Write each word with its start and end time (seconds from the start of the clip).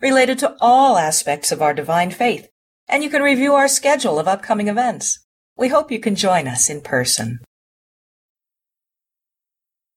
related 0.00 0.38
to 0.40 0.56
all 0.60 0.98
aspects 0.98 1.50
of 1.50 1.62
our 1.62 1.72
divine 1.72 2.10
faith, 2.10 2.48
and 2.88 3.02
you 3.02 3.10
can 3.10 3.22
review 3.22 3.54
our 3.54 3.68
schedule 3.68 4.18
of 4.18 4.28
upcoming 4.28 4.68
events. 4.68 5.24
We 5.56 5.68
hope 5.68 5.90
you 5.90 6.00
can 6.00 6.14
join 6.14 6.46
us 6.46 6.68
in 6.68 6.82
person. 6.82 7.40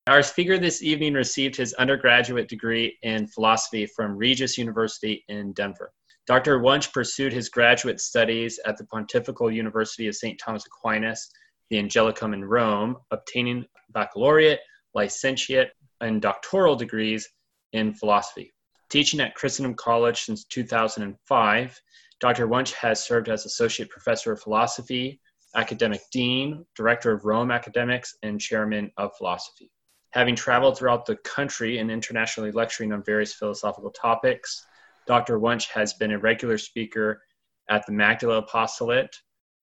Our 0.07 0.23
speaker 0.23 0.57
this 0.57 0.81
evening 0.81 1.13
received 1.13 1.55
his 1.55 1.73
undergraduate 1.73 2.48
degree 2.48 2.98
in 3.04 3.27
philosophy 3.27 3.85
from 3.85 4.17
Regis 4.17 4.57
University 4.57 5.23
in 5.27 5.54
Denver. 5.54 5.91
Dr. 6.26 6.59
Wunsch 6.59 6.91
pursued 6.91 7.34
his 7.34 7.49
graduate 7.49 7.99
studies 7.99 8.59
at 8.66 8.77
the 8.77 8.85
Pontifical 8.85 9.52
University 9.52 10.07
of 10.07 10.16
St. 10.16 10.40
Thomas 10.40 10.66
Aquinas, 10.66 11.29
the 11.70 11.77
Angelicum 11.77 12.34
in 12.34 12.45
Rome, 12.45 12.98
obtaining 13.12 13.66
baccalaureate, 13.91 14.62
licentiate, 14.93 15.71
and 16.02 16.21
doctoral 16.21 16.76
degrees 16.76 17.27
in 17.73 17.93
philosophy. 17.93 18.54
Teaching 18.89 19.20
at 19.20 19.35
Christendom 19.35 19.75
College 19.75 20.23
since 20.23 20.45
2005, 20.45 21.81
Dr. 22.20 22.48
Wunsch 22.48 22.73
has 22.73 23.03
served 23.03 23.29
as 23.29 23.45
Associate 23.45 23.89
Professor 23.89 24.31
of 24.31 24.41
Philosophy, 24.41 25.21
Academic 25.55 26.01
Dean, 26.12 26.65
Director 26.76 27.12
of 27.12 27.26
Rome 27.26 27.51
Academics, 27.51 28.15
and 28.23 28.41
Chairman 28.41 28.91
of 28.98 29.15
Philosophy. 29.15 29.71
Having 30.12 30.35
traveled 30.35 30.77
throughout 30.77 31.05
the 31.05 31.17
country 31.17 31.77
and 31.77 31.91
internationally 31.91 32.51
lecturing 32.51 32.91
on 32.91 33.04
various 33.04 33.34
philosophical 33.34 33.91
topics, 33.91 34.65
Dr. 35.05 35.37
Wunsch 35.37 35.67
has 35.70 35.93
been 35.93 36.12
a 36.12 36.20
regular 36.20 36.57
speaker 36.57 37.21
at 37.70 37.85
the 37.85 37.91
Magdala 37.91 38.37
Apostolate, 38.37 39.15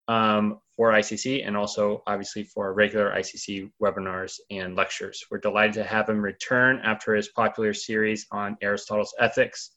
um, 0.08 0.60
for 0.76 0.92
ICC 0.92 1.46
and 1.46 1.56
also 1.56 2.02
obviously 2.06 2.44
for 2.44 2.72
regular 2.74 3.10
ICC 3.10 3.70
webinars 3.82 4.38
and 4.50 4.76
lectures. 4.76 5.24
We're 5.30 5.38
delighted 5.38 5.74
to 5.74 5.84
have 5.84 6.08
him 6.08 6.20
return 6.20 6.80
after 6.84 7.14
his 7.14 7.28
popular 7.28 7.72
series 7.72 8.26
on 8.30 8.58
Aristotle's 8.62 9.14
ethics. 9.18 9.70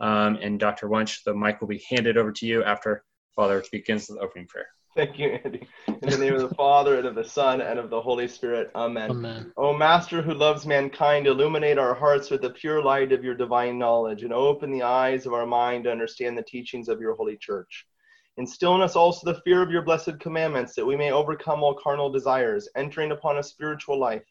Um, 0.00 0.38
and 0.42 0.58
Dr. 0.58 0.88
Wunsch, 0.88 1.22
the 1.24 1.34
mic 1.34 1.60
will 1.60 1.68
be 1.68 1.84
handed 1.88 2.16
over 2.16 2.32
to 2.32 2.46
you 2.46 2.64
after 2.64 3.04
Father 3.36 3.62
begins 3.70 4.08
the 4.08 4.18
opening 4.18 4.48
prayer. 4.48 4.66
Thank 4.94 5.18
you, 5.18 5.38
Andy. 5.42 5.66
In 5.86 6.10
the 6.10 6.18
name 6.18 6.34
of 6.34 6.42
the 6.42 6.54
Father, 6.54 6.98
and 6.98 7.06
of 7.06 7.14
the 7.14 7.24
Son, 7.24 7.62
and 7.62 7.78
of 7.78 7.88
the 7.88 8.00
Holy 8.00 8.28
Spirit. 8.28 8.70
Amen. 8.74 9.10
Amen. 9.10 9.52
O 9.56 9.72
Master 9.72 10.20
who 10.20 10.34
loves 10.34 10.66
mankind, 10.66 11.26
illuminate 11.26 11.78
our 11.78 11.94
hearts 11.94 12.30
with 12.30 12.42
the 12.42 12.50
pure 12.50 12.82
light 12.82 13.12
of 13.12 13.24
your 13.24 13.34
divine 13.34 13.78
knowledge, 13.78 14.22
and 14.22 14.34
open 14.34 14.70
the 14.70 14.82
eyes 14.82 15.24
of 15.24 15.32
our 15.32 15.46
mind 15.46 15.84
to 15.84 15.90
understand 15.90 16.36
the 16.36 16.42
teachings 16.42 16.88
of 16.88 17.00
your 17.00 17.14
holy 17.14 17.38
church. 17.38 17.86
Instill 18.38 18.74
in 18.74 18.80
us 18.80 18.96
also 18.96 19.30
the 19.30 19.40
fear 19.42 19.62
of 19.62 19.70
your 19.70 19.82
blessed 19.82 20.18
commandments, 20.18 20.74
that 20.74 20.86
we 20.86 20.96
may 20.96 21.12
overcome 21.12 21.62
all 21.62 21.74
carnal 21.74 22.10
desires, 22.10 22.68
entering 22.76 23.12
upon 23.12 23.38
a 23.38 23.42
spiritual 23.42 23.98
life, 23.98 24.24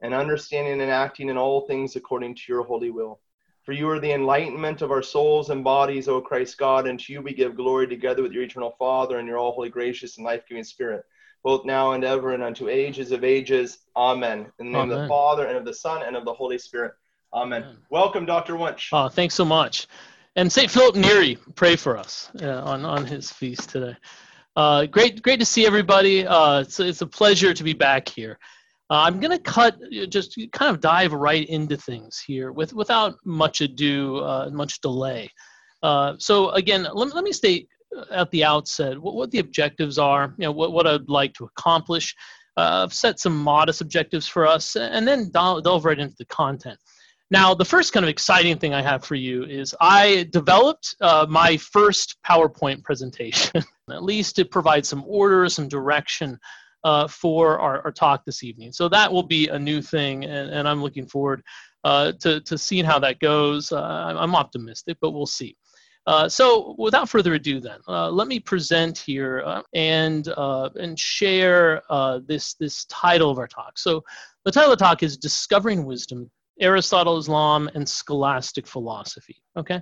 and 0.00 0.14
understanding 0.14 0.80
and 0.80 0.90
acting 0.90 1.28
in 1.28 1.36
all 1.36 1.66
things 1.66 1.96
according 1.96 2.36
to 2.36 2.42
your 2.48 2.62
holy 2.62 2.90
will. 2.90 3.20
For 3.64 3.72
you 3.72 3.88
are 3.90 3.98
the 3.98 4.12
enlightenment 4.12 4.82
of 4.82 4.90
our 4.90 5.02
souls 5.02 5.50
and 5.50 5.64
bodies, 5.64 6.08
O 6.08 6.20
Christ 6.20 6.58
God, 6.58 6.86
and 6.86 6.98
to 7.00 7.12
you 7.12 7.22
we 7.22 7.34
give 7.34 7.56
glory 7.56 7.86
together 7.88 8.22
with 8.22 8.32
your 8.32 8.44
eternal 8.44 8.74
Father 8.78 9.18
and 9.18 9.26
your 9.28 9.38
all 9.38 9.52
holy, 9.52 9.68
gracious, 9.68 10.16
and 10.16 10.24
life 10.24 10.42
giving 10.48 10.64
Spirit, 10.64 11.04
both 11.42 11.64
now 11.64 11.92
and 11.92 12.04
ever 12.04 12.32
and 12.32 12.42
unto 12.42 12.68
ages 12.68 13.10
of 13.10 13.24
ages. 13.24 13.78
Amen. 13.96 14.46
In 14.60 14.66
the 14.66 14.78
name 14.78 14.82
Amen. 14.84 14.92
of 14.92 15.02
the 15.02 15.08
Father, 15.08 15.46
and 15.46 15.56
of 15.56 15.64
the 15.64 15.74
Son, 15.74 16.02
and 16.02 16.16
of 16.16 16.24
the 16.24 16.32
Holy 16.32 16.58
Spirit. 16.58 16.94
Amen. 17.34 17.64
Amen. 17.64 17.76
Welcome, 17.90 18.26
Dr. 18.26 18.56
Wunsch. 18.56 18.90
Oh, 18.92 19.08
thanks 19.08 19.34
so 19.34 19.44
much. 19.44 19.88
And 20.36 20.50
St. 20.50 20.70
Philip 20.70 20.94
Neri, 20.94 21.38
pray 21.56 21.74
for 21.74 21.96
us 21.96 22.30
uh, 22.40 22.62
on, 22.62 22.84
on 22.84 23.04
his 23.04 23.32
feast 23.32 23.70
today. 23.70 23.96
Uh, 24.54 24.86
great, 24.86 25.22
great 25.22 25.40
to 25.40 25.46
see 25.46 25.66
everybody. 25.66 26.26
Uh, 26.26 26.60
it's, 26.60 26.78
it's 26.78 27.02
a 27.02 27.06
pleasure 27.06 27.52
to 27.52 27.64
be 27.64 27.72
back 27.72 28.08
here. 28.08 28.38
Uh, 28.90 29.02
I'm 29.02 29.18
going 29.20 29.36
to 29.36 29.42
cut, 29.42 29.76
just 30.08 30.38
kind 30.52 30.74
of 30.74 30.80
dive 30.80 31.12
right 31.12 31.48
into 31.48 31.76
things 31.76 32.22
here 32.24 32.52
with, 32.52 32.72
without 32.72 33.16
much 33.24 33.60
ado, 33.60 34.18
uh, 34.18 34.50
much 34.52 34.80
delay. 34.80 35.28
Uh, 35.82 36.14
so 36.18 36.50
again, 36.50 36.86
let, 36.92 37.14
let 37.14 37.24
me 37.24 37.32
state 37.32 37.68
at 38.12 38.30
the 38.30 38.44
outset 38.44 39.00
what, 39.00 39.14
what 39.14 39.30
the 39.32 39.38
objectives 39.40 39.98
are, 39.98 40.34
you 40.38 40.44
know, 40.44 40.52
what, 40.52 40.72
what 40.72 40.86
I'd 40.86 41.08
like 41.08 41.34
to 41.34 41.44
accomplish. 41.44 42.14
I've 42.56 42.92
set 42.92 43.18
some 43.18 43.36
modest 43.36 43.80
objectives 43.80 44.28
for 44.28 44.46
us 44.46 44.76
and 44.76 45.08
then 45.08 45.30
delve 45.30 45.84
right 45.84 45.98
into 45.98 46.16
the 46.18 46.26
content. 46.26 46.78
Now, 47.32 47.54
the 47.54 47.64
first 47.64 47.92
kind 47.92 48.04
of 48.04 48.10
exciting 48.10 48.58
thing 48.58 48.74
I 48.74 48.82
have 48.82 49.04
for 49.04 49.14
you 49.14 49.44
is 49.44 49.74
I 49.80 50.28
developed 50.32 50.96
uh, 51.00 51.26
my 51.28 51.56
first 51.58 52.16
PowerPoint 52.28 52.82
presentation, 52.82 53.62
at 53.90 54.02
least 54.02 54.34
to 54.36 54.44
provide 54.44 54.84
some 54.84 55.04
order, 55.06 55.48
some 55.48 55.68
direction 55.68 56.38
uh, 56.82 57.06
for 57.06 57.60
our, 57.60 57.82
our, 57.84 57.92
talk 57.92 58.24
this 58.24 58.42
evening. 58.42 58.72
So 58.72 58.88
that 58.88 59.12
will 59.12 59.22
be 59.22 59.48
a 59.48 59.58
new 59.58 59.80
thing, 59.82 60.24
and, 60.24 60.50
and 60.50 60.66
I'm 60.66 60.82
looking 60.82 61.06
forward 61.06 61.42
uh, 61.84 62.12
to, 62.20 62.40
to 62.40 62.58
seeing 62.58 62.84
how 62.84 62.98
that 63.00 63.20
goes. 63.20 63.70
Uh, 63.70 64.14
I'm 64.18 64.34
optimistic, 64.34 64.96
but 65.00 65.10
we'll 65.10 65.26
see. 65.26 65.56
Uh, 66.06 66.28
so 66.28 66.74
without 66.78 67.08
further 67.08 67.34
ado 67.34 67.60
then, 67.60 67.78
uh, 67.86 68.10
let 68.10 68.26
me 68.26 68.40
present 68.40 68.96
here 68.96 69.44
and, 69.74 70.26
and 70.26 70.98
share 70.98 71.82
this, 72.26 72.54
this 72.54 72.86
title 72.86 73.30
of 73.30 73.38
our 73.38 73.46
talk. 73.46 73.78
So 73.78 74.02
the 74.44 74.50
title 74.50 74.72
of 74.72 74.78
the 74.78 74.84
talk 74.84 75.02
is 75.02 75.16
Discovering 75.18 75.84
Wisdom 75.84 76.28
Aristotle, 76.60 77.18
Islam, 77.18 77.70
and 77.74 77.88
scholastic 77.88 78.66
philosophy. 78.66 79.42
Okay, 79.56 79.80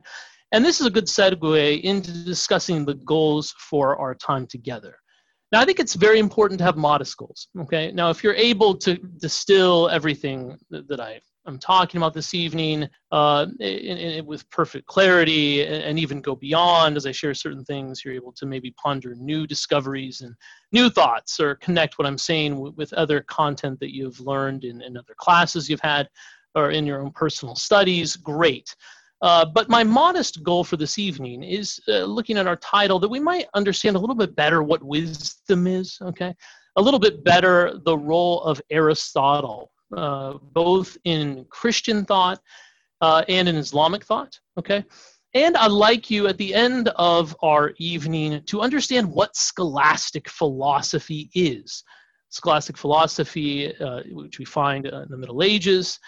and 0.53 0.65
this 0.65 0.81
is 0.81 0.87
a 0.87 0.91
good 0.91 1.07
segue 1.07 1.83
into 1.83 2.11
discussing 2.25 2.85
the 2.85 2.95
goals 2.95 3.55
for 3.59 3.97
our 3.99 4.15
time 4.15 4.47
together. 4.47 4.97
Now, 5.51 5.61
I 5.61 5.65
think 5.65 5.81
it's 5.81 5.95
very 5.95 6.19
important 6.19 6.59
to 6.59 6.65
have 6.65 6.77
modest 6.77 7.17
goals. 7.17 7.49
Okay, 7.61 7.91
now 7.93 8.11
if 8.11 8.23
you're 8.23 8.35
able 8.35 8.75
to 8.77 8.97
distill 9.19 9.89
everything 9.89 10.59
that, 10.71 10.89
that 10.89 11.01
I 11.01 11.21
am 11.47 11.59
talking 11.59 11.99
about 11.99 12.13
this 12.13 12.35
evening 12.35 12.87
uh, 13.13 13.47
in, 13.59 13.97
in, 13.97 14.27
with 14.27 14.49
perfect 14.51 14.87
clarity 14.87 15.63
and, 15.65 15.83
and 15.83 15.99
even 15.99 16.21
go 16.21 16.37
beyond 16.37 16.99
as 16.99 17.07
I 17.07 17.13
share 17.13 17.33
certain 17.33 17.65
things, 17.65 18.05
you're 18.05 18.15
able 18.15 18.33
to 18.33 18.45
maybe 18.45 18.73
ponder 18.73 19.15
new 19.15 19.47
discoveries 19.47 20.21
and 20.21 20.35
new 20.73 20.91
thoughts 20.91 21.41
or 21.41 21.55
connect 21.57 21.99
what 21.99 22.07
I'm 22.07 22.19
saying 22.19 22.59
with, 22.59 22.75
with 22.77 22.93
other 22.93 23.23
content 23.23 23.81
that 23.81 23.95
you've 23.95 24.21
learned 24.21 24.65
in, 24.65 24.83
in 24.83 24.99
other 24.99 25.15
classes 25.17 25.71
you've 25.71 25.81
had 25.81 26.09
or 26.55 26.71
in 26.71 26.87
your 26.87 27.01
own 27.03 27.11
personal 27.11 27.55
studies, 27.55 28.17
great. 28.17 28.75
Uh, 29.21 29.45
but 29.45 29.69
my 29.69 29.83
modest 29.83 30.43
goal 30.43 30.63
for 30.63 30.77
this 30.77 30.99
evening 30.99 31.43
is 31.43 31.81
uh, 31.89 32.05
looking 32.05 32.39
at 32.39 32.47
our 32.47 32.57
title 32.57 32.99
that 33.01 33.09
we 33.09 33.19
might 33.19 33.47
understand 33.55 33.97
a 33.97 33.99
little 33.99 34.15
bit 34.15 34.37
better 34.37 34.63
what 34.63 34.83
wisdom 34.83 35.67
is, 35.67 35.99
okay? 36.03 36.35
A 36.77 36.83
little 36.83 37.01
bit 37.01 37.25
better 37.25 37.81
the 37.85 37.99
role 37.99 38.41
of 38.43 38.63
Aristotle, 38.71 39.73
uh, 39.97 40.35
both 40.53 40.97
in 41.05 41.45
Christian 41.51 42.05
thought 42.05 42.41
uh, 43.01 43.25
and 43.29 43.49
in 43.49 43.57
Islamic 43.57 44.05
thought, 44.05 44.39
okay? 44.57 44.85
And 45.35 45.57
I'd 45.57 45.73
like 45.73 46.11
you 46.11 46.29
at 46.29 46.39
the 46.39 46.55
end 46.55 46.89
of 46.97 47.37
our 47.43 47.73
evening 47.79 48.41
to 48.47 48.61
understand 48.61 49.13
what 49.13 49.37
scholastic 49.37 50.29
philosophy 50.29 51.29
is. 51.35 51.83
Scholastic 52.31 52.77
philosophy, 52.77 53.77
uh, 53.77 54.03
which 54.11 54.39
we 54.39 54.45
find 54.45 54.87
in 54.87 55.07
the 55.11 55.17
Middle 55.17 55.43
Ages, 55.43 55.99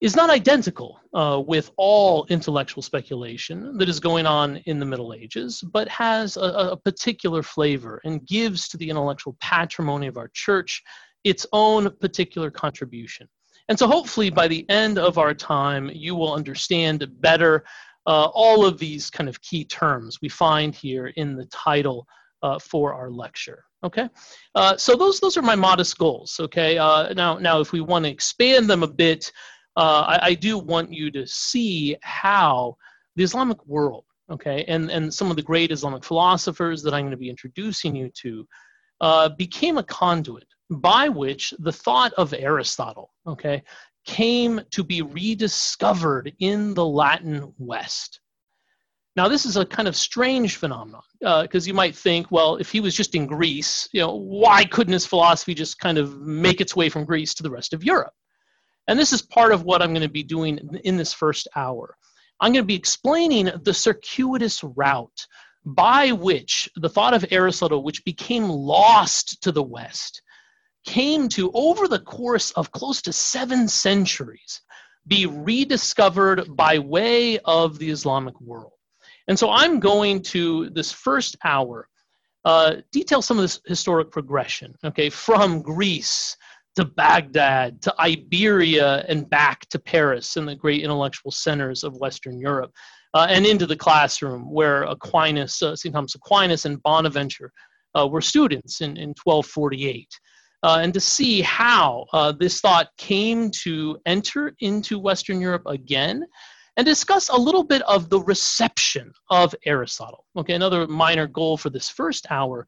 is 0.00 0.16
not 0.16 0.30
identical 0.30 1.00
uh, 1.14 1.42
with 1.46 1.70
all 1.76 2.26
intellectual 2.28 2.82
speculation 2.82 3.78
that 3.78 3.88
is 3.88 4.00
going 4.00 4.26
on 4.26 4.56
in 4.66 4.78
the 4.78 4.84
Middle 4.84 5.14
Ages, 5.14 5.62
but 5.72 5.88
has 5.88 6.36
a, 6.36 6.40
a, 6.40 6.76
particular 6.76 7.42
flavor 7.42 8.00
and 8.04 8.26
gives 8.26 8.68
to 8.68 8.76
the 8.76 8.90
intellectual 8.90 9.36
patrimony 9.40 10.06
of 10.06 10.16
our 10.16 10.28
church 10.34 10.82
its 11.22 11.46
own 11.52 11.90
particular 12.00 12.50
contribution. 12.50 13.28
And 13.68 13.78
so, 13.78 13.86
hopefully, 13.86 14.28
by 14.28 14.46
the 14.46 14.68
end 14.68 14.98
of 14.98 15.16
our 15.16 15.32
time, 15.32 15.90
you 15.94 16.14
will 16.14 16.34
understand 16.34 17.06
better 17.20 17.64
uh, 18.06 18.28
all 18.34 18.66
of 18.66 18.78
these 18.78 19.08
kind 19.08 19.28
of 19.28 19.40
key 19.40 19.64
terms 19.64 20.18
we 20.20 20.28
find 20.28 20.74
here 20.74 21.06
in 21.16 21.34
the 21.36 21.46
title 21.46 22.06
uh, 22.42 22.58
for 22.58 22.92
our 22.92 23.10
lecture. 23.10 23.64
Okay, 23.82 24.08
uh, 24.54 24.76
so 24.76 24.96
those 24.96 25.20
those 25.20 25.36
are 25.36 25.42
my 25.42 25.54
modest 25.54 25.98
goals. 25.98 26.38
Okay, 26.40 26.78
uh, 26.78 27.12
now 27.14 27.38
now 27.38 27.60
if 27.60 27.72
we 27.72 27.80
want 27.80 28.04
to 28.04 28.10
expand 28.10 28.68
them 28.68 28.82
a 28.82 28.88
bit, 28.88 29.30
uh, 29.76 30.18
I, 30.20 30.28
I, 30.28 30.34
do 30.34 30.58
want 30.58 30.92
you 30.92 31.10
to 31.10 31.26
see 31.26 31.96
how 32.02 32.76
the 33.16 33.24
Islamic 33.24 33.64
world, 33.66 34.04
okay, 34.30 34.64
and, 34.68 34.90
and 34.90 35.12
some 35.12 35.30
of 35.30 35.36
the 35.36 35.42
great 35.42 35.72
Islamic 35.72 36.04
philosophers 36.04 36.82
that 36.82 36.94
I'm 36.94 37.02
going 37.02 37.10
to 37.10 37.16
be 37.16 37.30
introducing 37.30 37.96
you 37.96 38.10
to 38.22 38.46
uh, 39.00 39.28
became 39.30 39.78
a 39.78 39.82
conduit 39.82 40.46
by 40.70 41.08
which 41.08 41.52
the 41.58 41.72
thought 41.72 42.12
of 42.14 42.32
Aristotle, 42.32 43.12
okay, 43.26 43.62
came 44.04 44.60
to 44.70 44.84
be 44.84 45.02
rediscovered 45.02 46.32
in 46.38 46.74
the 46.74 46.84
Latin 46.84 47.52
West. 47.58 48.20
Now, 49.16 49.28
this 49.28 49.46
is 49.46 49.56
a 49.56 49.64
kind 49.64 49.86
of 49.86 49.94
strange 49.94 50.56
phenomenon 50.56 51.02
because 51.20 51.66
uh, 51.66 51.68
you 51.68 51.74
might 51.74 51.94
think, 51.94 52.30
well, 52.30 52.56
if 52.56 52.70
he 52.70 52.80
was 52.80 52.94
just 52.94 53.14
in 53.14 53.26
Greece, 53.26 53.88
you 53.92 54.00
know, 54.00 54.14
why 54.14 54.64
couldn't 54.64 54.92
his 54.92 55.06
philosophy 55.06 55.54
just 55.54 55.78
kind 55.78 55.98
of 55.98 56.20
make 56.20 56.60
its 56.60 56.74
way 56.74 56.88
from 56.88 57.04
Greece 57.04 57.32
to 57.34 57.42
the 57.42 57.50
rest 57.50 57.72
of 57.72 57.84
Europe? 57.84 58.12
And 58.88 58.98
this 58.98 59.12
is 59.12 59.22
part 59.22 59.52
of 59.52 59.64
what 59.64 59.82
I'm 59.82 59.92
going 59.92 60.02
to 60.02 60.08
be 60.08 60.22
doing 60.22 60.58
in 60.84 60.96
this 60.96 61.12
first 61.12 61.48
hour. 61.56 61.96
I'm 62.40 62.52
going 62.52 62.64
to 62.64 62.66
be 62.66 62.74
explaining 62.74 63.50
the 63.62 63.74
circuitous 63.74 64.62
route 64.62 65.26
by 65.64 66.12
which 66.12 66.68
the 66.76 66.88
thought 66.88 67.14
of 67.14 67.24
Aristotle, 67.30 67.82
which 67.82 68.04
became 68.04 68.48
lost 68.48 69.42
to 69.42 69.52
the 69.52 69.62
West, 69.62 70.22
came 70.84 71.28
to, 71.30 71.50
over 71.54 71.88
the 71.88 72.00
course 72.00 72.50
of 72.52 72.70
close 72.70 73.00
to 73.02 73.12
seven 73.12 73.66
centuries, 73.68 74.60
be 75.06 75.26
rediscovered 75.26 76.54
by 76.56 76.78
way 76.78 77.38
of 77.40 77.78
the 77.78 77.90
Islamic 77.90 78.38
world. 78.40 78.72
And 79.28 79.38
so 79.38 79.50
I'm 79.50 79.80
going 79.80 80.22
to, 80.24 80.68
this 80.70 80.92
first 80.92 81.36
hour, 81.44 81.88
uh, 82.44 82.76
detail 82.92 83.22
some 83.22 83.38
of 83.38 83.42
this 83.42 83.60
historic 83.64 84.10
progression, 84.10 84.74
okay, 84.84 85.08
from 85.08 85.62
Greece 85.62 86.36
to 86.76 86.84
Baghdad 86.84 87.80
to 87.82 87.94
Iberia 88.00 89.04
and 89.08 89.28
back 89.28 89.68
to 89.70 89.78
Paris 89.78 90.36
and 90.36 90.48
the 90.48 90.56
great 90.56 90.82
intellectual 90.82 91.30
centers 91.30 91.84
of 91.84 91.96
Western 91.96 92.38
Europe, 92.38 92.72
uh, 93.14 93.26
and 93.30 93.46
into 93.46 93.66
the 93.66 93.76
classroom 93.76 94.50
where 94.50 94.82
Aquinas, 94.82 95.62
uh, 95.62 95.76
St. 95.76 95.94
Thomas 95.94 96.14
Aquinas, 96.14 96.66
and 96.66 96.82
Bonaventure 96.82 97.52
uh, 97.96 98.06
were 98.06 98.20
students 98.20 98.80
in, 98.80 98.96
in 98.96 99.10
1248. 99.22 100.08
Uh, 100.64 100.78
and 100.80 100.94
to 100.94 101.00
see 101.00 101.42
how 101.42 102.06
uh, 102.12 102.32
this 102.32 102.60
thought 102.60 102.88
came 102.96 103.50
to 103.50 103.98
enter 104.06 104.54
into 104.60 104.98
Western 104.98 105.40
Europe 105.40 105.62
again 105.66 106.24
and 106.76 106.86
discuss 106.86 107.28
a 107.28 107.36
little 107.36 107.62
bit 107.62 107.82
of 107.82 108.08
the 108.08 108.20
reception 108.20 109.12
of 109.30 109.54
Aristotle. 109.66 110.24
Okay, 110.36 110.54
another 110.54 110.86
minor 110.88 111.26
goal 111.26 111.56
for 111.56 111.70
this 111.70 111.88
first 111.88 112.26
hour 112.30 112.66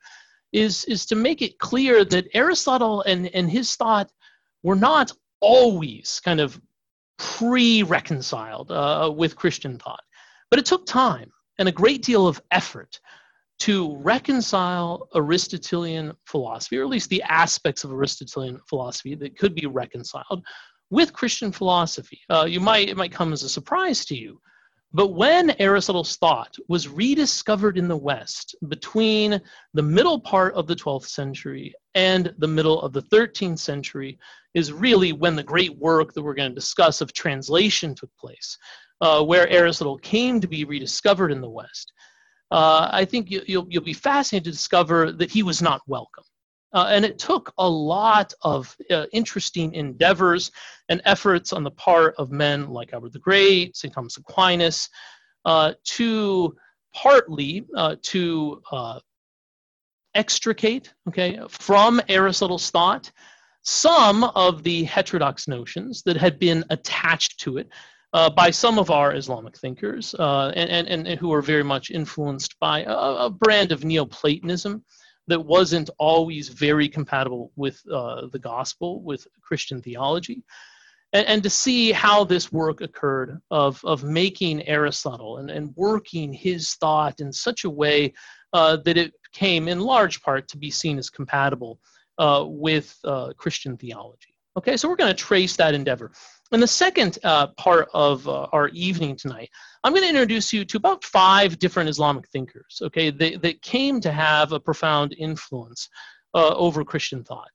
is, 0.57 0.85
is 0.87 1.05
to 1.07 1.15
make 1.15 1.43
it 1.43 1.59
clear 1.59 2.05
that 2.05 2.29
Aristotle 2.33 3.03
and, 3.03 3.29
and 3.35 3.51
his 3.51 3.77
thought 3.77 4.11
were 4.63 4.75
not 4.75 5.13
always 5.41 6.21
kind 6.25 6.41
of 6.41 6.59
pre 7.19 7.83
reconciled 7.83 8.73
uh, 8.73 9.13
with 9.15 9.37
Christian 9.37 9.79
thought, 9.79 10.03
but 10.51 10.59
it 10.59 10.65
took 10.65 10.87
time 10.87 11.31
and 11.59 11.69
a 11.69 11.73
great 11.73 12.03
deal 12.03 12.27
of 12.27 12.41
effort 12.51 12.99
to 13.59 13.97
reconcile 13.99 15.09
Aristotelian 15.15 16.13
philosophy, 16.27 16.79
or 16.79 16.83
at 16.83 16.91
least 16.91 17.11
the 17.11 17.23
aspects 17.23 17.85
of 17.85 17.93
Aristotelian 17.93 18.59
philosophy 18.69 19.15
that 19.15 19.39
could 19.39 19.55
be 19.55 19.67
reconciled 19.67 20.43
with 20.91 21.13
Christian 21.13 21.53
philosophy. 21.53 22.21
Uh, 22.31 22.47
you 22.49 22.61
might 22.61 22.89
it 22.89 22.97
might 22.97 23.13
come 23.13 23.33
as 23.35 23.43
a 23.43 23.49
surprise 23.49 24.07
to 24.07 24.17
you, 24.17 24.41
but 24.93 25.09
when 25.09 25.51
Aristotle's 25.61 26.17
thought 26.17 26.57
was 26.69 26.89
rediscovered 26.89 27.77
in 27.77 27.89
the 27.89 27.97
West 27.97 28.55
between 28.69 29.41
the 29.75 29.83
middle 29.83 30.21
part 30.21 30.55
of 30.55 30.67
the 30.67 30.77
12th 30.77 31.07
century 31.07 31.75
and 31.95 32.33
the 32.39 32.49
middle 32.49 32.81
of 32.81 32.93
the 32.93 33.03
13th 33.03 33.59
century, 33.59 34.19
is 34.55 34.73
really 34.73 35.13
when 35.13 35.37
the 35.37 35.43
great 35.43 35.77
work 35.77 36.15
that 36.15 36.23
we're 36.23 36.35
going 36.35 36.51
to 36.51 36.55
discuss 36.55 37.03
of 37.03 37.13
translation 37.13 37.95
took 37.95 38.11
place, 38.19 38.57
uh, 39.03 39.23
where 39.23 39.49
Aristotle 39.49 39.99
came 39.99 40.41
to 40.41 40.47
be 40.47 40.65
rediscovered 40.65 41.31
in 41.31 41.43
the 41.43 41.51
West. 41.51 41.93
Uh, 42.51 42.89
I 42.91 43.05
think 43.05 43.31
you, 43.31 43.43
you'll, 43.47 43.67
you'll 43.69 43.83
be 43.83 43.93
fascinated 43.93 44.45
to 44.45 44.51
discover 44.53 45.13
that 45.13 45.31
he 45.31 45.43
was 45.43 45.61
not 45.61 45.83
welcome. 45.87 46.25
Uh, 46.77 46.89
and 46.91 47.07
it 47.07 47.19
took 47.19 47.55
a 47.57 47.67
lot 47.67 48.35
of 48.43 48.77
uh, 48.91 49.07
interesting 49.11 49.73
endeavors 49.73 50.51
and 50.91 51.01
efforts 51.07 51.55
on 51.55 51.65
the 51.65 51.71
part 51.71 52.15
of 52.19 52.31
men 52.31 52.69
like 52.69 52.93
Albert 52.93 53.15
the 53.15 53.19
Great, 53.19 53.75
St. 53.75 53.95
Thomas 53.95 54.19
Aquinas, 54.19 54.91
uh, 55.47 55.73
to 55.85 56.55
partly 56.95 57.65
uh, 57.75 57.97
to 58.03 58.61
uh, 58.71 59.01
extricate, 60.15 60.93
okay, 61.09 61.41
from 61.49 61.99
Aristotle's 62.11 62.71
thought 62.71 63.11
some 63.63 64.25
of 64.25 64.63
the 64.63 64.85
heterodox 64.85 65.49
notions 65.49 66.03
that 66.03 66.19
had 66.19 66.39
been 66.39 66.63
attached 66.69 67.41
to 67.41 67.57
it 67.57 67.71
uh, 68.13 68.29
by 68.29 68.51
some 68.51 68.79
of 68.79 68.91
our 68.91 69.15
Islamic 69.15 69.57
thinkers 69.57 70.15
uh, 70.19 70.53
and, 70.55 70.87
and, 70.89 71.09
and 71.09 71.19
who 71.19 71.33
are 71.33 71.43
very 71.43 71.65
much 71.65 71.91
influenced 71.91 72.55
by 72.61 72.83
a, 72.83 72.93
a 72.93 73.31
brand 73.31 73.73
of 73.73 73.83
Neoplatonism 73.83 74.85
that 75.29 75.41
wasn't 75.41 75.91
always 75.99 76.49
very 76.49 76.89
compatible 76.89 77.53
with 77.57 77.81
uh, 77.93 78.27
the 78.33 78.39
gospel, 78.39 79.03
with 79.03 79.27
Christian 79.43 79.83
theology. 79.83 80.45
And, 81.13 81.27
and, 81.27 81.43
to 81.43 81.51
see 81.51 81.93
how 81.93 82.25
this 82.25 82.53
work 82.53 82.81
occurred 82.81 83.41
of, 83.51 83.81
of 83.85 84.03
making 84.03 84.67
Aristotle 84.67 85.39
and, 85.39 85.51
and 85.51 85.73
working 85.77 86.33
his 86.33 86.75
thought 86.75 87.21
in 87.21 87.33
such 87.33 87.65
a 87.65 87.71
way 87.71 88.13
uh, 88.53 88.79
that 88.85 88.97
it 88.97 89.13
came 89.33 89.69
in 89.69 89.81
large 89.81 90.21
part 90.23 90.49
to 90.49 90.59
be 90.59 90.71
seen 90.71 90.99
as 90.99 91.09
compatible 91.09 91.79
uh, 92.19 92.45
with 92.47 92.97
uh, 93.05 93.33
Christian 93.37 93.77
theology. 93.77 94.35
Okay, 94.57 94.77
so 94.77 94.89
we're 94.89 94.97
going 94.97 95.15
to 95.15 95.25
trace 95.25 95.57
that 95.57 95.75
endeavor. 95.75 96.13
In 96.53 96.61
the 96.61 96.67
second 96.69 97.19
uh, 97.25 97.49
part 97.49 97.89
of 97.93 98.29
uh, 98.29 98.47
our 98.53 98.69
evening 98.69 99.17
tonight, 99.17 99.51
I'm 99.83 99.93
going 99.93 100.05
to 100.05 100.09
introduce 100.09 100.53
you 100.53 100.65
to 100.67 100.77
about 100.77 101.03
five 101.03 101.59
different 101.59 101.89
Islamic 101.89 102.29
thinkers, 102.29 102.81
okay, 102.83 103.11
that, 103.11 103.43
that 103.43 103.63
came 103.63 104.01
to 104.01 104.13
have 104.13 104.53
a 104.53 104.61
profound 104.61 105.15
influence 105.19 105.89
uh, 106.35 106.55
over 106.55 106.85
Christian 106.85 107.25
thought. 107.25 107.51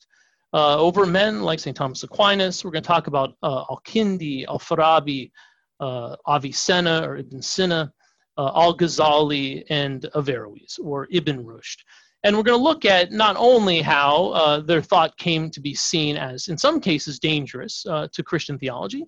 Uh, 0.54 0.78
over 0.78 1.06
men 1.06 1.42
like 1.42 1.60
St. 1.60 1.76
Thomas 1.76 2.04
Aquinas, 2.04 2.66
we're 2.66 2.72
going 2.72 2.84
to 2.84 2.88
talk 2.88 3.08
about 3.08 3.38
uh, 3.42 3.64
Al-Kindi, 3.70 4.46
Al-Farabi, 4.46 5.32
uh, 5.80 6.18
Avicenna 6.28 7.08
or 7.08 7.16
Ibn 7.16 7.42
Sina, 7.42 7.94
Al-Ghazali, 8.38 9.64
and 9.70 10.06
Averroes, 10.16 10.80
or 10.84 11.08
Ibn 11.12 11.46
Rushd. 11.46 11.78
And 12.24 12.36
we're 12.36 12.44
going 12.44 12.58
to 12.58 12.64
look 12.64 12.86
at 12.86 13.12
not 13.12 13.36
only 13.38 13.82
how 13.82 14.30
uh, 14.30 14.60
their 14.60 14.82
thought 14.82 15.18
came 15.18 15.50
to 15.52 15.60
be 15.60 15.74
seen 15.74 16.18
as, 16.18 16.48
in 16.50 16.58
some 16.58 16.80
cases, 16.80 17.20
dangerous 17.20 17.84
uh, 17.88 18.08
to 18.14 18.24
Christian 18.24 18.60
theology, 18.60 19.06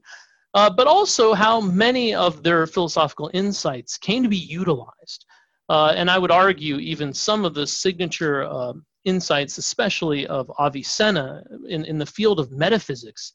uh, 0.56 0.70
but 0.70 0.88
also 0.88 1.34
how 1.34 1.62
many 1.62 2.14
of 2.16 2.44
their 2.44 2.66
philosophical 2.68 3.30
insights 3.34 3.98
came 3.98 4.24
to 4.24 4.30
be 4.30 4.38
utilized. 4.38 5.26
Uh, 5.70 5.94
and 5.96 6.10
I 6.10 6.18
would 6.18 6.32
argue 6.32 6.78
even 6.78 7.14
some 7.14 7.46
of 7.46 7.54
the 7.54 7.66
signature 7.66 8.44
uh, 8.44 8.74
insights, 9.06 9.58
especially 9.58 10.28
of 10.28 10.52
Avicenna 10.60 11.44
in, 11.68 11.86
in 11.86 11.98
the 11.98 12.06
field 12.06 12.40
of 12.40 12.52
metaphysics, 12.52 13.34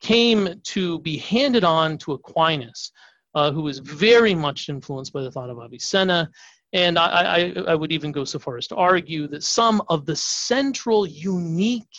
came 0.00 0.60
to 0.64 0.98
be 1.00 1.16
handed 1.16 1.64
on 1.64 1.98
to 1.98 2.12
Aquinas, 2.12 2.92
uh, 3.34 3.50
who 3.50 3.62
was 3.62 3.78
very 3.78 4.34
much 4.34 4.68
influenced 4.68 5.12
by 5.12 5.22
the 5.22 5.30
thought 5.30 5.50
of 5.50 5.58
Avicenna 5.58 6.30
and 6.74 6.98
I, 6.98 7.06
I, 7.06 7.54
I, 7.68 7.74
would 7.76 7.92
even 7.92 8.10
go 8.10 8.24
so 8.24 8.40
far 8.40 8.56
as 8.56 8.66
to 8.66 8.74
argue 8.74 9.28
that 9.28 9.44
some 9.44 9.80
of 9.88 10.04
the 10.06 10.16
central, 10.16 11.06
unique, 11.06 11.96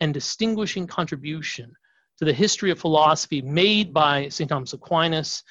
and 0.00 0.14
distinguishing 0.14 0.86
contribution 0.86 1.70
to 2.18 2.24
the 2.24 2.32
history 2.32 2.70
of 2.70 2.78
philosophy 2.78 3.42
made 3.42 3.92
by 3.92 4.28
St. 4.28 4.48
Thomas 4.48 4.72
Aquinas 4.72 5.42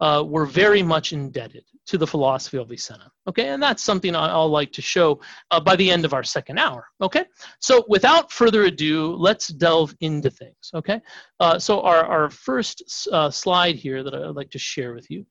uh, 0.00 0.22
were 0.26 0.44
very 0.44 0.82
much 0.82 1.12
indebted 1.12 1.64
to 1.86 1.96
the 1.96 2.06
philosophy 2.06 2.58
of 2.58 2.66
Avicenna. 2.66 3.10
Okay, 3.26 3.48
and 3.48 3.62
that's 3.62 3.82
something 3.82 4.14
I'll 4.14 4.50
like 4.50 4.72
to 4.72 4.82
show 4.82 5.20
uh, 5.50 5.58
by 5.58 5.74
the 5.74 5.90
end 5.90 6.04
of 6.04 6.12
our 6.12 6.22
second 6.22 6.58
hour. 6.58 6.86
Okay, 7.00 7.24
so 7.60 7.84
without 7.88 8.30
further 8.30 8.64
ado, 8.64 9.16
let's 9.16 9.48
delve 9.48 9.94
into 10.00 10.30
things. 10.30 10.70
Okay, 10.74 11.00
uh, 11.40 11.58
so 11.58 11.80
our, 11.80 12.04
our 12.04 12.30
first 12.30 13.08
uh, 13.10 13.30
slide 13.30 13.76
here 13.76 14.02
that 14.02 14.14
I'd 14.14 14.36
like 14.36 14.50
to 14.50 14.58
share 14.58 14.92
with 14.92 15.10
you 15.10 15.24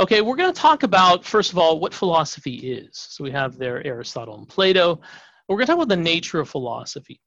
Okay, 0.00 0.22
we're 0.22 0.36
going 0.36 0.52
to 0.52 0.60
talk 0.60 0.84
about, 0.84 1.24
first 1.24 1.52
of 1.52 1.58
all, 1.58 1.78
what 1.78 1.92
philosophy 1.92 2.54
is. 2.54 2.88
So 2.92 3.22
we 3.22 3.30
have 3.30 3.58
there 3.58 3.86
Aristotle 3.86 4.38
and 4.38 4.48
Plato. 4.48 5.00
We're 5.48 5.56
going 5.56 5.66
to 5.66 5.72
talk 5.72 5.82
about 5.82 5.88
the 5.88 5.96
nature 5.96 6.40
of 6.40 6.48
philosophy. 6.48 7.20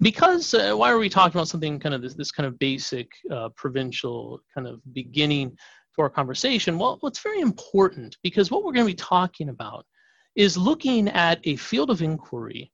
Because, 0.00 0.54
uh, 0.54 0.74
why 0.74 0.90
are 0.90 0.98
we 0.98 1.10
talking 1.10 1.38
about 1.38 1.48
something 1.48 1.78
kind 1.78 1.94
of 1.94 2.02
this, 2.02 2.14
this 2.14 2.30
kind 2.30 2.46
of 2.46 2.58
basic 2.58 3.10
uh, 3.30 3.50
provincial 3.54 4.40
kind 4.54 4.66
of 4.66 4.80
beginning 4.94 5.50
to 5.50 6.02
our 6.02 6.10
conversation? 6.10 6.78
Well, 6.78 6.98
it's 7.02 7.20
very 7.22 7.40
important 7.40 8.16
because 8.22 8.50
what 8.50 8.64
we're 8.64 8.72
going 8.72 8.86
to 8.86 8.92
be 8.92 8.96
talking 8.96 9.50
about 9.50 9.84
is 10.34 10.56
looking 10.56 11.08
at 11.08 11.40
a 11.44 11.56
field 11.56 11.90
of 11.90 12.02
inquiry 12.02 12.72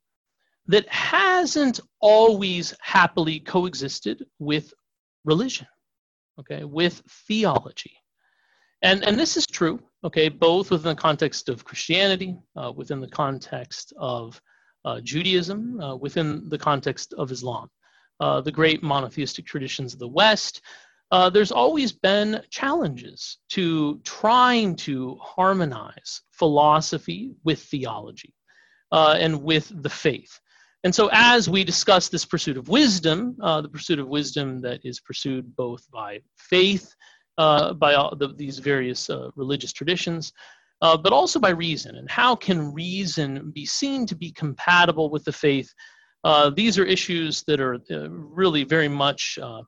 that 0.67 0.87
hasn't 0.87 1.81
always 1.99 2.73
happily 2.81 3.41
coexisted 3.41 4.25
with 4.39 4.73
religion, 5.25 5.67
okay, 6.39 6.63
with 6.63 7.01
theology. 7.27 7.93
And, 8.83 9.01
and 9.05 9.17
this 9.17 9.37
is 9.37 9.47
true, 9.47 9.79
okay, 10.03 10.27
both 10.27 10.69
within 10.69 10.89
the 10.93 11.01
context 11.01 11.47
of 11.47 11.63
Christianity, 11.63 12.37
uh, 12.57 12.73
within 12.75 12.99
the 12.99 13.07
context 13.07 13.93
of 13.97 14.39
uh, 14.83 14.99
Judaism, 14.99 15.79
uh, 15.79 15.95
within 15.95 16.49
the 16.49 16.57
context 16.57 17.13
of 17.13 17.31
Islam, 17.31 17.69
uh, 18.19 18.41
the 18.41 18.51
great 18.51 18.83
monotheistic 18.83 19.45
traditions 19.45 19.93
of 19.93 19.99
the 19.99 20.07
West. 20.07 20.61
Uh, 21.11 21.29
there's 21.29 21.51
always 21.51 21.93
been 21.93 22.41
challenges 22.49 23.37
to 23.51 24.01
trying 24.03 24.75
to 24.75 25.15
harmonize 25.21 26.21
philosophy 26.31 27.31
with 27.45 27.61
theology 27.61 28.33
uh, 28.91 29.15
and 29.17 29.43
with 29.43 29.71
the 29.81 29.89
faith. 29.89 30.41
And 30.83 30.93
so, 30.93 31.09
as 31.13 31.47
we 31.47 31.63
discuss 31.63 32.09
this 32.09 32.25
pursuit 32.25 32.57
of 32.57 32.67
wisdom, 32.67 33.37
the 33.37 33.69
pursuit 33.71 33.99
of 33.99 34.09
wisdom 34.09 34.59
that 34.61 34.81
is 34.83 34.99
pursued 34.99 35.55
both 35.55 35.89
by 35.89 36.19
faith 36.35 36.93
by 37.37 37.93
all 37.95 38.15
the, 38.15 38.29
these 38.35 38.59
various 38.59 39.09
uh, 39.09 39.29
religious 39.35 39.73
traditions, 39.73 40.33
uh, 40.81 40.97
but 40.97 41.13
also 41.13 41.39
by 41.39 41.49
reason. 41.49 41.95
And 41.95 42.09
how 42.09 42.35
can 42.35 42.73
reason 42.73 43.51
be 43.51 43.65
seen 43.65 44.05
to 44.07 44.15
be 44.15 44.31
compatible 44.31 45.09
with 45.09 45.23
the 45.23 45.31
faith? 45.31 45.71
Uh, 46.23 46.49
these 46.49 46.77
are 46.77 46.85
issues 46.85 47.43
that 47.47 47.59
are 47.59 47.75
uh, 47.91 48.09
really 48.09 48.63
very 48.63 48.87
much 48.87 49.37
uh, 49.41 49.61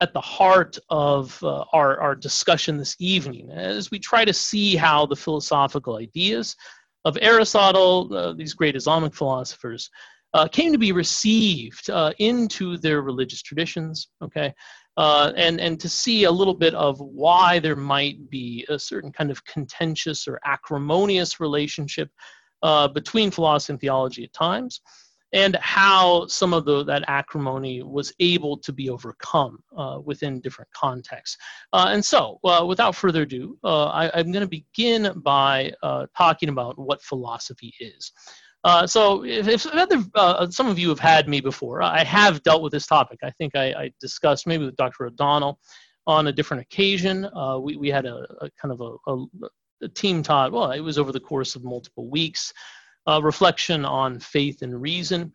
at 0.00 0.12
the 0.12 0.20
heart 0.20 0.76
of 0.88 1.38
our, 1.72 2.00
our 2.00 2.16
discussion 2.16 2.76
this 2.76 2.96
evening 2.98 3.50
as 3.52 3.90
we 3.92 4.00
try 4.00 4.24
to 4.24 4.32
see 4.32 4.74
how 4.74 5.06
the 5.06 5.14
philosophical 5.14 5.98
ideas 5.98 6.56
of 7.04 7.16
Aristotle, 7.20 8.34
these 8.34 8.54
great 8.54 8.74
Islamic 8.74 9.14
philosophers, 9.14 9.88
uh, 10.34 10.48
came 10.48 10.72
to 10.72 10.78
be 10.78 10.92
received 10.92 11.90
uh, 11.90 12.12
into 12.18 12.78
their 12.78 13.02
religious 13.02 13.42
traditions, 13.42 14.08
okay, 14.22 14.52
uh, 14.96 15.32
and, 15.36 15.60
and 15.60 15.80
to 15.80 15.88
see 15.88 16.24
a 16.24 16.30
little 16.30 16.54
bit 16.54 16.74
of 16.74 17.00
why 17.00 17.58
there 17.58 17.76
might 17.76 18.28
be 18.30 18.66
a 18.68 18.78
certain 18.78 19.10
kind 19.10 19.30
of 19.30 19.44
contentious 19.44 20.28
or 20.28 20.38
acrimonious 20.44 21.40
relationship 21.40 22.10
uh, 22.62 22.88
between 22.88 23.30
philosophy 23.30 23.72
and 23.72 23.80
theology 23.80 24.24
at 24.24 24.32
times, 24.32 24.82
and 25.32 25.56
how 25.56 26.26
some 26.26 26.52
of 26.52 26.66
the, 26.66 26.84
that 26.84 27.04
acrimony 27.08 27.82
was 27.82 28.12
able 28.20 28.58
to 28.58 28.70
be 28.70 28.90
overcome 28.90 29.58
uh, 29.76 29.98
within 30.04 30.40
different 30.40 30.70
contexts. 30.72 31.38
Uh, 31.72 31.86
and 31.88 32.04
so, 32.04 32.38
without 32.66 32.94
further 32.94 33.22
ado, 33.22 33.58
I, 33.64 34.10
am 34.14 34.30
going 34.30 34.46
to 34.46 34.46
begin 34.46 35.10
by 35.24 35.72
talking 36.16 36.50
about 36.50 36.78
what 36.78 37.02
philosophy 37.02 37.74
is. 37.80 38.12
Uh, 38.64 38.86
so 38.86 39.24
if, 39.24 39.48
if 39.48 39.66
uh, 40.14 40.48
some 40.50 40.68
of 40.68 40.78
you 40.78 40.88
have 40.88 41.00
had 41.00 41.28
me 41.28 41.40
before, 41.40 41.82
I 41.82 42.04
have 42.04 42.42
dealt 42.42 42.62
with 42.62 42.72
this 42.72 42.86
topic. 42.86 43.18
I 43.22 43.30
think 43.32 43.56
I, 43.56 43.72
I 43.72 43.92
discussed 44.00 44.46
maybe 44.46 44.64
with 44.64 44.76
Dr. 44.76 45.06
O'Donnell 45.06 45.58
on 46.06 46.28
a 46.28 46.32
different 46.32 46.62
occasion. 46.62 47.24
Uh, 47.36 47.58
we, 47.58 47.76
we 47.76 47.88
had 47.88 48.06
a, 48.06 48.26
a 48.40 48.50
kind 48.60 48.72
of 48.72 48.80
a, 48.80 49.10
a, 49.10 49.46
a, 49.84 49.88
team 49.88 50.22
taught, 50.22 50.52
well, 50.52 50.70
it 50.70 50.80
was 50.80 50.98
over 50.98 51.10
the 51.10 51.20
course 51.20 51.56
of 51.56 51.64
multiple 51.64 52.08
weeks, 52.08 52.52
reflection 53.20 53.84
on 53.84 54.20
faith 54.20 54.62
and 54.62 54.80
reason. 54.80 55.32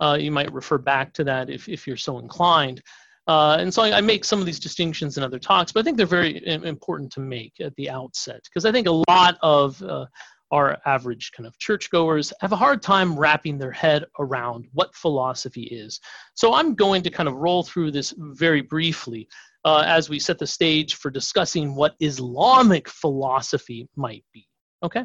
Uh, 0.00 0.16
you 0.18 0.30
might 0.30 0.52
refer 0.52 0.78
back 0.78 1.12
to 1.12 1.24
that 1.24 1.50
if, 1.50 1.68
if 1.68 1.86
you're 1.86 1.96
so 1.96 2.18
inclined. 2.18 2.82
Uh, 3.26 3.58
and 3.60 3.72
so 3.72 3.82
I, 3.82 3.98
I, 3.98 4.00
make 4.00 4.24
some 4.24 4.40
of 4.40 4.46
these 4.46 4.58
distinctions 4.58 5.18
in 5.18 5.22
other 5.22 5.38
talks, 5.38 5.70
but 5.70 5.80
I 5.80 5.82
think 5.84 5.96
they're 5.96 6.06
very 6.06 6.44
important 6.46 7.12
to 7.12 7.20
make 7.20 7.52
at 7.60 7.76
the 7.76 7.90
outset 7.90 8.40
because 8.44 8.64
I 8.64 8.72
think 8.72 8.88
a 8.88 9.04
lot 9.08 9.38
of 9.42 9.80
uh, 9.82 10.06
our 10.50 10.78
average 10.86 11.30
kind 11.32 11.46
of 11.46 11.58
churchgoers 11.58 12.32
have 12.40 12.52
a 12.52 12.56
hard 12.56 12.82
time 12.82 13.18
wrapping 13.18 13.58
their 13.58 13.70
head 13.70 14.04
around 14.18 14.66
what 14.72 14.94
philosophy 14.94 15.64
is. 15.64 16.00
So 16.34 16.54
I'm 16.54 16.74
going 16.74 17.02
to 17.02 17.10
kind 17.10 17.28
of 17.28 17.36
roll 17.36 17.62
through 17.62 17.92
this 17.92 18.14
very 18.18 18.60
briefly 18.60 19.28
uh, 19.64 19.84
as 19.86 20.08
we 20.08 20.18
set 20.18 20.38
the 20.38 20.46
stage 20.46 20.94
for 20.96 21.10
discussing 21.10 21.74
what 21.74 21.94
Islamic 22.00 22.88
philosophy 22.88 23.88
might 23.96 24.24
be. 24.32 24.46
Okay? 24.82 25.04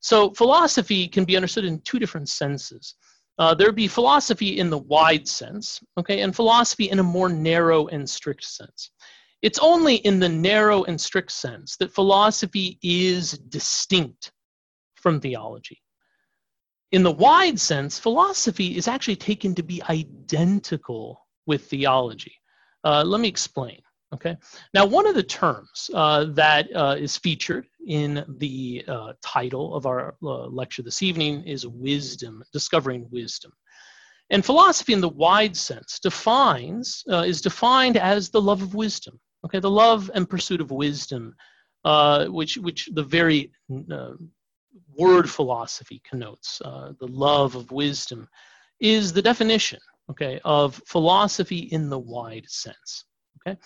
So 0.00 0.32
philosophy 0.32 1.08
can 1.08 1.24
be 1.24 1.36
understood 1.36 1.64
in 1.64 1.80
two 1.82 1.98
different 1.98 2.28
senses. 2.28 2.96
Uh, 3.38 3.54
there'd 3.54 3.74
be 3.74 3.88
philosophy 3.88 4.58
in 4.58 4.68
the 4.68 4.78
wide 4.78 5.26
sense, 5.26 5.80
okay, 5.98 6.20
and 6.20 6.36
philosophy 6.36 6.90
in 6.90 6.98
a 6.98 7.02
more 7.02 7.28
narrow 7.28 7.86
and 7.86 8.08
strict 8.08 8.44
sense. 8.44 8.90
It's 9.40 9.58
only 9.58 9.96
in 9.96 10.20
the 10.20 10.28
narrow 10.28 10.84
and 10.84 11.00
strict 11.00 11.32
sense 11.32 11.76
that 11.78 11.94
philosophy 11.94 12.78
is 12.82 13.32
distinct 13.48 14.32
from 15.02 15.20
theology. 15.20 15.82
In 16.92 17.02
the 17.02 17.10
wide 17.10 17.58
sense, 17.58 17.98
philosophy 17.98 18.76
is 18.76 18.86
actually 18.86 19.16
taken 19.16 19.54
to 19.54 19.62
be 19.62 19.82
identical 19.88 21.26
with 21.46 21.66
theology. 21.66 22.34
Uh, 22.84 23.02
let 23.04 23.20
me 23.20 23.28
explain. 23.28 23.80
Okay. 24.14 24.36
Now, 24.74 24.84
one 24.84 25.06
of 25.06 25.14
the 25.14 25.22
terms 25.22 25.90
uh, 25.94 26.26
that 26.34 26.68
uh, 26.76 26.96
is 26.98 27.16
featured 27.16 27.66
in 27.86 28.24
the 28.36 28.84
uh, 28.86 29.14
title 29.22 29.74
of 29.74 29.86
our 29.86 30.16
uh, 30.22 30.46
lecture 30.48 30.82
this 30.82 31.02
evening 31.02 31.42
is 31.44 31.66
wisdom, 31.66 32.44
discovering 32.52 33.08
wisdom. 33.10 33.52
And 34.28 34.44
philosophy, 34.44 34.92
in 34.92 35.00
the 35.00 35.08
wide 35.08 35.56
sense, 35.56 35.98
defines 35.98 37.02
uh, 37.10 37.24
is 37.26 37.40
defined 37.40 37.96
as 37.96 38.28
the 38.28 38.40
love 38.40 38.60
of 38.60 38.74
wisdom. 38.74 39.18
Okay, 39.46 39.60
the 39.60 39.70
love 39.70 40.10
and 40.14 40.28
pursuit 40.28 40.60
of 40.60 40.70
wisdom, 40.70 41.34
which 42.28 42.58
which 42.58 42.90
the 42.92 43.02
very 43.02 43.50
word 44.96 45.28
philosophy 45.28 46.00
connotes, 46.08 46.60
uh, 46.64 46.92
the 46.98 47.08
love 47.08 47.54
of 47.54 47.70
wisdom, 47.70 48.28
is 48.80 49.12
the 49.12 49.22
definition, 49.22 49.78
okay, 50.10 50.40
of 50.44 50.80
philosophy 50.86 51.58
in 51.58 51.88
the 51.88 51.98
wide 51.98 52.44
sense. 52.48 53.04
Okay. 53.46 53.58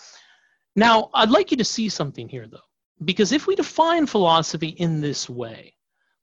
Now, 0.75 1.11
I'd 1.15 1.31
like 1.31 1.51
you 1.51 1.57
to 1.57 1.65
see 1.65 1.89
something 1.89 2.29
here, 2.29 2.47
though, 2.47 2.59
because 3.05 3.33
if 3.33 3.47
we 3.47 3.55
define 3.55 4.07
philosophy 4.07 4.69
in 4.69 5.01
this 5.01 5.29
way, 5.29 5.75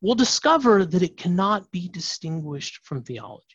we'll 0.01 0.15
discover 0.15 0.85
that 0.85 1.01
it 1.01 1.17
cannot 1.17 1.71
be 1.71 1.89
distinguished 1.89 2.79
from 2.83 3.03
theology. 3.03 3.45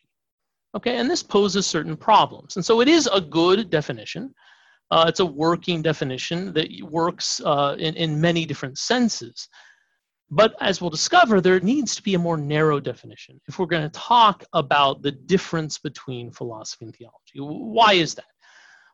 Okay, 0.75 0.97
and 0.97 1.09
this 1.09 1.23
poses 1.23 1.65
certain 1.65 1.97
problems. 1.97 2.55
And 2.55 2.65
so 2.65 2.81
it 2.81 2.87
is 2.87 3.09
a 3.11 3.21
good 3.21 3.69
definition. 3.69 4.33
Uh, 4.91 5.05
it's 5.07 5.19
a 5.19 5.25
working 5.25 5.81
definition 5.81 6.53
that 6.53 6.69
works 6.83 7.41
uh, 7.45 7.75
in, 7.79 7.95
in 7.95 8.19
many 8.19 8.45
different 8.45 8.77
senses. 8.77 9.47
But 10.31 10.55
as 10.61 10.79
we'll 10.79 10.91
discover, 10.91 11.41
there 11.41 11.59
needs 11.59 11.95
to 11.95 12.03
be 12.03 12.13
a 12.13 12.19
more 12.19 12.37
narrow 12.37 12.79
definition 12.79 13.41
if 13.47 13.57
we're 13.57 13.65
going 13.65 13.89
to 13.89 13.99
talk 13.99 14.43
about 14.53 15.01
the 15.01 15.11
difference 15.11 15.79
between 15.79 16.31
philosophy 16.31 16.85
and 16.85 16.95
theology. 16.95 17.39
Why 17.39 17.93
is 17.93 18.13
that? 18.13 18.25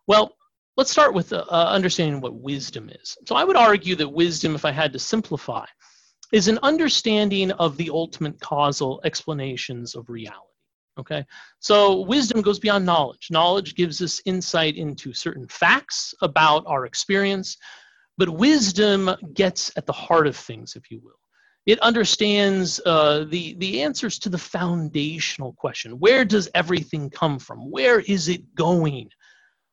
Well, 0.08 0.34
let's 0.78 0.92
start 0.92 1.14
with 1.14 1.34
uh, 1.34 1.44
uh, 1.50 1.68
understanding 1.70 2.22
what 2.22 2.36
wisdom 2.36 2.90
is. 2.90 3.18
So 3.26 3.36
I 3.36 3.44
would 3.44 3.58
argue 3.58 3.96
that 3.96 4.08
wisdom, 4.08 4.56
if 4.56 4.64
I 4.64 4.72
had 4.72 4.94
to 4.94 5.00
simplify, 5.00 5.66
is 6.32 6.48
an 6.48 6.60
understanding 6.64 7.52
of 7.52 7.76
the 7.76 7.90
ultimate 7.90 8.40
causal 8.40 9.02
explanations 9.04 9.96
of 9.96 10.10
reality. 10.10 10.42
Okay, 10.98 11.26
so 11.60 12.02
wisdom 12.02 12.42
goes 12.42 12.60
beyond 12.60 12.86
knowledge. 12.86 13.28
Knowledge 13.30 13.76
gives 13.76 14.02
us 14.02 14.22
insight 14.26 14.78
into 14.78 15.12
certain 15.12 15.46
facts 15.50 16.14
about 16.22 16.64
our 16.66 16.86
experience, 16.86 17.58
but 18.18 18.30
wisdom 18.30 19.10
gets 19.34 19.74
at 19.76 19.86
the 19.86 19.92
heart 19.92 20.26
of 20.26 20.38
things, 20.38 20.78
if 20.78 20.90
you 20.90 21.02
will. 21.04 21.20
It 21.66 21.80
understands 21.80 22.80
uh, 22.86 23.26
the, 23.28 23.56
the 23.56 23.82
answers 23.82 24.20
to 24.20 24.30
the 24.30 24.38
foundational 24.38 25.54
question 25.54 26.00
where 26.00 26.24
does 26.24 26.50
everything 26.54 27.10
come 27.10 27.40
from? 27.40 27.72
Where 27.72 28.00
is 28.00 28.28
it 28.28 28.54
going? 28.56 29.10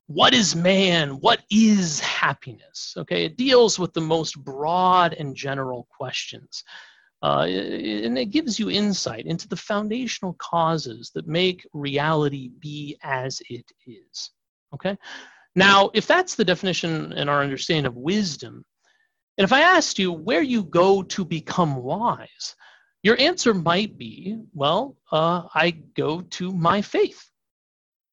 What 0.07 0.35
is 0.35 0.57
man? 0.57 1.11
What 1.21 1.43
is 1.51 2.01
happiness? 2.01 2.95
Okay, 2.97 3.25
it 3.25 3.37
deals 3.37 3.79
with 3.79 3.93
the 3.93 4.01
most 4.01 4.43
broad 4.43 5.15
and 5.15 5.37
general 5.37 5.87
questions. 5.97 6.65
Uh, 7.23 7.47
and 7.47 8.19
it 8.19 8.31
gives 8.31 8.59
you 8.59 8.69
insight 8.69 9.27
into 9.27 9.47
the 9.47 9.57
foundational 9.57 10.35
causes 10.35 11.13
that 11.15 11.29
make 11.29 11.65
reality 11.73 12.51
be 12.59 12.97
as 13.03 13.41
it 13.49 13.71
is. 13.87 14.31
Okay? 14.75 14.99
Now, 15.55 15.91
if 15.95 16.07
that's 16.07 16.35
the 16.35 16.45
definition 16.45 17.13
and 17.13 17.31
our 17.31 17.43
understanding 17.43 17.87
of 17.87 17.97
wisdom, 17.97 18.65
and 19.43 19.49
if 19.49 19.53
I 19.53 19.63
asked 19.63 19.99
you 19.99 20.13
where 20.13 20.43
you 20.43 20.63
go 20.63 21.03
to 21.03 21.25
become 21.25 21.75
wise, 21.75 22.55
your 23.03 23.19
answer 23.19 23.53
might 23.53 23.99
be, 23.99 24.39
well, 24.55 24.97
uh, 25.11 25.49
I 25.53 25.73
go 25.97 26.21
to 26.21 26.53
my 26.53 26.81
faith. 26.81 27.29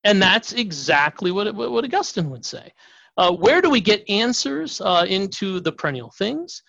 And 0.03 0.19
that's 0.19 0.53
exactly 0.53 1.29
what, 1.29 1.53
what 1.53 1.85
Augustine 1.85 2.31
would 2.31 2.43
say. 2.43 2.73
Uh, 3.15 3.31
where 3.31 3.61
do 3.61 3.69
we 3.69 3.79
get 3.79 4.09
answers 4.09 4.81
uh, 4.81 5.05
into 5.07 5.59
the 5.59 5.71
perennial 5.71 6.11
things? 6.17 6.63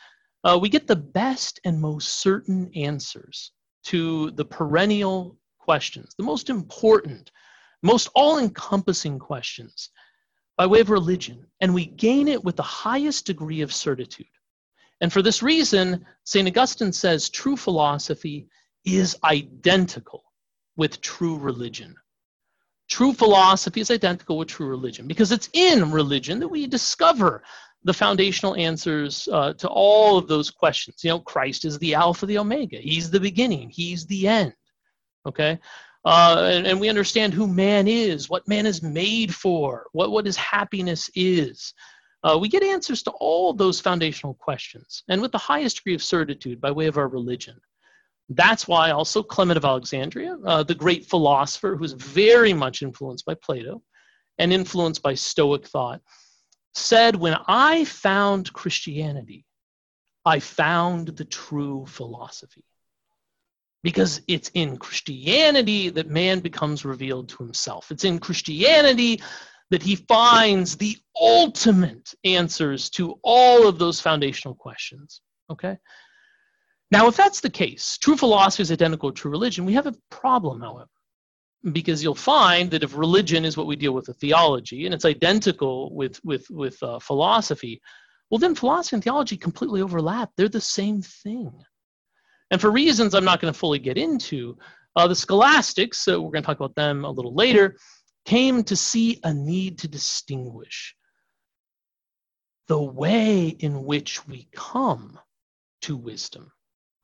Uh, 0.44 0.58
we 0.60 0.68
get 0.68 0.86
the 0.86 0.94
best 0.94 1.58
and 1.64 1.80
most 1.80 2.20
certain 2.20 2.70
answers 2.74 3.52
to 3.84 4.30
the 4.32 4.44
perennial 4.44 5.38
questions, 5.58 6.14
the 6.18 6.22
most 6.22 6.50
important, 6.50 7.30
most 7.82 8.10
all 8.14 8.38
encompassing 8.38 9.18
questions 9.18 9.88
by 10.58 10.66
way 10.66 10.80
of 10.80 10.90
religion. 10.90 11.46
And 11.62 11.72
we 11.72 11.86
gain 11.86 12.28
it 12.28 12.44
with 12.44 12.56
the 12.56 12.62
highest 12.62 13.24
degree 13.24 13.62
of 13.62 13.72
certitude. 13.72 14.26
And 15.00 15.12
for 15.12 15.22
this 15.22 15.42
reason, 15.42 16.04
St. 16.24 16.46
Augustine 16.46 16.92
says 16.92 17.30
true 17.30 17.56
philosophy 17.56 18.48
is 18.84 19.16
identical 19.24 20.24
with 20.76 21.00
true 21.00 21.38
religion. 21.38 21.94
True 22.88 23.12
philosophy 23.12 23.80
is 23.80 23.90
identical 23.90 24.36
with 24.36 24.48
true 24.48 24.68
religion 24.68 25.06
because 25.06 25.32
it's 25.32 25.48
in 25.52 25.92
religion 25.92 26.40
that 26.40 26.48
we 26.48 26.66
discover 26.66 27.42
the 27.84 27.94
foundational 27.94 28.56
answers 28.56 29.28
uh, 29.32 29.52
to 29.54 29.68
all 29.68 30.18
of 30.18 30.28
those 30.28 30.50
questions. 30.50 31.02
You 31.02 31.10
know, 31.10 31.20
Christ 31.20 31.64
is 31.64 31.78
the 31.78 31.94
Alpha, 31.94 32.26
the 32.26 32.38
Omega. 32.38 32.78
He's 32.78 33.10
the 33.10 33.20
beginning. 33.20 33.70
He's 33.70 34.06
the 34.06 34.28
end. 34.28 34.52
Okay, 35.26 35.58
uh, 36.04 36.50
and, 36.50 36.66
and 36.66 36.80
we 36.80 36.88
understand 36.88 37.34
who 37.34 37.46
man 37.46 37.86
is, 37.86 38.28
what 38.28 38.48
man 38.48 38.66
is 38.66 38.82
made 38.82 39.34
for, 39.34 39.86
what 39.92 40.10
what 40.10 40.26
his 40.26 40.36
happiness 40.36 41.10
is. 41.14 41.74
Uh, 42.22 42.38
we 42.40 42.48
get 42.48 42.62
answers 42.62 43.02
to 43.02 43.10
all 43.12 43.52
those 43.52 43.80
foundational 43.80 44.34
questions, 44.34 45.02
and 45.08 45.22
with 45.22 45.32
the 45.32 45.38
highest 45.38 45.76
degree 45.76 45.94
of 45.94 46.02
certitude 46.02 46.60
by 46.60 46.70
way 46.70 46.86
of 46.86 46.98
our 46.98 47.08
religion. 47.08 47.58
That's 48.28 48.68
why 48.68 48.90
also 48.90 49.22
Clement 49.22 49.56
of 49.56 49.64
Alexandria, 49.64 50.36
uh, 50.44 50.62
the 50.62 50.74
great 50.74 51.06
philosopher 51.06 51.74
who 51.74 51.80
was 51.80 51.94
very 51.94 52.52
much 52.52 52.82
influenced 52.82 53.24
by 53.24 53.34
Plato 53.34 53.82
and 54.38 54.52
influenced 54.52 55.02
by 55.02 55.14
Stoic 55.14 55.66
thought, 55.66 56.00
said, 56.74 57.16
When 57.16 57.36
I 57.48 57.84
found 57.84 58.52
Christianity, 58.52 59.44
I 60.24 60.38
found 60.38 61.08
the 61.08 61.24
true 61.24 61.86
philosophy. 61.86 62.64
Because 63.82 64.20
it's 64.28 64.50
in 64.52 64.76
Christianity 64.76 65.88
that 65.88 66.10
man 66.10 66.40
becomes 66.40 66.84
revealed 66.84 67.30
to 67.30 67.42
himself. 67.42 67.90
It's 67.90 68.04
in 68.04 68.18
Christianity 68.18 69.22
that 69.70 69.82
he 69.82 69.96
finds 69.96 70.76
the 70.76 70.96
ultimate 71.20 72.12
answers 72.24 72.90
to 72.90 73.18
all 73.22 73.68
of 73.68 73.78
those 73.78 74.00
foundational 74.00 74.54
questions. 74.54 75.20
Okay? 75.50 75.78
Now, 76.90 77.06
if 77.06 77.16
that's 77.16 77.40
the 77.40 77.50
case, 77.50 77.98
true 77.98 78.16
philosophy 78.16 78.62
is 78.62 78.72
identical 78.72 79.10
to 79.10 79.14
true 79.14 79.30
religion, 79.30 79.64
we 79.64 79.74
have 79.74 79.86
a 79.86 79.94
problem, 80.10 80.60
however, 80.60 80.88
because 81.72 82.02
you'll 82.02 82.14
find 82.16 82.70
that 82.72 82.82
if 82.82 82.96
religion 82.96 83.44
is 83.44 83.56
what 83.56 83.68
we 83.68 83.76
deal 83.76 83.92
with 83.92 84.08
with 84.08 84.18
theology, 84.18 84.86
and 84.86 84.94
it's 84.94 85.04
identical 85.04 85.94
with 85.94 86.20
with 86.24 86.50
with 86.50 86.82
uh, 86.82 86.98
philosophy, 86.98 87.80
well, 88.28 88.38
then 88.38 88.56
philosophy 88.56 88.96
and 88.96 89.04
theology 89.04 89.36
completely 89.36 89.82
overlap. 89.82 90.30
They're 90.36 90.48
the 90.48 90.60
same 90.60 91.00
thing, 91.02 91.52
and 92.50 92.60
for 92.60 92.72
reasons 92.72 93.14
I'm 93.14 93.24
not 93.24 93.40
going 93.40 93.52
to 93.52 93.58
fully 93.58 93.78
get 93.78 93.98
into, 93.98 94.58
uh, 94.96 95.06
the 95.06 95.14
scholastics. 95.14 95.98
So 95.98 96.20
we're 96.20 96.32
going 96.32 96.42
to 96.42 96.46
talk 96.46 96.58
about 96.58 96.74
them 96.74 97.04
a 97.04 97.10
little 97.10 97.34
later. 97.34 97.76
Came 98.24 98.62
to 98.64 98.76
see 98.76 99.18
a 99.24 99.32
need 99.32 99.78
to 99.78 99.88
distinguish 99.88 100.94
the 102.70 102.80
way 102.80 103.48
in 103.48 103.84
which 103.84 104.26
we 104.28 104.46
come 104.52 105.18
to 105.82 105.96
wisdom 105.96 106.52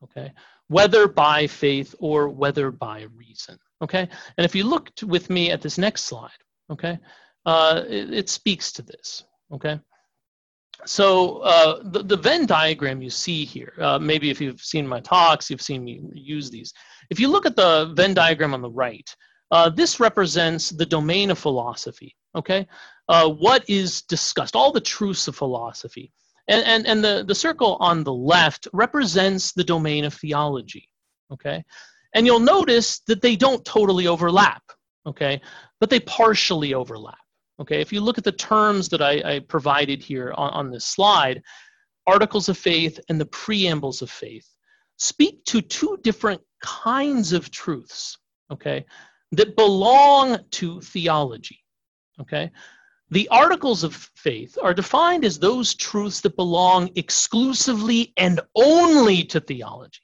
okay? 0.01 0.31
Whether 0.69 1.09
by 1.09 1.45
faith 1.45 1.93
or 1.99 2.29
whether 2.29 2.71
by 2.71 3.07
reason 3.15 3.57
okay? 3.83 4.07
And 4.37 4.45
if 4.45 4.55
you 4.55 4.63
look 4.63 4.89
with 5.03 5.29
me 5.29 5.51
at 5.51 5.61
this 5.61 5.77
next 5.77 6.05
slide 6.05 6.41
okay 6.71 6.97
uh, 7.45 7.83
it, 7.87 8.13
it, 8.13 8.29
speaks 8.29 8.71
to 8.71 8.81
this 8.81 9.25
okay? 9.51 9.77
So 10.85 11.39
uh, 11.39 11.81
the, 11.83 12.01
the 12.03 12.17
venn 12.17 12.45
diagram 12.45 13.01
you 13.01 13.09
see 13.09 13.43
here 13.43 13.73
uh, 13.81 13.99
maybe 13.99 14.29
if 14.29 14.39
you've 14.39 14.61
seen 14.61 14.87
my 14.87 15.01
talks 15.01 15.49
you've 15.49 15.61
seen 15.61 15.83
me 15.83 15.99
use 16.13 16.49
these. 16.49 16.71
If 17.09 17.19
you 17.19 17.27
look 17.27 17.45
at 17.45 17.57
the 17.57 17.91
venn 17.93 18.13
diagram 18.13 18.53
on 18.53 18.61
the 18.61 18.71
right 18.71 19.13
uh, 19.51 19.69
this 19.69 19.99
represents 19.99 20.69
the 20.69 20.85
domain 20.85 21.31
of 21.31 21.39
philosophy 21.39 22.15
okay 22.35 22.67
uh, 23.09 23.29
what 23.29 23.63
is 23.69 24.01
discussed 24.03 24.55
all 24.55 24.71
the 24.71 24.81
truths 24.81 25.27
of 25.27 25.35
philosophy 25.35 26.11
and, 26.47 26.65
and, 26.65 26.87
and 26.87 27.03
the, 27.03 27.25
the 27.27 27.35
circle 27.35 27.77
on 27.79 28.03
the 28.03 28.13
left 28.13 28.67
represents 28.73 29.51
the 29.51 29.63
domain 29.63 30.05
of 30.05 30.13
theology, 30.13 30.89
okay? 31.31 31.63
And 32.13 32.25
you'll 32.25 32.39
notice 32.39 32.99
that 33.07 33.21
they 33.21 33.35
don't 33.35 33.65
totally 33.65 34.07
overlap, 34.07 34.63
okay? 35.05 35.41
But 35.79 35.89
they 35.89 35.99
partially 35.99 36.73
overlap, 36.73 37.17
okay? 37.59 37.81
If 37.81 37.91
you 37.91 37.99
look 37.99 38.17
at 38.17 38.23
the 38.23 38.31
terms 38.31 38.87
that 38.89 39.01
I, 39.01 39.35
I 39.35 39.39
provided 39.39 40.01
here 40.01 40.33
on, 40.37 40.51
on 40.51 40.71
this 40.71 40.85
slide, 40.85 41.41
articles 42.05 42.47
of 42.47 42.57
faith 42.57 42.97
and 43.09 43.19
the 43.19 43.25
preambles 43.25 44.01
of 44.01 44.09
faith 44.09 44.47
speak 44.95 45.43
to 45.45 45.61
two 45.61 45.99
different 46.01 46.41
kinds 46.61 47.33
of 47.33 47.51
truths, 47.51 48.17
okay, 48.51 48.85
that 49.31 49.55
belong 49.55 50.37
to 50.51 50.81
theology, 50.81 51.63
okay? 52.21 52.51
The 53.09 53.27
articles 53.29 53.83
of 53.83 53.95
faith 53.95 54.57
are 54.61 54.73
defined 54.73 55.23
as 55.23 55.39
those 55.39 55.73
truths 55.73 56.21
that 56.21 56.35
belong 56.35 56.89
exclusively 56.95 58.13
and 58.17 58.41
only 58.55 59.23
to 59.25 59.39
theology. 59.39 60.01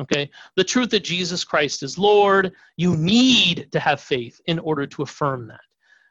Okay, 0.00 0.30
the 0.56 0.64
truth 0.64 0.90
that 0.90 1.04
Jesus 1.04 1.44
Christ 1.44 1.82
is 1.82 1.98
Lord, 1.98 2.52
you 2.76 2.96
need 2.96 3.68
to 3.72 3.78
have 3.78 4.00
faith 4.00 4.40
in 4.46 4.58
order 4.58 4.86
to 4.86 5.02
affirm 5.02 5.46
that. 5.48 5.60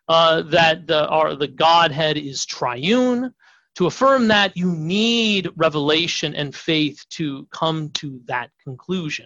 Uh, 0.08 0.42
that 0.44 0.88
the, 0.88 1.08
our, 1.08 1.36
the 1.36 1.48
Godhead 1.48 2.18
is 2.18 2.46
triune. 2.46 3.34
To 3.76 3.88
affirm 3.88 4.28
that, 4.28 4.56
you 4.56 4.76
need 4.76 5.50
revelation 5.56 6.36
and 6.36 6.56
faith 6.56 7.04
to 7.12 7.48
come 7.52 7.90
to 7.92 8.22
that 8.26 8.52
conclusion. 8.64 9.26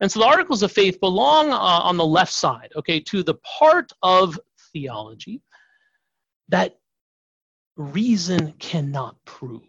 And 0.00 0.10
so 0.10 0.20
the 0.20 0.26
articles 0.26 0.62
of 0.62 0.72
faith 0.72 1.00
belong 1.00 1.50
uh, 1.50 1.56
on 1.56 1.96
the 1.96 2.06
left 2.06 2.32
side, 2.32 2.70
okay, 2.76 3.00
to 3.00 3.22
the 3.22 3.34
part 3.58 3.92
of 4.02 4.38
theology 4.72 5.40
that 6.48 6.78
reason 7.76 8.52
cannot 8.58 9.16
prove. 9.24 9.62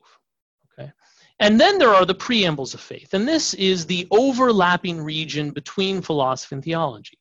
Okay? 0.77 0.91
And 1.39 1.59
then 1.59 1.77
there 1.77 1.93
are 1.93 2.05
the 2.05 2.15
preambles 2.15 2.73
of 2.73 2.81
faith. 2.81 3.13
And 3.13 3.27
this 3.27 3.53
is 3.53 3.85
the 3.85 4.07
overlapping 4.11 5.01
region 5.01 5.51
between 5.51 6.01
philosophy 6.01 6.55
and 6.55 6.63
theology. 6.63 7.17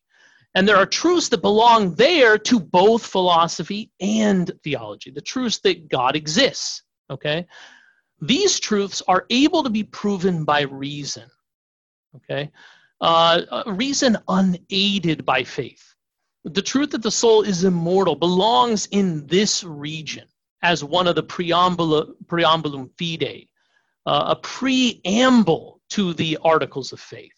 And 0.54 0.66
there 0.66 0.76
are 0.76 0.86
truths 0.86 1.28
that 1.28 1.42
belong 1.42 1.94
there 1.94 2.38
to 2.38 2.58
both 2.58 3.04
philosophy 3.04 3.90
and 4.00 4.50
theology, 4.64 5.10
the 5.10 5.20
truths 5.20 5.58
that 5.60 5.88
God 5.88 6.16
exists. 6.16 6.82
Okay? 7.10 7.46
These 8.20 8.58
truths 8.58 9.02
are 9.06 9.26
able 9.28 9.62
to 9.62 9.70
be 9.70 9.84
proven 9.84 10.44
by 10.44 10.62
reason. 10.62 11.28
Okay? 12.16 12.50
Uh, 13.00 13.62
reason 13.66 14.16
unaided 14.28 15.24
by 15.24 15.44
faith. 15.44 15.94
The 16.44 16.62
truth 16.62 16.90
that 16.92 17.02
the 17.02 17.10
soul 17.10 17.42
is 17.42 17.64
immortal 17.64 18.16
belongs 18.16 18.86
in 18.90 19.26
this 19.26 19.64
region 19.64 20.26
as 20.62 20.82
one 20.82 21.06
of 21.06 21.14
the 21.14 21.22
preambula, 21.22 22.12
preambulum 22.26 22.90
fidei, 22.96 23.48
uh, 24.06 24.34
a 24.34 24.36
preamble 24.36 25.80
to 25.90 26.14
the 26.14 26.38
articles 26.42 26.92
of 26.92 27.00
faith. 27.00 27.34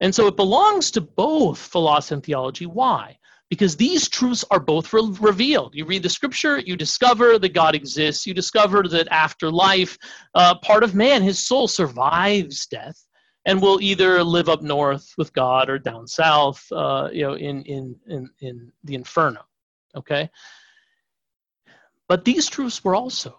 And 0.00 0.14
so 0.14 0.26
it 0.26 0.36
belongs 0.36 0.90
to 0.92 1.00
both 1.00 1.58
philosophy 1.58 2.14
and 2.14 2.22
theology. 2.22 2.66
Why? 2.66 3.18
Because 3.48 3.76
these 3.76 4.08
truths 4.08 4.44
are 4.50 4.60
both 4.60 4.92
re- 4.92 5.16
revealed. 5.20 5.74
You 5.74 5.86
read 5.86 6.02
the 6.02 6.10
scripture, 6.10 6.58
you 6.58 6.76
discover 6.76 7.38
that 7.38 7.54
God 7.54 7.74
exists, 7.74 8.26
you 8.26 8.34
discover 8.34 8.82
that 8.82 9.08
after 9.10 9.50
life, 9.50 9.96
uh, 10.34 10.56
part 10.58 10.84
of 10.84 10.94
man, 10.94 11.22
his 11.22 11.38
soul, 11.38 11.66
survives 11.66 12.66
death 12.66 13.02
and 13.44 13.62
will 13.62 13.80
either 13.80 14.22
live 14.22 14.48
up 14.48 14.62
north 14.62 15.14
with 15.16 15.32
God 15.32 15.70
or 15.70 15.78
down 15.78 16.06
south, 16.06 16.66
uh, 16.72 17.08
you 17.12 17.22
know, 17.22 17.34
in, 17.34 17.62
in, 17.62 17.96
in, 18.06 18.30
in 18.40 18.72
the 18.84 18.94
inferno. 18.94 19.40
Okay? 19.96 20.30
But 22.08 22.24
these 22.24 22.48
truths 22.48 22.82
were 22.82 22.94
also 22.94 23.38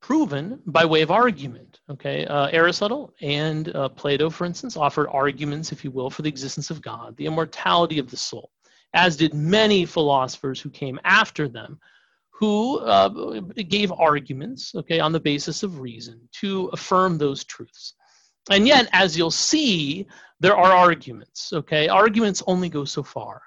proven 0.00 0.60
by 0.66 0.84
way 0.84 1.00
of 1.00 1.10
argument. 1.10 1.80
Okay, 1.88 2.26
uh, 2.26 2.48
Aristotle 2.48 3.14
and 3.22 3.74
uh, 3.74 3.88
Plato, 3.88 4.28
for 4.28 4.44
instance, 4.44 4.76
offered 4.76 5.08
arguments, 5.08 5.72
if 5.72 5.84
you 5.84 5.90
will, 5.90 6.10
for 6.10 6.22
the 6.22 6.28
existence 6.28 6.70
of 6.70 6.82
God, 6.82 7.16
the 7.16 7.26
immortality 7.26 7.98
of 7.98 8.10
the 8.10 8.16
soul, 8.16 8.50
as 8.94 9.16
did 9.16 9.32
many 9.32 9.86
philosophers 9.86 10.60
who 10.60 10.70
came 10.70 10.98
after 11.04 11.48
them, 11.48 11.78
who 12.42 12.80
uh, 12.80 13.38
gave 13.68 13.92
arguments, 13.92 14.74
okay, 14.74 14.98
on 14.98 15.12
the 15.12 15.20
basis 15.20 15.62
of 15.62 15.78
reason 15.78 16.28
to 16.32 16.66
affirm 16.72 17.16
those 17.16 17.44
truths. 17.44 17.94
And 18.50 18.66
yet, 18.66 18.88
as 18.92 19.16
you'll 19.16 19.30
see, 19.30 20.08
there 20.40 20.56
are 20.56 20.72
arguments, 20.72 21.52
okay? 21.52 21.86
Arguments 21.86 22.42
only 22.48 22.68
go 22.68 22.84
so 22.84 23.04
far. 23.04 23.42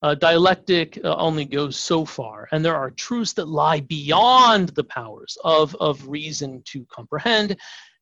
Uh, 0.00 0.14
dialectic 0.14 0.98
uh, 1.04 1.14
only 1.16 1.44
goes 1.44 1.76
so 1.76 2.06
far. 2.06 2.48
And 2.50 2.64
there 2.64 2.74
are 2.74 2.90
truths 2.90 3.34
that 3.34 3.48
lie 3.48 3.80
beyond 3.80 4.70
the 4.70 4.84
powers 4.84 5.36
of, 5.44 5.76
of 5.78 6.08
reason 6.08 6.62
to 6.68 6.86
comprehend. 6.86 7.54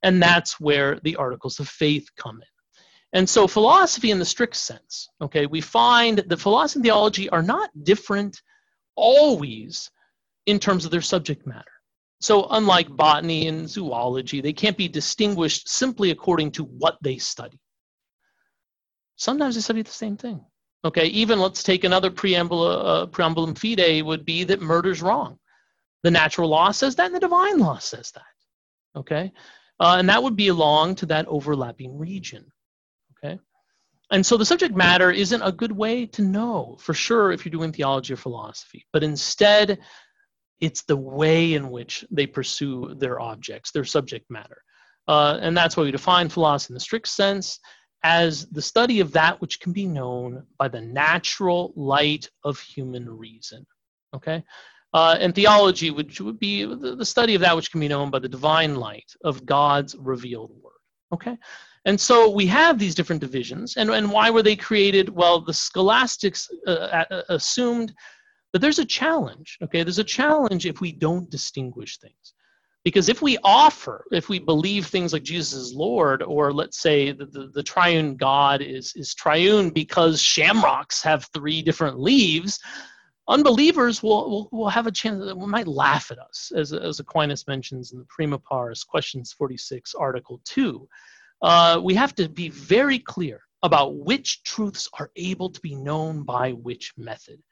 And 0.05 0.23
that's 0.23 0.61
where 0.61 1.01
the 1.03 1.17
articles 1.17 1.59
of 1.59 1.69
faith 1.69 2.09
come 2.17 2.37
in. 2.37 3.19
And 3.19 3.29
so, 3.29 3.49
philosophy 3.49 4.13
in 4.13 4.21
the 4.21 4.25
strict 4.25 4.55
sense, 4.55 5.09
okay, 5.21 5.47
we 5.47 5.61
find 5.61 6.19
that 6.19 6.39
philosophy 6.39 6.79
and 6.79 6.85
theology 6.85 7.29
are 7.31 7.43
not 7.43 7.69
different 7.83 8.41
always 8.95 9.91
in 10.47 10.59
terms 10.59 10.85
of 10.85 10.91
their 10.91 11.03
subject 11.03 11.47
matter. 11.47 11.71
So, 12.21 12.47
unlike 12.51 12.89
botany 12.97 13.47
and 13.47 13.69
zoology, 13.69 14.41
they 14.41 14.53
can't 14.53 14.77
be 14.77 14.89
distinguished 14.89 15.69
simply 15.69 16.11
according 16.11 16.53
to 16.53 16.65
what 16.65 16.97
they 17.03 17.19
study. 17.19 17.61
Sometimes 19.17 19.55
they 19.55 19.61
study 19.61 19.83
the 19.83 19.91
same 19.91 20.17
thing. 20.17 20.45
Okay, 20.85 21.07
even 21.07 21.41
let's 21.41 21.63
take 21.63 21.85
another 21.85 22.11
preamble, 22.11 22.63
uh, 22.63 23.07
preambulum 23.07 23.55
fidei 23.55 24.05
would 24.05 24.25
be 24.25 24.45
that 24.45 24.63
murder's 24.63 25.03
wrong. 25.03 25.39
The 26.05 26.11
natural 26.11 26.49
law 26.49 26.71
says 26.71 26.95
that, 26.97 27.07
and 27.07 27.15
the 27.15 27.21
divine 27.21 27.59
law 27.59 27.79
says 27.79 28.13
that. 28.13 28.23
Okay, 28.99 29.33
uh, 29.81 29.97
and 29.99 30.09
that 30.09 30.23
would 30.23 30.37
belong 30.37 30.95
to 30.97 31.07
that 31.07 31.27
overlapping 31.27 31.99
region. 31.99 32.51
Okay, 33.19 33.39
and 34.11 34.25
so 34.25 34.37
the 34.37 34.45
subject 34.45 34.75
matter 34.75 35.11
isn't 35.11 35.43
a 35.43 35.53
good 35.53 35.73
way 35.73 36.07
to 36.07 36.23
know 36.23 36.77
for 36.81 36.95
sure 36.95 37.33
if 37.33 37.45
you're 37.45 37.51
doing 37.51 37.73
theology 37.73 38.15
or 38.15 38.19
philosophy, 38.19 38.87
but 38.93 39.03
instead 39.03 39.81
it's 40.61 40.83
the 40.83 40.97
way 40.97 41.55
in 41.55 41.71
which 41.71 42.05
they 42.11 42.27
pursue 42.27 42.95
their 42.99 43.21
objects, 43.21 43.71
their 43.71 43.85
subject 43.85 44.31
matter. 44.31 44.63
Uh, 45.09 45.39
and 45.41 45.57
that's 45.57 45.77
why 45.77 45.85
we 45.85 45.91
define 45.91 46.29
philosophy 46.29 46.73
in 46.73 46.75
the 46.75 46.81
strict 46.81 47.09
sense 47.09 47.61
as 48.03 48.47
the 48.47 48.63
study 48.63 49.01
of 49.01 49.13
that 49.13 49.41
which 49.41 49.61
can 49.61 49.73
be 49.73 49.87
known 49.87 50.45
by 50.59 50.69
the 50.69 50.81
natural 50.81 51.73
light 51.77 52.29
of 52.45 52.59
human 52.59 53.09
reason. 53.09 53.67
Okay? 54.15 54.43
Uh, 54.93 55.17
and 55.21 55.35
theology, 55.35 55.91
which 55.91 56.21
would 56.21 56.39
be 56.39 56.65
the, 56.65 57.05
study 57.05 57.35
of 57.35 57.41
that 57.41 57.55
which 57.55 57.71
can 57.71 57.81
be 57.81 57.89
known 57.89 58.11
by 58.11 58.19
the 58.19 58.29
divine 58.29 58.77
light 58.77 59.11
of 59.25 59.45
God's 59.45 59.95
revealed 59.99 60.53
word. 60.63 60.73
Okay? 61.13 61.37
And 61.85 62.01
so 62.01 62.31
we 62.31 62.47
have 62.47 62.79
these 62.79 62.95
different 62.95 63.21
divisions. 63.21 63.77
And, 63.77 63.91
and 63.91 64.11
why 64.11 64.31
were 64.31 64.43
they 64.43 64.57
created? 64.57 65.09
Well, 65.09 65.41
the 65.41 65.55
scholastics 65.55 66.49
uh, 66.67 67.05
assumed 67.29 67.95
But 68.57 68.63
there's 68.63 68.79
a 68.79 68.87
challenge, 68.87 69.59
okay? 69.61 69.83
There's 69.83 69.99
a 69.99 70.03
challenge 70.03 70.65
if 70.65 70.81
we 70.81 70.91
don't 70.91 71.29
distinguish 71.29 71.99
things. 71.99 72.33
Because 72.85 73.11
if 73.11 73.21
we 73.21 73.37
offer, 73.45 74.07
if 74.13 74.31
we 74.31 74.39
believe 74.39 74.87
things 74.87 75.13
like 75.13 75.25
Jesus 75.25 75.53
is 75.53 75.75
Lord, 75.75 76.23
or 76.23 76.55
let's 76.55 76.81
say 76.81 77.13
the, 77.13 77.27
the, 77.27 77.51
the 77.53 77.63
triune 77.63 78.17
God 78.17 78.63
is, 78.63 78.95
is 78.97 79.13
triune 79.15 79.69
because 79.69 80.23
shamrocks 80.23 81.03
have 81.03 81.29
three 81.35 81.61
different 81.61 82.01
leaves, 82.01 82.59
unbelievers 83.29 84.03
will, 84.03 84.31
will, 84.31 84.49
will 84.53 84.71
have 84.71 84.87
a 84.87 84.91
chance, 84.91 85.23
that 85.23 85.37
might 85.37 85.69
laugh 85.69 86.11
at 86.11 86.19
us, 86.19 86.51
as, 86.57 86.73
as 86.73 86.99
Aquinas 86.99 87.47
mentions 87.47 87.93
in 87.93 87.99
the 87.99 88.07
Prima 88.09 88.39
Pars, 88.39 88.85
Questions 88.85 89.35
46, 89.35 89.95
Article 89.97 90.41
2. 90.47 90.89
Uh, 91.43 91.79
we 91.85 91.93
have 91.93 92.15
to 92.15 92.27
be 92.27 92.49
very 92.49 93.01
clear 93.01 93.43
about 93.63 93.97
which 93.97 94.43
truths 94.45 94.89
are 94.99 95.11
able 95.17 95.51
to 95.51 95.61
be 95.61 95.75
known 95.75 96.23
by 96.23 96.53
which 96.53 96.95
method. 96.97 97.43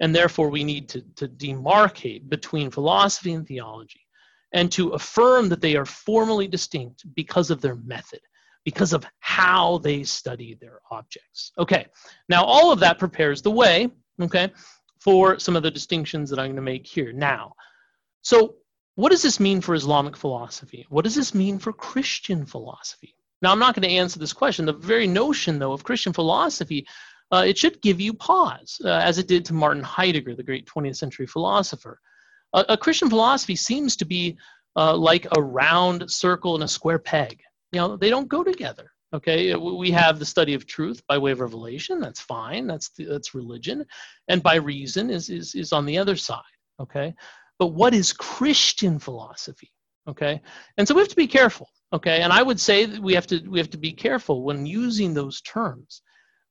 And 0.00 0.14
therefore, 0.14 0.48
we 0.48 0.64
need 0.64 0.88
to, 0.90 1.02
to 1.16 1.28
demarcate 1.28 2.28
between 2.28 2.70
philosophy 2.70 3.32
and 3.32 3.46
theology 3.46 4.06
and 4.52 4.70
to 4.72 4.90
affirm 4.90 5.48
that 5.48 5.60
they 5.60 5.76
are 5.76 5.84
formally 5.84 6.48
distinct 6.48 7.04
because 7.14 7.50
of 7.50 7.60
their 7.60 7.74
method, 7.76 8.20
because 8.64 8.92
of 8.92 9.04
how 9.20 9.78
they 9.78 10.04
study 10.04 10.56
their 10.60 10.80
objects. 10.90 11.52
Okay, 11.58 11.86
now 12.28 12.44
all 12.44 12.72
of 12.72 12.80
that 12.80 12.98
prepares 12.98 13.42
the 13.42 13.50
way, 13.50 13.90
okay, 14.20 14.52
for 15.00 15.38
some 15.38 15.56
of 15.56 15.62
the 15.62 15.70
distinctions 15.70 16.30
that 16.30 16.38
I'm 16.38 16.46
going 16.46 16.56
to 16.56 16.62
make 16.62 16.86
here. 16.86 17.12
Now, 17.12 17.54
so 18.22 18.56
what 18.94 19.10
does 19.10 19.22
this 19.22 19.38
mean 19.38 19.60
for 19.60 19.74
Islamic 19.74 20.16
philosophy? 20.16 20.86
What 20.88 21.04
does 21.04 21.14
this 21.14 21.34
mean 21.34 21.58
for 21.58 21.72
Christian 21.72 22.44
philosophy? 22.44 23.14
Now, 23.40 23.52
I'm 23.52 23.60
not 23.60 23.74
going 23.74 23.88
to 23.88 23.94
answer 23.94 24.18
this 24.18 24.32
question. 24.32 24.66
The 24.66 24.72
very 24.72 25.06
notion, 25.06 25.58
though, 25.58 25.72
of 25.72 25.84
Christian 25.84 26.12
philosophy, 26.12 26.86
uh, 27.32 27.44
it 27.46 27.58
should 27.58 27.80
give 27.82 28.00
you 28.00 28.14
pause, 28.14 28.80
uh, 28.84 28.88
as 28.88 29.18
it 29.18 29.28
did 29.28 29.44
to 29.46 29.54
Martin 29.54 29.82
Heidegger, 29.82 30.34
the 30.34 30.42
great 30.42 30.66
20th 30.66 30.96
century 30.96 31.26
philosopher. 31.26 32.00
Uh, 32.54 32.64
a 32.68 32.76
Christian 32.76 33.10
philosophy 33.10 33.56
seems 33.56 33.96
to 33.96 34.04
be 34.04 34.36
uh, 34.76 34.96
like 34.96 35.26
a 35.36 35.42
round 35.42 36.10
circle 36.10 36.54
and 36.54 36.64
a 36.64 36.68
square 36.68 36.98
peg. 36.98 37.40
You 37.72 37.80
know, 37.80 37.96
they 37.96 38.10
don't 38.10 38.28
go 38.28 38.42
together. 38.42 38.90
Okay, 39.14 39.54
we 39.54 39.90
have 39.90 40.18
the 40.18 40.26
study 40.26 40.52
of 40.52 40.66
truth 40.66 41.02
by 41.08 41.16
way 41.16 41.30
of 41.32 41.40
revelation. 41.40 41.98
That's 41.98 42.20
fine. 42.20 42.66
That's 42.66 42.90
that's 42.90 43.34
religion, 43.34 43.86
and 44.28 44.42
by 44.42 44.56
reason 44.56 45.08
is 45.08 45.30
is 45.30 45.54
is 45.54 45.72
on 45.72 45.86
the 45.86 45.96
other 45.96 46.14
side. 46.14 46.42
Okay, 46.78 47.14
but 47.58 47.68
what 47.68 47.94
is 47.94 48.12
Christian 48.12 48.98
philosophy? 48.98 49.72
Okay, 50.06 50.42
and 50.76 50.86
so 50.86 50.94
we 50.94 51.00
have 51.00 51.08
to 51.08 51.16
be 51.16 51.26
careful. 51.26 51.70
Okay, 51.94 52.20
and 52.20 52.34
I 52.34 52.42
would 52.42 52.60
say 52.60 52.84
that 52.84 53.00
we 53.00 53.14
have 53.14 53.26
to 53.28 53.38
we 53.48 53.58
have 53.58 53.70
to 53.70 53.78
be 53.78 53.92
careful 53.92 54.44
when 54.44 54.66
using 54.66 55.14
those 55.14 55.40
terms. 55.40 56.02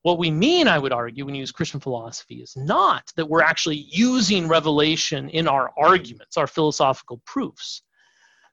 What 0.08 0.20
we 0.20 0.32
mean, 0.32 0.70
I 0.70 0.80
would 0.80 0.94
argue, 0.94 1.26
when 1.26 1.36
you 1.36 1.42
use 1.42 1.52
Christian 1.52 1.82
philosophy 1.82 2.36
is 2.36 2.56
not 2.56 3.12
that 3.18 3.28
we're 3.28 3.42
actually 3.42 3.88
using 3.90 4.48
revelation 4.48 5.28
in 5.32 5.50
our 5.50 5.74
arguments, 5.78 6.38
our 6.38 6.48
philosophical 6.48 7.22
proofs, 7.26 7.82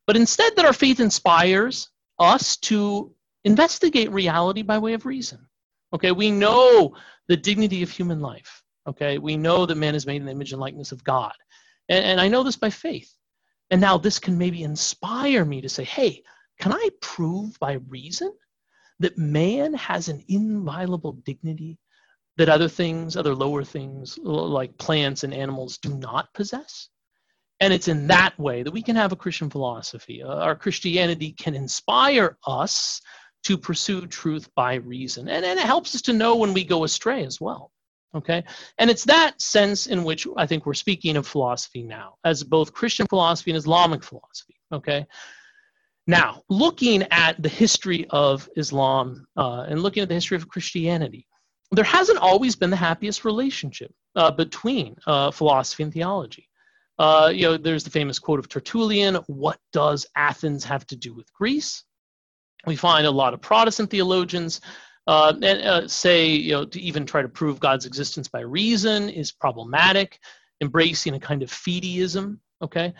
but 0.04 0.16
instead 0.16 0.56
that 0.56 0.64
our 0.64 0.72
faith 0.72 0.98
inspires 0.98 1.90
us 2.18 2.56
to 2.56 3.14
investigate 3.44 4.10
reality 4.10 4.62
by 4.62 4.78
way 4.78 4.94
of 4.94 5.06
reason. 5.06 5.46
Okay, 5.92 6.10
we 6.10 6.28
know 6.32 6.96
the 7.28 7.36
dignity 7.36 7.84
of 7.84 7.88
human 7.88 8.20
life. 8.20 8.64
Okay, 8.88 9.18
we 9.18 9.36
know 9.36 9.64
that 9.64 9.76
man 9.76 9.94
is 9.94 10.06
made 10.06 10.16
in 10.16 10.26
the 10.26 10.32
image 10.32 10.50
and 10.50 10.60
likeness 10.60 10.90
of 10.90 11.04
God. 11.04 11.34
And, 11.88 12.04
and 12.04 12.20
I 12.20 12.26
know 12.26 12.42
this 12.42 12.56
by 12.56 12.70
faith. 12.70 13.14
And 13.70 13.80
now 13.80 13.96
this 13.96 14.18
can 14.18 14.36
maybe 14.36 14.64
inspire 14.64 15.44
me 15.44 15.60
to 15.60 15.68
say, 15.68 15.84
hey, 15.84 16.24
can 16.58 16.72
I 16.72 16.88
prove 17.00 17.56
by 17.60 17.74
reason 17.88 18.32
that 19.04 19.18
man 19.18 19.74
has 19.74 20.08
an 20.08 20.24
inviolable 20.28 21.12
dignity 21.12 21.78
that 22.36 22.48
other 22.48 22.68
things, 22.68 23.16
other 23.16 23.34
lower 23.34 23.62
things 23.62 24.18
like 24.22 24.76
plants 24.78 25.22
and 25.22 25.32
animals 25.32 25.78
do 25.78 25.94
not 25.94 26.32
possess? 26.34 26.88
And 27.60 27.72
it's 27.72 27.88
in 27.88 28.08
that 28.08 28.38
way 28.38 28.62
that 28.62 28.72
we 28.72 28.82
can 28.82 28.96
have 28.96 29.12
a 29.12 29.16
Christian 29.16 29.50
philosophy. 29.50 30.22
Uh, 30.22 30.34
our 30.34 30.56
Christianity 30.56 31.32
can 31.32 31.54
inspire 31.54 32.36
us 32.46 33.00
to 33.44 33.58
pursue 33.58 34.06
truth 34.06 34.48
by 34.54 34.74
reason. 34.74 35.28
And, 35.28 35.44
and 35.44 35.60
it 35.60 35.66
helps 35.66 35.94
us 35.94 36.02
to 36.02 36.12
know 36.12 36.36
when 36.36 36.54
we 36.54 36.64
go 36.64 36.84
astray 36.84 37.24
as 37.24 37.40
well. 37.40 37.70
Okay? 38.14 38.42
And 38.78 38.90
it's 38.90 39.04
that 39.04 39.40
sense 39.40 39.86
in 39.86 40.02
which 40.02 40.26
I 40.36 40.46
think 40.46 40.66
we're 40.66 40.74
speaking 40.74 41.16
of 41.16 41.26
philosophy 41.26 41.82
now, 41.82 42.16
as 42.24 42.42
both 42.42 42.72
Christian 42.72 43.06
philosophy 43.06 43.50
and 43.50 43.58
Islamic 43.58 44.02
philosophy. 44.02 44.56
Okay? 44.72 45.06
Now, 46.06 46.42
looking 46.50 47.02
at 47.10 47.42
the 47.42 47.48
history 47.48 48.06
of 48.10 48.48
Islam 48.56 49.26
uh, 49.36 49.66
and 49.68 49.82
looking 49.82 50.02
at 50.02 50.08
the 50.08 50.14
history 50.14 50.36
of 50.36 50.48
Christianity, 50.48 51.26
there 51.72 51.84
hasn't 51.84 52.18
always 52.18 52.56
been 52.56 52.70
the 52.70 52.76
happiest 52.76 53.24
relationship 53.24 53.92
uh, 54.14 54.30
between 54.30 54.96
uh, 55.06 55.30
philosophy 55.30 55.82
and 55.82 55.92
theology. 55.92 56.48
Uh, 56.98 57.32
you 57.34 57.42
know, 57.42 57.56
there's 57.56 57.84
the 57.84 57.90
famous 57.90 58.18
quote 58.18 58.38
of 58.38 58.48
Tertullian 58.48 59.16
What 59.26 59.58
does 59.72 60.06
Athens 60.16 60.64
have 60.64 60.86
to 60.88 60.96
do 60.96 61.14
with 61.14 61.32
Greece? 61.32 61.84
We 62.66 62.76
find 62.76 63.06
a 63.06 63.10
lot 63.10 63.34
of 63.34 63.40
Protestant 63.40 63.90
theologians 63.90 64.60
uh, 65.06 65.34
and, 65.42 65.62
uh, 65.62 65.88
say, 65.88 66.28
you 66.28 66.52
know, 66.52 66.64
to 66.64 66.80
even 66.80 67.04
try 67.04 67.22
to 67.22 67.28
prove 67.28 67.60
God's 67.60 67.86
existence 67.86 68.28
by 68.28 68.40
reason 68.40 69.08
is 69.08 69.32
problematic, 69.32 70.18
embracing 70.60 71.14
a 71.14 71.20
kind 71.20 71.42
of 71.42 71.50
fideism, 71.50 72.38
okay? 72.62 72.94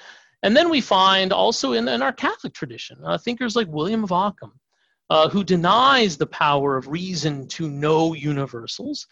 And 0.45 0.55
then 0.55 0.69
we 0.69 0.83
find 0.83 1.33
also 1.33 1.73
in, 1.73 1.89
in 1.89 2.03
our 2.03 2.13
Catholic 2.13 2.53
tradition, 2.53 2.99
uh, 3.03 3.17
thinkers 3.17 3.57
like 3.57 3.67
William 3.69 4.05
of 4.05 4.13
Ockham, 4.13 4.53
uh, 5.09 5.31
who 5.31 5.43
denies 5.43 6.19
the 6.19 6.27
power 6.27 6.77
of 6.77 6.87
reason 6.87 7.49
to 7.49 7.69
know 7.69 8.13
universals, 8.13 9.07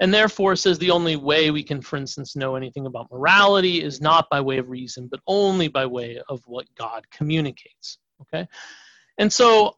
and 0.00 0.12
therefore 0.12 0.56
says 0.56 0.78
the 0.78 0.90
only 0.90 1.14
way 1.16 1.50
we 1.50 1.62
can, 1.62 1.82
for 1.82 1.98
instance, 1.98 2.34
know 2.34 2.56
anything 2.56 2.86
about 2.86 3.12
morality 3.12 3.82
is 3.82 4.00
not 4.00 4.30
by 4.30 4.40
way 4.40 4.56
of 4.56 4.70
reason, 4.70 5.08
but 5.08 5.20
only 5.26 5.68
by 5.68 5.84
way 5.84 6.22
of 6.30 6.40
what 6.46 6.66
God 6.74 7.04
communicates. 7.10 7.98
Okay? 8.22 8.48
And 9.18 9.30
so 9.30 9.76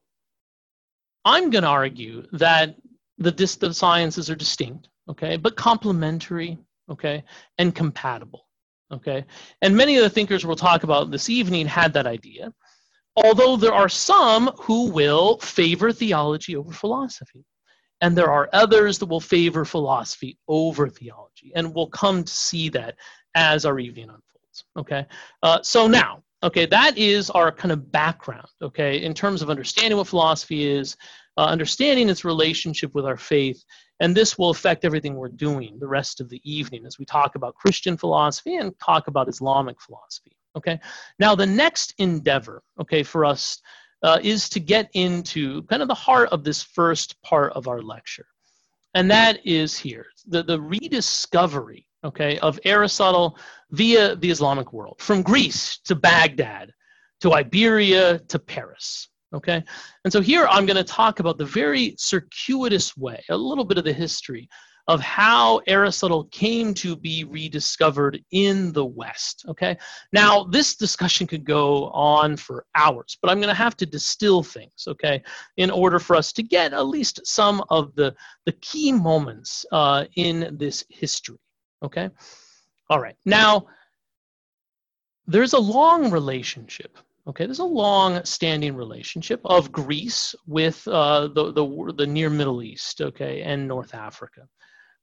I'm 1.24 1.50
going 1.50 1.64
to 1.64 1.70
argue 1.70 2.26
that 2.32 2.76
the, 3.18 3.32
dis- 3.32 3.56
the 3.56 3.74
sciences 3.74 4.30
are 4.30 4.36
distinct, 4.36 4.88
okay, 5.08 5.36
but 5.36 5.56
complementary, 5.56 6.56
okay, 6.88 7.24
and 7.58 7.74
compatible. 7.74 8.46
Okay, 8.92 9.24
and 9.62 9.76
many 9.76 9.96
of 9.96 10.02
the 10.02 10.10
thinkers 10.10 10.44
we'll 10.44 10.56
talk 10.56 10.82
about 10.82 11.10
this 11.10 11.28
evening 11.30 11.66
had 11.66 11.92
that 11.92 12.06
idea, 12.06 12.52
although 13.16 13.56
there 13.56 13.72
are 13.72 13.88
some 13.88 14.48
who 14.58 14.90
will 14.90 15.38
favor 15.38 15.92
theology 15.92 16.56
over 16.56 16.72
philosophy. 16.72 17.44
And 18.00 18.16
there 18.16 18.30
are 18.30 18.48
others 18.52 18.98
that 18.98 19.06
will 19.06 19.20
favor 19.20 19.64
philosophy 19.64 20.38
over 20.48 20.88
theology. 20.88 21.52
And 21.54 21.74
we'll 21.74 21.88
come 21.88 22.24
to 22.24 22.32
see 22.32 22.70
that 22.70 22.96
as 23.34 23.66
our 23.66 23.78
evening 23.78 24.04
unfolds. 24.04 24.64
Okay, 24.78 25.06
uh, 25.42 25.62
so 25.62 25.86
now, 25.86 26.22
okay, 26.42 26.66
that 26.66 26.96
is 26.96 27.30
our 27.30 27.52
kind 27.52 27.72
of 27.72 27.92
background, 27.92 28.48
okay, 28.62 29.02
in 29.02 29.14
terms 29.14 29.42
of 29.42 29.50
understanding 29.50 29.98
what 29.98 30.08
philosophy 30.08 30.66
is, 30.66 30.96
uh, 31.36 31.44
understanding 31.44 32.08
its 32.08 32.24
relationship 32.24 32.94
with 32.94 33.04
our 33.04 33.16
faith, 33.16 33.62
and 34.00 34.16
this 34.16 34.38
will 34.38 34.50
affect 34.50 34.84
everything 34.84 35.14
we're 35.14 35.28
doing 35.28 35.78
the 35.78 35.86
rest 35.86 36.20
of 36.20 36.28
the 36.28 36.40
evening 36.50 36.84
as 36.86 36.98
we 36.98 37.04
talk 37.04 37.34
about 37.34 37.54
Christian 37.54 37.96
philosophy 37.96 38.56
and 38.56 38.76
talk 38.80 39.06
about 39.06 39.28
Islamic 39.28 39.80
philosophy. 39.80 40.36
Okay. 40.56 40.80
Now, 41.18 41.34
the 41.34 41.46
next 41.46 41.94
endeavor, 41.98 42.62
okay, 42.80 43.02
for 43.02 43.24
us 43.24 43.60
uh, 44.02 44.18
is 44.22 44.48
to 44.48 44.60
get 44.60 44.90
into 44.94 45.62
kind 45.64 45.82
of 45.82 45.88
the 45.88 45.94
heart 45.94 46.30
of 46.30 46.42
this 46.42 46.62
first 46.62 47.20
part 47.22 47.52
of 47.52 47.68
our 47.68 47.82
lecture. 47.82 48.26
And 48.94 49.08
that 49.10 49.38
is 49.46 49.78
here 49.78 50.06
the, 50.26 50.42
the 50.42 50.60
rediscovery, 50.60 51.86
okay, 52.02 52.38
of 52.38 52.58
Aristotle 52.64 53.38
via 53.70 54.16
the 54.16 54.30
Islamic 54.30 54.72
world, 54.72 54.96
from 54.98 55.22
Greece 55.22 55.78
to 55.84 55.94
Baghdad 55.94 56.72
to 57.20 57.34
Iberia 57.34 58.18
to 58.18 58.38
Paris. 58.38 59.08
Okay, 59.32 59.62
and 60.04 60.12
so 60.12 60.20
here 60.20 60.46
I'm 60.48 60.66
going 60.66 60.76
to 60.76 60.84
talk 60.84 61.20
about 61.20 61.38
the 61.38 61.44
very 61.44 61.94
circuitous 61.96 62.96
way, 62.96 63.22
a 63.28 63.36
little 63.36 63.64
bit 63.64 63.78
of 63.78 63.84
the 63.84 63.92
history 63.92 64.48
of 64.88 65.00
how 65.00 65.60
Aristotle 65.68 66.24
came 66.32 66.74
to 66.74 66.96
be 66.96 67.22
rediscovered 67.22 68.20
in 68.32 68.72
the 68.72 68.84
West. 68.84 69.44
Okay, 69.46 69.78
now 70.12 70.42
this 70.44 70.74
discussion 70.74 71.28
could 71.28 71.44
go 71.44 71.90
on 71.90 72.36
for 72.36 72.66
hours, 72.74 73.16
but 73.22 73.30
I'm 73.30 73.38
going 73.38 73.48
to 73.48 73.54
have 73.54 73.76
to 73.76 73.86
distill 73.86 74.42
things. 74.42 74.88
Okay, 74.88 75.22
in 75.58 75.70
order 75.70 76.00
for 76.00 76.16
us 76.16 76.32
to 76.32 76.42
get 76.42 76.72
at 76.72 76.86
least 76.86 77.20
some 77.24 77.62
of 77.70 77.94
the 77.94 78.14
the 78.46 78.52
key 78.60 78.90
moments 78.90 79.64
uh, 79.70 80.06
in 80.16 80.56
this 80.58 80.84
history. 80.88 81.38
Okay, 81.84 82.10
all 82.88 83.00
right. 83.00 83.16
Now 83.24 83.66
there's 85.28 85.52
a 85.52 85.58
long 85.58 86.10
relationship 86.10 86.98
Okay, 87.30 87.46
there's 87.46 87.60
a 87.60 87.64
long-standing 87.64 88.74
relationship 88.74 89.40
of 89.44 89.70
Greece 89.70 90.34
with 90.48 90.82
uh, 90.88 91.28
the, 91.28 91.52
the, 91.52 91.94
the 91.96 92.06
near 92.06 92.28
Middle 92.28 92.60
East, 92.60 93.00
okay, 93.00 93.42
and 93.42 93.68
North 93.68 93.94
Africa. 93.94 94.48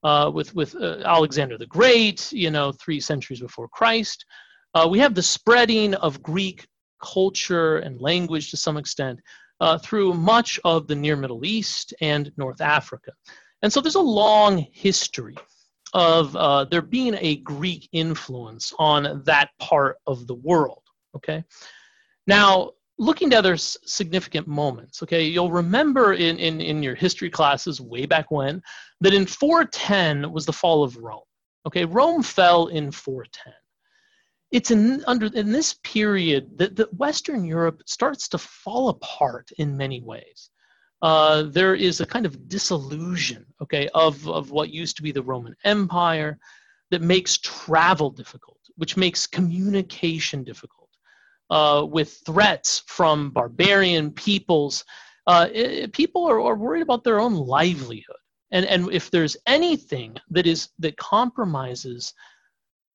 Uh, 0.04 0.30
with 0.34 0.54
with 0.54 0.76
uh, 0.76 0.98
Alexander 1.06 1.58
the 1.58 1.66
Great, 1.68 2.30
you 2.34 2.52
know, 2.52 2.74
three 2.74 3.00
centuries 3.00 3.40
before 3.40 3.70
Christ. 3.70 4.26
Uh, 4.74 4.86
we 4.92 5.00
have 5.00 5.16
the 5.16 5.24
spreading 5.24 5.94
of 5.96 6.22
Greek 6.22 6.68
culture 7.02 7.78
and 7.78 8.02
language 8.02 8.52
to 8.52 8.58
some 8.58 8.76
extent 8.76 9.22
uh, 9.62 9.78
through 9.78 10.14
much 10.14 10.60
of 10.66 10.86
the 10.88 10.96
near 10.96 11.16
Middle 11.16 11.46
East 11.46 11.94
and 12.02 12.30
North 12.36 12.60
Africa. 12.60 13.12
And 13.62 13.72
so 13.72 13.80
there's 13.80 13.96
a 13.96 14.02
long 14.02 14.68
history 14.74 15.38
of 15.94 16.36
uh, 16.36 16.66
there 16.66 16.82
being 16.82 17.16
a 17.22 17.38
Greek 17.38 17.88
influence 17.94 18.74
on 18.78 19.24
that 19.26 19.50
part 19.60 19.96
of 20.06 20.28
the 20.28 20.36
world. 20.36 20.84
Okay, 21.16 21.44
now 22.28 22.72
looking 23.00 23.32
at 23.34 23.40
other 23.40 23.58
significant 23.58 24.48
moments. 24.48 25.02
Okay, 25.04 25.24
you'll 25.24 25.52
remember 25.52 26.14
in, 26.14 26.38
in 26.38 26.62
in 26.62 26.84
your 26.84 26.96
history 26.96 27.30
classes 27.30 27.82
way 27.82 28.06
back 28.06 28.30
when 28.32 28.62
that 29.02 29.14
in 29.14 29.26
410 29.26 30.32
was 30.32 30.46
the 30.46 30.54
fall 30.54 30.84
of 30.84 30.98
Rome. 30.98 31.22
Okay, 31.66 31.86
Rome 31.86 32.24
fell 32.24 32.68
in 32.68 32.92
410 32.92 33.54
it's 34.52 34.72
in 34.72 35.04
under 35.08 35.28
in 35.28 35.52
this 35.52 35.76
period 35.84 36.58
that, 36.58 36.76
that 36.76 36.94
Western 36.94 37.44
Europe 37.44 37.82
starts 37.86 38.28
to 38.30 38.38
fall 38.38 38.90
apart 38.90 39.50
in 39.58 39.76
many 39.76 40.02
ways. 40.02 40.50
Uh, 41.02 41.44
there 41.44 41.76
is 41.76 42.02
a 42.02 42.06
kind 42.06 42.26
of 42.26 42.48
disillusion, 42.48 43.46
okay, 43.62 43.88
of, 43.94 44.28
of 44.28 44.50
what 44.50 44.72
used 44.74 44.96
to 44.96 45.04
be 45.04 45.12
the 45.12 45.22
Roman 45.22 45.56
Empire 45.64 46.40
that 46.90 47.04
makes 47.04 47.38
travel 47.38 48.10
difficult, 48.10 48.58
which 48.78 48.98
makes 48.98 49.28
communication 49.28 50.44
difficult, 50.44 50.87
uh, 51.50 51.86
with 51.90 52.22
threats 52.26 52.84
from 52.88 53.30
barbarian 53.32 54.12
peoples. 54.12 54.84
Uh, 55.26 55.48
it, 55.52 55.94
people 55.94 56.26
are, 56.26 56.40
are 56.40 56.56
worried 56.56 56.82
about 56.82 57.04
their 57.04 57.20
own 57.20 57.34
livelihood. 57.36 58.16
And, 58.52 58.66
and 58.66 58.92
if 58.92 59.12
there's 59.12 59.36
anything 59.46 60.16
that 60.30 60.48
is 60.48 60.70
that 60.80 60.96
compromises 60.98 62.14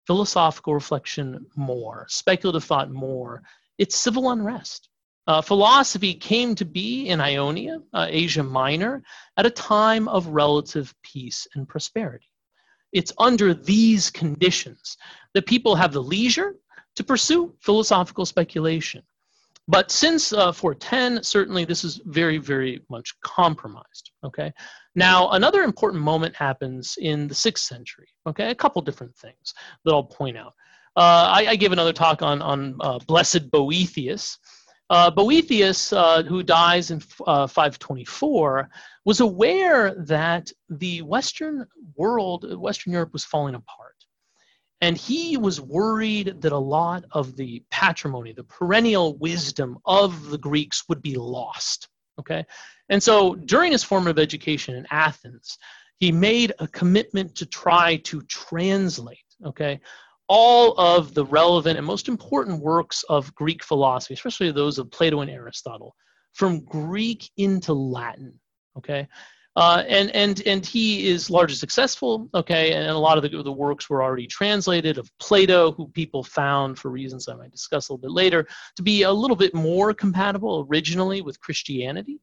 philosophical 0.06 0.74
reflection 0.74 1.46
more, 1.56 2.06
speculative 2.08 2.64
thought 2.64 2.90
more. 2.90 3.42
It's 3.78 3.96
civil 3.96 4.30
unrest. 4.30 4.88
Uh, 5.26 5.40
philosophy 5.40 6.14
came 6.14 6.54
to 6.56 6.64
be 6.64 7.08
in 7.08 7.20
Ionia, 7.20 7.78
uh, 7.94 8.06
Asia 8.08 8.42
Minor, 8.42 9.04
at 9.36 9.46
a 9.46 9.50
time 9.50 10.08
of 10.08 10.26
relative 10.26 10.92
peace 11.02 11.46
and 11.54 11.68
prosperity. 11.68 12.26
It's 12.92 13.12
under 13.18 13.54
these 13.54 14.10
conditions 14.10 14.96
that 15.34 15.46
people 15.46 15.76
have 15.76 15.92
the 15.92 16.02
leisure 16.02 16.56
to 16.96 17.04
pursue 17.04 17.54
philosophical 17.60 18.26
speculation. 18.26 19.02
But 19.68 19.90
since 19.90 20.32
uh, 20.32 20.52
410, 20.52 21.22
certainly 21.22 21.64
this 21.64 21.84
is 21.84 22.00
very, 22.06 22.38
very 22.38 22.82
much 22.90 23.14
compromised. 23.20 24.10
Okay. 24.24 24.52
Now, 24.94 25.30
another 25.30 25.62
important 25.62 26.02
moment 26.02 26.34
happens 26.34 26.96
in 27.00 27.28
the 27.28 27.34
sixth 27.34 27.64
century. 27.64 28.08
Okay, 28.26 28.50
a 28.50 28.54
couple 28.54 28.82
different 28.82 29.16
things 29.16 29.54
that 29.84 29.92
I'll 29.92 30.04
point 30.04 30.36
out. 30.36 30.54
Uh, 30.96 31.32
I, 31.32 31.46
I, 31.50 31.56
gave 31.56 31.72
another 31.72 31.94
talk 31.94 32.20
on 32.20 32.42
on 32.42 32.76
uh, 32.80 32.98
Blessed 33.06 33.50
Boethius. 33.50 34.38
Uh, 34.90 35.10
Boethius, 35.10 35.90
uh, 35.94 36.22
who 36.22 36.42
dies 36.42 36.90
in 36.90 37.00
uh, 37.26 37.46
524, 37.46 38.68
was 39.06 39.20
aware 39.20 39.94
that 39.94 40.52
the 40.68 41.00
Western 41.00 41.66
world, 41.96 42.44
Western 42.60 42.92
Europe, 42.92 43.14
was 43.14 43.24
falling 43.24 43.54
apart. 43.54 43.91
And 44.82 44.96
he 44.96 45.36
was 45.36 45.60
worried 45.60 46.42
that 46.42 46.52
a 46.52 46.58
lot 46.58 47.04
of 47.12 47.36
the 47.36 47.62
patrimony, 47.70 48.32
the 48.32 48.42
perennial 48.42 49.16
wisdom 49.16 49.78
of 49.86 50.28
the 50.28 50.38
Greeks 50.38 50.82
would 50.88 51.00
be 51.00 51.14
lost. 51.14 51.88
Okay? 52.18 52.44
And 52.88 53.00
so 53.00 53.36
during 53.36 53.70
his 53.70 53.84
formative 53.84 54.18
education 54.18 54.74
in 54.74 54.86
Athens, 54.90 55.56
he 56.00 56.10
made 56.10 56.52
a 56.58 56.66
commitment 56.66 57.36
to 57.36 57.46
try 57.46 57.96
to 57.98 58.22
translate, 58.22 59.18
okay, 59.46 59.80
all 60.26 60.74
of 60.76 61.14
the 61.14 61.26
relevant 61.26 61.78
and 61.78 61.86
most 61.86 62.08
important 62.08 62.60
works 62.60 63.04
of 63.08 63.32
Greek 63.36 63.62
philosophy, 63.62 64.14
especially 64.14 64.50
those 64.50 64.78
of 64.78 64.90
Plato 64.90 65.20
and 65.20 65.30
Aristotle, 65.30 65.94
from 66.32 66.64
Greek 66.64 67.30
into 67.36 67.72
Latin, 67.72 68.40
okay? 68.76 69.06
Uh, 69.54 69.82
and 69.86 70.10
and 70.12 70.42
and 70.46 70.64
he 70.64 71.08
is 71.08 71.28
largely 71.28 71.56
successful. 71.56 72.28
Okay, 72.34 72.72
and 72.72 72.88
a 72.88 72.98
lot 72.98 73.18
of 73.18 73.22
the, 73.22 73.42
the 73.42 73.52
works 73.52 73.90
were 73.90 74.02
already 74.02 74.26
translated 74.26 74.96
of 74.96 75.10
Plato, 75.18 75.72
who 75.72 75.88
people 75.88 76.24
found 76.24 76.78
for 76.78 76.90
reasons 76.90 77.28
I 77.28 77.34
might 77.34 77.52
discuss 77.52 77.88
a 77.88 77.92
little 77.92 78.00
bit 78.00 78.12
later 78.12 78.46
to 78.76 78.82
be 78.82 79.02
a 79.02 79.12
little 79.12 79.36
bit 79.36 79.54
more 79.54 79.92
compatible 79.92 80.66
originally 80.70 81.20
with 81.20 81.38
Christianity. 81.40 82.18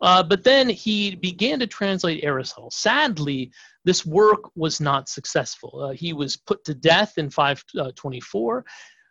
Uh, 0.00 0.22
but 0.22 0.42
then 0.42 0.68
he 0.68 1.14
began 1.16 1.58
to 1.58 1.66
translate 1.66 2.24
Aristotle. 2.24 2.70
Sadly, 2.70 3.50
this 3.84 4.04
work 4.06 4.50
was 4.56 4.80
not 4.80 5.08
successful. 5.08 5.82
Uh, 5.82 5.92
he 5.92 6.12
was 6.14 6.36
put 6.36 6.64
to 6.64 6.74
death 6.74 7.18
in 7.18 7.28
524, 7.28 8.64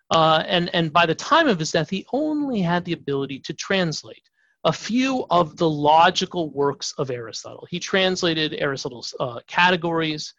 uh, 0.09 0.43
and 0.47 0.73
and 0.73 0.91
by 0.91 1.05
the 1.05 1.15
time 1.15 1.47
of 1.47 1.59
his 1.59 1.71
death, 1.71 1.91
he 1.91 2.05
only 2.13 2.61
had 2.61 2.83
the 2.83 2.93
ability 2.93 3.39
to 3.41 3.53
translate 3.53 4.27
a 4.63 4.73
few 4.73 5.25
of 5.29 5.57
the 5.57 5.69
logical 5.69 6.49
works 6.51 6.93
of 6.97 7.11
Aristotle. 7.11 7.67
He 7.69 7.79
translated 7.79 8.53
Aristotle's 8.53 9.13
uh, 9.19 9.39
categories, 9.47 10.33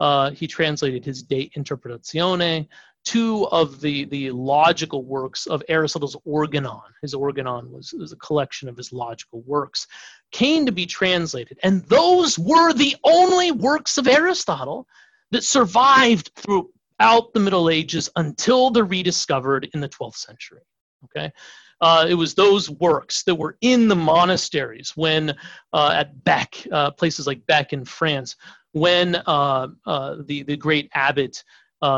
uh, 0.00 0.30
he 0.30 0.46
translated 0.46 1.04
his 1.04 1.22
De 1.22 1.50
Interpretatione, 1.56 2.68
two 3.04 3.46
of 3.48 3.80
the, 3.80 4.04
the 4.06 4.30
logical 4.30 5.04
works 5.04 5.46
of 5.46 5.62
Aristotle's 5.68 6.16
Organon. 6.24 6.82
His 7.02 7.14
Organon 7.14 7.70
was, 7.70 7.92
was 7.92 8.12
a 8.12 8.16
collection 8.16 8.68
of 8.68 8.76
his 8.76 8.92
logical 8.92 9.42
works, 9.42 9.86
came 10.30 10.66
to 10.66 10.72
be 10.72 10.86
translated. 10.86 11.58
And 11.62 11.84
those 11.84 12.38
were 12.38 12.72
the 12.72 12.96
only 13.04 13.50
works 13.50 13.98
of 13.98 14.06
Aristotle 14.06 14.86
that 15.30 15.44
survived 15.44 16.30
throughout 16.36 17.32
the 17.32 17.40
Middle 17.40 17.70
Ages 17.70 18.10
until 18.16 18.70
they're 18.70 18.84
rediscovered 18.84 19.68
in 19.72 19.80
the 19.80 19.88
12th 19.88 20.16
century. 20.16 20.62
Okay, 21.04 21.32
uh, 21.80 22.06
it 22.08 22.14
was 22.14 22.34
those 22.34 22.70
works 22.70 23.22
that 23.24 23.34
were 23.34 23.56
in 23.60 23.88
the 23.88 23.96
monasteries 23.96 24.92
when 24.96 25.34
uh, 25.72 25.92
at 25.94 26.24
Bec, 26.24 26.56
uh, 26.72 26.90
places 26.90 27.26
like 27.26 27.46
Bec 27.46 27.72
in 27.72 27.84
France, 27.84 28.36
when 28.72 29.16
uh, 29.26 29.68
uh, 29.86 30.16
the, 30.26 30.42
the 30.42 30.56
great 30.56 30.90
abbot 30.94 31.42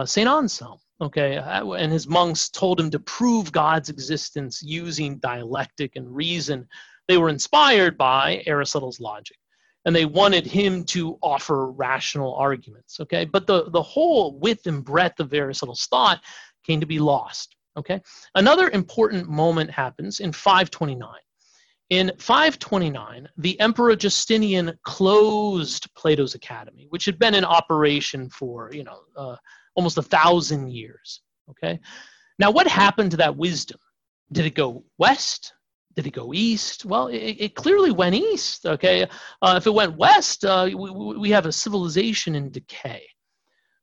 St. 0.05 0.29
Anselm, 0.29 0.79
okay, 1.01 1.37
and 1.37 1.90
his 1.90 2.07
monks 2.07 2.51
told 2.51 2.79
him 2.79 2.90
to 2.90 2.99
prove 3.01 3.51
God's 3.51 3.88
existence 3.88 4.62
using 4.62 5.19
dialectic 5.19 5.97
and 5.97 6.14
reason. 6.14 6.69
They 7.09 7.16
were 7.16 7.31
inspired 7.31 7.97
by 7.97 8.43
Aristotle's 8.47 9.01
logic 9.01 9.37
and 9.87 9.97
they 9.97 10.05
wanted 10.05 10.47
him 10.47 10.85
to 10.85 11.19
offer 11.23 11.71
rational 11.71 12.35
arguments 12.35 13.01
okay 13.01 13.25
but 13.25 13.47
the, 13.47 13.71
the 13.71 13.83
whole 13.83 14.38
width 14.38 14.66
and 14.66 14.85
breadth 14.85 15.21
of 15.21 15.33
aristotle's 15.33 15.87
thought 15.87 16.21
came 16.66 16.81
to 16.81 16.87
be 16.87 16.99
lost 16.99 17.57
Okay. 17.76 18.00
Another 18.35 18.68
important 18.70 19.28
moment 19.28 19.70
happens 19.70 20.20
in 20.20 20.33
529. 20.33 21.14
In 21.90 22.12
529, 22.18 23.28
the 23.38 23.59
Emperor 23.59 23.96
Justinian 23.96 24.72
closed 24.85 25.92
Plato's 25.96 26.37
Academy, 26.37 26.87
which 26.90 27.04
had 27.04 27.18
been 27.18 27.35
in 27.35 27.44
operation 27.44 28.30
for, 28.30 28.70
you 28.72 28.85
know, 28.85 29.00
uh, 29.16 29.37
almost 29.74 29.98
a 29.98 30.02
thousand 30.02 30.70
years. 30.70 31.22
Okay. 31.50 31.80
Now, 32.38 32.52
what 32.52 32.68
happened 32.68 33.11
to 33.11 33.16
that 33.18 33.37
wisdom? 33.37 33.78
Did 34.30 34.46
it 34.46 34.54
go 34.54 34.85
west? 34.98 35.52
Did 35.96 36.06
it 36.06 36.12
go 36.12 36.33
east? 36.33 36.85
Well, 36.85 37.09
it, 37.09 37.16
it 37.16 37.54
clearly 37.56 37.90
went 37.90 38.14
east. 38.14 38.66
Okay. 38.66 39.09
Uh, 39.42 39.54
if 39.56 39.66
it 39.66 39.74
went 39.74 39.96
west, 39.96 40.44
uh, 40.44 40.68
we, 40.72 40.90
we 40.90 41.30
have 41.30 41.46
a 41.46 41.52
civilization 41.52 42.37
in 42.37 42.50
decay. 42.50 43.02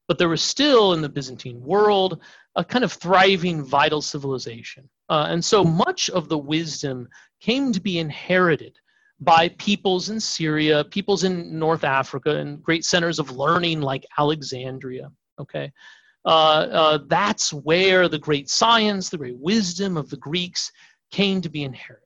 But 0.07 0.17
there 0.17 0.29
was 0.29 0.41
still 0.41 0.93
in 0.93 1.01
the 1.01 1.09
Byzantine 1.09 1.61
world 1.61 2.21
a 2.57 2.65
kind 2.65 2.83
of 2.83 2.91
thriving, 2.91 3.63
vital 3.63 4.01
civilization. 4.01 4.89
Uh, 5.09 5.27
and 5.29 5.45
so 5.45 5.63
much 5.63 6.09
of 6.09 6.27
the 6.27 6.37
wisdom 6.37 7.07
came 7.39 7.71
to 7.71 7.79
be 7.79 7.99
inherited 7.99 8.77
by 9.19 9.49
peoples 9.49 10.09
in 10.09 10.19
Syria, 10.19 10.83
peoples 10.83 11.23
in 11.23 11.57
North 11.57 11.83
Africa, 11.83 12.35
and 12.35 12.61
great 12.61 12.83
centers 12.83 13.19
of 13.19 13.31
learning 13.31 13.81
like 13.81 14.05
Alexandria. 14.17 15.11
Okay. 15.39 15.71
Uh, 16.25 16.67
uh, 16.71 16.99
that's 17.07 17.53
where 17.53 18.09
the 18.09 18.19
great 18.19 18.49
science, 18.49 19.09
the 19.09 19.17
great 19.17 19.37
wisdom 19.37 19.95
of 19.95 20.09
the 20.09 20.17
Greeks 20.17 20.71
came 21.11 21.41
to 21.41 21.49
be 21.49 21.63
inherited. 21.63 22.03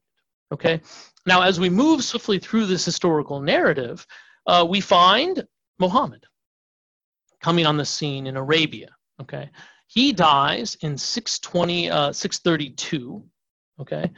Okay. 0.54 0.82
Now, 1.26 1.42
as 1.42 1.60
we 1.60 1.70
move 1.70 2.04
swiftly 2.04 2.40
through 2.40 2.66
this 2.66 2.84
historical 2.84 3.40
narrative, 3.40 4.06
uh, 4.48 4.66
we 4.68 4.82
find 4.82 5.46
Muhammad 5.80 6.26
coming 7.42 7.66
on 7.66 7.78
the 7.78 7.86
scene 7.86 8.28
in 8.28 8.36
Arabia. 8.36 8.90
Okay. 9.22 9.50
He 9.94 10.14
dies 10.14 10.78
in 10.82 10.98
620, 10.98 11.90
uh, 11.90 12.14
632, 12.14 13.26
okay? 13.82 14.10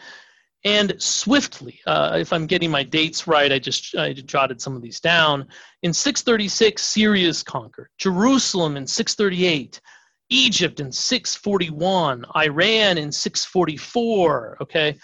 And 0.64 1.02
swiftly, 1.02 1.80
uh, 1.88 2.18
if 2.20 2.32
I'm 2.32 2.46
getting 2.46 2.70
my 2.70 2.84
dates 2.84 3.26
right, 3.26 3.52
I 3.52 3.58
just 3.58 3.96
I 3.96 4.14
jotted 4.14 4.62
some 4.62 4.76
of 4.76 4.84
these 4.84 5.00
down. 5.00 5.48
In 5.82 5.92
636, 5.92 6.80
Syria 6.80 7.28
is 7.28 7.42
conquered. 7.42 7.90
Jerusalem 7.98 8.78
in 8.78 8.86
638. 8.86 9.82
Egypt 10.30 10.80
in 10.80 10.92
641. 10.92 12.26
Iran 12.36 12.98
in 13.00 13.12
644, 13.12 14.58
okay? 14.62 14.96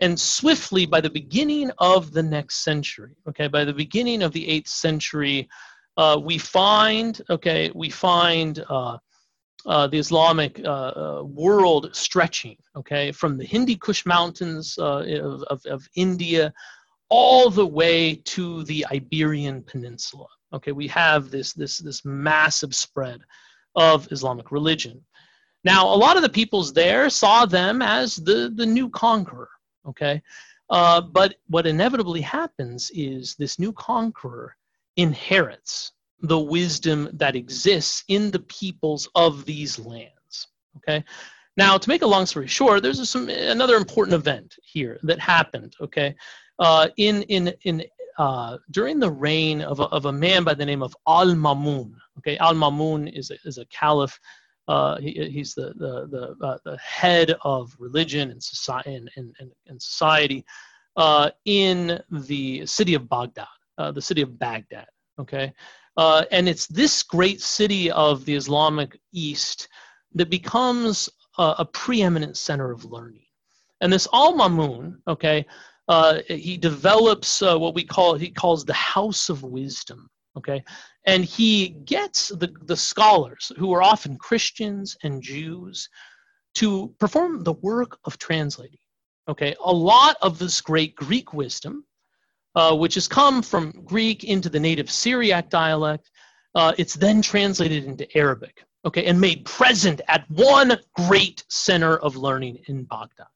And 0.00 0.20
swiftly, 0.20 0.84
by 0.84 1.00
the 1.00 1.10
beginning 1.10 1.70
of 1.78 2.12
the 2.12 2.22
next 2.22 2.62
century, 2.64 3.14
okay, 3.28 3.48
by 3.48 3.64
the 3.64 3.72
beginning 3.72 4.22
of 4.22 4.32
the 4.32 4.46
8th 4.46 4.68
century, 4.68 5.48
uh, 5.96 6.20
we 6.22 6.36
find, 6.38 7.20
okay, 7.28 7.72
we 7.74 7.90
find 7.90 8.62
uh, 8.68 8.98
uh, 9.66 9.86
the 9.86 9.98
Islamic 9.98 10.60
uh, 10.64 10.68
uh, 10.70 11.22
world 11.24 11.90
stretching, 11.92 12.56
okay, 12.76 13.12
from 13.12 13.36
the 13.36 13.44
Hindu 13.44 13.76
Kush 13.76 14.06
mountains 14.06 14.78
uh, 14.78 15.04
of, 15.22 15.42
of, 15.44 15.66
of, 15.66 15.88
India 15.96 16.52
all 17.08 17.50
the 17.50 17.66
way 17.66 18.16
to 18.26 18.62
the 18.64 18.86
Iberian 18.90 19.62
Peninsula, 19.62 20.26
Okay, 20.52 20.72
we 20.72 20.86
have 20.88 21.30
this 21.30 21.52
this 21.52 21.78
this 21.78 22.04
massive 22.04 22.74
spread 22.74 23.20
of 23.76 24.10
Islamic 24.10 24.50
religion. 24.50 25.04
Now, 25.64 25.86
a 25.92 25.94
lot 25.94 26.16
of 26.16 26.22
the 26.22 26.28
peoples 26.28 26.72
there 26.72 27.10
saw 27.10 27.44
them 27.44 27.82
as 27.82 28.16
the 28.16 28.52
the 28.54 28.64
new 28.64 28.88
conqueror. 28.88 29.50
Okay, 29.86 30.22
uh, 30.70 31.02
but 31.02 31.34
what 31.48 31.66
inevitably 31.66 32.22
happens 32.22 32.90
is 32.94 33.34
this 33.34 33.58
new 33.58 33.72
conqueror 33.72 34.56
inherits 34.96 35.92
the 36.20 36.38
wisdom 36.38 37.08
that 37.12 37.36
exists 37.36 38.04
in 38.08 38.30
the 38.30 38.40
peoples 38.40 39.08
of 39.14 39.44
these 39.44 39.78
lands. 39.78 40.48
Okay. 40.78 41.04
Now, 41.58 41.76
to 41.76 41.88
make 41.88 42.02
a 42.02 42.06
long 42.06 42.24
story 42.24 42.46
short, 42.46 42.84
there's 42.84 43.08
some 43.10 43.28
another 43.28 43.74
important 43.74 44.14
event 44.14 44.54
here 44.62 45.00
that 45.02 45.18
happened. 45.18 45.74
Okay, 45.80 46.14
uh, 46.60 46.88
in 46.96 47.22
in 47.22 47.52
in 47.62 47.82
uh, 48.16 48.58
during 48.70 49.00
the 49.00 49.10
reign 49.10 49.60
of 49.62 49.80
a, 49.80 49.84
of 49.84 50.04
a 50.04 50.12
man 50.12 50.44
by 50.44 50.54
the 50.54 50.64
name 50.64 50.84
of 50.84 50.94
Al 51.08 51.34
Mamun. 51.34 51.94
Okay, 52.18 52.36
Al 52.38 52.54
Mamun 52.54 53.12
is 53.12 53.32
a, 53.32 53.36
is 53.44 53.58
a 53.58 53.66
caliph. 53.66 54.18
Uh, 54.68 54.98
he, 54.98 55.30
he's 55.32 55.52
the 55.54 55.72
the 55.78 56.06
the, 56.06 56.46
uh, 56.46 56.58
the, 56.64 56.78
head 56.78 57.34
of 57.42 57.74
religion 57.80 58.30
and 58.30 58.40
society 58.40 58.94
and, 58.94 59.10
and, 59.16 59.34
and, 59.66 59.82
society 59.82 60.44
uh, 60.96 61.30
in 61.44 61.98
the 62.10 62.64
city 62.66 62.94
of 62.94 63.08
Baghdad, 63.08 63.46
uh, 63.78 63.90
the 63.90 64.02
city 64.02 64.22
of 64.22 64.38
Baghdad. 64.38 64.86
Okay, 65.18 65.52
uh, 65.98 66.24
and 66.30 66.48
it's 66.48 66.66
this 66.68 67.02
great 67.02 67.42
city 67.42 67.90
of 67.90 68.24
the 68.24 68.34
Islamic 68.34 68.98
East 69.12 69.68
that 70.14 70.30
becomes 70.30 71.10
a, 71.36 71.56
a 71.58 71.64
preeminent 71.66 72.38
center 72.38 72.70
of 72.70 72.86
learning. 72.86 73.26
And 73.80 73.92
this 73.92 74.08
Al 74.14 74.32
Mamun, 74.32 74.96
okay, 75.06 75.44
uh, 75.88 76.20
he 76.28 76.56
develops 76.56 77.42
uh, 77.42 77.58
what 77.58 77.74
we 77.74 77.84
call 77.84 78.14
he 78.14 78.30
calls 78.30 78.64
the 78.64 78.74
house 78.74 79.28
of 79.28 79.42
wisdom 79.42 80.08
okay 80.36 80.62
and 81.06 81.24
he 81.24 81.70
gets 81.86 82.28
the, 82.28 82.52
the 82.66 82.76
scholars 82.76 83.50
who 83.56 83.72
are 83.72 83.82
often 83.82 84.16
christians 84.18 84.96
and 85.02 85.22
jews 85.22 85.88
to 86.54 86.94
perform 86.98 87.42
the 87.42 87.54
work 87.54 87.98
of 88.04 88.18
translating 88.18 88.78
okay 89.28 89.54
a 89.64 89.72
lot 89.72 90.16
of 90.20 90.38
this 90.38 90.60
great 90.60 90.94
greek 90.94 91.32
wisdom 91.32 91.84
uh, 92.58 92.74
which 92.74 92.94
has 92.94 93.08
come 93.08 93.42
from 93.42 93.72
greek 93.84 94.24
into 94.24 94.48
the 94.48 94.60
native 94.60 94.90
syriac 94.90 95.48
dialect 95.48 96.10
uh, 96.54 96.72
it's 96.78 96.94
then 96.94 97.22
translated 97.22 97.84
into 97.84 98.04
arabic 98.16 98.64
okay 98.84 99.04
and 99.06 99.20
made 99.20 99.44
present 99.44 100.00
at 100.08 100.28
one 100.30 100.78
great 100.94 101.44
center 101.48 101.96
of 101.98 102.16
learning 102.16 102.58
in 102.66 102.84
baghdad 102.84 103.32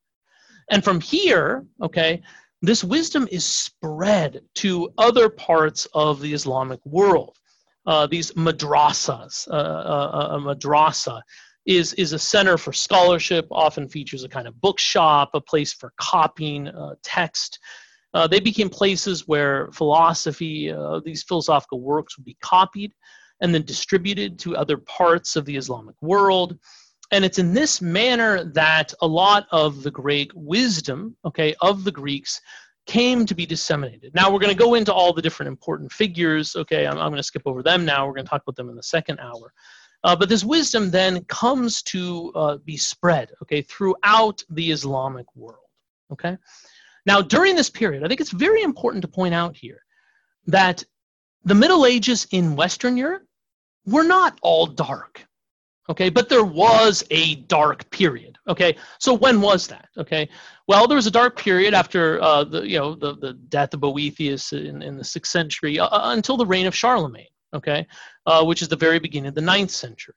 and 0.71 0.85
from 0.85 1.01
here 1.01 1.65
okay 1.81 2.23
this 2.63 2.85
wisdom 2.85 3.27
is 3.33 3.45
spread 3.45 4.41
to 4.55 4.93
other 4.97 5.29
parts 5.29 5.89
of 5.95 6.21
the 6.21 6.33
Islamic 6.33 6.79
world. 6.87 7.37
Uh, 7.85 8.07
these 8.07 8.31
madrasas, 8.33 9.49
uh, 9.49 9.55
uh, 9.55 10.29
a 10.31 10.39
madrasa 10.39 11.21
is, 11.67 11.93
is 11.95 12.13
a 12.13 12.19
center 12.19 12.57
for 12.57 12.73
scholarship, 12.73 13.49
often 13.51 13.89
features 13.89 14.23
a 14.23 14.29
kind 14.29 14.47
of 14.47 14.61
bookshop, 14.61 15.31
a 15.35 15.41
place 15.41 15.73
for 15.73 15.93
copying 15.97 16.69
uh, 16.69 16.95
text. 17.03 17.59
Uh, 18.15 18.27
they 18.27 18.41
became 18.41 18.69
places 18.69 19.27
where 19.27 19.71
philosophy, 19.73 20.71
uh, 20.71 21.01
these 21.05 21.23
philosophical 21.23 21.81
works 21.81 22.17
would 22.17 22.27
be 22.27 22.37
copied 22.43 22.93
and 23.41 23.55
then 23.55 23.65
distributed 23.65 24.39
to 24.39 24.57
other 24.57 24.77
parts 24.77 25.37
of 25.37 25.45
the 25.45 25.57
Islamic 25.57 25.97
world. 26.03 26.59
And 27.11 27.25
it's 27.25 27.39
in 27.39 27.53
this 27.53 27.83
manner 27.83 28.45
that 28.53 28.95
a 29.03 29.07
lot 29.07 29.47
of 29.51 29.83
the 29.83 29.91
great 29.91 30.31
wisdom, 30.35 31.17
okay, 31.25 31.55
of 31.61 31.85
the 31.85 31.93
Greeks 31.93 32.41
came 32.87 33.27
to 33.27 33.35
be 33.35 33.47
disseminated. 33.47 34.15
Now 34.15 34.31
we're 34.31 34.41
going 34.41 34.57
to 34.57 34.63
go 34.63 34.75
into 34.75 34.93
all 34.93 35.13
the 35.13 35.23
different 35.23 35.49
important 35.49 35.93
figures. 35.93 36.57
Okay, 36.57 36.87
I'm, 36.87 36.99
I'm 36.99 37.11
going 37.11 37.17
to 37.17 37.23
skip 37.23 37.43
over 37.47 37.63
them 37.63 37.85
now. 37.85 38.07
We're 38.07 38.15
going 38.15 38.25
to 38.25 38.31
talk 38.31 38.43
about 38.43 38.57
them 38.57 38.71
in 38.71 38.77
the 38.77 38.83
second 38.83 39.21
hour. 39.21 39.53
Uh, 40.05 40.17
but 40.17 40.29
this 40.29 40.43
wisdom 40.43 40.91
then 40.91 41.25
comes 41.27 41.81
to 41.83 42.33
uh, 42.35 42.57
be 42.65 42.77
spread, 42.77 43.31
okay, 43.41 43.63
throughout 43.63 44.43
the 44.51 44.73
Islamic 44.73 45.27
world. 45.37 45.59
Okay. 46.13 46.37
Now 47.07 47.21
during 47.21 47.57
this 47.57 47.71
period, 47.71 48.05
I 48.05 48.09
think 48.09 48.21
it's 48.21 48.31
very 48.31 48.63
important 48.63 49.03
to 49.03 49.09
point 49.09 49.35
out 49.35 49.57
here 49.57 49.83
that 50.47 50.85
the 51.45 51.55
Middle 51.55 51.87
Ages 51.87 52.27
in 52.31 52.57
Western 52.57 52.97
Europe 52.97 53.25
were 53.87 54.05
not 54.05 54.39
all 54.43 54.67
dark 54.67 55.27
okay? 55.89 56.09
But 56.09 56.29
there 56.29 56.45
was 56.45 57.05
a 57.11 57.37
dark 57.37 57.89
period 57.91 58.39
okay? 58.49 58.77
So 58.99 59.15
when 59.15 59.41
was 59.41 59.67
that 59.69 59.89
okay? 59.97 60.29
Well 60.69 60.87
there 60.87 60.97
was 60.97 61.07
a 61.07 61.11
dark 61.11 61.37
period 61.39 61.75
after 61.75 62.21
uh, 62.23 62.45
the 62.45 62.63
you 62.63 62.79
know 62.79 62.95
the, 62.95 63.17
the 63.17 63.35
death 63.35 63.75
of 63.75 63.81
boethius 63.81 64.53
in, 64.53 64.83
in 64.83 64.97
the 64.97 65.05
sixth 65.05 65.33
century 65.33 65.79
uh, 65.79 65.87
uh, 65.87 66.13
until 66.17 66.37
the 66.37 66.47
reign 66.47 66.67
of 66.67 66.75
charlemagne 66.75 67.27
okay? 67.55 67.87
Uh, 68.27 68.45
which 68.45 68.63
is 68.63 68.69
the 68.69 68.77
very 68.77 68.99
beginning 68.99 69.29
of 69.29 69.35
the 69.35 69.41
ninth 69.41 69.71
century. 69.71 70.15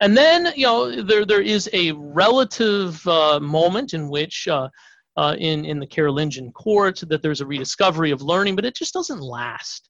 And 0.00 0.16
then 0.16 0.52
you 0.56 0.66
know 0.66 1.02
there, 1.02 1.24
there 1.24 1.42
is 1.42 1.68
a 1.72 1.92
relative 1.92 3.06
uh, 3.06 3.40
moment 3.40 3.94
in 3.94 4.08
which 4.08 4.48
uh, 5.16 5.36
in, 5.38 5.64
in 5.64 5.78
the 5.78 5.86
carolingian 5.86 6.52
court 6.52 7.02
that 7.08 7.22
there's 7.22 7.40
a 7.40 7.46
rediscovery 7.46 8.10
of 8.10 8.22
learning 8.22 8.56
but 8.56 8.64
it 8.64 8.74
just 8.74 8.94
doesn't 8.94 9.20
last 9.20 9.88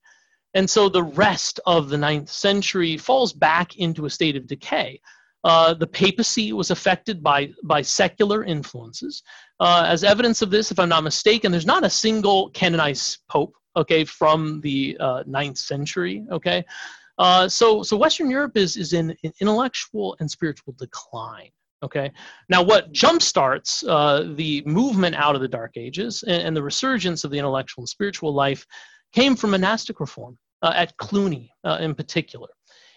and 0.55 0.69
so 0.69 0.89
the 0.89 1.03
rest 1.03 1.61
of 1.67 1.89
the 1.89 1.97
ninth 1.97 2.29
century 2.29 2.97
falls 2.97 3.33
back 3.33 3.77
into 3.77 4.05
a 4.05 4.11
state 4.11 4.37
of 4.37 4.47
decay. 4.47 5.01
Uh, 5.45 5.75
the 5.75 5.87
papacy 5.87 6.53
was 6.53 6.71
affected 6.71 7.23
by, 7.23 7.51
by 7.65 7.83
secular 7.83 8.45
influences. 8.45 9.23
Uh, 9.59 9.85
as 9.87 10.05
evidence 10.05 10.41
of 10.43 10.51
this, 10.51 10.71
if 10.71 10.79
I'm 10.79 10.89
not 10.89 11.03
mistaken, 11.03 11.51
there's 11.51 11.67
not 11.67 11.85
a 11.85 11.91
single 11.91 12.51
canonized 12.51 13.19
pope, 13.29 13.55
okay, 13.77 14.05
from 14.05 14.61
the 14.61 14.97
uh, 15.01 15.25
ninth 15.27 15.59
century, 15.59 16.25
okay? 16.31 16.65
Uh, 17.19 17.49
so, 17.49 17.83
so 17.83 17.97
Western 17.97 18.31
Europe 18.31 18.57
is, 18.57 18.77
is 18.77 18.93
in, 18.93 19.17
in 19.23 19.33
intellectual 19.41 20.17
and 20.21 20.31
spiritual 20.31 20.75
decline. 20.79 21.51
Okay. 21.83 22.12
Now, 22.49 22.62
what 22.62 22.92
jumpstarts 22.92 23.85
uh, 23.88 24.35
the 24.37 24.62
movement 24.64 25.16
out 25.16 25.35
of 25.35 25.40
the 25.40 25.49
Dark 25.49 25.73
Ages 25.77 26.23
and, 26.23 26.42
and, 26.42 26.57
the 26.57 26.62
resurgence 26.62 27.25
of 27.25 27.33
the 27.33 27.38
intellectual 27.38 27.83
and 27.83 27.88
spiritual 27.88 28.33
life 28.33 28.64
came 29.12 29.35
from 29.35 29.51
monastic 29.51 29.99
reform 29.99 30.38
uh, 30.62 30.73
at 30.77 30.97
Cluny 30.97 31.51
uh, 31.64 31.79
in 31.81 31.95
particular. 31.95 32.49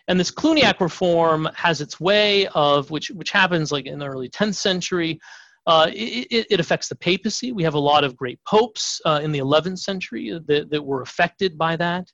And 0.08 0.20
this 0.20 0.32
Cluniac 0.32 0.80
reform 0.82 1.50
has 1.56 1.82
its 1.82 2.00
way 2.00 2.48
of, 2.50 2.92
which, 2.92 3.10
which 3.10 3.32
happens 3.32 3.72
like 3.72 3.88
in 3.88 3.98
the 3.98 4.06
early 4.06 4.30
10th 4.30 4.56
century. 4.56 5.20
Uh, 5.66 5.90
it, 5.92 6.46
it, 6.52 6.60
affects 6.60 6.88
the 6.88 6.96
papacy. 6.96 7.52
We 7.52 7.64
have 7.64 7.74
a 7.74 7.80
lot 7.80 8.04
of 8.04 8.16
great 8.16 8.40
popes 8.48 9.02
uh, 9.04 9.20
in 9.24 9.32
the 9.32 9.40
11th 9.40 9.80
century 9.80 10.40
that, 10.46 10.70
that 10.70 10.86
were 10.86 11.02
affected 11.02 11.58
by 11.58 11.76
that. 11.78 12.12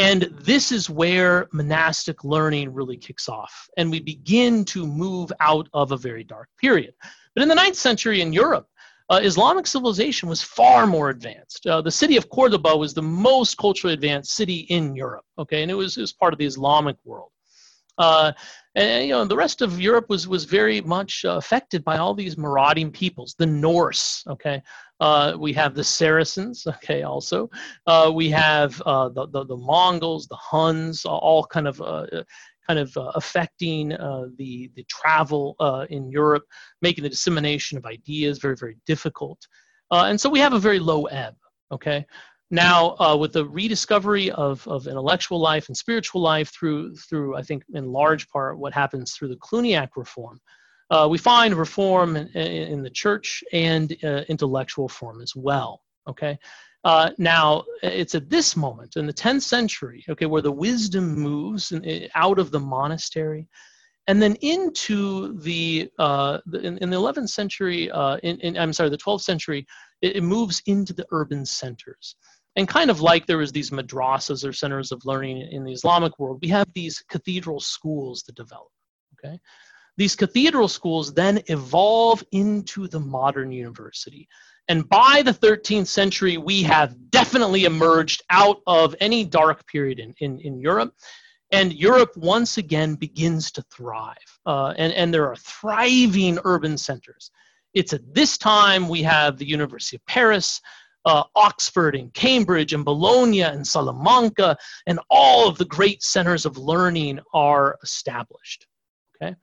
And 0.00 0.22
this 0.40 0.72
is 0.72 0.88
where 0.88 1.46
monastic 1.52 2.24
learning 2.24 2.72
really 2.72 2.96
kicks 2.96 3.28
off. 3.28 3.68
And 3.76 3.90
we 3.90 4.00
begin 4.00 4.64
to 4.64 4.86
move 4.86 5.30
out 5.40 5.68
of 5.74 5.92
a 5.92 5.96
very 5.98 6.24
dark 6.24 6.48
period. 6.58 6.94
But 7.34 7.42
in 7.42 7.48
the 7.48 7.54
9th 7.54 7.74
century 7.74 8.22
in 8.22 8.32
Europe, 8.32 8.66
uh, 9.10 9.20
Islamic 9.22 9.66
civilization 9.66 10.26
was 10.26 10.40
far 10.40 10.86
more 10.86 11.10
advanced. 11.10 11.66
Uh, 11.66 11.82
the 11.82 11.90
city 11.90 12.16
of 12.16 12.30
Cordoba 12.30 12.74
was 12.74 12.94
the 12.94 13.02
most 13.02 13.58
culturally 13.58 13.92
advanced 13.92 14.32
city 14.32 14.60
in 14.70 14.96
Europe, 14.96 15.24
okay, 15.36 15.60
and 15.60 15.70
it 15.70 15.74
was, 15.74 15.98
it 15.98 16.00
was 16.00 16.14
part 16.14 16.32
of 16.32 16.38
the 16.38 16.46
Islamic 16.46 16.96
world. 17.04 17.30
Uh, 18.00 18.32
and 18.76 19.06
you 19.06 19.12
know 19.12 19.24
the 19.24 19.36
rest 19.36 19.60
of 19.60 19.78
Europe 19.78 20.06
was 20.08 20.26
was 20.26 20.44
very 20.44 20.80
much 20.80 21.24
uh, 21.26 21.36
affected 21.36 21.84
by 21.84 21.98
all 21.98 22.14
these 22.14 22.38
marauding 22.38 22.90
peoples. 22.90 23.34
The 23.38 23.46
Norse, 23.46 24.24
okay, 24.26 24.62
uh, 25.00 25.36
we 25.38 25.52
have 25.52 25.74
the 25.74 25.84
Saracens, 25.84 26.66
okay, 26.66 27.02
also 27.02 27.50
uh, 27.86 28.10
we 28.12 28.30
have 28.30 28.80
uh, 28.86 29.10
the, 29.10 29.26
the, 29.28 29.44
the 29.44 29.56
Mongols, 29.56 30.26
the 30.26 30.36
Huns, 30.36 31.04
all 31.04 31.44
kind 31.44 31.68
of 31.68 31.80
uh, 31.82 32.06
kind 32.66 32.78
of 32.78 32.96
affecting 32.96 33.88
the, 33.88 34.70
the 34.76 34.84
travel 34.88 35.56
in 35.90 36.08
Europe, 36.08 36.44
making 36.80 37.02
the 37.02 37.10
dissemination 37.10 37.76
of 37.76 37.84
ideas 37.84 38.38
very, 38.38 38.54
very 38.56 38.76
difficult. 38.86 39.44
And 39.90 40.20
so 40.20 40.30
we 40.30 40.38
have 40.38 40.52
a 40.52 40.58
very 40.60 40.78
low 40.78 41.06
ebb, 41.06 41.34
okay? 41.72 42.06
Now, 42.50 42.96
uh, 42.98 43.16
with 43.16 43.32
the 43.32 43.44
rediscovery 43.46 44.30
of, 44.32 44.66
of 44.66 44.88
intellectual 44.88 45.38
life 45.38 45.68
and 45.68 45.76
spiritual 45.76 46.20
life 46.20 46.52
through, 46.52 46.96
through, 46.96 47.36
I 47.36 47.42
think, 47.42 47.62
in 47.74 47.92
large 47.92 48.28
part, 48.28 48.58
what 48.58 48.72
happens 48.72 49.12
through 49.12 49.28
the 49.28 49.36
Cluniac 49.36 49.90
reform, 49.96 50.40
uh, 50.90 51.06
we 51.08 51.18
find 51.18 51.54
reform 51.54 52.16
in, 52.16 52.28
in, 52.34 52.82
the 52.82 52.90
church 52.90 53.44
and 53.52 53.92
intellectual 53.92 54.86
reform 54.86 55.20
as 55.20 55.36
well, 55.36 55.82
okay? 56.08 56.36
Uh, 56.82 57.10
now, 57.18 57.62
it's 57.82 58.16
at 58.16 58.28
this 58.28 58.56
moment 58.56 58.96
in 58.96 59.06
the 59.06 59.12
10th 59.12 59.42
century, 59.42 60.04
okay, 60.08 60.26
where 60.26 60.42
the 60.42 60.50
wisdom 60.50 61.14
moves 61.14 61.72
out 62.16 62.40
of 62.40 62.50
the 62.50 62.58
monastery 62.58 63.46
and 64.06 64.20
then 64.20 64.34
into 64.36 65.38
the, 65.40 65.88
uh, 65.98 66.38
in, 66.54 66.78
in, 66.78 66.90
the 66.90 66.96
11th 66.96 67.28
century, 67.28 67.90
uh, 67.92 68.16
in, 68.24 68.40
in, 68.40 68.58
I'm 68.58 68.72
sorry, 68.72 68.90
the 68.90 68.98
12th 68.98 69.20
century, 69.20 69.66
it, 70.02 70.16
it, 70.16 70.22
moves 70.22 70.62
into 70.66 70.92
the 70.92 71.06
urban 71.12 71.46
centers. 71.46 72.16
And 72.60 72.68
kind 72.68 72.90
of 72.90 73.00
like 73.00 73.24
there 73.24 73.38
was 73.38 73.52
these 73.52 73.70
madrasas 73.70 74.46
or 74.46 74.52
centers 74.52 74.92
of 74.92 75.06
learning 75.06 75.48
in 75.50 75.64
the 75.64 75.72
Islamic 75.72 76.18
world, 76.18 76.40
we 76.42 76.48
have 76.48 76.70
these 76.74 77.02
cathedral 77.08 77.58
schools 77.58 78.22
that 78.24 78.34
develop, 78.34 78.68
okay? 79.14 79.40
These 79.96 80.14
cathedral 80.14 80.68
schools 80.68 81.14
then 81.14 81.40
evolve 81.46 82.22
into 82.32 82.86
the 82.86 83.00
modern 83.00 83.50
university. 83.50 84.28
And 84.68 84.86
by 84.86 85.22
the 85.24 85.32
13th 85.32 85.86
century, 85.86 86.36
we 86.36 86.62
have 86.64 87.10
definitely 87.10 87.64
emerged 87.64 88.24
out 88.28 88.60
of 88.66 88.94
any 89.00 89.24
dark 89.24 89.66
period 89.66 89.98
in, 89.98 90.12
in, 90.18 90.38
in 90.40 90.60
Europe. 90.60 90.92
And 91.52 91.72
Europe 91.72 92.14
once 92.14 92.58
again 92.58 92.94
begins 92.94 93.50
to 93.52 93.64
thrive. 93.74 94.38
Uh, 94.44 94.74
and, 94.76 94.92
and 94.92 95.14
there 95.14 95.26
are 95.26 95.36
thriving 95.36 96.38
urban 96.44 96.76
centers. 96.76 97.30
It's 97.72 97.94
at 97.94 98.14
this 98.14 98.36
time 98.36 98.86
we 98.86 99.02
have 99.04 99.38
the 99.38 99.48
University 99.48 99.96
of 99.96 100.04
Paris, 100.04 100.60
uh, 101.04 101.24
Oxford 101.34 101.96
and 101.96 102.12
Cambridge 102.12 102.72
and 102.72 102.84
Bologna 102.84 103.42
and 103.42 103.66
Salamanca, 103.66 104.56
and 104.86 105.00
all 105.10 105.48
of 105.48 105.58
the 105.58 105.64
great 105.64 106.02
centers 106.02 106.46
of 106.46 106.58
learning 106.58 107.20
are 107.32 107.78
established. 107.82 108.66
Okay. 109.22 109.34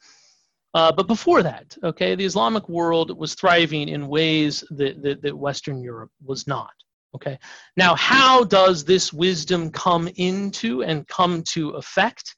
Uh, 0.74 0.92
but 0.92 1.08
before 1.08 1.42
that, 1.42 1.76
okay, 1.84 2.14
the 2.14 2.26
Islamic 2.26 2.68
world 2.70 3.18
was 3.18 3.34
thriving 3.34 3.90
in 3.90 4.08
ways 4.08 4.64
that, 4.72 5.02
that, 5.02 5.22
that 5.22 5.36
Western 5.36 5.82
Europe 5.82 6.12
was 6.24 6.46
not. 6.46 6.72
Okay. 7.16 7.40
Now, 7.78 7.96
how 7.96 8.44
does 8.44 8.84
this 8.84 9.12
wisdom 9.12 9.72
come 9.72 10.08
into 10.18 10.84
and 10.84 11.08
come 11.08 11.42
to 11.54 11.70
affect 11.72 12.36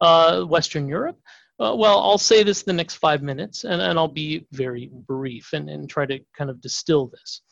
uh, 0.00 0.44
Western 0.44 0.88
Europe? 0.88 1.18
Uh, 1.60 1.74
well, 1.76 2.00
I'll 2.00 2.18
say 2.18 2.42
this 2.42 2.62
the 2.62 2.72
next 2.72 2.94
five 2.96 3.22
minutes, 3.22 3.64
and, 3.64 3.82
and 3.82 3.98
I'll 3.98 4.08
be 4.08 4.46
very 4.52 4.90
brief 5.06 5.50
and, 5.52 5.68
and 5.68 5.88
try 5.88 6.06
to 6.06 6.18
kind 6.36 6.50
of 6.50 6.60
distill 6.60 7.08
this. 7.08 7.42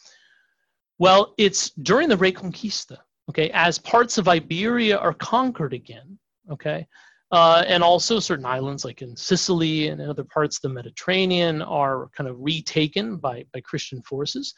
Well, 1.01 1.33
it's 1.39 1.71
during 1.71 2.11
the 2.11 2.17
Reconquista, 2.17 2.99
okay, 3.31 3.51
as 3.55 3.79
parts 3.79 4.19
of 4.19 4.29
Iberia 4.29 4.99
are 4.99 5.15
conquered 5.15 5.73
again, 5.73 6.19
okay, 6.53 6.87
uh, 7.33 7.65
and 7.67 7.83
also 7.83 8.21
certain 8.21 8.45
islands 8.45 8.85
like 8.85 9.01
in 9.01 9.17
Sicily 9.17 9.89
and 9.89 10.03
other 10.03 10.25
parts 10.25 10.59
of 10.59 10.63
the 10.63 10.69
Mediterranean 10.69 11.63
are 11.63 12.11
kind 12.15 12.29
of 12.29 12.37
retaken 12.39 13.17
by, 13.17 13.47
by 13.55 13.63
Christian 13.63 14.03
forces, 14.03 14.53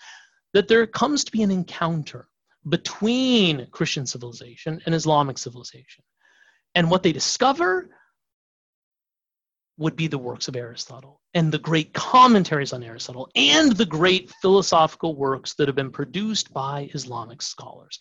that 0.52 0.66
there 0.66 0.84
comes 0.84 1.22
to 1.22 1.30
be 1.30 1.44
an 1.44 1.52
encounter 1.52 2.26
between 2.68 3.68
Christian 3.70 4.04
civilization 4.04 4.80
and 4.84 4.96
Islamic 4.96 5.38
civilization. 5.38 6.02
And 6.74 6.90
what 6.90 7.04
they 7.04 7.12
discover 7.12 7.88
would 9.82 9.96
be 9.96 10.06
the 10.06 10.18
works 10.18 10.48
of 10.48 10.56
Aristotle 10.56 11.20
and 11.34 11.50
the 11.50 11.58
great 11.58 11.92
commentaries 11.92 12.72
on 12.72 12.82
Aristotle 12.82 13.28
and 13.34 13.72
the 13.72 13.84
great 13.84 14.30
philosophical 14.40 15.16
works 15.16 15.54
that 15.54 15.66
have 15.66 15.74
been 15.74 15.90
produced 15.90 16.52
by 16.52 16.88
Islamic 16.94 17.42
scholars 17.42 17.98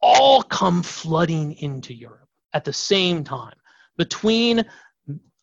all 0.00 0.42
come 0.42 0.82
flooding 0.82 1.52
into 1.54 1.92
Europe 1.92 2.28
at 2.52 2.64
the 2.64 2.72
same 2.72 3.24
time 3.24 3.56
between 3.98 4.58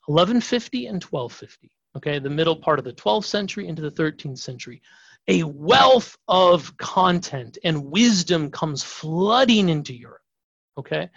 1150 0.05 0.87
and 0.87 1.03
1250, 1.03 1.71
okay, 1.97 2.17
the 2.17 2.29
middle 2.29 2.55
part 2.55 2.79
of 2.79 2.85
the 2.85 2.93
12th 2.93 3.25
century 3.25 3.67
into 3.67 3.81
the 3.81 3.91
13th 3.91 4.39
century, 4.39 4.81
a 5.27 5.43
wealth 5.43 6.17
of 6.27 6.75
content 6.77 7.57
and 7.63 7.83
wisdom 7.85 8.49
comes 8.51 8.83
flooding 8.83 9.69
into 9.69 9.93
Europe, 9.93 10.21
okay? 10.77 11.09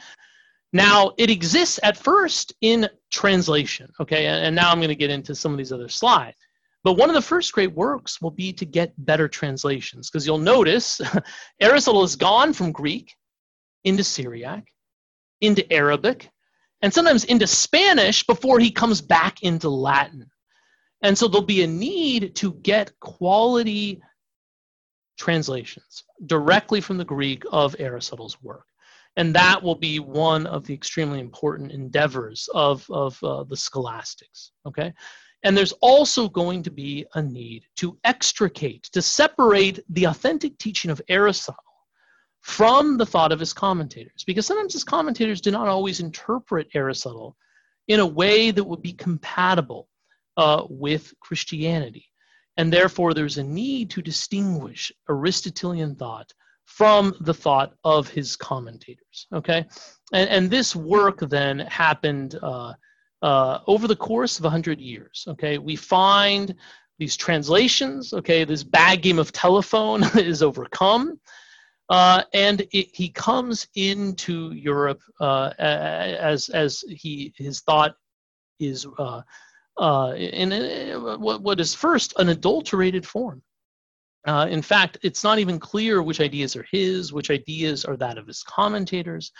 Now, 0.77 1.13
it 1.17 1.31
exists 1.31 1.81
at 1.83 1.97
first 1.97 2.53
in 2.61 2.87
translation, 3.11 3.91
okay, 3.99 4.27
and 4.27 4.55
now 4.55 4.71
I'm 4.71 4.77
going 4.77 4.91
to 4.91 4.95
get 4.95 5.09
into 5.09 5.35
some 5.35 5.51
of 5.53 5.57
these 5.57 5.73
other 5.73 5.89
slides. 5.89 6.37
But 6.85 6.99
one 6.99 7.09
of 7.09 7.15
the 7.15 7.23
first 7.23 7.55
great 7.55 7.73
works 7.73 8.21
will 8.21 8.31
be 8.31 8.53
to 8.53 8.67
get 8.67 8.93
better 8.99 9.27
translations, 9.27 10.11
because 10.11 10.27
you'll 10.27 10.37
notice 10.37 11.01
Aristotle 11.61 12.03
has 12.03 12.15
gone 12.15 12.53
from 12.53 12.73
Greek 12.73 13.15
into 13.85 14.05
Syriac, 14.05 14.65
into 15.41 15.65
Arabic, 15.73 16.29
and 16.83 16.93
sometimes 16.93 17.25
into 17.25 17.47
Spanish 17.47 18.27
before 18.27 18.59
he 18.59 18.71
comes 18.71 19.01
back 19.01 19.43
into 19.43 19.71
Latin. 19.71 20.31
And 21.01 21.17
so 21.17 21.27
there'll 21.27 21.47
be 21.47 21.63
a 21.63 21.67
need 21.67 22.35
to 22.37 22.53
get 22.53 22.93
quality 23.01 24.03
translations 25.19 26.05
directly 26.27 26.83
from 26.83 26.99
the 26.99 27.05
Greek 27.07 27.45
of 27.51 27.77
Aristotle's 27.79 28.43
work. 28.43 28.67
And 29.17 29.35
that 29.35 29.63
will 29.63 29.75
be 29.75 29.99
one 29.99 30.47
of 30.47 30.67
the 30.67 30.75
extremely 30.75 31.21
important 31.21 31.73
endeavors 31.73 32.49
of, 32.55 32.87
of 32.91 33.19
uh, 33.23 33.45
the 33.45 33.57
scholastics. 33.57 34.53
Okay? 34.67 34.93
And 35.43 35.57
there's 35.57 35.73
also 35.81 36.29
going 36.29 36.63
to 36.65 36.71
be 36.71 37.07
a 37.15 37.23
need 37.23 37.65
to 37.77 37.99
extricate, 38.05 38.85
to 38.93 39.01
separate 39.01 39.81
the 39.89 40.05
authentic 40.05 40.59
teaching 40.59 40.91
of 40.91 41.01
Aristotle 41.09 41.63
from 42.41 42.97
the 42.97 43.07
thought 43.07 43.33
of 43.33 43.41
his 43.41 43.53
commentators, 43.53 44.23
because 44.27 44.47
sometimes 44.47 44.73
his 44.73 44.85
commentators 44.85 45.41
do 45.41 45.51
not 45.51 45.69
always 45.69 46.01
interpret 46.01 46.69
Aristotle 46.75 47.37
in 47.89 48.01
a 48.01 48.07
way 48.07 48.51
that 48.51 48.65
would 48.65 48.83
be 48.83 48.93
compatible 48.93 49.89
uh, 50.37 50.65
with 50.69 51.13
Christianity. 51.21 52.07
And 52.57 52.73
therefore, 52.73 53.15
there's 53.15 53.39
a 53.39 53.45
need 53.45 53.91
to 53.91 54.03
distinguish 54.03 54.93
Aristotelian 55.09 55.95
thought 55.95 56.33
from 56.67 57.15
the 57.21 57.35
thought 57.35 57.73
of 57.85 58.09
his 58.09 58.37
commentators. 58.37 59.27
Okay? 59.33 59.65
And, 60.13 60.29
and 60.29 60.51
this 60.51 60.77
work 60.77 61.21
then 61.21 61.61
happened 61.61 62.39
uh, 62.43 62.75
uh, 63.23 63.61
over 63.67 63.89
the 63.89 63.97
course 63.97 64.39
of 64.39 64.45
a 64.45 64.49
100 64.49 64.81
years. 64.81 65.25
Okay? 65.29 65.59
We 65.59 65.75
find 65.77 66.55
these 66.99 67.17
translations, 67.17 68.13
okay, 68.13 68.45
this 68.45 68.63
bad 68.63 69.03
game 69.03 69.19
of 69.19 69.33
telephone 69.33 70.03
is 70.17 70.43
overcome. 70.43 71.21
Uh, 71.89 72.23
and 72.35 72.63
it, 72.73 72.89
he 72.95 73.09
comes 73.09 73.69
into 73.75 74.53
Europe 74.53 75.01
uh, 75.21 75.53
as 75.59 76.49
as 76.49 76.83
he 76.89 77.33
his 77.37 77.61
thought 77.61 77.95
is 78.59 78.87
uh, 78.99 79.23
uh 79.79 80.13
in 80.17 80.53
uh, 80.53 81.17
what, 81.17 81.43
what 81.43 81.61
is 81.61 81.77
first 81.77 82.13
an 82.19 82.29
adulterated 82.29 83.07
form. 83.07 83.41
Uh, 84.27 84.47
in 84.51 84.63
fact, 84.63 84.99
it's 85.03 85.23
not 85.23 85.39
even 85.39 85.59
clear 85.59 86.03
which 86.03 86.21
ideas 86.21 86.57
are 86.57 86.67
his, 86.71 87.13
which 87.13 87.31
ideas 87.31 87.85
are 87.85 87.97
that 87.97 88.19
of 88.19 88.27
his 88.27 88.43
commentators, 88.43 89.33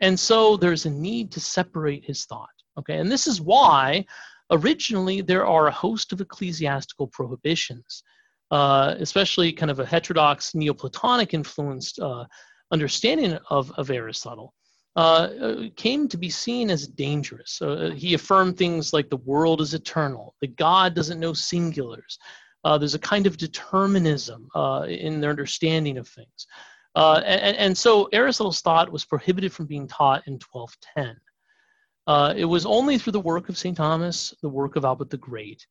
and 0.00 0.18
so 0.18 0.56
there's 0.56 0.86
a 0.86 0.90
need 0.90 1.30
to 1.32 1.40
separate 1.40 2.04
his 2.04 2.24
thought. 2.24 2.48
Okay, 2.78 2.98
and 2.98 3.10
this 3.10 3.26
is 3.26 3.40
why 3.40 4.04
originally 4.50 5.20
there 5.20 5.46
are 5.46 5.66
a 5.66 5.72
host 5.72 6.12
of 6.12 6.20
ecclesiastical 6.20 7.08
prohibitions 7.08 8.02
uh, 8.50 8.96
especially 8.98 9.52
kind 9.52 9.70
of 9.70 9.78
a 9.78 9.86
heterodox 9.86 10.54
Neoplatonic 10.54 11.34
influenced 11.34 12.00
uh, 12.00 12.24
understanding 12.72 13.38
of, 13.48 13.70
of 13.72 13.90
Aristotle, 13.90 14.54
uh, 14.96 15.28
came 15.76 16.08
to 16.08 16.16
be 16.16 16.30
seen 16.30 16.68
as 16.68 16.88
dangerous. 16.88 17.62
Uh, 17.62 17.92
he 17.94 18.14
affirmed 18.14 18.56
things 18.56 18.92
like 18.92 19.08
the 19.08 19.16
world 19.18 19.60
is 19.60 19.74
eternal, 19.74 20.34
that 20.40 20.56
God 20.56 20.94
doesn't 20.94 21.20
know 21.20 21.32
singulars. 21.32 22.18
Uh, 22.64 22.76
there's 22.78 22.94
a 22.94 22.98
kind 22.98 23.26
of 23.26 23.36
determinism 23.36 24.48
uh, 24.54 24.86
in 24.88 25.20
their 25.20 25.30
understanding 25.30 25.98
of 25.98 26.08
things. 26.08 26.46
And, 26.94 27.56
and, 27.56 27.78
so 27.78 28.08
Aristotle's 28.12 28.60
thought 28.60 28.92
was 28.92 29.04
prohibited 29.04 29.52
from 29.52 29.66
being 29.66 29.86
taught 29.86 30.26
in 30.26 30.38
1210. 30.52 32.36
it 32.36 32.44
was 32.44 32.66
only 32.66 32.98
through 32.98 33.12
the 33.12 33.20
work 33.20 33.48
of 33.48 33.56
St. 33.56 33.76
Thomas, 33.76 34.34
the 34.42 34.48
work 34.48 34.76
of 34.76 34.84
Albert 34.84 35.10
the 35.10 35.16
Great, 35.16 35.66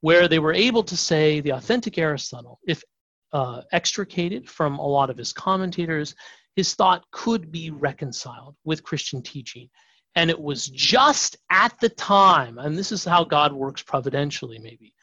where 0.00 0.28
they 0.28 0.38
were 0.38 0.52
able 0.52 0.82
to 0.82 0.96
say 0.96 1.40
the 1.40 1.52
authentic 1.52 1.96
Aristotle, 1.96 2.58
if 2.66 2.84
uh, 3.34 3.62
extricated 3.72 4.48
from 4.48 4.78
a 4.78 4.86
lot 4.86 5.10
of 5.10 5.18
his 5.18 5.32
commentators, 5.32 6.14
his 6.56 6.74
thought 6.74 7.04
could 7.10 7.50
be 7.50 7.70
reconciled 7.70 8.54
with 8.64 8.84
Christian 8.84 9.22
teaching. 9.22 9.68
And 10.14 10.30
it 10.30 10.40
was 10.40 10.68
just 10.68 11.36
at 11.50 11.78
the 11.80 11.88
time, 11.88 12.58
and 12.58 12.78
this 12.78 12.92
is 12.92 13.04
how 13.04 13.24
God 13.24 13.52
works 13.52 13.82
providentially, 13.82 14.60
maybe, 14.60 14.93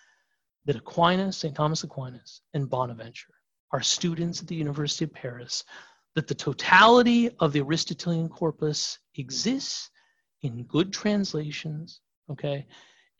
that 0.65 0.75
Aquinas, 0.75 1.37
St. 1.37 1.55
Thomas 1.55 1.83
Aquinas, 1.83 2.41
and 2.53 2.69
Bonaventure 2.69 3.33
are 3.71 3.81
students 3.81 4.41
at 4.41 4.47
the 4.47 4.55
University 4.55 5.05
of 5.05 5.13
Paris, 5.13 5.63
that 6.15 6.27
the 6.27 6.35
totality 6.35 7.29
of 7.39 7.53
the 7.53 7.61
Aristotelian 7.61 8.27
corpus 8.27 8.99
exists 9.15 9.89
in 10.41 10.63
good 10.63 10.91
translations, 10.91 12.01
okay, 12.29 12.65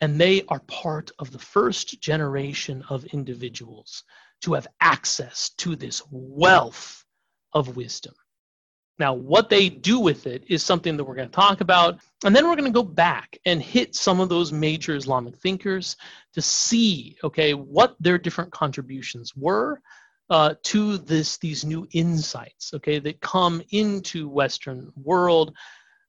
and 0.00 0.20
they 0.20 0.42
are 0.48 0.60
part 0.60 1.10
of 1.18 1.30
the 1.30 1.38
first 1.38 2.00
generation 2.00 2.84
of 2.90 3.04
individuals 3.06 4.04
to 4.42 4.54
have 4.54 4.66
access 4.80 5.50
to 5.58 5.76
this 5.76 6.02
wealth 6.10 7.04
of 7.54 7.76
wisdom. 7.76 8.14
Now, 9.02 9.14
what 9.14 9.50
they 9.50 9.68
do 9.68 9.98
with 9.98 10.28
it 10.28 10.44
is 10.48 10.62
something 10.62 10.96
that 10.96 11.02
we're 11.02 11.16
going 11.16 11.28
to 11.28 11.34
talk 11.34 11.60
about. 11.60 11.98
And 12.24 12.36
then 12.36 12.46
we're 12.46 12.54
going 12.54 12.72
to 12.72 12.80
go 12.82 12.84
back 12.84 13.36
and 13.44 13.60
hit 13.60 13.96
some 13.96 14.20
of 14.20 14.28
those 14.28 14.52
major 14.52 14.94
Islamic 14.94 15.36
thinkers 15.38 15.96
to 16.34 16.40
see, 16.40 17.16
okay, 17.24 17.52
what 17.52 17.96
their 17.98 18.16
different 18.16 18.52
contributions 18.52 19.34
were 19.34 19.80
uh, 20.30 20.54
to 20.62 20.98
this, 20.98 21.36
these 21.38 21.64
new 21.64 21.84
insights, 21.90 22.74
okay, 22.74 23.00
that 23.00 23.20
come 23.20 23.60
into 23.72 24.28
Western 24.28 24.92
world 24.94 25.52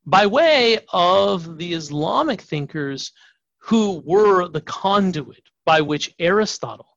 by 0.06 0.28
way 0.28 0.78
of 0.94 1.58
the 1.58 1.74
Islamic 1.74 2.42
thinkers 2.42 3.12
who 3.58 4.04
were 4.06 4.48
the 4.50 4.62
conduit 4.62 5.50
by 5.66 5.82
which 5.82 6.14
Aristotle 6.20 6.93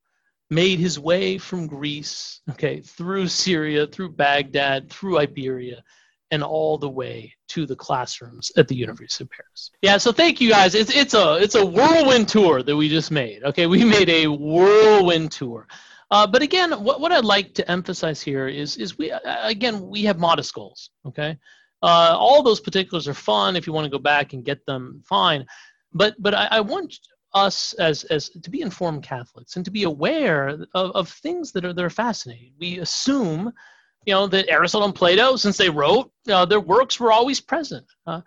made 0.50 0.78
his 0.78 0.98
way 0.98 1.38
from 1.38 1.66
Greece, 1.66 2.40
okay, 2.50 2.80
through 2.80 3.28
Syria, 3.28 3.86
through 3.86 4.10
Baghdad, 4.10 4.90
through 4.90 5.18
Iberia, 5.18 5.82
and 6.30 6.42
all 6.42 6.78
the 6.78 6.88
way 6.88 7.32
to 7.48 7.66
the 7.66 7.76
classrooms 7.76 8.50
at 8.56 8.68
the 8.68 8.74
University 8.74 9.24
of 9.24 9.30
Paris. 9.30 9.70
Yeah, 9.82 9.96
so 9.98 10.12
thank 10.12 10.40
you 10.40 10.50
guys. 10.50 10.74
It's 10.74 10.94
it's 10.94 11.14
a 11.14 11.36
it's 11.36 11.54
a 11.54 11.64
whirlwind 11.64 12.28
tour 12.28 12.62
that 12.62 12.76
we 12.76 12.88
just 12.88 13.10
made. 13.10 13.44
Okay, 13.44 13.66
we 13.66 13.84
made 13.84 14.08
a 14.08 14.26
whirlwind 14.26 15.32
tour. 15.32 15.66
Uh, 16.10 16.26
but 16.26 16.42
again, 16.42 16.72
what, 16.72 17.00
what 17.00 17.12
I'd 17.12 17.24
like 17.24 17.54
to 17.54 17.68
emphasize 17.70 18.22
here 18.22 18.46
is, 18.46 18.76
is 18.76 18.96
we, 18.96 19.12
again, 19.24 19.88
we 19.88 20.04
have 20.04 20.18
modest 20.18 20.54
goals, 20.54 20.90
okay? 21.04 21.36
Uh, 21.82 22.16
all 22.16 22.42
those 22.42 22.60
particulars 22.60 23.08
are 23.08 23.14
fun. 23.14 23.56
If 23.56 23.66
you 23.66 23.72
want 23.72 23.86
to 23.86 23.90
go 23.90 23.98
back 23.98 24.32
and 24.32 24.44
get 24.44 24.64
them, 24.66 25.02
fine. 25.04 25.46
But, 25.92 26.14
but 26.18 26.32
I, 26.32 26.46
I 26.52 26.60
want 26.60 26.96
us 27.34 27.72
as, 27.74 28.04
as 28.04 28.28
to 28.30 28.50
be 28.50 28.62
informed 28.62 29.02
Catholics 29.02 29.56
and 29.56 29.64
to 29.64 29.70
be 29.70 29.84
aware 29.84 30.48
of, 30.48 30.66
of 30.74 31.08
things 31.08 31.52
that 31.52 31.64
are, 31.64 31.72
that 31.72 31.84
are 31.84 31.90
fascinating. 31.90 32.52
We 32.58 32.78
assume, 32.78 33.52
you 34.06 34.14
know, 34.14 34.26
that 34.28 34.48
Aristotle 34.48 34.86
and 34.86 34.94
Plato, 34.94 35.36
since 35.36 35.56
they 35.56 35.68
wrote, 35.68 36.10
uh, 36.30 36.44
their 36.44 36.60
works 36.60 36.98
were 36.98 37.12
always 37.12 37.40
present. 37.40 37.86
Uh, 38.06 38.22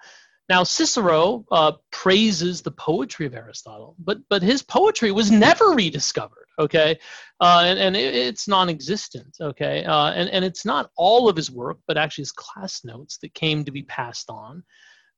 now, 0.50 0.64
Cicero 0.64 1.46
uh, 1.52 1.74
praises 1.92 2.62
the 2.62 2.72
poetry 2.72 3.28
of 3.28 3.36
Aristotle, 3.36 3.96
but, 4.00 4.18
but 4.30 4.42
his 4.42 4.64
poetry 4.64 5.12
was 5.12 5.30
never 5.30 5.70
rediscovered, 5.76 6.48
okay? 6.58 6.98
Uh, 7.40 7.62
and 7.66 7.78
and 7.78 7.96
it, 7.96 8.16
it's 8.16 8.48
non 8.48 8.68
existent, 8.68 9.38
okay? 9.40 9.86
Uh, 9.86 10.12
and, 10.12 10.28
and 10.30 10.44
it's 10.44 10.66
not 10.66 10.90
all 10.98 11.30
of 11.30 11.36
his 11.36 11.52
work, 11.52 11.78
but 11.88 11.98
actually 12.00 12.24
his 12.24 12.32
class 12.32 12.84
notes 12.84 13.18
that 13.20 13.36
came 13.36 13.64
to 13.64 13.72
be 13.72 13.84
passed 13.84 14.32
on. 14.32 14.64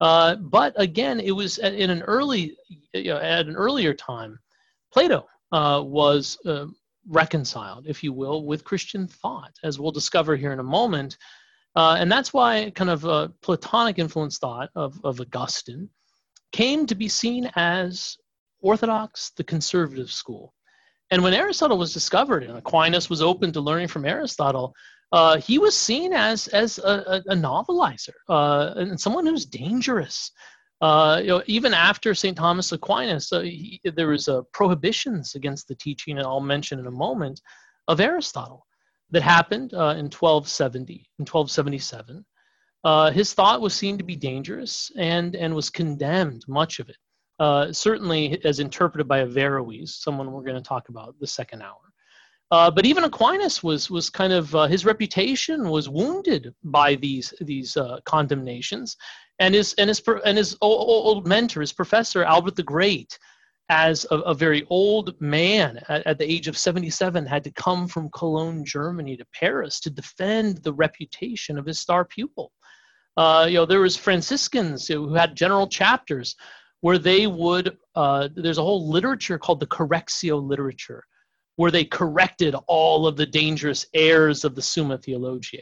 Uh, 0.02 0.36
but 0.36 0.74
again, 0.78 1.20
it 1.20 1.32
was 1.32 1.60
in 1.60 1.92
an 1.92 2.02
early, 2.02 2.58
you 2.94 3.12
know, 3.12 3.18
at 3.18 3.46
an 3.46 3.56
earlier 3.56 3.94
time, 3.94 4.38
Plato 4.92 5.28
uh, 5.52 5.82
was 5.86 6.40
uh, 6.46 6.66
reconciled, 7.08 7.86
if 7.88 8.04
you 8.04 8.12
will, 8.12 8.46
with 8.46 8.64
Christian 8.64 9.08
thought, 9.08 9.54
as 9.64 9.80
we'll 9.80 9.92
discover 9.92 10.36
here 10.36 10.54
in 10.54 10.60
a 10.60 10.64
moment. 10.64 11.18
Uh, 11.76 11.96
and 12.00 12.12
that's 12.12 12.34
why 12.34 12.72
kind 12.72 12.90
of 12.90 13.06
a 13.06 13.32
Platonic 13.42 14.00
influence 14.00 14.40
thought 14.40 14.72
of, 14.76 15.00
of 15.04 15.22
Augustine 15.22 15.88
came 16.52 16.86
to 16.88 16.96
be 16.96 17.08
seen 17.08 17.50
as 17.56 18.18
orthodox, 18.60 19.32
the 19.38 19.44
conservative 19.44 20.12
school. 20.12 20.54
And 21.12 21.24
when 21.24 21.34
Aristotle 21.34 21.78
was 21.78 21.94
discovered 21.94 22.44
and 22.44 22.58
Aquinas 22.58 23.10
was 23.10 23.22
open 23.22 23.52
to 23.54 23.62
learning 23.62 23.90
from 23.90 24.06
Aristotle, 24.06 24.74
uh, 25.12 25.38
he 25.38 25.60
was 25.60 25.76
seen 25.76 26.14
as, 26.14 26.48
as 26.50 26.78
a, 26.80 27.22
a 27.28 27.36
novelizer 27.36 28.14
uh, 28.30 28.74
and 28.78 29.00
someone 29.00 29.26
who's 29.26 29.46
dangerous. 29.46 30.32
Uh, 30.80 31.20
you 31.22 31.28
know, 31.28 31.44
even 31.46 31.74
after 31.74 32.16
St. 32.16 32.36
Thomas 32.36 32.72
Aquinas, 32.72 33.32
uh, 33.32 33.42
he, 33.42 33.80
there 33.84 34.08
was 34.08 34.28
uh, 34.28 34.42
prohibitions 34.54 35.36
against 35.36 35.68
the 35.68 35.76
teaching, 35.76 36.18
and 36.18 36.26
I'll 36.26 36.40
mention 36.40 36.80
in 36.80 36.88
a 36.88 36.92
moment, 36.92 37.42
of 37.88 38.00
Aristotle 38.00 38.66
that 39.10 39.22
happened 39.22 39.74
uh, 39.74 39.96
in 39.98 40.06
1270, 40.06 40.94
in 41.20 41.24
1277. 41.24 42.26
Uh, 42.84 43.12
his 43.12 43.34
thought 43.34 43.62
was 43.62 43.76
seen 43.76 43.98
to 43.98 44.04
be 44.04 44.16
dangerous 44.16 44.92
and, 44.98 45.36
and 45.36 45.54
was 45.54 45.70
condemned, 45.70 46.44
much 46.48 46.80
of 46.80 46.90
it. 46.90 47.76
Certainly 47.76 48.44
as 48.46 48.60
interpreted 48.60 49.08
by 49.08 49.24
Averroes, 49.24 50.02
someone 50.02 50.32
we're 50.32 50.44
going 50.44 50.56
to 50.56 50.62
talk 50.62 50.90
about 50.90 51.16
the 51.20 51.28
second 51.28 51.62
hour. 51.62 51.91
Uh, 52.52 52.70
but 52.70 52.86
even 52.86 53.06
Aquinas 53.06 53.64
was 53.64 53.90
was 53.90 54.10
kind 54.10 54.34
of 54.34 54.54
uh, 54.54 54.68
his 54.68 54.86
reputation 54.86 55.70
was 55.70 55.88
wounded 55.88 56.54
by 56.64 56.96
these 56.96 57.34
these 57.40 57.78
uh, 57.78 58.00
condemnations, 58.04 58.98
and 59.40 59.56
his 59.56 59.74
and 59.78 59.88
his 59.88 60.02
and 60.26 60.38
his 60.38 60.58
old, 60.60 61.08
old 61.08 61.28
mentor, 61.28 61.62
his 61.62 61.72
professor 61.72 62.26
Albert 62.26 62.58
the 62.58 62.64
Great, 62.64 63.18
as 63.72 64.06
a, 64.12 64.16
a 64.18 64.34
very 64.34 64.68
old 64.70 65.20
man 65.22 65.82
at, 65.88 66.06
at, 66.06 66.18
the 66.18 66.30
age 66.30 66.50
of 66.50 66.58
77 66.58 67.26
had 67.26 67.42
to 67.46 67.52
come 67.52 67.88
from 67.88 68.10
Cologne, 68.10 68.66
Germany 68.66 69.16
to 69.16 69.26
Paris 69.34 69.80
to 69.80 69.90
defend 69.90 70.58
the 70.58 70.74
reputation 70.74 71.58
of 71.58 71.66
his 71.66 71.80
star 71.80 72.04
pupil. 72.04 72.52
Uh, 73.16 73.46
you 73.48 73.56
know, 73.56 73.66
there 73.66 73.80
was 73.80 73.96
Franciscans 73.96 74.88
who 74.88 75.14
had 75.14 75.38
general 75.38 75.68
chapters 75.68 76.36
where 76.82 76.98
they 76.98 77.28
would, 77.28 77.78
uh, 77.96 78.28
there's 78.36 78.58
a 78.58 78.64
whole 78.64 78.90
literature 78.90 79.38
called 79.38 79.62
the 79.62 79.68
Correctoria 79.68 80.36
literature, 80.36 81.06
where 81.62 81.70
they 81.70 81.86
corrected 81.86 82.56
all 82.66 83.06
of 83.06 83.16
the 83.16 83.26
dangerous 83.28 83.86
errors 83.94 84.44
of 84.44 84.56
the 84.56 84.62
Summa 84.64 84.98
Theologiae. 84.98 85.62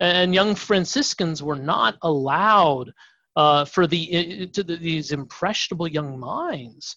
And 0.00 0.34
young 0.34 0.56
Franciscans 0.56 1.44
were 1.44 1.54
not 1.54 1.96
allowed 2.02 2.92
uh, 3.36 3.64
for 3.64 3.86
the, 3.86 4.48
to 4.48 4.64
the, 4.64 4.74
these 4.74 5.12
impressionable 5.12 5.86
young 5.86 6.18
minds 6.18 6.96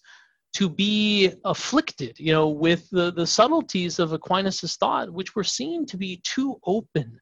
to 0.54 0.68
be 0.68 1.32
afflicted, 1.44 2.18
you 2.18 2.32
know, 2.32 2.48
with 2.48 2.90
the, 2.90 3.12
the 3.12 3.28
subtleties 3.28 4.00
of 4.00 4.12
Aquinas' 4.12 4.76
thought, 4.76 5.12
which 5.12 5.36
were 5.36 5.44
seen 5.44 5.86
to 5.86 5.96
be 5.96 6.20
too 6.24 6.56
open 6.66 7.20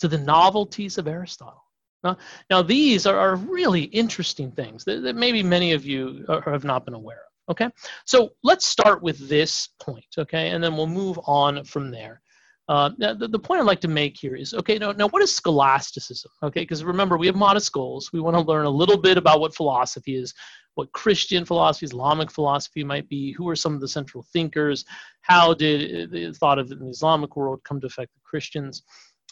to 0.00 0.08
the 0.08 0.16
novelties 0.16 0.96
of 0.96 1.06
Aristotle. 1.06 1.66
Now, 2.02 2.16
now 2.48 2.62
these 2.62 3.04
are, 3.04 3.18
are 3.18 3.36
really 3.36 3.82
interesting 3.82 4.50
things 4.50 4.84
that, 4.84 5.02
that 5.02 5.16
maybe 5.16 5.42
many 5.42 5.72
of 5.72 5.84
you 5.84 6.24
are, 6.30 6.50
have 6.50 6.64
not 6.64 6.86
been 6.86 6.94
aware 6.94 7.20
of. 7.26 7.31
Okay, 7.50 7.68
so 8.06 8.30
let's 8.42 8.66
start 8.66 9.02
with 9.02 9.28
this 9.28 9.68
point, 9.80 10.06
okay, 10.16 10.50
and 10.50 10.62
then 10.62 10.76
we'll 10.76 10.86
move 10.86 11.18
on 11.26 11.64
from 11.64 11.90
there. 11.90 12.20
Uh, 12.68 12.90
the, 12.96 13.28
the 13.28 13.38
point 13.38 13.60
I'd 13.60 13.66
like 13.66 13.80
to 13.80 13.88
make 13.88 14.16
here 14.16 14.36
is 14.36 14.54
okay, 14.54 14.78
now, 14.78 14.92
now 14.92 15.08
what 15.08 15.22
is 15.22 15.34
scholasticism? 15.34 16.30
Okay, 16.42 16.60
because 16.60 16.84
remember, 16.84 17.18
we 17.18 17.26
have 17.26 17.34
modest 17.34 17.72
goals. 17.72 18.10
We 18.12 18.20
want 18.20 18.36
to 18.36 18.42
learn 18.42 18.66
a 18.66 18.70
little 18.70 18.96
bit 18.96 19.18
about 19.18 19.40
what 19.40 19.54
philosophy 19.54 20.16
is 20.16 20.32
what 20.74 20.92
Christian 20.92 21.44
philosophy, 21.44 21.86
Islamic 21.86 22.30
philosophy 22.30 22.82
might 22.82 23.08
be, 23.08 23.32
who 23.32 23.48
are 23.48 23.56
some 23.56 23.74
of 23.74 23.80
the 23.80 23.88
central 23.88 24.24
thinkers, 24.32 24.84
how 25.20 25.54
did 25.54 26.10
the 26.10 26.32
thought 26.32 26.58
of 26.58 26.68
the 26.68 26.88
Islamic 26.88 27.36
world 27.36 27.62
come 27.64 27.80
to 27.80 27.86
affect 27.86 28.14
the 28.14 28.20
Christians. 28.24 28.82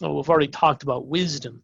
Oh, 0.03 0.17
we've 0.17 0.29
already 0.29 0.49
talked 0.49 0.83
about 0.83 1.07
wisdom. 1.07 1.63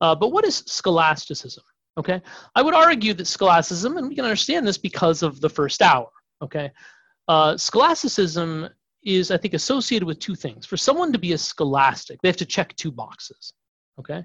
Uh, 0.00 0.14
but 0.14 0.32
what 0.32 0.44
is 0.44 0.62
scholasticism? 0.66 1.64
Okay, 1.98 2.22
I 2.54 2.62
would 2.62 2.74
argue 2.74 3.12
that 3.14 3.26
scholasticism, 3.26 3.96
and 3.96 4.08
we 4.08 4.14
can 4.14 4.24
understand 4.24 4.66
this 4.66 4.78
because 4.78 5.22
of 5.22 5.40
the 5.40 5.50
first 5.50 5.82
hour. 5.82 6.08
Okay, 6.42 6.70
uh, 7.26 7.56
scholasticism 7.56 8.68
is, 9.02 9.30
I 9.30 9.36
think, 9.36 9.54
associated 9.54 10.06
with 10.06 10.20
two 10.20 10.34
things. 10.34 10.64
For 10.64 10.76
someone 10.76 11.12
to 11.12 11.18
be 11.18 11.32
a 11.32 11.38
scholastic, 11.38 12.20
they 12.22 12.28
have 12.28 12.36
to 12.36 12.46
check 12.46 12.74
two 12.76 12.92
boxes. 12.92 13.52
Okay, 13.98 14.24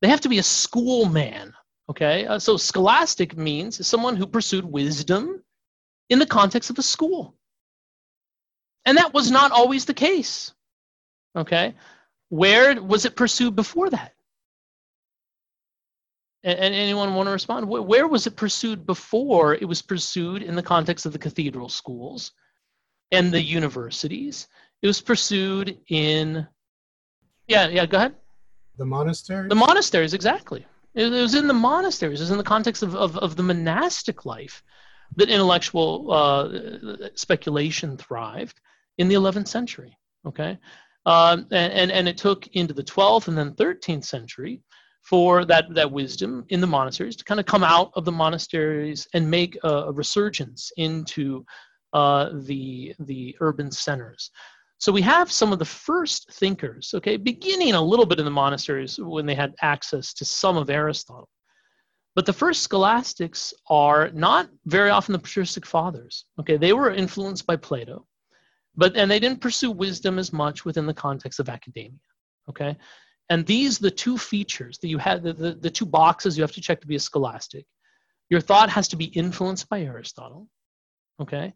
they 0.00 0.08
have 0.08 0.20
to 0.20 0.28
be 0.28 0.38
a 0.38 0.42
schoolman 0.42 1.52
Okay, 1.90 2.26
uh, 2.26 2.38
so 2.38 2.56
scholastic 2.56 3.36
means 3.36 3.86
someone 3.86 4.16
who 4.16 4.26
pursued 4.26 4.64
wisdom 4.64 5.42
in 6.08 6.18
the 6.18 6.26
context 6.26 6.70
of 6.70 6.78
a 6.78 6.82
school. 6.82 7.34
And 8.86 8.96
that 8.98 9.12
was 9.12 9.30
not 9.30 9.52
always 9.52 9.84
the 9.84 9.94
case. 9.94 10.52
Okay, 11.36 11.74
where 12.28 12.80
was 12.80 13.04
it 13.04 13.16
pursued 13.16 13.56
before 13.56 13.90
that? 13.90 14.14
And, 16.44 16.74
anyone 16.74 17.14
want 17.14 17.28
to 17.28 17.32
respond? 17.32 17.68
Where, 17.68 17.82
where 17.82 18.08
was 18.08 18.26
it 18.26 18.36
pursued 18.36 18.84
before? 18.84 19.54
It 19.54 19.66
was 19.66 19.80
pursued 19.80 20.42
in 20.42 20.56
the 20.56 20.62
context 20.62 21.06
of 21.06 21.12
the 21.12 21.18
cathedral 21.18 21.68
schools 21.68 22.32
and 23.12 23.32
the 23.32 23.40
universities. 23.40 24.48
It 24.80 24.88
was 24.88 25.00
pursued 25.00 25.78
in, 25.88 26.46
yeah, 27.46 27.68
yeah, 27.68 27.86
go 27.86 27.98
ahead. 27.98 28.14
The 28.78 28.86
monasteries? 28.86 29.48
The 29.50 29.54
monasteries, 29.54 30.14
exactly. 30.14 30.66
It, 30.94 31.10
was 31.10 31.34
in 31.34 31.46
the 31.46 31.54
monasteries. 31.54 32.20
It 32.20 32.24
was 32.24 32.30
in 32.32 32.38
the 32.38 32.44
context 32.44 32.82
of, 32.82 32.96
of, 32.96 33.16
of 33.18 33.36
the 33.36 33.42
monastic 33.42 34.26
life 34.26 34.62
that 35.16 35.30
intellectual 35.30 36.12
uh, 36.12 37.08
speculation 37.14 37.96
thrived 37.96 38.60
in 38.98 39.08
the 39.08 39.14
11th 39.14 39.48
century. 39.48 39.96
Okay, 40.26 40.58
um, 41.06 41.46
and, 41.50 41.72
and 41.72 41.92
and 41.92 42.08
it 42.08 42.16
took 42.16 42.46
into 42.48 42.72
the 42.74 42.84
12th 42.84 43.28
and 43.28 43.36
then 43.36 43.54
13th 43.54 44.04
century 44.04 44.62
for 45.02 45.44
that 45.44 45.66
that 45.74 45.90
wisdom 45.90 46.44
in 46.48 46.60
the 46.60 46.66
monasteries 46.66 47.16
to 47.16 47.24
kind 47.24 47.40
of 47.40 47.46
come 47.46 47.64
out 47.64 47.90
of 47.94 48.04
the 48.04 48.12
monasteries 48.12 49.06
and 49.14 49.28
make 49.28 49.58
a, 49.64 49.68
a 49.68 49.92
resurgence 49.92 50.72
into 50.76 51.44
uh, 51.92 52.30
the 52.44 52.94
the 53.00 53.36
urban 53.40 53.70
centers. 53.70 54.30
So 54.78 54.90
we 54.90 55.02
have 55.02 55.30
some 55.30 55.52
of 55.52 55.60
the 55.60 55.64
first 55.64 56.32
thinkers, 56.32 56.92
okay, 56.94 57.16
beginning 57.16 57.74
a 57.74 57.80
little 57.80 58.06
bit 58.06 58.18
in 58.18 58.24
the 58.24 58.32
monasteries 58.32 58.98
when 58.98 59.26
they 59.26 59.34
had 59.34 59.54
access 59.62 60.12
to 60.14 60.24
some 60.24 60.56
of 60.56 60.70
Aristotle. 60.70 61.28
But 62.14 62.26
the 62.26 62.32
first 62.32 62.62
scholastics 62.62 63.54
are 63.68 64.10
not 64.10 64.50
very 64.66 64.90
often 64.90 65.12
the 65.12 65.18
patristic 65.18 65.64
fathers. 65.64 66.26
Okay, 66.40 66.56
they 66.56 66.72
were 66.72 66.90
influenced 66.90 67.46
by 67.46 67.56
Plato, 67.56 68.06
but 68.76 68.96
and 68.96 69.10
they 69.10 69.20
didn't 69.20 69.40
pursue 69.40 69.70
wisdom 69.70 70.18
as 70.18 70.32
much 70.32 70.64
within 70.64 70.86
the 70.86 70.94
context 70.94 71.40
of 71.40 71.48
academia. 71.48 71.98
Okay, 72.48 72.76
and 73.32 73.46
these 73.46 73.78
the 73.78 73.94
two 74.04 74.16
features 74.32 74.74
that 74.78 74.88
you 74.92 74.98
have 74.98 75.22
the, 75.22 75.32
the, 75.32 75.52
the 75.66 75.70
two 75.78 75.86
boxes 76.00 76.36
you 76.36 76.42
have 76.42 76.56
to 76.58 76.64
check 76.66 76.80
to 76.80 76.86
be 76.92 76.96
a 76.96 77.06
scholastic. 77.10 77.64
Your 78.32 78.42
thought 78.48 78.70
has 78.70 78.86
to 78.88 78.96
be 78.96 79.06
influenced 79.22 79.68
by 79.68 79.78
Aristotle. 79.82 80.48
Okay, 81.24 81.52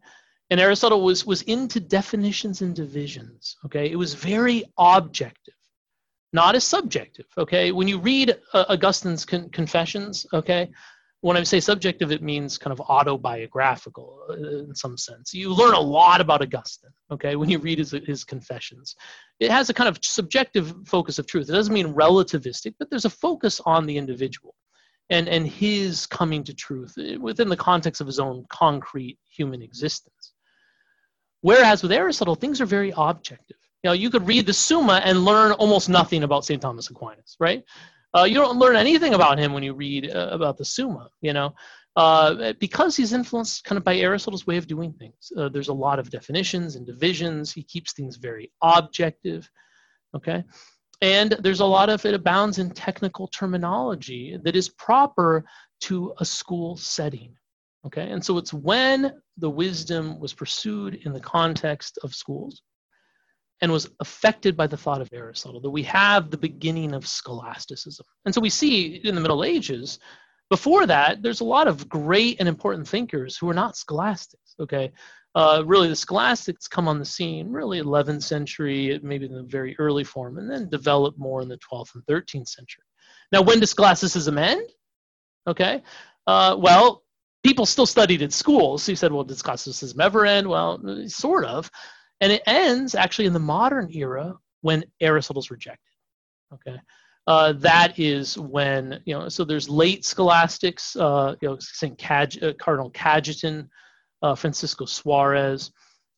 and 0.49 0.59
Aristotle 0.59 1.01
was, 1.03 1.25
was 1.25 1.41
into 1.43 1.79
definitions 1.79 2.61
and 2.61 2.73
divisions, 2.75 3.57
okay? 3.65 3.91
It 3.91 3.97
was 3.97 4.13
very 4.13 4.63
objective, 4.77 5.59
not 6.31 6.55
as 6.55 6.63
subjective, 6.63 7.25
okay? 7.37 7.71
When 7.71 7.87
you 7.87 7.99
read 7.99 8.37
uh, 8.53 8.65
Augustine's 8.69 9.25
con- 9.25 9.49
Confessions, 9.49 10.25
okay, 10.33 10.69
when 11.27 11.35
I 11.35 11.43
say 11.43 11.59
subjective, 11.59 12.13
it 12.13 12.23
means 12.23 12.57
kind 12.57 12.71
of 12.71 12.79
autobiographical 12.79 14.17
uh, 14.29 14.59
in 14.59 14.73
some 14.73 14.97
sense. 14.97 15.33
You 15.33 15.53
learn 15.53 15.73
a 15.73 15.79
lot 15.79 16.21
about 16.21 16.41
Augustine, 16.41 16.91
okay, 17.11 17.35
when 17.35 17.49
you 17.49 17.59
read 17.59 17.79
his, 17.79 17.91
his 17.91 18.23
confessions. 18.23 18.95
It 19.41 19.51
has 19.51 19.69
a 19.69 19.73
kind 19.73 19.89
of 19.89 19.99
subjective 20.01 20.73
focus 20.85 21.19
of 21.19 21.27
truth. 21.27 21.49
It 21.49 21.51
doesn't 21.51 21.73
mean 21.73 21.93
relativistic, 21.93 22.75
but 22.79 22.89
there's 22.89 23.03
a 23.03 23.09
focus 23.09 23.59
on 23.65 23.85
the 23.85 23.97
individual 23.97 24.55
and, 25.09 25.27
and 25.27 25.45
his 25.45 26.05
coming 26.05 26.45
to 26.45 26.53
truth 26.53 26.93
uh, 26.97 27.19
within 27.19 27.49
the 27.49 27.57
context 27.57 27.99
of 27.99 28.07
his 28.07 28.19
own 28.19 28.45
concrete 28.49 29.19
human 29.29 29.61
existence. 29.61 30.33
Whereas 31.41 31.83
with 31.83 31.91
Aristotle, 31.91 32.35
things 32.35 32.61
are 32.61 32.65
very 32.65 32.93
objective. 32.95 33.57
You 33.83 33.89
know, 33.89 33.93
you 33.93 34.09
could 34.09 34.25
read 34.25 34.45
the 34.45 34.53
Summa 34.53 35.01
and 35.03 35.25
learn 35.25 35.51
almost 35.51 35.89
nothing 35.89 36.23
about 36.23 36.45
St. 36.45 36.61
Thomas 36.61 36.89
Aquinas, 36.89 37.35
right? 37.37 37.65
Uh, 38.15 38.23
you 38.23 38.35
don't 38.35 38.57
learn 38.57 38.75
anything 38.75 39.13
about 39.13 39.37
him 39.37 39.53
when 39.53 39.63
you 39.63 39.73
read 39.73 40.09
uh, 40.09 40.29
about 40.31 40.57
the 40.57 40.65
Summa, 40.65 41.09
you 41.21 41.33
know, 41.33 41.53
uh, 41.95 42.53
because 42.59 42.95
he's 42.95 43.13
influenced 43.13 43.63
kind 43.63 43.77
of 43.77 43.83
by 43.83 43.97
Aristotle's 43.97 44.47
way 44.47 44.57
of 44.57 44.67
doing 44.67 44.93
things. 44.93 45.31
Uh, 45.35 45.49
there's 45.49 45.67
a 45.67 45.73
lot 45.73 45.99
of 45.99 46.09
definitions 46.09 46.75
and 46.75 46.85
divisions. 46.85 47.51
He 47.51 47.63
keeps 47.63 47.93
things 47.93 48.17
very 48.17 48.51
objective, 48.61 49.49
okay? 50.15 50.43
And 51.01 51.35
there's 51.39 51.59
a 51.59 51.65
lot 51.65 51.89
of 51.89 52.05
it 52.05 52.13
abounds 52.13 52.59
in 52.59 52.71
technical 52.71 53.27
terminology 53.27 54.39
that 54.43 54.55
is 54.55 54.69
proper 54.69 55.45
to 55.81 56.13
a 56.19 56.25
school 56.25 56.77
setting, 56.77 57.35
okay? 57.85 58.09
And 58.09 58.23
so 58.23 58.37
it's 58.37 58.53
when 58.53 59.13
the 59.37 59.49
wisdom 59.49 60.19
was 60.19 60.33
pursued 60.33 60.95
in 61.05 61.13
the 61.13 61.19
context 61.19 61.99
of 62.03 62.15
schools 62.15 62.61
and 63.61 63.71
was 63.71 63.89
affected 63.99 64.55
by 64.55 64.67
the 64.67 64.77
thought 64.77 65.01
of 65.01 65.09
Aristotle, 65.11 65.59
that 65.61 65.69
we 65.69 65.83
have 65.83 66.29
the 66.29 66.37
beginning 66.37 66.93
of 66.93 67.07
scholasticism. 67.07 68.05
And 68.25 68.33
so 68.33 68.41
we 68.41 68.49
see 68.49 69.01
in 69.03 69.15
the 69.15 69.21
Middle 69.21 69.43
Ages, 69.43 69.99
before 70.49 70.85
that, 70.85 71.21
there's 71.21 71.41
a 71.41 71.45
lot 71.45 71.67
of 71.67 71.89
great 71.89 72.37
and 72.39 72.47
important 72.47 72.87
thinkers 72.87 73.37
who 73.37 73.49
are 73.49 73.53
not 73.53 73.75
scholastics, 73.75 74.55
okay? 74.59 74.91
Uh, 75.35 75.61
really, 75.65 75.87
the 75.87 75.95
scholastics 75.95 76.67
come 76.67 76.87
on 76.87 76.99
the 76.99 77.05
scene 77.05 77.51
really 77.51 77.81
11th 77.81 78.23
century, 78.23 78.99
maybe 79.03 79.25
in 79.25 79.33
the 79.33 79.43
very 79.43 79.75
early 79.77 80.03
form, 80.03 80.37
and 80.37 80.49
then 80.49 80.69
develop 80.69 81.17
more 81.17 81.41
in 81.41 81.49
the 81.49 81.59
12th 81.59 81.95
and 81.95 82.03
13th 82.05 82.47
century. 82.47 82.83
Now, 83.31 83.41
when 83.41 83.59
does 83.59 83.71
scholasticism 83.71 84.37
end? 84.37 84.67
Okay, 85.47 85.83
uh, 86.27 86.55
well, 86.57 87.03
people 87.43 87.65
still 87.65 87.85
studied 87.85 88.21
at 88.21 88.33
schools. 88.33 88.83
So 88.83 88.91
you 88.91 88.95
said, 88.95 89.11
well, 89.11 89.23
did 89.23 89.37
scholasticism 89.37 89.99
ever 90.01 90.25
end? 90.25 90.47
Well, 90.47 90.79
sort 91.07 91.45
of. 91.45 91.69
And 92.21 92.31
it 92.31 92.43
ends 92.47 92.95
actually 92.95 93.25
in 93.25 93.33
the 93.33 93.39
modern 93.39 93.89
era 93.91 94.35
when 94.61 94.83
Aristotle's 95.01 95.51
rejected. 95.51 95.93
Okay. 96.53 96.77
Uh, 97.27 97.51
that 97.53 97.99
is 97.99 98.37
when, 98.37 99.01
you 99.05 99.13
know, 99.13 99.27
so 99.27 99.43
there's 99.43 99.69
late 99.69 100.05
scholastics, 100.05 100.95
uh, 100.95 101.35
you 101.41 101.49
know. 101.49 101.57
Cag- 101.97 102.41
uh, 102.41 102.53
Cardinal 102.53 102.91
Cajetan, 102.91 103.67
uh, 104.21 104.33
Francisco 104.33 104.85
Suarez, 104.85 105.71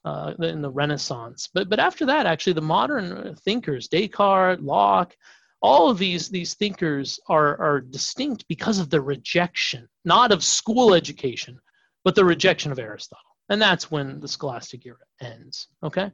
uh, 0.05 0.33
in 0.39 0.61
the 0.61 0.69
Renaissance. 0.69 1.49
But, 1.51 1.67
but 1.67 1.79
after 1.79 2.05
that, 2.05 2.27
actually, 2.27 2.53
the 2.53 2.61
modern 2.61 3.35
thinkers, 3.43 3.87
Descartes, 3.87 4.61
Locke, 4.61 5.15
all 5.61 5.89
of 5.89 5.97
these, 5.97 6.29
these 6.29 6.53
thinkers 6.53 7.19
are, 7.27 7.59
are 7.59 7.81
distinct 7.81 8.47
because 8.47 8.79
of 8.79 8.89
the 8.89 9.01
rejection, 9.01 9.89
not 10.05 10.31
of 10.31 10.43
school 10.43 10.93
education, 10.93 11.59
but 12.05 12.15
the 12.15 12.23
rejection 12.23 12.71
of 12.71 12.79
Aristotle 12.79 13.28
and 13.49 13.61
that's 13.61 13.91
when 13.91 14.19
the 14.19 14.27
scholastic 14.27 14.85
era 14.85 14.97
ends 15.21 15.67
okay? 15.83 16.11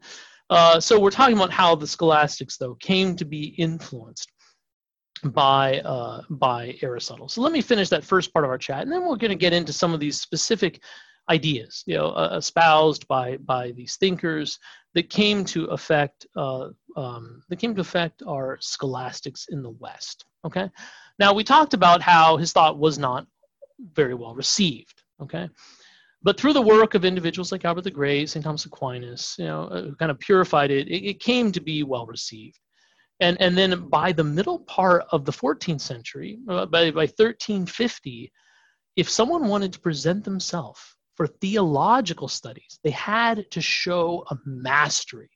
Uh, 0.49 0.79
so 0.79 0.99
we're 0.99 1.09
talking 1.09 1.35
about 1.35 1.51
how 1.51 1.75
the 1.75 1.87
scholastics 1.87 2.57
though 2.57 2.75
came 2.75 3.15
to 3.15 3.25
be 3.25 3.55
influenced 3.57 4.31
by 5.23 5.79
uh, 5.79 6.21
by 6.29 6.77
aristotle. 6.81 7.27
So 7.27 7.41
let 7.41 7.51
me 7.51 7.61
finish 7.61 7.89
that 7.89 8.03
first 8.03 8.31
part 8.33 8.45
of 8.45 8.51
our 8.51 8.57
chat 8.57 8.83
and 8.83 8.91
then 8.91 9.01
we're 9.01 9.15
going 9.15 9.29
to 9.29 9.35
get 9.35 9.53
into 9.53 9.73
some 9.73 9.93
of 9.93 9.99
these 9.99 10.19
specific 10.19 10.81
ideas 11.29 11.83
you 11.87 11.95
know 11.95 12.09
uh, 12.09 12.35
espoused 12.37 13.07
by 13.07 13.37
by 13.37 13.71
these 13.71 13.97
thinkers 13.97 14.59
that 14.93 15.09
came 15.09 15.43
to 15.43 15.65
affect 15.65 16.27
uh, 16.35 16.69
um, 16.95 17.41
that 17.49 17.57
came 17.57 17.73
to 17.73 17.81
affect 17.81 18.21
our 18.27 18.57
scholastics 18.61 19.47
in 19.49 19.63
the 19.63 19.71
west 19.71 20.25
okay? 20.45 20.69
Now 21.17 21.33
we 21.33 21.43
talked 21.43 21.73
about 21.73 22.01
how 22.01 22.37
his 22.37 22.51
thought 22.53 22.77
was 22.77 22.99
not 22.99 23.25
very 23.93 24.13
well 24.13 24.35
received 24.35 25.01
okay 25.19 25.49
but 26.25 26.39
through 26.39 26.53
the 26.53 26.61
work 26.61 26.95
of 26.95 27.05
individuals 27.05 27.51
like 27.51 27.65
Albert 27.65 27.83
the 27.83 27.91
Great, 27.91 28.31
St. 28.31 28.43
Thomas 28.43 28.65
Aquinas, 28.65 29.35
you 29.37 29.45
know, 29.45 29.65
uh, 29.65 29.91
kind 29.99 30.09
of 30.09 30.17
purified 30.19 30.71
it, 30.71 30.87
it, 30.87 31.07
it, 31.07 31.19
came 31.19 31.51
to 31.51 31.61
be 31.61 31.83
well 31.83 32.07
received. 32.07 32.59
And, 33.19 33.39
and 33.39 33.55
then 33.55 33.89
by 33.89 34.11
the 34.11 34.23
middle 34.23 34.59
part 34.61 35.05
of 35.11 35.23
the 35.23 35.31
14th 35.31 35.81
century, 35.81 36.39
uh, 36.49 36.65
by, 36.65 36.89
by 36.89 37.05
1350, 37.05 38.31
if 38.95 39.07
someone 39.07 39.47
wanted 39.47 39.71
to 39.73 39.79
present 39.79 40.23
themselves 40.23 40.81
for 41.15 41.27
theological 41.27 42.27
studies, 42.27 42.79
they 42.83 42.89
had 42.89 43.45
to 43.51 43.61
show 43.61 44.25
a 44.31 44.37
mastery 44.47 45.29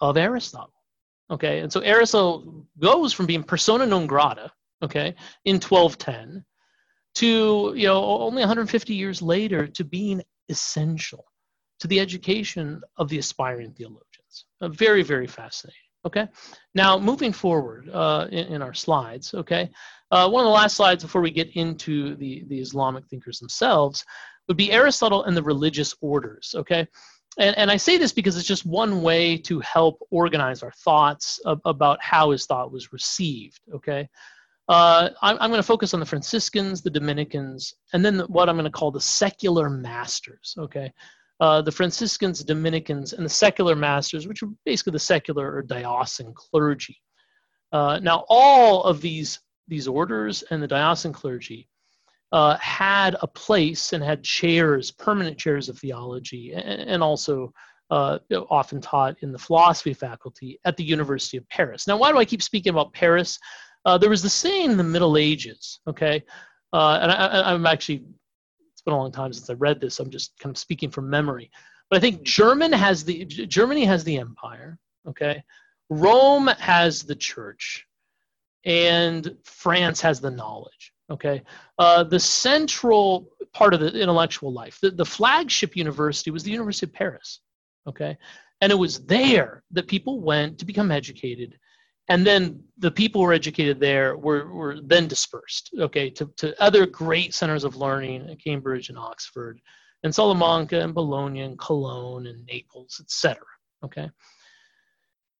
of 0.00 0.16
Aristotle. 0.16 0.72
Okay, 1.30 1.60
and 1.60 1.70
so 1.70 1.80
Aristotle 1.80 2.66
goes 2.78 3.12
from 3.12 3.26
being 3.26 3.42
persona 3.42 3.84
non 3.84 4.06
grata, 4.06 4.50
okay, 4.82 5.14
in 5.44 5.56
1210 5.56 6.44
to 7.16 7.72
you 7.76 7.86
know 7.86 8.02
only 8.04 8.40
150 8.40 8.94
years 8.94 9.22
later 9.22 9.66
to 9.66 9.84
being 9.84 10.22
essential 10.48 11.24
to 11.80 11.88
the 11.88 12.00
education 12.00 12.80
of 12.96 13.08
the 13.08 13.18
aspiring 13.18 13.72
theologians. 13.72 14.46
Uh, 14.60 14.68
very 14.68 15.02
very 15.02 15.26
fascinating 15.26 15.78
okay? 16.06 16.28
Now 16.74 16.98
moving 16.98 17.32
forward 17.32 17.88
uh, 17.90 18.26
in, 18.30 18.46
in, 18.54 18.62
our 18.62 18.74
slides 18.74 19.34
okay? 19.34 19.70
Uh, 20.10 20.28
one 20.28 20.44
of 20.44 20.46
the 20.46 20.52
last 20.52 20.76
slides 20.76 21.02
before 21.02 21.22
we 21.22 21.30
get 21.30 21.56
into 21.56 22.14
the, 22.16 22.44
the 22.48 22.60
islamic 22.60 23.06
thinkers 23.06 23.38
themselves 23.38 24.04
would 24.48 24.56
be 24.56 24.72
aristotle 24.72 25.24
and 25.24 25.36
the 25.36 25.42
religious 25.42 25.94
orders 26.00 26.54
okay? 26.56 26.86
And, 27.38 27.56
and 27.56 27.70
i 27.70 27.76
say 27.76 27.98
this 27.98 28.12
because 28.12 28.36
it's 28.36 28.46
just 28.46 28.66
one 28.66 29.02
way 29.02 29.36
to 29.38 29.60
help 29.60 29.98
organize 30.10 30.62
our 30.62 30.72
thoughts 30.72 31.40
ab- 31.46 31.60
about 31.64 32.02
how 32.02 32.30
his 32.30 32.46
thought 32.46 32.72
was 32.72 32.92
received 32.92 33.60
okay 33.74 34.08
uh, 34.68 35.10
I'm, 35.22 35.36
I'm 35.40 35.50
going 35.50 35.58
to 35.58 35.66
focus 35.66 35.94
on 35.94 36.00
the 36.00 36.06
Franciscans, 36.06 36.82
the 36.82 36.90
Dominicans, 36.90 37.74
and 37.92 38.04
then 38.04 38.20
what 38.20 38.48
I'm 38.48 38.56
going 38.56 38.64
to 38.64 38.70
call 38.70 38.90
the 38.90 39.00
secular 39.00 39.68
masters. 39.68 40.54
Okay, 40.58 40.92
uh, 41.40 41.62
the 41.62 41.72
Franciscans, 41.72 42.42
Dominicans, 42.42 43.12
and 43.12 43.24
the 43.24 43.30
secular 43.30 43.74
masters, 43.74 44.26
which 44.26 44.42
are 44.42 44.48
basically 44.64 44.92
the 44.92 44.98
secular 44.98 45.54
or 45.54 45.62
diocesan 45.62 46.32
clergy. 46.34 46.96
Uh, 47.72 47.98
now, 48.02 48.24
all 48.28 48.84
of 48.84 49.00
these 49.00 49.40
these 49.66 49.88
orders 49.88 50.42
and 50.50 50.62
the 50.62 50.68
diocesan 50.68 51.12
clergy 51.12 51.68
uh, 52.32 52.56
had 52.58 53.16
a 53.22 53.26
place 53.26 53.92
and 53.92 54.02
had 54.02 54.22
chairs, 54.22 54.90
permanent 54.90 55.38
chairs 55.38 55.68
of 55.68 55.78
theology, 55.78 56.52
and, 56.52 56.88
and 56.88 57.02
also 57.02 57.52
uh, 57.90 58.18
often 58.50 58.80
taught 58.80 59.16
in 59.20 59.30
the 59.30 59.38
philosophy 59.38 59.94
faculty 59.94 60.58
at 60.64 60.76
the 60.76 60.84
University 60.84 61.36
of 61.36 61.48
Paris. 61.48 61.86
Now, 61.86 61.96
why 61.96 62.10
do 62.10 62.18
I 62.18 62.24
keep 62.24 62.42
speaking 62.42 62.70
about 62.70 62.92
Paris? 62.92 63.38
Uh, 63.84 63.98
there 63.98 64.10
was 64.10 64.22
the 64.22 64.30
saying 64.30 64.70
in 64.70 64.76
the 64.76 64.84
Middle 64.84 65.16
Ages, 65.16 65.80
okay, 65.86 66.24
uh, 66.72 66.98
and 67.02 67.12
I, 67.12 67.52
am 67.52 67.66
actually, 67.66 68.02
it's 68.72 68.82
been 68.82 68.94
a 68.94 68.98
long 68.98 69.12
time 69.12 69.32
since 69.32 69.50
I 69.50 69.54
read 69.54 69.80
this. 69.80 70.00
I'm 70.00 70.10
just 70.10 70.38
kind 70.38 70.54
of 70.54 70.58
speaking 70.58 70.90
from 70.90 71.10
memory, 71.10 71.50
but 71.90 71.98
I 71.98 72.00
think 72.00 72.22
German 72.22 72.72
has 72.72 73.04
the 73.04 73.24
Germany 73.24 73.84
has 73.84 74.02
the 74.04 74.18
empire, 74.18 74.78
okay, 75.08 75.44
Rome 75.90 76.46
has 76.58 77.02
the 77.02 77.14
church, 77.14 77.86
and 78.64 79.36
France 79.44 80.00
has 80.00 80.20
the 80.20 80.30
knowledge. 80.30 80.92
Okay, 81.10 81.42
uh, 81.78 82.04
the 82.04 82.20
central 82.20 83.28
part 83.52 83.74
of 83.74 83.80
the 83.80 84.00
intellectual 84.00 84.52
life, 84.52 84.78
the, 84.80 84.90
the 84.90 85.04
flagship 85.04 85.76
university 85.76 86.30
was 86.30 86.42
the 86.42 86.50
University 86.50 86.86
of 86.86 86.94
Paris. 86.94 87.40
Okay, 87.86 88.16
and 88.62 88.72
it 88.72 88.76
was 88.76 89.04
there 89.04 89.62
that 89.72 89.88
people 89.88 90.20
went 90.20 90.58
to 90.58 90.64
become 90.64 90.90
educated 90.90 91.58
and 92.08 92.26
then 92.26 92.62
the 92.78 92.90
people 92.90 93.20
who 93.20 93.26
were 93.26 93.32
educated 93.32 93.80
there 93.80 94.16
were, 94.16 94.52
were 94.52 94.78
then 94.82 95.06
dispersed 95.06 95.70
okay 95.78 96.10
to, 96.10 96.30
to 96.36 96.60
other 96.62 96.86
great 96.86 97.34
centers 97.34 97.64
of 97.64 97.76
learning 97.76 98.28
at 98.30 98.42
cambridge 98.42 98.88
and 98.88 98.98
oxford 98.98 99.60
and 100.02 100.14
salamanca 100.14 100.80
and 100.80 100.94
bologna 100.94 101.42
and 101.42 101.58
cologne 101.58 102.26
and 102.26 102.44
naples 102.46 103.00
etc 103.00 103.42
okay? 103.84 104.10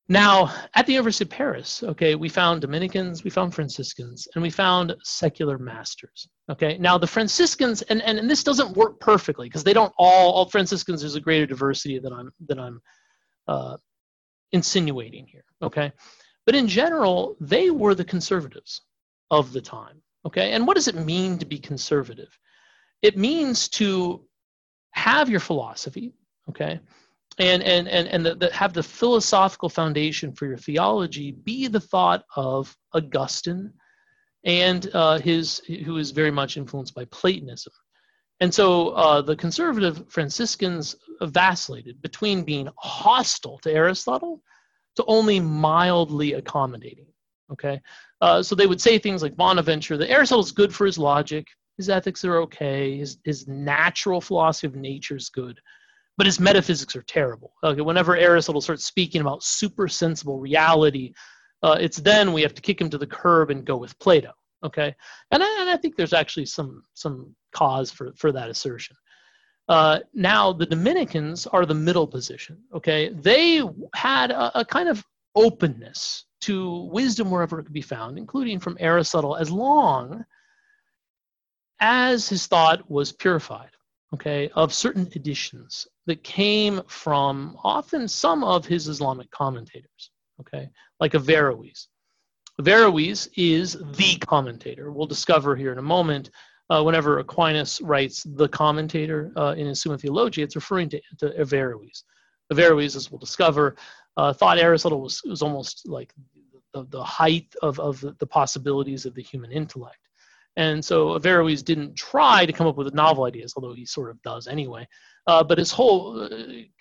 Now 0.07 0.55
at 0.75 0.87
the 0.87 0.93
university 0.93 1.25
of 1.25 1.31
paris 1.31 1.83
okay 1.83 2.15
we 2.15 2.29
found 2.29 2.61
dominicans 2.61 3.25
we 3.25 3.31
found 3.31 3.55
franciscans 3.55 4.29
and 4.35 4.43
we 4.43 4.51
found 4.51 4.95
secular 5.03 5.59
masters 5.59 6.29
okay? 6.51 6.77
Now 6.79 6.99
the 6.99 7.07
franciscans 7.07 7.83
and, 7.83 8.03
and, 8.03 8.19
and 8.19 8.29
this 8.29 8.45
doesn't 8.45 8.77
work 8.77 9.01
perfectly 9.01 9.49
because 9.49 9.65
they 9.65 9.73
don't 9.73 9.93
all 9.99 10.33
all 10.33 10.49
franciscans 10.49 11.01
there's 11.01 11.15
a 11.15 11.21
greater 11.21 11.47
diversity 11.47 11.99
than 11.99 12.13
i'm 12.13 12.31
than 12.47 12.59
i'm 12.59 12.81
uh, 13.49 13.77
insinuating 14.53 15.27
here 15.27 15.45
okay 15.63 15.91
but 16.47 16.55
in 16.55 16.69
general, 16.69 17.37
they 17.41 17.71
were 17.71 17.95
the 17.95 18.05
conservatives 18.05 18.83
of 19.31 19.53
the 19.53 19.61
time. 19.61 20.03
Okay, 20.27 20.53
and 20.53 20.67
what 20.67 20.75
does 20.75 20.89
it 20.89 20.95
mean 20.95 21.39
to 21.39 21.45
be 21.45 21.59
conservative? 21.59 22.39
It 23.03 23.19
means 23.19 23.69
to 23.71 24.25
have 24.93 25.29
your 25.29 25.41
philosophy, 25.41 26.15
okay, 26.49 26.81
and 27.39 27.63
and 27.63 27.89
and 27.89 28.09
and 28.09 28.25
the, 28.25 28.35
the, 28.35 28.53
have 28.53 28.73
the 28.73 28.83
philosophical 28.83 29.69
foundation 29.69 30.33
for 30.33 30.47
your 30.47 30.57
theology 30.57 31.33
be 31.33 31.69
the 31.69 31.81
thought 31.81 32.25
of 32.37 32.75
Augustine, 32.95 33.73
and 34.45 34.91
uh, 34.95 35.19
his 35.19 35.59
who 35.59 35.99
is 35.99 36.11
very 36.11 36.31
much 36.31 36.57
influenced 36.57 36.95
by 36.95 37.05
Platonism. 37.07 37.73
And 38.41 38.53
so 38.53 38.91
uh, 38.91 39.23
the 39.23 39.37
conservative 39.37 40.05
Franciscans 40.09 40.97
vacillated 41.23 42.03
between 42.03 42.45
being 42.45 42.69
hostile 42.77 43.59
to 43.59 43.73
Aristotle 43.73 44.43
to 44.97 45.05
only 45.07 45.41
mildly 45.41 46.35
accommodating. 46.35 47.07
Okay, 47.53 47.81
uh, 48.21 48.43
so 48.43 48.55
they 48.55 48.67
would 48.67 48.81
say 48.81 48.99
things 48.99 49.23
like 49.23 49.37
Bonaventure 49.37 49.97
that 49.99 50.11
Aristotle's 50.11 50.53
good 50.53 50.75
for 50.75 50.87
his 50.87 50.99
logic, 50.99 51.47
his 51.77 51.89
ethics 51.89 52.25
are 52.25 52.39
okay, 52.43 52.97
his, 52.97 53.19
his 53.25 53.49
natural 53.49 54.21
philosophy 54.21 54.67
of 54.67 54.77
nature 54.77 55.17
is 55.17 55.29
good, 55.29 55.61
but 56.17 56.27
his 56.27 56.39
metaphysics 56.39 56.95
are 56.95 57.03
terrible. 57.03 57.53
Okay, 57.63 57.81
whenever 57.81 58.17
Aristotle 58.17 58.61
starts 58.61 58.85
speaking 58.85 59.21
about 59.21 59.43
super 59.43 59.89
sensible 59.89 60.39
reality, 60.39 61.13
uh, 61.63 61.77
it's 61.81 61.97
then 61.97 62.33
we 62.33 62.43
have 62.43 62.55
to 62.55 62.63
kick 62.63 62.81
him 62.81 62.91
to 62.91 62.99
the 62.99 63.07
curb 63.07 63.51
and 63.51 63.65
go 63.65 63.77
with 63.77 63.99
Plato. 63.99 64.33
Okay, 64.65 64.95
and 65.31 65.43
I, 65.43 65.61
and 65.61 65.69
I 65.69 65.77
think 65.77 65.97
there's 65.97 66.15
actually 66.15 66.47
some 66.47 66.83
some 66.95 67.35
cause 67.53 67.91
for 67.91 68.13
for 68.17 68.33
that 68.33 68.51
assertion. 68.51 68.97
Uh, 69.69 70.01
now 70.13 70.53
the 70.53 70.67
Dominicans 70.67 71.47
are 71.47 71.65
the 71.65 71.75
middle 71.75 72.07
position. 72.07 72.59
Okay, 72.75 73.09
they 73.09 73.63
had 73.95 74.31
a, 74.31 74.61
a 74.61 74.65
kind 74.65 74.89
of 74.89 75.05
openness 75.35 76.25
to 76.43 76.89
wisdom 76.93 77.31
wherever 77.31 77.59
it 77.59 77.65
could 77.65 77.73
be 77.73 77.81
found, 77.81 78.19
including 78.19 78.61
from 78.61 78.77
Aristotle, 78.79 79.37
as 79.37 79.51
long 79.51 80.25
as 81.81 82.29
his 82.29 82.47
thought 82.47 82.89
was 82.91 83.13
purified 83.13 83.71
okay, 84.15 84.49
of 84.55 84.73
certain 84.73 85.09
editions 85.17 85.87
that 86.07 86.23
came 86.23 86.81
from 86.87 87.59
often 87.65 88.07
some 88.07 88.45
of 88.45 88.65
his 88.65 88.87
Islamic 88.87 89.31
commentators, 89.31 90.11
okay, 90.41 90.71
like 91.01 91.13
Averroes. 91.15 91.89
Averroes 92.61 93.29
is 93.37 93.77
the 93.97 94.17
commentator. 94.19 94.93
We'll 94.93 95.07
discover 95.07 95.57
here 95.57 95.73
in 95.73 95.79
a 95.79 95.83
moment. 95.83 96.31
Uh, 96.71 96.83
whenever 96.83 97.19
Aquinas 97.19 97.81
writes 97.83 98.23
the 98.23 98.49
commentator 98.49 99.33
uh, 99.37 99.55
in 99.57 99.67
his 99.67 99.83
Summa 99.83 99.99
Theologiae, 99.99 100.45
it's 100.45 100.57
referring 100.57 100.89
to, 100.91 101.01
to 101.19 101.39
Averroes. 101.39 102.05
Averroes, 102.51 102.97
as 102.97 103.11
we'll 103.11 103.19
discover, 103.19 103.77
uh, 104.17 104.33
thought 104.33 104.59
Aristotle 104.59 105.01
was, 105.01 105.23
was 105.25 105.43
almost 105.43 105.87
like 105.87 106.15
the, 106.73 106.85
the 106.91 107.05
height 107.05 107.55
of, 107.63 107.79
of 107.81 108.01
the 108.19 108.27
possibilities 108.27 109.05
of 109.05 109.15
the 109.15 109.23
human 109.23 109.53
intellect. 109.53 109.99
And 110.57 110.85
so 110.85 111.17
Averroes 111.17 111.63
didn't 111.65 111.97
try 111.97 112.47
to 112.47 112.53
come 112.53 112.67
up 112.67 112.77
with 112.77 112.95
novel 112.95 113.25
ideas, 113.25 113.55
although 113.57 113.75
he 113.75 113.85
sort 113.85 114.11
of 114.11 114.23
does 114.23 114.47
anyway. 114.47 114.87
Uh, 115.27 115.43
but 115.43 115.59
his 115.59 115.73
whole 115.73 116.23
uh, 116.23 116.29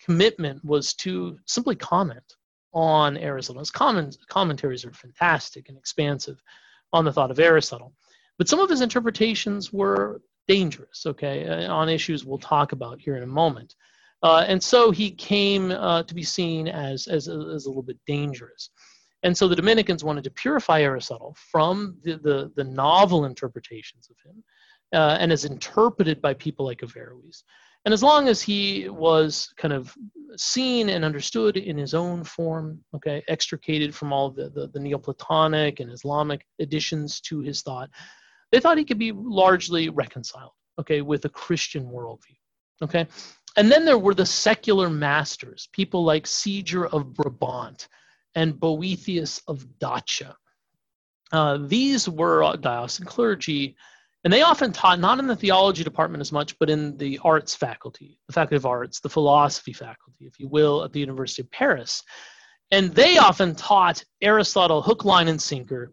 commitment 0.03 0.63
was 0.63 0.93
to 0.95 1.37
simply 1.45 1.75
comment 1.75 2.35
on 2.73 3.17
Aristotle. 3.17 3.59
His 3.59 3.71
comment, 3.71 4.17
commentaries 4.29 4.85
are 4.85 4.93
fantastic 4.93 5.69
and 5.69 5.77
expansive 5.77 6.41
on 6.91 7.05
the 7.05 7.11
thought 7.11 7.31
of 7.31 7.39
Aristotle. 7.39 7.93
But 8.37 8.47
some 8.49 8.59
of 8.59 8.69
his 8.69 8.81
interpretations 8.81 9.71
were 9.71 10.21
dangerous, 10.47 11.05
okay, 11.05 11.47
uh, 11.47 11.71
on 11.71 11.89
issues 11.89 12.25
we'll 12.25 12.37
talk 12.37 12.71
about 12.71 12.99
here 12.99 13.15
in 13.15 13.23
a 13.23 13.27
moment. 13.27 13.75
Uh, 14.23 14.45
and 14.47 14.61
so 14.61 14.91
he 14.91 15.11
came 15.11 15.71
uh, 15.71 16.03
to 16.03 16.15
be 16.15 16.23
seen 16.23 16.67
as, 16.67 17.07
as, 17.07 17.27
as 17.27 17.65
a 17.65 17.69
little 17.69 17.83
bit 17.83 17.99
dangerous. 18.07 18.69
And 19.23 19.37
so 19.37 19.47
the 19.47 19.55
Dominicans 19.55 20.03
wanted 20.03 20.23
to 20.25 20.31
purify 20.31 20.81
Aristotle 20.81 21.35
from 21.51 21.97
the, 22.03 22.17
the, 22.17 22.51
the 22.55 22.63
novel 22.63 23.25
interpretations 23.25 24.09
of 24.09 24.17
him 24.25 24.43
uh, 24.93 25.17
and 25.19 25.31
as 25.31 25.45
interpreted 25.45 26.21
by 26.21 26.33
people 26.33 26.65
like 26.65 26.83
Averroes. 26.83 27.43
And 27.85 27.93
as 27.93 28.01
long 28.01 28.29
as 28.29 28.41
he 28.41 28.87
was 28.87 29.53
kind 29.57 29.73
of 29.73 29.93
seen 30.37 30.89
and 30.89 31.03
understood 31.03 31.57
in 31.57 31.77
his 31.77 31.93
own 31.93 32.23
form, 32.23 32.79
okay, 32.95 33.21
extricated 33.27 33.93
from 33.93 34.13
all 34.13 34.29
the, 34.29 34.49
the, 34.49 34.67
the 34.67 34.79
Neoplatonic 34.79 35.81
and 35.81 35.91
Islamic 35.91 36.45
additions 36.59 37.19
to 37.21 37.41
his 37.41 37.61
thought, 37.61 37.89
they 38.53 38.59
thought 38.59 38.77
he 38.77 38.85
could 38.85 38.99
be 38.99 39.11
largely 39.11 39.89
reconciled, 39.89 40.51
okay, 40.79 41.01
with 41.01 41.25
a 41.25 41.29
Christian 41.29 41.85
worldview, 41.85 42.37
okay? 42.83 43.07
And 43.57 43.71
then 43.71 43.83
there 43.83 43.97
were 43.97 44.13
the 44.13 44.27
secular 44.27 44.91
masters, 44.91 45.67
people 45.73 46.03
like 46.03 46.25
Siger 46.25 46.87
of 46.93 47.15
Brabant, 47.15 47.87
and 48.35 48.59
Boethius 48.59 49.41
of 49.47 49.65
Dacia. 49.79 50.35
Uh, 51.31 51.57
these 51.65 52.07
were 52.07 52.55
diocesan 52.57 53.07
clergy, 53.07 53.75
and 54.23 54.31
they 54.31 54.43
often 54.43 54.71
taught 54.71 54.99
not 54.99 55.17
in 55.17 55.25
the 55.25 55.35
theology 55.35 55.83
department 55.83 56.21
as 56.21 56.31
much, 56.31 56.57
but 56.59 56.69
in 56.69 56.95
the 56.97 57.19
arts 57.23 57.55
faculty, 57.55 58.19
the 58.27 58.33
faculty 58.33 58.57
of 58.57 58.67
arts, 58.67 58.99
the 58.99 59.09
philosophy 59.09 59.73
faculty, 59.73 60.27
if 60.27 60.39
you 60.39 60.47
will, 60.47 60.83
at 60.83 60.93
the 60.93 60.99
University 60.99 61.41
of 61.41 61.49
Paris. 61.49 62.03
And 62.69 62.93
they 62.93 63.17
often 63.17 63.55
taught 63.55 64.05
Aristotle 64.21 64.83
hook, 64.83 65.05
line, 65.05 65.27
and 65.27 65.41
sinker, 65.41 65.91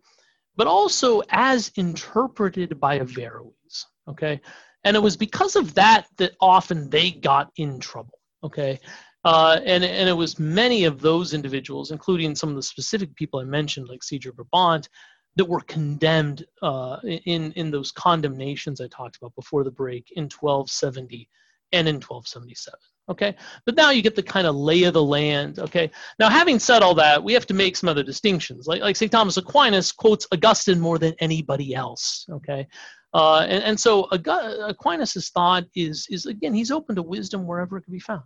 but 0.57 0.67
also 0.67 1.23
as 1.31 1.71
interpreted 1.77 2.79
by 2.81 2.99
Averroes. 2.99 3.87
Okay. 4.09 4.41
And 4.85 4.97
it 4.97 5.01
was 5.01 5.17
because 5.17 5.57
of 5.57 5.75
that 5.75 6.07
that 6.17 6.33
often 6.41 6.89
they 6.91 7.11
got 7.11 7.51
in 7.57 7.79
trouble. 7.81 8.19
Okay. 8.43 8.79
Uh, 9.25 9.61
and, 9.67 9.85
and 9.85 10.09
it 10.09 10.15
was 10.15 10.39
many 10.39 10.85
of 10.85 11.01
those 11.01 11.35
individuals, 11.35 11.91
including 11.91 12.35
some 12.35 12.49
of 12.49 12.57
the 12.57 12.63
specific 12.63 13.15
people 13.15 13.39
I 13.39 13.45
mentioned, 13.45 13.89
like 13.89 14.01
Siger 14.01 14.29
of 14.31 14.37
Brabant, 14.37 14.89
that 15.37 15.45
were 15.45 15.61
condemned 15.61 16.45
uh, 16.63 16.99
in, 17.05 17.53
in 17.53 17.71
those 17.71 17.93
condemnations 17.93 18.81
I 18.81 18.89
talked 18.89 19.17
about 19.17 19.35
before 19.35 19.63
the 19.63 19.71
break 19.71 20.11
in 20.17 20.25
1270 20.25 21.29
and 21.73 21.89
in 21.89 21.97
1277. 21.97 22.79
Okay, 23.09 23.35
but 23.67 23.75
now 23.75 23.91
you 23.91 24.03
get 24.03 24.15
the 24.15 24.23
kind 24.23 24.47
of 24.47 24.55
lay 24.55 24.85
of 24.85 24.95
the 24.95 25.03
land. 25.03 25.59
Okay, 25.59 25.91
now 26.19 26.29
having 26.29 26.59
said 26.59 26.83
all 26.83 26.95
that, 26.95 27.23
we 27.23 27.33
have 27.33 27.47
to 27.47 27.55
make 27.55 27.77
some 27.77 27.89
other 27.89 28.05
distinctions. 28.05 28.67
Like, 28.69 28.83
like 28.83 28.95
St. 28.95 29.11
Thomas 29.11 29.37
Aquinas 29.37 29.91
quotes 29.91 30.29
Augustine 30.33 30.79
more 30.79 30.99
than 30.99 31.15
anybody 31.19 31.75
else. 31.75 32.27
Okay, 32.31 32.69
uh, 33.15 33.47
and, 33.49 33.65
and 33.65 33.81
so 33.81 34.05
Aquinas' 34.05 35.31
thought 35.31 35.65
is, 35.75 36.07
is, 36.09 36.27
again, 36.27 36.55
he's 36.55 36.71
open 36.71 36.95
to 36.95 37.03
wisdom 37.03 37.47
wherever 37.47 37.77
it 37.77 37.83
can 37.83 37.93
be 37.93 37.99
found 37.99 38.23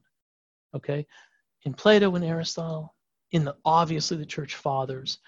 okay, 0.75 1.07
in 1.65 1.73
Plato 1.73 2.15
and 2.15 2.25
Aristotle, 2.25 2.95
in 3.33 3.45
the 3.45 3.57
obviously 3.65 4.17
the 4.17 4.27
church 4.27 4.57
fathers, 4.57 5.19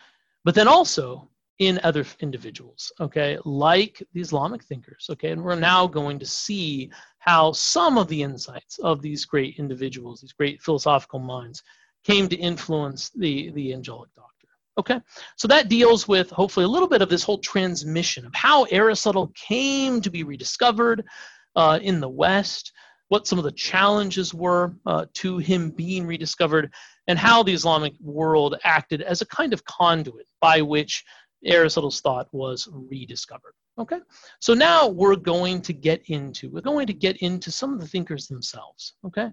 but 0.45 0.55
then 0.55 0.69
also 0.69 1.29
in 1.59 1.81
other 1.83 2.05
individuals, 2.21 2.93
okay, 3.01 3.39
like 3.45 4.03
the 4.13 4.21
Islamic 4.21 4.63
thinkers, 4.65 5.07
okay, 5.11 5.31
and 5.31 5.43
we're 5.43 5.55
now 5.55 5.87
going 5.87 6.19
to 6.19 6.27
see 6.27 6.91
how 7.19 7.51
some 7.53 7.97
of 7.97 8.09
the 8.09 8.23
insights 8.23 8.79
of 8.79 9.01
these 9.01 9.25
great 9.25 9.59
individuals, 9.59 10.21
these 10.21 10.33
great 10.33 10.63
philosophical 10.63 11.19
minds, 11.19 11.63
came 12.05 12.29
to 12.29 12.37
influence 12.37 13.11
the, 13.11 13.51
the 13.53 13.73
angelic 13.73 14.11
doctor. 14.15 14.33
Okay, 14.79 15.01
so 15.37 15.49
that 15.49 15.71
deals 15.71 16.07
with 16.07 16.29
hopefully 16.29 16.65
a 16.65 16.69
little 16.69 16.89
bit 16.89 17.01
of 17.01 17.09
this 17.09 17.23
whole 17.23 17.39
transmission 17.39 18.27
of 18.27 18.35
how 18.35 18.65
Aristotle 18.65 19.33
came 19.35 20.03
to 20.03 20.11
be 20.11 20.23
rediscovered 20.23 21.03
uh, 21.57 21.79
in 21.81 22.01
the 22.01 22.09
West, 22.09 22.73
what 23.09 23.27
some 23.27 23.39
of 23.39 23.45
the 23.45 23.53
challenges 23.53 24.35
were 24.35 24.75
uh, 24.85 25.07
to 25.15 25.39
him 25.39 25.71
being 25.71 26.07
rediscovered, 26.07 26.71
and 27.07 27.19
how 27.19 27.43
the 27.43 27.55
Islamic 27.55 27.95
world 28.01 28.57
acted 28.65 29.01
as 29.01 29.23
a 29.23 29.27
kind 29.27 29.55
of 29.55 29.65
conduit 29.65 30.27
by 30.41 30.61
which 30.61 31.05
Aristotle's 31.45 32.01
thought 32.01 32.29
was 32.33 32.69
rediscovered. 32.73 33.53
Okay, 33.79 33.99
so 34.41 34.55
now 34.55 34.89
we're 34.89 35.17
going 35.17 35.61
to 35.63 35.73
get 35.73 36.03
into 36.07 36.51
we're 36.51 36.63
going 36.63 36.87
to 36.87 36.95
get 36.95 37.19
into 37.19 37.51
some 37.51 37.75
of 37.75 37.81
the 37.81 37.87
thinkers 37.87 38.27
themselves. 38.27 38.95
Okay, 39.05 39.31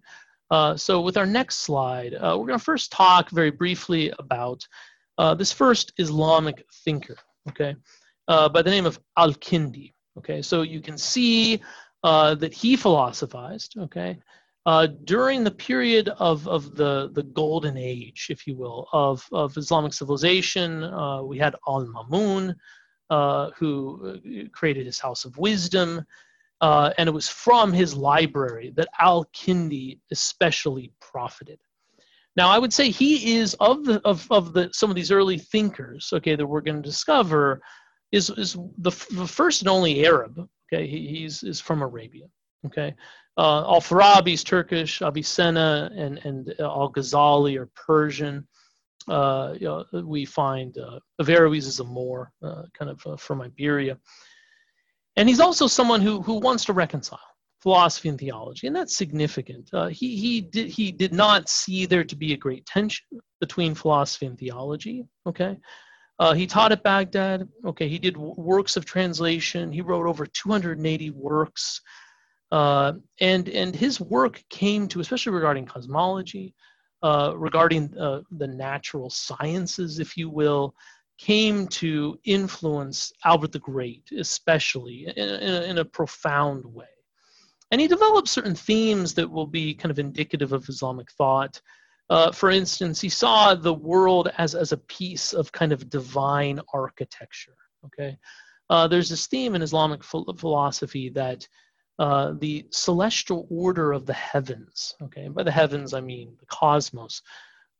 uh, 0.52 0.76
so 0.76 1.02
with 1.02 1.18
our 1.18 1.26
next 1.26 1.58
slide, 1.58 2.14
uh, 2.16 2.36
we're 2.38 2.48
going 2.48 2.60
to 2.60 2.66
first 2.66 2.92
talk 2.92 3.30
very 3.30 3.52
briefly 3.52 4.12
about 4.20 4.68
uh, 5.18 5.34
this 5.34 5.52
first 5.52 5.94
Islamic 5.98 6.66
thinker. 6.84 7.16
Okay, 7.50 7.76
uh, 8.28 8.50
by 8.50 8.62
the 8.62 8.70
name 8.70 8.86
of 8.86 9.00
Al-Kindi. 9.18 9.94
Okay, 10.18 10.42
so 10.42 10.62
you 10.62 10.82
can 10.82 10.98
see 10.98 11.62
uh, 12.04 12.36
that 12.36 12.54
he 12.54 12.76
philosophized, 12.76 13.76
okay, 13.80 14.20
uh, 14.66 14.88
during 15.04 15.44
the 15.44 15.52
period 15.52 16.10
of, 16.10 16.48
of 16.48 16.76
the, 16.76 17.10
the 17.14 17.24
golden 17.24 17.78
age, 17.78 18.28
if 18.30 18.48
you 18.48 18.56
will, 18.56 18.88
of, 18.94 19.26
of 19.32 19.58
Islamic 19.58 19.94
civilization. 19.94 20.84
Uh, 20.84 21.22
we 21.22 21.38
had 21.38 21.56
Al 21.68 21.86
Mamun, 21.86 22.56
uh, 23.10 23.52
who 23.58 24.08
uh, 24.08 24.48
created 24.52 24.86
his 24.86 25.00
House 25.00 25.26
of 25.26 25.38
Wisdom, 25.38 26.06
uh, 26.62 26.92
and 26.98 27.10
it 27.10 27.12
was 27.12 27.28
from 27.28 27.74
his 27.74 27.94
library 27.94 28.72
that 28.76 28.88
Al 29.00 29.26
Kindi 29.34 30.00
especially 30.12 30.92
profited. 31.02 31.60
Now, 32.36 32.50
I 32.50 32.58
would 32.58 32.74
say 32.74 32.90
he 32.90 33.36
is 33.36 33.54
of 33.56 33.86
the 33.86 34.02
of, 34.06 34.26
of 34.32 34.54
the 34.54 34.70
some 34.72 34.90
of 34.90 34.96
these 34.96 35.12
early 35.12 35.38
thinkers, 35.38 36.10
okay, 36.14 36.36
that 36.36 36.48
we're 36.48 36.62
going 36.62 36.82
to 36.82 36.90
discover, 36.90 37.62
is 38.12 38.32
is 38.32 38.54
the, 38.78 38.92
the 39.12 39.28
first 39.28 39.62
and 39.62 39.70
only 39.70 40.04
Arab 40.06 40.50
Okay, 40.74 40.88
he, 40.88 41.08
he's 41.08 41.44
is 41.44 41.62
from 41.62 41.82
Arabia. 41.82 42.26
Okay, 42.66 42.94
uh, 43.38 43.62
Al 43.62 43.82
Farabi's 43.82 44.44
Turkish, 44.44 45.02
Avicenna 45.02 45.92
and 45.96 46.20
and 46.24 46.54
Al 46.60 46.92
Ghazali 46.92 47.58
are 47.58 47.70
Persian. 47.76 48.48
Uh, 49.08 49.56
you 49.60 49.68
know, 49.68 49.86
we 50.06 50.24
find 50.24 50.78
uh, 50.78 51.00
Averroes 51.20 51.66
is 51.68 51.80
a 51.82 51.84
Moor, 51.84 52.32
uh, 52.42 52.64
kind 52.74 52.90
of 52.90 53.06
uh, 53.06 53.18
from 53.18 53.42
Iberia, 53.42 53.98
and 55.18 55.28
he's 55.28 55.42
also 55.42 55.68
someone 55.68 56.02
who 56.02 56.22
who 56.22 56.36
wants 56.36 56.66
to 56.66 56.74
reconcile 56.74 57.20
philosophy 57.64 58.10
and 58.10 58.20
theology, 58.20 58.68
and 58.68 58.76
that's 58.76 58.96
significant. 58.96 59.70
Uh, 59.74 59.88
he 59.88 60.18
he 60.18 60.42
did 60.42 60.68
he 60.68 60.92
did 60.92 61.14
not 61.14 61.50
see 61.50 61.86
there 61.86 62.04
to 62.04 62.16
be 62.16 62.34
a 62.34 62.38
great 62.38 62.66
tension 62.66 63.06
between 63.40 63.74
philosophy 63.74 64.26
and 64.26 64.38
theology. 64.38 65.06
Okay, 65.26 65.58
uh, 66.20 66.34
he 66.34 66.46
taught 66.46 66.74
at 66.74 66.84
Baghdad. 66.84 67.48
Okay, 67.66 67.88
he 67.88 67.98
did 67.98 68.18
works 68.18 68.76
of 68.76 68.86
translation. 68.86 69.72
He 69.72 69.82
wrote 69.82 70.06
over 70.06 70.26
280 70.26 71.10
works, 71.12 71.82
uh, 72.54 72.94
and 73.20 73.50
and 73.50 73.76
his 73.76 74.00
work 74.00 74.44
came 74.52 74.88
to, 74.88 75.00
especially 75.00 75.32
regarding 75.34 75.66
cosmology, 75.66 76.54
uh, 77.02 77.34
regarding 77.36 77.98
uh, 77.98 78.22
the 78.38 78.46
natural 78.46 79.10
sciences, 79.10 79.98
if 79.98 80.16
you 80.16 80.30
will, 80.30 80.76
came 81.18 81.68
to 81.68 82.16
influence 82.26 83.12
Albert 83.26 83.54
the 83.54 83.60
Great, 83.60 84.04
especially 84.16 85.08
in, 85.18 85.30
in, 85.30 85.54
a, 85.56 85.62
in 85.64 85.78
a 85.80 85.86
profound 85.86 86.64
way. 86.64 86.86
And 87.72 87.82
he 87.82 87.88
developed 87.88 88.28
certain 88.28 88.54
themes 88.54 89.16
that 89.16 89.28
will 89.28 89.48
be 89.48 89.74
kind 89.74 89.90
of 89.90 89.98
indicative 89.98 90.54
of 90.54 90.70
Islamic 90.70 91.12
thought. 91.14 91.60
Uh, 92.12 92.32
for 92.32 92.52
instance, 92.52 93.02
he 93.02 93.10
saw 93.10 93.56
the 93.56 93.74
world 93.74 94.30
as, 94.38 94.54
as 94.54 94.74
a 94.74 94.78
piece 94.78 95.34
of 95.34 95.52
kind 95.52 95.72
of 95.72 95.90
divine 95.90 96.60
architecture. 96.72 97.58
Okay, 97.86 98.16
uh, 98.70 98.88
there's 98.88 99.10
this 99.10 99.26
theme 99.26 99.56
in 99.56 99.64
Islamic 99.64 100.02
ph- 100.04 100.38
philosophy 100.38 101.10
that 101.10 101.48
uh, 102.00 102.34
the 102.40 102.66
celestial 102.72 103.48
order 103.50 103.92
of 103.92 104.06
the 104.06 104.14
heavens, 104.14 104.96
okay, 105.02 105.26
and 105.26 105.36
by 105.36 105.44
the 105.44 105.52
heavens 105.52 105.94
I 105.94 106.02
mean 106.02 106.36
the 106.40 106.46
cosmos, 106.48 107.22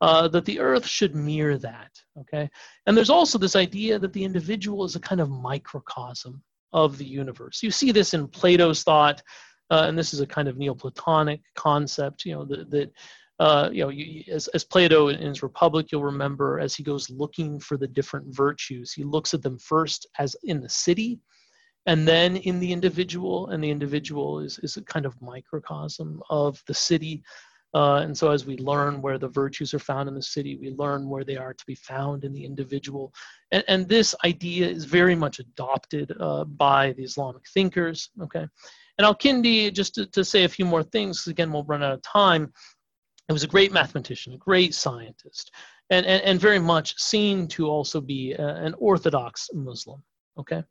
uh, 0.00 0.28
that 0.28 0.44
the 0.44 0.60
earth 0.60 0.86
should 0.86 1.14
mirror 1.14 1.58
that, 1.58 1.90
okay? 2.20 2.50
And 2.86 2.96
there's 2.96 3.10
also 3.10 3.38
this 3.38 3.56
idea 3.56 3.98
that 3.98 4.12
the 4.12 4.24
individual 4.24 4.84
is 4.84 4.96
a 4.96 5.00
kind 5.00 5.20
of 5.20 5.30
microcosm 5.30 6.42
of 6.72 6.98
the 6.98 7.04
universe. 7.04 7.62
You 7.62 7.70
see 7.70 7.92
this 7.92 8.14
in 8.14 8.28
Plato's 8.28 8.82
thought, 8.82 9.22
uh, 9.70 9.84
and 9.88 9.98
this 9.98 10.12
is 10.12 10.20
a 10.20 10.26
kind 10.26 10.48
of 10.48 10.58
Neoplatonic 10.58 11.40
concept, 11.54 12.24
you 12.24 12.34
know, 12.34 12.44
that, 12.44 12.90
uh, 13.38 13.70
you 13.72 13.84
know, 13.84 13.88
you, 13.88 14.24
as, 14.32 14.48
as 14.48 14.62
Plato 14.64 15.08
in 15.08 15.20
his 15.20 15.42
Republic, 15.42 15.90
you'll 15.90 16.04
remember 16.04 16.60
as 16.60 16.74
he 16.74 16.82
goes 16.82 17.08
looking 17.08 17.58
for 17.58 17.76
the 17.76 17.88
different 17.88 18.26
virtues, 18.34 18.92
he 18.92 19.04
looks 19.04 19.32
at 19.32 19.42
them 19.42 19.58
first 19.58 20.06
as 20.18 20.36
in 20.44 20.60
the 20.60 20.68
city, 20.68 21.18
and 21.86 22.08
then 22.08 22.36
in 22.36 22.60
the 22.60 22.72
individual, 22.72 23.48
and 23.48 23.62
the 23.62 23.70
individual 23.70 24.40
is, 24.40 24.58
is 24.60 24.76
a 24.76 24.82
kind 24.82 25.06
of 25.06 25.20
microcosm 25.20 26.22
of 26.30 26.62
the 26.66 26.74
city. 26.74 27.22
Uh, 27.74 27.96
and 27.96 28.16
so, 28.16 28.30
as 28.30 28.46
we 28.46 28.56
learn 28.58 29.02
where 29.02 29.18
the 29.18 29.28
virtues 29.28 29.74
are 29.74 29.80
found 29.80 30.08
in 30.08 30.14
the 30.14 30.22
city, 30.22 30.56
we 30.56 30.70
learn 30.70 31.08
where 31.08 31.24
they 31.24 31.36
are 31.36 31.52
to 31.52 31.66
be 31.66 31.74
found 31.74 32.24
in 32.24 32.32
the 32.32 32.44
individual. 32.44 33.12
And, 33.50 33.64
and 33.66 33.88
this 33.88 34.14
idea 34.24 34.68
is 34.68 34.84
very 34.84 35.16
much 35.16 35.40
adopted 35.40 36.12
uh, 36.20 36.44
by 36.44 36.92
the 36.92 37.02
Islamic 37.02 37.42
thinkers. 37.52 38.10
Okay. 38.22 38.46
And 38.96 39.04
Al 39.04 39.16
Kindi, 39.16 39.72
just 39.72 39.96
to, 39.96 40.06
to 40.06 40.24
say 40.24 40.44
a 40.44 40.48
few 40.48 40.64
more 40.64 40.84
things, 40.84 41.18
because 41.18 41.32
again, 41.32 41.52
we'll 41.52 41.64
run 41.64 41.82
out 41.82 41.92
of 41.92 42.02
time. 42.02 42.52
It 43.28 43.32
was 43.32 43.42
a 43.42 43.48
great 43.48 43.72
mathematician, 43.72 44.34
a 44.34 44.38
great 44.38 44.74
scientist, 44.74 45.50
and, 45.90 46.06
and, 46.06 46.22
and 46.22 46.40
very 46.40 46.60
much 46.60 46.96
seen 47.00 47.48
to 47.48 47.66
also 47.66 48.00
be 48.00 48.34
a, 48.34 48.46
uh, 48.46 48.54
an 48.56 48.74
Orthodox 48.78 49.50
Muslim. 49.52 50.02
Okay. 50.38 50.62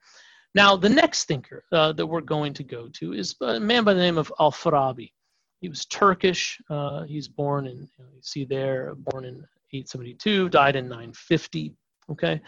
Now, 0.56 0.76
the 0.76 0.90
next 0.90 1.26
thinker 1.26 1.64
uh, 1.72 1.94
that 1.94 2.06
we're 2.06 2.22
going 2.22 2.54
to 2.54 2.64
go 2.64 2.88
to 2.94 3.14
is 3.14 3.36
a 3.42 3.60
man 3.60 3.84
by 3.84 3.94
the 3.94 4.00
name 4.00 4.18
of 4.18 4.32
Al 4.40 4.52
Farabi. 4.52 5.12
He 5.62 5.70
was 5.70 5.86
Turkish. 5.86 6.62
Uh, 6.70 7.04
he's 7.04 7.28
born 7.28 7.66
in, 7.68 7.78
you, 7.78 8.04
know, 8.04 8.10
you, 8.14 8.22
see 8.22 8.46
there, 8.46 8.94
born 8.96 9.26
in 9.26 9.36
872, 9.72 10.50
died 10.50 10.76
in 10.76 10.88
950. 10.88 11.74
Okay. 12.12 12.42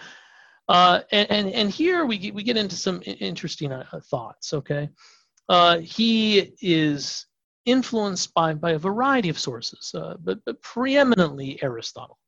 Uh, 0.67 1.01
and, 1.11 1.31
and, 1.31 1.49
and 1.51 1.69
here 1.69 2.05
we 2.05 2.17
get, 2.17 2.35
we 2.35 2.43
get 2.43 2.57
into 2.57 2.75
some 2.75 3.01
interesting 3.05 3.71
uh, 3.71 3.85
thoughts. 4.03 4.53
Okay. 4.53 4.89
Uh, 5.49 5.79
he 5.79 6.53
is 6.61 7.25
influenced 7.65 8.33
by, 8.33 8.53
by 8.53 8.71
a 8.71 8.79
variety 8.79 9.29
of 9.29 9.39
sources, 9.39 9.93
uh, 9.95 10.15
but, 10.23 10.39
but 10.45 10.61
preeminently 10.61 11.61
Aristotle. 11.63 12.19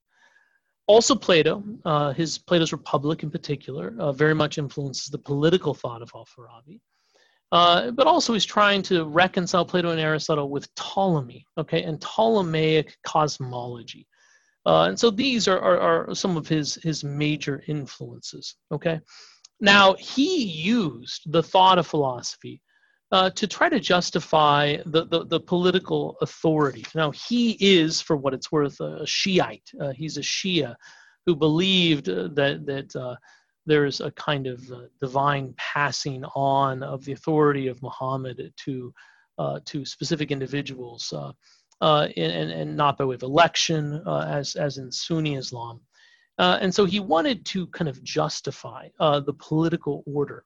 Also, 0.88 1.16
Plato, 1.16 1.64
uh, 1.84 2.14
his 2.14 2.38
Plato's 2.38 2.72
Republic 2.72 3.22
in 3.22 3.30
particular, 3.30 3.94
uh, 4.00 4.14
very 4.14 4.34
much 4.34 4.58
influences 4.58 5.08
the 5.08 5.18
political 5.18 5.74
thought 5.74 6.02
of 6.02 6.12
Al-Farabi. 6.16 6.80
Uh, 7.52 7.92
but 7.92 8.08
also 8.08 8.34
he's 8.34 8.46
trying 8.46 8.82
to 8.82 9.06
reconcile 9.06 9.66
Plato 9.66 9.92
and 9.92 10.00
Aristotle 10.00 10.50
with 10.50 10.74
Ptolemy, 10.76 11.46
okay, 11.58 11.84
and 11.84 12.02
Ptolemaic 12.02 12.98
cosmology. 13.04 14.08
Uh, 14.66 14.84
and 14.90 15.00
so 15.00 15.10
these 15.10 15.48
are, 15.48 15.60
are, 15.60 16.10
are, 16.10 16.16
some 16.16 16.36
of 16.36 16.48
his, 16.48 16.76
his 16.76 17.04
major 17.04 17.64
influences, 17.68 18.56
okay? 18.72 19.00
Now, 19.62 19.96
he 19.96 20.44
used 20.44 21.32
the 21.32 21.42
thought 21.42 21.80
of 21.80 21.88
philosophy 21.88 22.62
uh, 23.12 23.30
to 23.32 23.48
try 23.48 23.70
to 23.70 23.80
justify 23.80 24.78
the, 24.86 25.06
the, 25.06 25.26
the, 25.26 25.40
political 25.40 26.18
authority. 26.22 26.86
Now, 26.94 27.12
he 27.12 27.52
is, 27.60 28.02
for 28.02 28.18
what 28.18 28.34
it's 28.34 28.52
worth, 28.52 28.80
a 28.82 29.06
Shiite. 29.08 29.70
Uh, 29.80 29.92
he's 29.92 30.18
a 30.18 30.22
Shia 30.22 30.76
who 31.26 31.36
believed 31.36 32.10
uh, 32.10 32.30
that, 32.34 32.66
that 32.66 32.96
uh, 32.96 33.16
there's 33.66 34.02
a 34.02 34.12
kind 34.12 34.48
of 34.48 34.70
uh, 34.72 34.82
divine 35.02 35.54
passing 35.58 36.26
on 36.36 36.84
of 36.84 37.06
the 37.06 37.14
authority 37.14 37.68
of 37.68 37.82
Muhammad 37.82 38.54
to, 38.66 38.94
uh, 39.38 39.60
to 39.66 39.86
specific 39.86 40.32
individuals, 40.32 41.14
and, 41.80 42.12
and 42.18 42.76
not 42.76 42.98
by 42.98 43.06
way 43.06 43.16
of 43.16 43.24
election, 43.24 44.02
as, 44.08 44.56
as 44.56 44.80
in 44.80 44.92
Sunni 44.92 45.36
Islam. 45.36 45.80
and 46.40 46.74
so 46.74 46.84
he 46.84 47.00
wanted 47.00 47.46
to 47.46 47.68
kind 47.68 47.88
of 47.88 48.04
justify 48.04 48.90
the 49.00 49.36
political 49.38 50.04
order. 50.06 50.44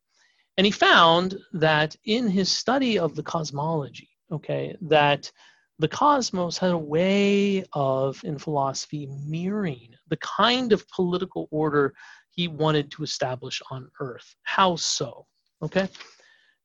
And 0.62 0.66
he 0.68 0.72
found 0.72 1.40
that 1.54 1.96
in 2.06 2.28
his 2.28 2.48
study 2.48 3.00
of 3.00 3.16
the 3.16 3.24
cosmology, 3.24 4.10
okay, 4.32 4.78
that 4.82 5.32
the 5.80 5.88
cosmos 5.88 6.60
had 6.60 6.70
a 6.70 6.78
way 6.78 7.64
of, 7.74 8.22
in 8.24 8.38
philosophy, 8.38 9.10
mirroring 9.26 9.96
the 10.10 10.18
kind 10.18 10.72
of 10.72 10.88
political 10.90 11.48
order 11.50 11.96
he 12.30 12.48
wanted 12.48 12.92
to 12.92 13.02
establish 13.02 13.60
on 13.72 13.90
Earth. 14.00 14.36
How 14.44 14.76
so? 14.76 15.26
Okay. 15.64 15.90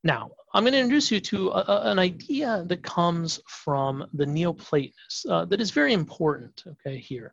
Now, 0.05 0.31
I'm 0.53 0.65
going 0.65 0.75
to 0.75 0.79
introduce 0.79 1.11
you 1.11 1.19
to 1.21 1.49
a, 1.53 1.65
a, 1.67 1.91
an 1.91 1.99
idea 1.99 2.65
that 2.67 2.83
comes 2.83 3.41
from 3.49 4.07
the 4.13 4.27
Neoplatonists 4.27 5.25
uh, 5.25 5.47
that 5.47 5.63
is 5.63 5.71
very 5.71 5.95
important, 5.95 6.65
okay, 6.67 6.99
here. 6.99 7.33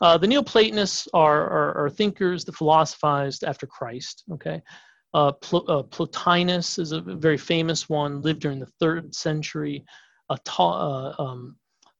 Uh, 0.00 0.18
the 0.18 0.26
Neoplatonists 0.26 1.06
are, 1.14 1.42
are, 1.48 1.84
are, 1.84 1.90
thinkers 1.90 2.44
that 2.46 2.56
philosophized 2.56 3.44
after 3.44 3.68
Christ, 3.68 4.24
okay? 4.32 4.60
Uh, 5.12 5.32
Pl- 5.32 5.64
uh, 5.68 5.82
Plotinus 5.82 6.78
is 6.78 6.92
a 6.92 7.00
very 7.00 7.36
famous 7.36 7.88
one, 7.88 8.22
lived 8.22 8.40
during 8.40 8.60
the 8.60 8.72
third 8.78 9.14
century. 9.14 9.84
Uh, 10.28 10.36
ta- 10.44 11.14
um, 11.18 11.56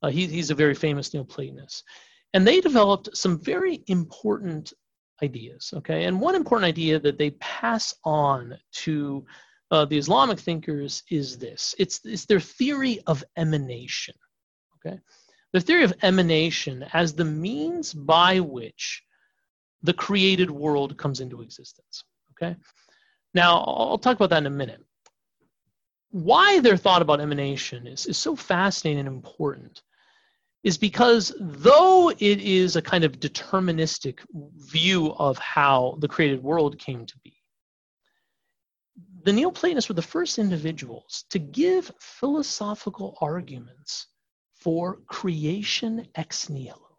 he, 0.08 0.26
he's 0.26 0.50
a 0.50 0.54
very 0.54 0.74
famous 0.74 1.10
Neoplatonist. 1.10 1.82
And 2.32 2.46
they 2.46 2.60
developed 2.60 3.16
some 3.16 3.40
very 3.40 3.82
important 3.88 4.72
ideas, 5.22 5.72
okay? 5.74 6.04
And 6.04 6.20
one 6.20 6.34
important 6.34 6.68
idea 6.68 6.98
that 7.00 7.18
they 7.18 7.30
pass 7.32 7.94
on 8.04 8.56
to 8.72 9.24
uh, 9.70 9.84
the 9.84 9.98
Islamic 9.98 10.38
thinkers 10.38 11.02
is 11.10 11.38
this 11.38 11.74
it's, 11.78 12.00
it's 12.04 12.26
their 12.26 12.40
theory 12.40 13.00
of 13.06 13.24
emanation, 13.36 14.14
okay? 14.76 14.98
The 15.52 15.60
theory 15.60 15.84
of 15.84 15.94
emanation 16.02 16.84
as 16.92 17.12
the 17.12 17.24
means 17.24 17.92
by 17.92 18.40
which 18.40 19.02
the 19.82 19.92
created 19.92 20.50
world 20.50 20.96
comes 20.96 21.20
into 21.20 21.42
existence, 21.42 22.04
okay? 22.32 22.56
Now, 23.34 23.58
I'll 23.58 23.98
talk 23.98 24.16
about 24.16 24.30
that 24.30 24.38
in 24.38 24.46
a 24.46 24.50
minute. 24.50 24.84
Why 26.10 26.58
their 26.60 26.76
thought 26.76 27.02
about 27.02 27.20
emanation 27.20 27.86
is, 27.86 28.06
is 28.06 28.18
so 28.18 28.34
fascinating 28.34 29.00
and 29.00 29.08
important 29.08 29.82
is 30.62 30.76
because 30.76 31.32
though 31.38 32.10
it 32.10 32.40
is 32.40 32.76
a 32.76 32.82
kind 32.82 33.04
of 33.04 33.20
deterministic 33.20 34.18
view 34.56 35.14
of 35.14 35.38
how 35.38 35.96
the 36.00 36.08
created 36.08 36.42
world 36.42 36.78
came 36.78 37.06
to 37.06 37.14
be, 37.24 37.34
the 39.22 39.32
Neoplatonists 39.32 39.88
were 39.88 39.94
the 39.94 40.02
first 40.02 40.38
individuals 40.38 41.24
to 41.30 41.38
give 41.38 41.90
philosophical 42.00 43.16
arguments 43.20 44.06
for 44.54 44.98
creation 45.06 46.06
ex 46.14 46.50
nihilo. 46.50 46.96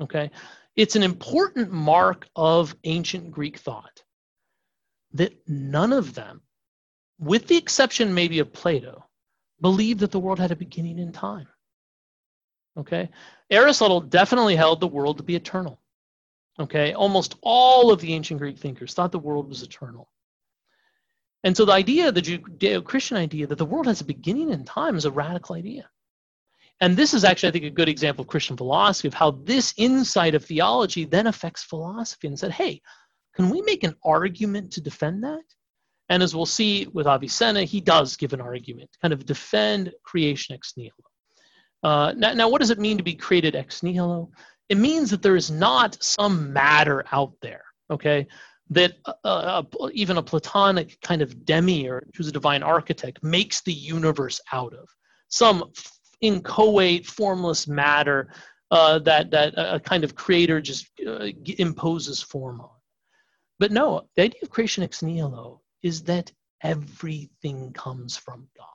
Okay? 0.00 0.30
It's 0.74 0.96
an 0.96 1.02
important 1.02 1.70
mark 1.70 2.26
of 2.34 2.74
ancient 2.84 3.30
Greek 3.30 3.58
thought 3.58 4.02
that 5.12 5.36
none 5.48 5.92
of 5.92 6.14
them, 6.14 6.42
with 7.18 7.46
the 7.46 7.56
exception 7.56 8.14
maybe 8.14 8.38
of 8.38 8.52
Plato, 8.52 9.04
believed 9.60 10.00
that 10.00 10.10
the 10.10 10.20
world 10.20 10.38
had 10.38 10.52
a 10.52 10.56
beginning 10.56 10.98
in 10.98 11.12
time. 11.12 11.48
Okay? 12.76 13.08
Aristotle 13.50 14.00
definitely 14.00 14.56
held 14.56 14.80
the 14.80 14.86
world 14.86 15.16
to 15.16 15.22
be 15.22 15.36
eternal. 15.36 15.80
Okay? 16.58 16.92
Almost 16.92 17.36
all 17.40 17.90
of 17.90 18.00
the 18.00 18.12
ancient 18.12 18.40
Greek 18.40 18.58
thinkers 18.58 18.92
thought 18.92 19.12
the 19.12 19.18
world 19.18 19.48
was 19.48 19.62
eternal. 19.62 20.08
And 21.44 21.56
so 21.56 21.64
the 21.64 21.72
idea, 21.72 22.10
the 22.10 22.22
Judeo 22.22 22.82
Christian 22.84 23.16
idea 23.16 23.46
that 23.46 23.56
the 23.56 23.64
world 23.64 23.86
has 23.86 24.00
a 24.00 24.04
beginning 24.04 24.50
in 24.50 24.64
time 24.64 24.96
is 24.96 25.04
a 25.04 25.10
radical 25.10 25.54
idea. 25.54 25.88
And 26.80 26.96
this 26.96 27.14
is 27.14 27.24
actually, 27.24 27.48
I 27.48 27.52
think, 27.52 27.64
a 27.64 27.70
good 27.70 27.88
example 27.88 28.22
of 28.22 28.28
Christian 28.28 28.56
philosophy 28.56 29.08
of 29.08 29.14
how 29.14 29.30
this 29.30 29.72
insight 29.76 30.34
of 30.34 30.44
theology 30.44 31.04
then 31.04 31.26
affects 31.26 31.62
philosophy 31.62 32.28
and 32.28 32.38
said, 32.38 32.50
hey, 32.50 32.82
can 33.36 33.50
we 33.50 33.60
make 33.62 33.84
an 33.84 33.94
argument 34.04 34.72
to 34.72 34.80
defend 34.80 35.22
that? 35.24 35.44
And 36.08 36.22
as 36.22 36.34
we'll 36.34 36.46
see 36.46 36.86
with 36.92 37.06
Avicenna, 37.06 37.64
he 37.64 37.80
does 37.80 38.16
give 38.16 38.32
an 38.32 38.40
argument, 38.40 38.90
kind 39.02 39.12
of 39.12 39.26
defend 39.26 39.92
creation 40.02 40.54
ex 40.54 40.72
nihilo. 40.76 40.92
Uh, 41.82 42.12
now, 42.16 42.32
now, 42.32 42.48
what 42.48 42.60
does 42.60 42.70
it 42.70 42.78
mean 42.78 42.96
to 42.96 43.02
be 43.02 43.14
created 43.14 43.54
ex 43.54 43.82
nihilo? 43.82 44.30
It 44.68 44.78
means 44.78 45.10
that 45.10 45.22
there 45.22 45.36
is 45.36 45.50
not 45.50 46.02
some 46.02 46.52
matter 46.52 47.04
out 47.12 47.34
there, 47.42 47.64
okay, 47.90 48.26
that 48.70 48.94
uh, 49.04 49.12
uh, 49.24 49.62
even 49.92 50.16
a 50.16 50.22
Platonic 50.22 51.00
kind 51.00 51.22
of 51.22 51.44
demiurge 51.44 52.16
who's 52.16 52.28
a 52.28 52.32
divine 52.32 52.62
architect 52.62 53.22
makes 53.22 53.60
the 53.62 53.72
universe 53.72 54.40
out 54.52 54.72
of. 54.72 54.88
Some 55.28 55.72
inchoate, 56.20 57.06
formless 57.06 57.68
matter 57.68 58.32
uh, 58.70 58.98
that, 59.00 59.30
that 59.30 59.54
a 59.56 59.78
kind 59.78 60.02
of 60.02 60.14
creator 60.14 60.60
just 60.60 60.88
uh, 61.06 61.26
imposes 61.58 62.22
form 62.22 62.60
on. 62.60 62.70
But 63.58 63.72
no, 63.72 64.08
the 64.16 64.22
idea 64.22 64.40
of 64.42 64.50
creation 64.50 64.84
ex 64.84 65.02
nihilo 65.02 65.62
is 65.82 66.02
that 66.04 66.32
everything 66.62 67.72
comes 67.72 68.16
from 68.16 68.48
God. 68.56 68.66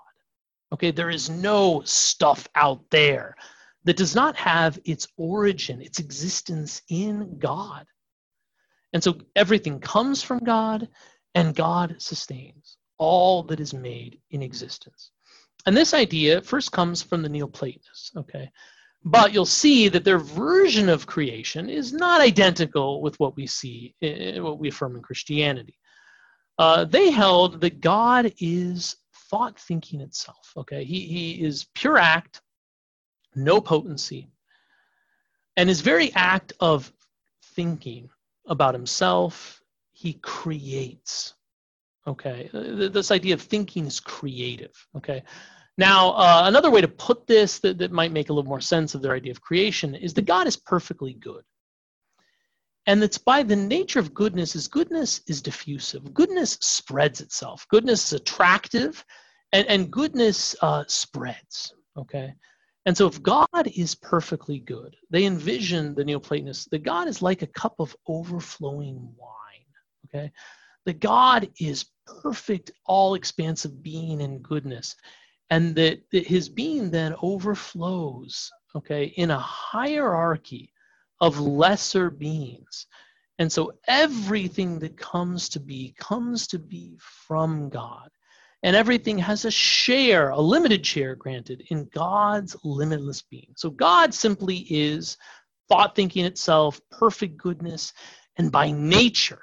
Okay, 0.73 0.91
there 0.91 1.09
is 1.09 1.29
no 1.29 1.81
stuff 1.85 2.47
out 2.55 2.81
there 2.91 3.35
that 3.83 3.97
does 3.97 4.15
not 4.15 4.35
have 4.37 4.79
its 4.85 5.07
origin, 5.17 5.81
its 5.81 5.99
existence 5.99 6.81
in 6.89 7.37
God. 7.39 7.85
And 8.93 9.03
so 9.03 9.17
everything 9.35 9.79
comes 9.79 10.21
from 10.23 10.39
God, 10.39 10.87
and 11.35 11.55
God 11.55 11.95
sustains 11.99 12.77
all 12.97 13.43
that 13.43 13.59
is 13.59 13.73
made 13.73 14.19
in 14.31 14.41
existence. 14.41 15.11
And 15.65 15.75
this 15.75 15.93
idea 15.93 16.41
first 16.41 16.71
comes 16.71 17.01
from 17.01 17.21
the 17.21 17.29
Neoplatonists, 17.29 18.11
okay? 18.17 18.51
But 19.03 19.33
you'll 19.33 19.45
see 19.45 19.87
that 19.87 20.03
their 20.03 20.19
version 20.19 20.87
of 20.87 21.07
creation 21.07 21.69
is 21.69 21.91
not 21.91 22.21
identical 22.21 23.01
with 23.01 23.19
what 23.19 23.35
we 23.35 23.47
see, 23.47 23.95
what 24.01 24.59
we 24.59 24.69
affirm 24.69 24.95
in 24.95 25.01
Christianity. 25.01 25.77
Uh, 26.59 26.85
they 26.85 27.09
held 27.09 27.61
that 27.61 27.81
God 27.81 28.31
is 28.39 28.95
thought 29.29 29.57
thinking 29.57 30.01
itself, 30.01 30.53
okay? 30.55 30.83
He, 30.83 31.07
he 31.07 31.43
is 31.43 31.67
pure 31.73 31.97
act, 31.97 32.41
no 33.33 33.59
potency, 33.59 34.29
and 35.57 35.67
his 35.67 35.81
very 35.81 36.13
act 36.13 36.53
of 36.59 36.91
thinking 37.55 38.09
about 38.47 38.73
himself, 38.73 39.61
he 39.91 40.13
creates. 40.13 41.33
Okay, 42.07 42.49
this 42.51 43.11
idea 43.11 43.35
of 43.35 43.41
thinking 43.41 43.85
is 43.85 43.99
creative. 43.99 44.73
Okay, 44.97 45.23
now 45.81 46.11
uh, 46.11 46.43
another 46.45 46.69
way 46.69 46.79
to 46.79 46.87
put 46.87 47.25
this 47.27 47.59
that, 47.59 47.79
that 47.79 47.91
might 47.91 48.11
make 48.11 48.29
a 48.29 48.33
little 48.33 48.47
more 48.47 48.61
sense 48.61 48.93
of 48.93 49.01
their 49.01 49.15
idea 49.15 49.31
of 49.31 49.41
creation 49.41 49.95
is 49.95 50.13
that 50.13 50.25
God 50.25 50.47
is 50.47 50.55
perfectly 50.55 51.13
good. 51.15 51.43
And 52.85 53.01
that's 53.01 53.17
by 53.17 53.43
the 53.43 53.55
nature 53.55 53.99
of 53.99 54.13
goodness 54.13 54.55
is 54.55 54.67
goodness 54.67 55.21
is 55.27 55.41
diffusive. 55.41 56.13
Goodness 56.13 56.57
spreads 56.61 57.19
itself. 57.19 57.67
Goodness 57.69 58.05
is 58.05 58.19
attractive, 58.19 59.03
and, 59.53 59.67
and 59.67 59.91
goodness 59.91 60.55
uh, 60.61 60.83
spreads. 60.87 61.73
Okay, 61.97 62.33
and 62.85 62.97
so, 62.97 63.07
if 63.07 63.21
God 63.21 63.67
is 63.75 63.93
perfectly 63.93 64.59
good, 64.59 64.95
they 65.11 65.25
envision 65.25 65.93
the 65.93 66.03
Neoplatonists 66.03 66.67
that 66.71 66.83
God 66.83 67.07
is 67.07 67.21
like 67.21 67.43
a 67.43 67.47
cup 67.47 67.75
of 67.79 67.95
overflowing 68.07 69.13
wine. 69.17 69.67
Okay, 70.07 70.31
that 70.85 70.99
God 70.99 71.49
is 71.59 71.85
perfect, 72.07 72.71
all 72.85 73.13
expansive 73.13 73.83
being 73.83 74.21
and 74.21 74.41
goodness, 74.41 74.95
and 75.51 75.75
that, 75.75 76.01
that 76.11 76.25
his 76.25 76.49
being 76.49 76.89
then 76.89 77.13
overflows. 77.21 78.51
Okay, 78.75 79.05
in 79.17 79.29
a 79.31 79.37
hierarchy 79.37 80.71
of 81.19 81.39
lesser 81.39 82.09
beings. 82.09 82.87
And 83.37 83.51
so 83.51 83.73
everything 83.87 84.79
that 84.79 84.97
comes 84.97 85.49
to 85.49 85.59
be 85.59 85.93
comes 85.97 86.47
to 86.47 86.59
be 86.59 86.97
from 86.99 87.69
God 87.69 88.09
and 88.63 88.75
everything 88.75 89.17
has 89.17 89.45
a 89.45 89.51
share, 89.51 90.29
a 90.29 90.39
limited 90.39 90.85
share 90.85 91.15
granted 91.15 91.63
in 91.69 91.89
God's 91.93 92.55
limitless 92.63 93.21
being. 93.23 93.53
So 93.57 93.69
God 93.69 94.13
simply 94.13 94.67
is 94.69 95.17
thought 95.67 95.95
thinking 95.95 96.25
itself, 96.25 96.79
perfect 96.91 97.37
goodness, 97.37 97.93
and 98.37 98.51
by 98.51 98.71
nature, 98.71 99.41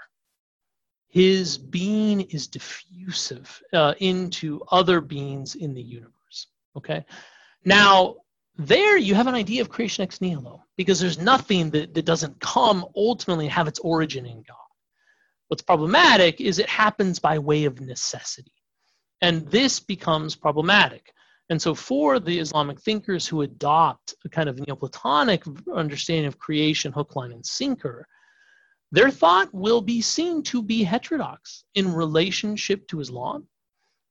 his 1.08 1.56
being 1.56 2.20
is 2.20 2.46
diffusive 2.46 3.62
uh, 3.72 3.94
into 3.98 4.62
other 4.70 5.00
beings 5.00 5.54
in 5.54 5.74
the 5.74 5.82
universe. 5.82 6.48
Okay? 6.76 7.04
Now, 7.64 8.16
there 8.56 8.98
you 8.98 9.14
have 9.14 9.26
an 9.26 9.34
idea 9.34 9.62
of 9.62 9.70
creation 9.70 10.02
ex 10.02 10.20
nihilo 10.20 10.62
because 10.76 11.00
there's 11.00 11.18
nothing 11.18 11.70
that, 11.70 11.94
that 11.94 12.04
doesn't 12.04 12.40
come 12.40 12.84
ultimately 12.94 13.48
have 13.48 13.68
its 13.68 13.78
origin 13.78 14.26
in 14.26 14.42
God. 14.42 14.56
What's 15.48 15.62
problematic 15.62 16.40
is 16.40 16.58
it 16.58 16.68
happens 16.68 17.18
by 17.18 17.38
way 17.38 17.64
of 17.64 17.80
necessity. 17.80 18.52
And 19.22 19.46
this 19.48 19.80
becomes 19.80 20.36
problematic. 20.36 21.12
And 21.50 21.60
so, 21.60 21.74
for 21.74 22.20
the 22.20 22.38
Islamic 22.38 22.78
thinkers 22.80 23.26
who 23.26 23.40
adopt 23.40 24.14
a 24.24 24.28
kind 24.28 24.48
of 24.50 24.56
Neoplatonic 24.56 25.44
understanding 25.74 26.26
of 26.26 26.38
creation, 26.38 26.92
hook, 26.92 27.16
line, 27.16 27.32
and 27.32 27.44
sinker, 27.44 28.06
their 28.90 29.10
thought 29.10 29.52
will 29.52 29.80
be 29.80 30.00
seen 30.00 30.42
to 30.44 30.62
be 30.62 30.82
heterodox 30.82 31.64
in 31.74 31.92
relationship 31.92 32.86
to 32.88 33.00
Islam 33.00 33.46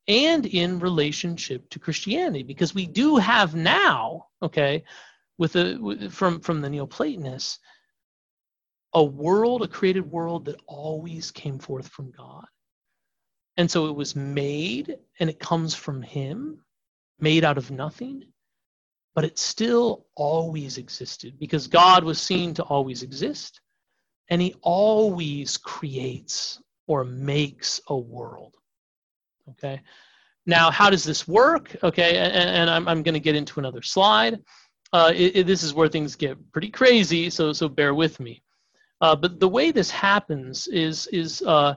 and 0.08 0.46
in 0.46 0.80
relationship 0.80 1.70
to 1.70 1.80
Christianity, 1.80 2.44
because 2.44 2.76
we 2.76 2.86
do 2.86 3.18
have 3.18 3.56
now, 3.56 4.28
okay, 4.42 4.84
with 5.38 5.56
a 5.56 6.10
from 6.12 6.40
from 6.40 6.62
the 6.62 6.70
Neoplatonists, 6.70 7.60
a 8.94 9.04
world, 9.04 9.64
a 9.64 9.68
created 9.68 10.10
world 10.10 10.46
that 10.46 10.62
always 10.66 11.32
came 11.32 11.60
forth 11.60 11.88
from 11.88 12.12
God. 12.12 12.46
And 13.58 13.70
so 13.70 13.88
it 13.88 13.96
was 13.96 14.16
made 14.16 14.98
and 15.20 15.30
it 15.30 15.40
comes 15.40 15.74
from 15.74 16.02
Him, 16.02 16.64
made 17.20 17.44
out 17.44 17.58
of 17.58 17.72
nothing, 17.72 18.24
but 19.16 19.26
it 19.26 19.40
still 19.40 20.06
always 20.16 20.78
existed 20.78 21.40
because 21.40 21.68
God 21.68 22.04
was 22.04 22.22
seen 22.22 22.54
to 22.54 22.64
always 22.64 23.02
exist 23.02 23.60
and 24.30 24.42
He 24.42 24.56
always 24.62 25.58
creates 25.58 26.62
or 26.88 27.04
makes 27.04 27.82
a 27.88 27.98
world. 27.98 28.56
Okay. 29.52 29.82
Now, 30.46 30.72
how 30.72 30.90
does 30.90 31.04
this 31.04 31.28
work? 31.28 31.76
Okay, 31.84 32.18
and, 32.18 32.34
and 32.34 32.70
I'm, 32.70 32.88
I'm 32.88 33.04
going 33.04 33.14
to 33.14 33.20
get 33.20 33.36
into 33.36 33.60
another 33.60 33.82
slide. 33.82 34.40
Uh, 34.94 35.12
it, 35.14 35.36
it, 35.36 35.48
this 35.48 35.62
is 35.62 35.74
where 35.74 35.90
things 35.90 36.16
get 36.16 36.38
pretty 36.54 36.70
crazy, 36.70 37.30
so 37.30 37.52
so 37.52 37.68
bear 37.68 37.94
with 37.94 38.20
me. 38.22 38.42
Uh, 39.02 39.16
but 39.16 39.40
the 39.40 39.48
way 39.48 39.72
this 39.72 39.92
happens 39.92 40.68
is 40.68 41.08
is 41.08 41.42
uh, 41.42 41.76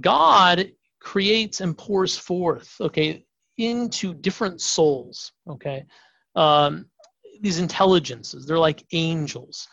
God 0.00 0.70
creates 1.00 1.62
and 1.62 1.76
pours 1.76 2.16
forth, 2.16 2.76
okay, 2.80 3.24
into 3.56 4.12
different 4.12 4.60
souls, 4.60 5.32
okay? 5.48 5.84
Um, 6.36 6.86
these 7.40 7.58
intelligences, 7.58 8.46
they're 8.46 8.58
like 8.58 8.84
angels. 8.92 9.66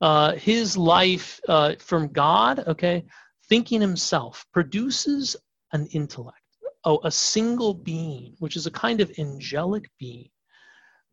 Uh, 0.00 0.32
his 0.34 0.76
life 0.76 1.40
uh, 1.48 1.74
from 1.78 2.08
God, 2.08 2.64
okay, 2.66 3.04
thinking 3.48 3.80
himself, 3.80 4.46
produces 4.52 5.36
an 5.72 5.86
intellect, 5.86 6.38
oh, 6.84 7.00
a 7.04 7.10
single 7.10 7.74
being, 7.74 8.34
which 8.38 8.56
is 8.56 8.66
a 8.66 8.70
kind 8.70 9.00
of 9.00 9.12
angelic 9.18 9.90
being 9.98 10.28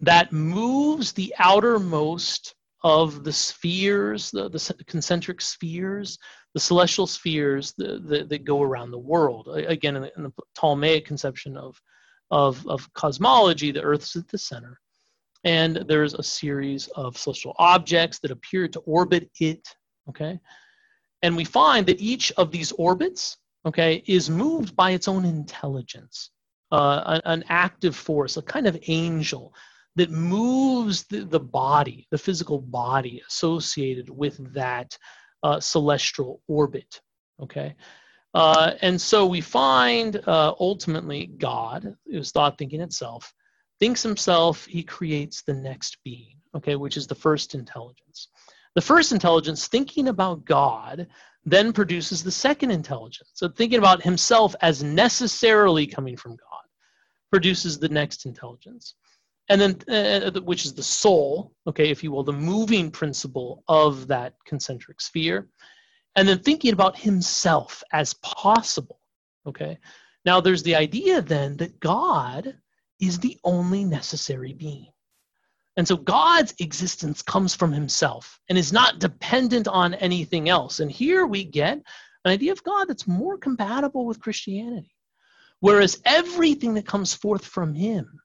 that 0.02 0.32
moves 0.32 1.14
the 1.14 1.34
outermost 1.40 2.54
of 2.84 3.24
the 3.24 3.34
spheres, 3.34 4.30
the, 4.30 4.50
the 4.50 4.84
concentric 4.86 5.42
spheres 5.42 6.20
the 6.56 6.62
celestial 6.62 7.06
spheres 7.06 7.74
that, 7.78 8.08
that, 8.08 8.30
that 8.30 8.46
go 8.46 8.62
around 8.62 8.90
the 8.90 8.98
world. 8.98 9.50
Again, 9.50 9.98
in 9.98 10.04
the, 10.04 10.12
in 10.16 10.24
the, 10.24 10.32
Ptolemaic 10.56 11.06
conception 11.06 11.58
of, 11.58 11.80
of, 12.32 12.66
of 12.66 12.92
cosmology, 12.94 13.72
the 13.72 13.82
Earth's 13.82 14.16
at 14.16 14.28
the 14.30 14.38
center. 14.38 14.80
And 15.46 15.86
there's 15.88 16.16
a 16.16 16.24
series 16.24 16.88
of 16.96 17.18
celestial 17.18 17.56
objects 17.60 18.20
that 18.20 18.32
appear 18.32 18.68
to 18.68 18.80
orbit 18.80 19.30
it, 19.40 19.66
okay? 20.10 20.40
And 21.22 21.38
we 21.38 21.46
find 21.46 21.86
that 21.86 22.02
each 22.02 22.32
of 22.34 22.52
these 22.52 22.72
orbits, 22.74 23.38
okay, 23.66 24.04
is 24.08 24.30
moved 24.30 24.76
by 24.76 24.92
its 24.92 25.08
own 25.08 25.24
intelligence, 25.24 26.32
uh, 26.72 27.04
an, 27.06 27.22
an 27.26 27.44
active 27.50 27.96
force, 27.96 28.38
a 28.38 28.42
kind 28.42 28.68
of 28.68 28.78
angel 28.88 29.54
that 29.96 30.12
moves 30.12 31.06
the, 31.06 31.24
the 31.26 31.40
body, 31.40 32.08
the 32.12 32.18
physical 32.18 32.60
body 32.60 33.22
associated 33.30 34.10
with 34.10 34.54
that 34.54 34.98
uh, 35.44 35.60
celestial 35.60 36.42
orbit. 36.48 37.02
Okay. 37.42 37.76
Uh, 38.34 38.74
and 38.82 39.00
so 39.00 39.26
we 39.26 39.42
find 39.42 40.18
uh, 40.28 40.54
ultimately 40.60 41.28
God, 41.38 41.96
is 42.06 42.32
thought 42.32 42.58
thinking 42.58 42.82
itself, 42.82 43.34
thinks 43.80 44.04
himself, 44.04 44.66
he 44.66 44.84
creates 44.84 45.42
the 45.42 45.54
next 45.54 45.98
being, 46.04 46.38
okay, 46.56 46.76
which 46.76 46.98
is 46.98 47.08
the 47.08 47.16
first 47.16 47.56
intelligence. 47.56 48.30
The 48.76 48.82
first 48.82 49.12
intelligence, 49.12 49.68
thinking 49.68 50.10
about 50.10 50.46
God, 50.46 51.08
then 51.46 51.72
produces 51.72 52.24
the 52.24 52.32
second 52.32 52.72
intelligence. 52.72 53.32
So 53.34 53.48
thinking 53.48 53.80
about 53.80 54.02
himself 54.02 54.56
as 54.62 54.84
necessarily 54.84 55.88
coming 55.88 56.18
from 56.18 56.32
God 56.32 56.66
produces 57.32 57.80
the 57.80 57.90
next 57.90 58.26
intelligence 58.26 58.96
and 59.50 59.62
then 59.62 59.78
uh, 59.90 60.28
uh 60.28 60.42
which 60.42 60.66
is 60.66 60.74
the 60.74 60.84
soul 60.84 61.52
okay 61.68 61.90
if 61.90 62.04
you 62.04 62.12
will 62.12 62.24
the 62.24 62.32
moving 62.32 62.90
principle 62.90 63.64
of 63.68 64.08
that 64.08 64.34
concentric 64.46 65.02
sphere 65.02 65.48
and 66.16 66.28
then 66.28 66.40
thinking 66.40 66.74
about 66.74 66.98
himself 66.98 67.84
as 67.92 68.14
possible 68.16 69.00
okay 69.46 69.78
now 70.26 70.40
there's 70.40 70.64
the 70.64 70.76
idea 70.76 71.22
then 71.22 71.58
that 71.58 71.80
god 71.80 72.56
is 73.00 73.20
the 73.20 73.38
only 73.44 73.84
necessary 73.84 74.54
being 74.54 74.88
and 75.78 75.88
so 75.88 75.96
god's 75.96 76.54
existence 76.60 77.22
comes 77.22 77.56
from 77.56 77.72
himself 77.72 78.40
and 78.50 78.58
is 78.58 78.74
not 78.74 79.00
dependent 79.00 79.68
on 79.68 79.94
anything 79.96 80.50
else 80.50 80.80
and 80.80 80.92
here 80.92 81.26
we 81.26 81.44
get 81.44 81.78
an 81.78 82.32
idea 82.32 82.52
of 82.52 82.64
god 82.64 82.86
that's 82.86 83.08
more 83.08 83.38
compatible 83.38 84.06
with 84.06 84.20
christianity 84.20 84.96
whereas 85.60 86.02
everything 86.06 86.74
that 86.74 86.88
comes 86.88 87.14
forth 87.14 87.46
from 87.46 87.74
him 87.74 88.20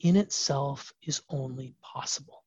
in 0.00 0.16
itself 0.16 0.92
is 1.02 1.22
only 1.28 1.74
possible. 1.82 2.44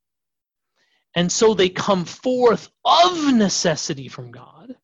And 1.15 1.31
so 1.31 1.53
they 1.53 1.69
come 1.69 2.05
forth 2.05 2.69
of 2.85 3.33
necessity 3.33 4.07
from 4.07 4.31
God. 4.31 4.75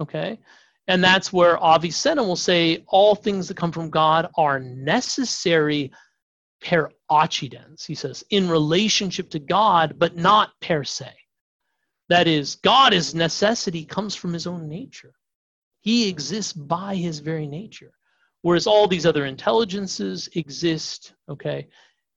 Okay? 0.00 0.40
And 0.86 1.02
that's 1.02 1.32
where 1.32 1.56
Avicenna 1.62 2.22
will 2.22 2.36
say 2.36 2.84
all 2.88 3.14
things 3.14 3.48
that 3.48 3.56
come 3.56 3.72
from 3.72 3.90
God 3.90 4.28
are 4.36 4.60
necessary 4.60 5.92
per 6.62 6.90
accidens, 7.10 7.84
he 7.84 7.94
says, 7.94 8.24
in 8.30 8.48
relationship 8.48 9.30
to 9.30 9.38
God, 9.38 9.94
but 9.98 10.16
not 10.16 10.50
per 10.60 10.84
se. 10.84 11.10
That 12.08 12.26
is, 12.26 12.56
God 12.56 12.92
is 12.92 13.14
necessity 13.14 13.84
comes 13.84 14.14
from 14.14 14.32
his 14.32 14.46
own 14.46 14.68
nature. 14.68 15.14
He 15.80 16.08
exists 16.08 16.52
by 16.52 16.96
his 16.96 17.18
very 17.18 17.46
nature. 17.46 17.92
Whereas 18.42 18.66
all 18.66 18.86
these 18.86 19.06
other 19.06 19.24
intelligences 19.24 20.28
exist, 20.34 21.14
okay, 21.30 21.68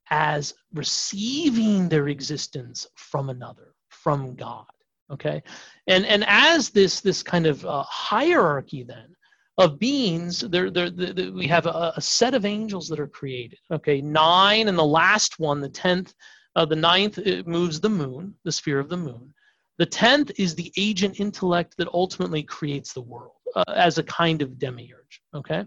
as 0.10 0.54
receiving 0.74 1.88
their 1.88 2.10
existence 2.10 2.88
from 2.96 3.30
another, 3.30 3.74
from 3.90 4.36
God. 4.36 4.66
Okay, 5.12 5.42
and 5.88 6.06
and 6.06 6.26
as 6.28 6.70
this 6.70 7.00
this 7.00 7.24
kind 7.24 7.48
of 7.48 7.66
uh, 7.66 7.84
hierarchy 7.84 8.84
then 8.84 9.16
of 9.58 9.80
beings, 9.80 10.42
there, 10.42 10.70
there, 10.70 10.92
we 11.32 11.48
have 11.48 11.66
a, 11.66 11.94
a, 11.96 12.02
set 12.02 12.36
of 12.36 12.46
angels 12.46 12.88
that 12.88 13.00
are 13.00 13.08
created. 13.08 13.58
Okay, 13.72 14.02
nine, 14.02 14.68
and 14.68 14.78
the 14.78 14.86
last 14.86 15.40
one, 15.40 15.62
the 15.62 15.70
tenth, 15.70 16.14
uh, 16.56 16.66
the 16.66 16.76
ninth, 16.76 17.18
it 17.18 17.48
moves 17.48 17.80
the 17.80 17.90
moon, 17.90 18.36
the 18.44 18.52
sphere 18.52 18.80
of 18.80 18.90
the 18.90 18.98
moon. 18.98 19.34
The 19.80 19.86
tenth 19.86 20.32
is 20.38 20.54
the 20.54 20.72
agent 20.78 21.20
intellect 21.20 21.76
that 21.78 21.88
ultimately 21.92 22.44
creates 22.44 22.94
the 22.94 23.02
world 23.02 23.34
uh, 23.56 23.64
as 23.76 23.98
a 23.98 24.04
kind 24.04 24.42
of 24.42 24.60
demiurge. 24.60 25.22
Okay, 25.34 25.66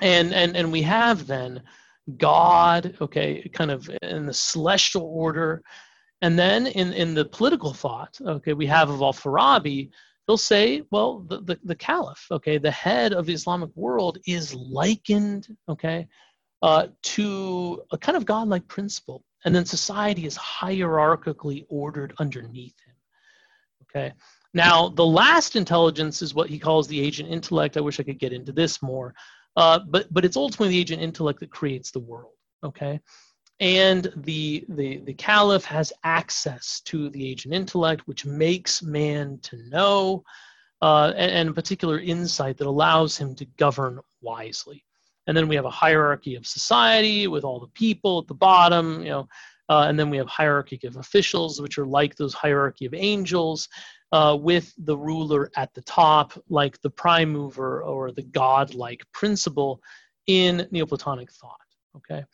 and 0.00 0.32
and 0.32 0.56
and 0.56 0.70
we 0.70 0.82
have 0.82 1.26
then 1.26 1.62
God. 2.18 2.96
Okay, 3.00 3.48
kind 3.52 3.70
of 3.72 3.90
in 4.02 4.26
the 4.26 4.34
celestial 4.34 5.04
order, 5.04 5.62
and 6.22 6.38
then 6.38 6.66
in 6.66 6.92
in 6.92 7.14
the 7.14 7.24
political 7.24 7.72
thought. 7.72 8.18
Okay, 8.20 8.52
we 8.52 8.66
have 8.66 8.90
of 8.90 9.02
Al-Farabi. 9.02 9.90
He'll 10.26 10.36
say, 10.36 10.84
well, 10.92 11.20
the, 11.20 11.40
the, 11.40 11.58
the 11.64 11.74
caliph, 11.74 12.24
okay, 12.30 12.56
the 12.56 12.70
head 12.70 13.12
of 13.12 13.26
the 13.26 13.32
Islamic 13.32 13.70
world 13.74 14.18
is 14.26 14.54
likened, 14.54 15.48
okay, 15.68 16.06
uh, 16.62 16.86
to 17.02 17.82
a 17.90 17.98
kind 17.98 18.16
of 18.16 18.26
godlike 18.26 18.68
principle 18.68 19.24
and 19.44 19.54
then 19.54 19.64
society 19.64 20.26
is 20.26 20.36
hierarchically 20.36 21.64
ordered 21.68 22.14
underneath 22.18 22.74
him. 22.86 22.94
Okay. 23.84 24.12
Now, 24.52 24.88
the 24.88 25.06
last 25.06 25.56
intelligence 25.56 26.22
is 26.22 26.34
what 26.34 26.50
he 26.50 26.58
calls 26.58 26.88
the 26.88 27.00
agent 27.00 27.30
intellect. 27.30 27.76
I 27.76 27.80
wish 27.80 28.00
I 28.00 28.02
could 28.02 28.18
get 28.18 28.32
into 28.32 28.52
this 28.52 28.82
more, 28.82 29.14
uh, 29.56 29.80
but 29.88 30.12
but 30.12 30.24
it's 30.24 30.36
ultimately 30.36 30.68
the 30.74 30.80
agent 30.80 31.02
intellect 31.02 31.40
that 31.40 31.50
creates 31.50 31.90
the 31.90 32.00
world. 32.00 32.32
Okay, 32.64 33.00
and 33.60 34.12
the 34.16 34.64
the 34.68 34.98
the 34.98 35.14
caliph 35.14 35.64
has 35.64 35.92
access 36.02 36.80
to 36.86 37.10
the 37.10 37.28
agent 37.30 37.54
intellect, 37.54 38.06
which 38.06 38.24
makes 38.24 38.82
man 38.82 39.38
to 39.42 39.56
know, 39.68 40.24
uh, 40.82 41.12
and, 41.16 41.30
and 41.32 41.48
a 41.50 41.52
particular 41.52 41.98
insight 41.98 42.56
that 42.56 42.66
allows 42.66 43.16
him 43.16 43.34
to 43.36 43.44
govern 43.56 44.00
wisely. 44.22 44.84
And 45.26 45.36
then 45.36 45.48
we 45.48 45.54
have 45.56 45.64
a 45.64 45.70
hierarchy 45.70 46.34
of 46.34 46.46
society 46.46 47.28
with 47.28 47.44
all 47.44 47.60
the 47.60 47.68
people 47.68 48.18
at 48.20 48.26
the 48.26 48.34
bottom 48.34 49.02
you 49.02 49.10
know 49.10 49.28
uh, 49.68 49.84
and 49.88 49.96
then 49.96 50.10
we 50.10 50.16
have 50.16 50.26
hierarchy 50.26 50.78
of 50.84 50.96
officials 50.96 51.62
which 51.62 51.78
are 51.78 51.86
like 51.86 52.16
those 52.16 52.34
hierarchy 52.34 52.86
of 52.86 52.94
angels 52.94 53.68
uh, 54.12 54.36
with 54.38 54.74
the 54.78 54.96
ruler 54.96 55.50
at 55.56 55.72
the 55.74 55.82
top 55.82 56.32
like 56.48 56.80
the 56.80 56.90
prime 56.90 57.30
mover 57.30 57.82
or 57.82 58.10
the 58.10 58.22
god-like 58.22 59.04
principle 59.12 59.80
in 60.26 60.66
neoplatonic 60.72 61.30
thought 61.30 61.60
okay 61.96 62.24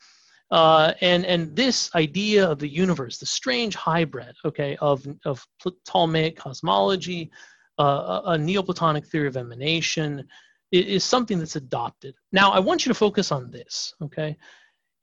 uh, 0.51 0.93
and 1.01 1.25
and 1.27 1.55
this 1.57 1.91
idea 1.95 2.49
of 2.49 2.59
the 2.59 2.69
universe 2.69 3.19
the 3.19 3.27
strange 3.27 3.75
hybrid 3.75 4.35
okay 4.45 4.77
of 4.81 5.07
of 5.25 5.47
ptolemaic 5.85 6.37
cosmology 6.37 7.31
uh, 7.79 8.23
a, 8.25 8.31
a 8.31 8.39
neoplatonic 8.39 9.05
theory 9.07 9.29
of 9.29 9.37
emanation 9.37 10.27
is 10.73 11.05
something 11.05 11.39
that's 11.39 11.57
adopted. 11.57 12.15
Now, 12.33 12.51
I 12.51 12.59
want 12.59 12.85
you 12.85 12.91
to 12.91 12.99
focus 12.99 13.31
on 13.31 13.51
this, 13.51 13.95
okay? 14.03 14.37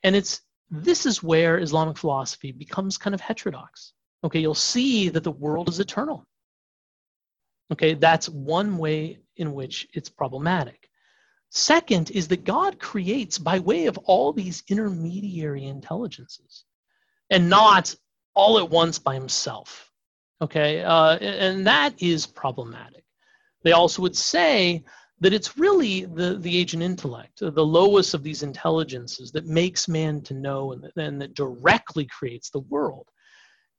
And 0.03 0.15
it's 0.15 0.41
this 0.69 1.05
is 1.05 1.21
where 1.21 1.59
Islamic 1.59 1.97
philosophy 1.97 2.51
becomes 2.51 2.97
kind 2.97 3.13
of 3.13 3.21
heterodox. 3.21 3.93
Okay, 4.23 4.39
you'll 4.39 4.55
see 4.55 5.09
that 5.09 5.23
the 5.23 5.31
world 5.31 5.69
is 5.69 5.79
eternal. 5.79 6.25
Okay, 7.71 7.93
that's 7.93 8.27
one 8.29 8.77
way 8.77 9.19
in 9.37 9.53
which 9.53 9.87
it's 9.93 10.09
problematic. 10.09 10.82
Second 11.55 12.09
is 12.09 12.27
that 12.29 12.45
God 12.45 12.79
creates 12.79 13.37
by 13.37 13.59
way 13.59 13.85
of 13.85 13.95
all 13.99 14.33
these 14.33 14.63
intermediary 14.69 15.65
intelligences 15.65 16.65
and 17.29 17.47
not 17.47 17.93
all 18.33 18.57
at 18.57 18.71
once 18.71 18.97
by 18.97 19.13
himself. 19.13 19.91
Okay, 20.41 20.81
uh, 20.81 21.17
and 21.17 21.67
that 21.67 21.93
is 22.01 22.25
problematic. 22.25 23.03
They 23.63 23.71
also 23.71 24.01
would 24.01 24.15
say 24.15 24.83
that 25.19 25.31
it's 25.31 25.55
really 25.55 26.05
the, 26.05 26.37
the 26.39 26.57
agent 26.57 26.81
intellect, 26.81 27.39
the 27.39 27.65
lowest 27.65 28.15
of 28.15 28.23
these 28.23 28.41
intelligences 28.41 29.31
that 29.33 29.45
makes 29.45 29.87
man 29.87 30.21
to 30.23 30.33
know 30.33 30.71
and, 30.71 30.91
and 30.97 31.21
that 31.21 31.35
directly 31.35 32.07
creates 32.07 32.49
the 32.49 32.61
world. 32.61 33.07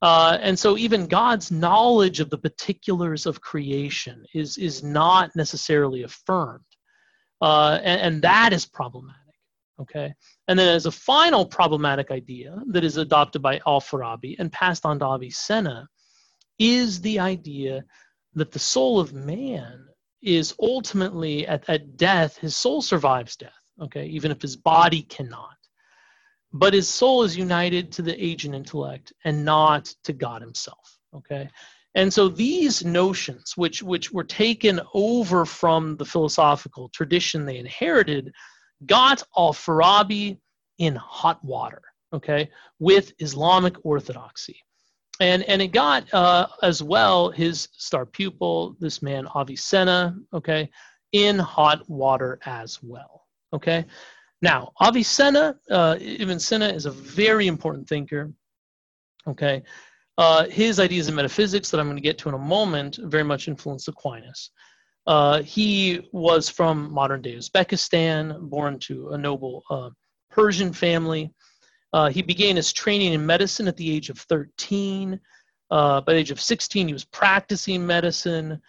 Uh, 0.01 0.39
and 0.41 0.57
so 0.57 0.79
even 0.79 1.09
God's 1.09 1.51
knowledge 1.51 2.21
of 2.21 2.31
the 2.31 2.39
particulars 2.39 3.27
of 3.27 3.41
creation 3.41 4.25
is, 4.33 4.59
is 4.59 4.85
not 4.85 5.35
necessarily 5.35 6.05
affirmed. 6.05 6.63
Uh, 7.41 7.79
and, 7.83 8.01
and 8.01 8.23
that 8.23 8.53
is 8.53 8.67
problematic. 8.67 9.21
Okay. 9.81 10.15
And 10.47 10.59
then 10.59 10.69
as 10.69 10.87
a 10.87 10.93
final 10.93 11.45
problematic 11.45 12.11
idea 12.11 12.57
that 12.69 12.85
is 12.85 12.97
adopted 12.97 13.43
by 13.43 13.61
Al-Farabi 13.67 14.37
and 14.39 14.53
passed 14.53 14.87
on 14.87 14.99
to 15.01 15.07
Avicenna 15.07 15.89
is 16.59 17.01
the 17.01 17.19
idea 17.19 17.85
that 18.35 18.53
the 18.53 18.59
soul 18.59 19.01
of 19.01 19.13
man 19.13 19.87
is 20.23 20.55
ultimately 20.61 21.47
at, 21.47 21.69
at 21.69 21.97
death, 21.97 22.39
his 22.39 22.57
soul 22.57 22.83
survives 22.83 23.37
death, 23.37 23.53
okay, 23.83 24.07
even 24.07 24.31
if 24.31 24.41
his 24.41 24.57
body 24.57 25.03
cannot. 25.03 25.57
But 26.53 26.73
his 26.73 26.89
soul 26.89 27.25
is 27.25 27.37
united 27.37 27.91
to 27.93 28.03
the 28.03 28.25
agent 28.25 28.55
intellect 28.55 29.13
and 29.25 29.45
not 29.45 29.87
to 30.05 30.13
God 30.13 30.41
himself, 30.41 30.99
okay? 31.15 31.51
And 31.95 32.13
so 32.13 32.29
these 32.29 32.85
notions, 32.85 33.53
which, 33.57 33.83
which 33.83 34.11
were 34.13 34.25
taken 34.25 34.81
over 34.95 35.45
from 35.45 35.97
the 35.97 36.05
philosophical 36.05 36.89
tradition 36.89 37.45
they 37.45 37.59
inherited, 37.59 38.33
got 38.87 39.23
al 39.37 39.53
Farabi 39.53 40.39
in 40.79 40.97
hot 40.97 41.45
water, 41.45 41.83
okay, 42.13 42.51
with 42.81 43.13
Islamic 43.21 43.77
orthodoxy 43.85 44.61
and 45.21 45.43
and 45.45 45.63
it 45.63 45.69
got 45.69 46.13
uh, 46.13 46.47
as 46.63 46.83
well 46.83 47.31
his 47.31 47.69
star 47.73 48.05
pupil, 48.05 48.77
this 48.81 49.03
man 49.03 49.27
Avicenna, 49.35 50.17
okay, 50.33 50.71
in 51.13 51.39
hot 51.39 51.89
water 51.89 52.39
as 52.47 52.83
well. 52.83 53.27
Okay, 53.53 53.85
now 54.43 54.73
Avicenna, 54.81 55.57
uh, 55.71 55.97
Ibn 56.01 56.41
Sina 56.41 56.69
is 56.69 56.87
a 56.87 56.91
very 56.91 57.47
important 57.47 57.89
thinker. 57.89 58.33
Okay, 59.27 59.63
uh, 60.19 60.47
his 60.47 60.79
ideas 60.79 61.09
in 61.09 61.15
metaphysics 61.15 61.71
that 61.71 61.81
I'm 61.81 61.87
going 61.87 61.97
to 61.97 62.03
get 62.03 62.19
to 62.19 62.29
in 62.29 62.35
a 62.35 62.39
moment 62.39 62.99
very 63.03 63.25
much 63.25 63.49
influenced 63.49 63.89
Aquinas. 63.89 64.51
Uh, 65.07 65.43
he 65.43 66.09
was 66.13 66.49
from 66.49 66.93
modern 66.93 67.21
day 67.21 67.35
Uzbekistan, 67.35 68.41
born 68.49 68.79
to 68.81 69.11
a 69.11 69.19
noble 69.19 69.63
uh, 69.71 69.91
Persian 70.31 70.73
family. 70.73 71.31
Uh, 71.93 72.09
he 72.09 72.23
began 72.23 72.57
his 72.57 72.73
training 72.73 73.13
in 73.13 73.25
medicine 73.25 73.69
at 73.69 73.77
the 73.77 73.91
age 73.91 74.09
of 74.09 74.19
13. 74.19 75.21
Uh, 75.71 76.01
by 76.01 76.13
the 76.13 76.19
age 76.19 76.31
of 76.31 76.41
16, 76.41 76.87
he 76.87 76.93
was 76.93 77.05
practicing 77.05 77.87
medicine. 77.87 78.61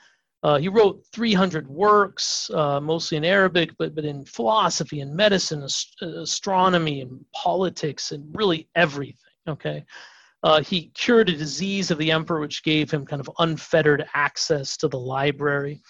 Uh, 0.43 0.57
he 0.57 0.67
wrote 0.67 1.03
300 1.13 1.67
works, 1.67 2.49
mostly 2.53 3.17
in 3.17 3.25
Arabic, 3.25 3.71
but, 3.79 3.95
but 3.95 4.05
in 4.05 4.25
philosophy 4.25 4.99
and 4.99 5.15
medicine, 5.15 5.63
ast- 5.63 6.01
astronomy 6.01 7.01
and 7.01 7.23
politics, 7.33 8.11
and 8.11 8.27
really 8.35 8.67
everything. 8.75 9.15
Okay. 9.47 9.85
Uh, 10.45 10.61
he 10.61 10.91
cured 10.93 11.27
a 11.27 11.35
disease 11.35 11.91
of 11.91 11.97
the 11.97 12.11
emperor, 12.11 12.39
which 12.39 12.63
gave 12.63 12.89
him 12.89 13.05
kind 13.05 13.19
of 13.19 13.29
unfettered 13.39 14.05
access 14.13 14.77
to 14.77 14.87
the 14.87 14.97
library. 14.97 15.81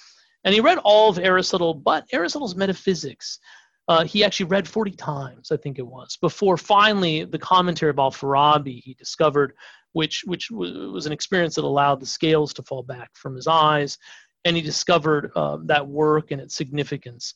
And 0.44 0.54
he 0.54 0.62
read 0.62 0.80
all 0.80 1.10
of 1.10 1.20
Aristotle, 1.20 1.76
but 1.76 2.08
Aristotle's 2.12 2.56
metaphysics 2.56 3.40
uh, 3.88 4.04
he 4.04 4.24
actually 4.24 4.48
read 4.48 4.68
40 4.68 4.92
times, 4.92 5.52
I 5.52 5.58
think 5.58 5.78
it 5.78 5.86
was, 5.86 6.18
before 6.18 6.58
finally 6.58 7.24
the 7.24 7.38
commentary 7.38 7.92
about 7.92 8.14
Farabi 8.14 8.82
he 8.84 8.96
discovered, 8.96 9.54
which, 9.94 10.24
which 10.26 10.50
was 10.50 11.06
an 11.06 11.12
experience 11.12 11.56
that 11.56 11.64
allowed 11.64 12.00
the 12.00 12.06
scales 12.06 12.54
to 12.56 12.64
fall 12.64 12.84
back 12.84 13.12
from 13.14 13.36
his 13.36 13.48
eyes. 13.48 13.98
And 14.44 14.56
he 14.56 14.62
discovered 14.62 15.32
uh, 15.36 15.58
that 15.66 15.88
work 15.88 16.32
and 16.32 16.42
its 16.42 16.56
significance 16.56 17.36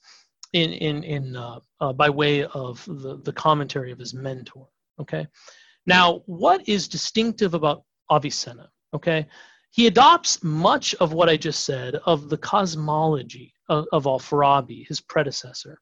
in, 0.54 0.72
in, 0.74 1.04
in, 1.04 1.36
uh, 1.36 1.60
uh, 1.80 1.94
by 1.94 2.10
way 2.10 2.44
of 2.46 2.84
the, 2.86 3.20
the 3.24 3.34
commentary 3.34 3.91
of 3.91 4.00
his 4.00 4.14
mentor. 4.14 4.68
Okay. 5.00 5.28
Now, 5.85 6.22
what 6.26 6.68
is 6.68 6.88
distinctive 6.88 7.53
about 7.53 7.84
Avicenna? 8.11 8.69
Okay. 8.93 9.27
He 9.72 9.88
adopts 9.88 10.43
much 10.43 10.95
of 10.95 11.14
what 11.14 11.30
I 11.30 11.38
just 11.38 11.64
said 11.64 11.95
of 11.95 12.30
the 12.30 12.38
cosmology 12.38 13.53
of, 13.69 13.85
of 13.91 14.07
Al-Farabi, 14.07 14.88
his 14.88 14.99
predecessor. 14.99 15.80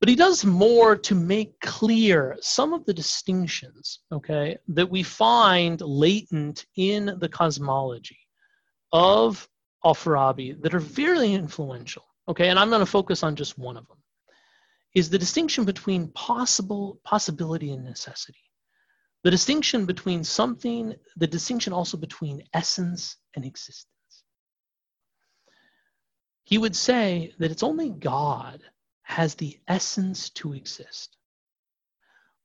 But 0.00 0.08
he 0.08 0.14
does 0.14 0.44
more 0.44 0.94
to 0.96 1.14
make 1.14 1.58
clear 1.60 2.36
some 2.40 2.72
of 2.72 2.84
the 2.84 2.94
distinctions, 2.94 4.00
okay, 4.12 4.56
that 4.68 4.88
we 4.88 5.02
find 5.02 5.80
latent 5.80 6.66
in 6.76 7.16
the 7.18 7.28
cosmology 7.28 8.18
of 8.92 9.48
Al-Farabi 9.84 10.60
that 10.62 10.74
are 10.74 10.78
very 10.78 11.32
influential, 11.32 12.04
okay, 12.28 12.48
and 12.48 12.58
I'm 12.58 12.68
going 12.68 12.80
to 12.80 12.86
focus 12.86 13.22
on 13.22 13.34
just 13.34 13.58
one 13.58 13.76
of 13.76 13.88
them. 13.88 13.96
is 14.94 15.10
the 15.10 15.18
distinction 15.18 15.64
between 15.64 16.08
possible 16.08 17.00
possibility 17.04 17.72
and 17.72 17.84
necessity. 17.84 18.38
The 19.24 19.30
distinction 19.30 19.84
between 19.84 20.22
something, 20.22 20.94
the 21.16 21.26
distinction 21.26 21.72
also 21.72 21.96
between 21.96 22.44
essence 22.54 23.16
and 23.34 23.44
existence. 23.44 23.86
He 26.44 26.56
would 26.56 26.76
say 26.76 27.34
that 27.38 27.50
it's 27.50 27.62
only 27.62 27.90
God 27.90 28.62
has 29.02 29.34
the 29.34 29.58
essence 29.66 30.30
to 30.30 30.54
exist. 30.54 31.16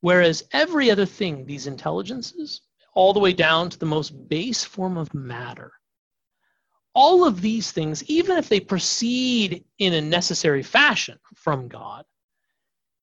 Whereas 0.02 0.44
every 0.52 0.92
other 0.92 1.06
thing, 1.06 1.46
these 1.46 1.68
intelligences, 1.68 2.62
all 2.94 3.14
the 3.14 3.20
way 3.20 3.34
down 3.34 3.70
to 3.70 3.80
the 3.80 3.86
most 3.86 4.28
base 4.28 4.64
form 4.64 4.98
of 4.98 5.14
matter, 5.14 5.72
all 6.94 7.26
of 7.26 7.42
these 7.42 7.72
things, 7.72 8.04
even 8.06 8.38
if 8.38 8.50
they 8.50 8.60
proceed 8.60 9.64
in 9.80 9.94
a 9.94 10.02
necessary 10.02 10.64
fashion 10.64 11.20
from 11.36 11.68
God, 11.68 12.06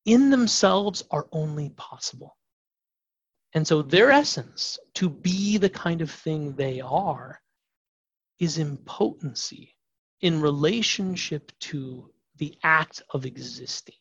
in 0.04 0.30
themselves 0.30 1.02
are 1.10 1.26
only 1.32 1.70
possible. 1.70 2.36
And 3.54 3.66
so 3.66 3.82
their 3.82 4.10
essence, 4.10 4.78
to 4.94 5.08
be 5.08 5.58
the 5.58 5.70
kind 5.70 6.02
of 6.02 6.10
thing 6.10 6.54
they 6.54 6.80
are, 6.80 7.40
is 8.38 8.58
in 8.58 8.76
potency 8.78 9.76
in 10.20 10.40
relationship 10.40 11.50
to 11.60 12.10
the 12.36 12.54
act 12.62 13.02
of 13.10 13.26
existing. 13.26 13.94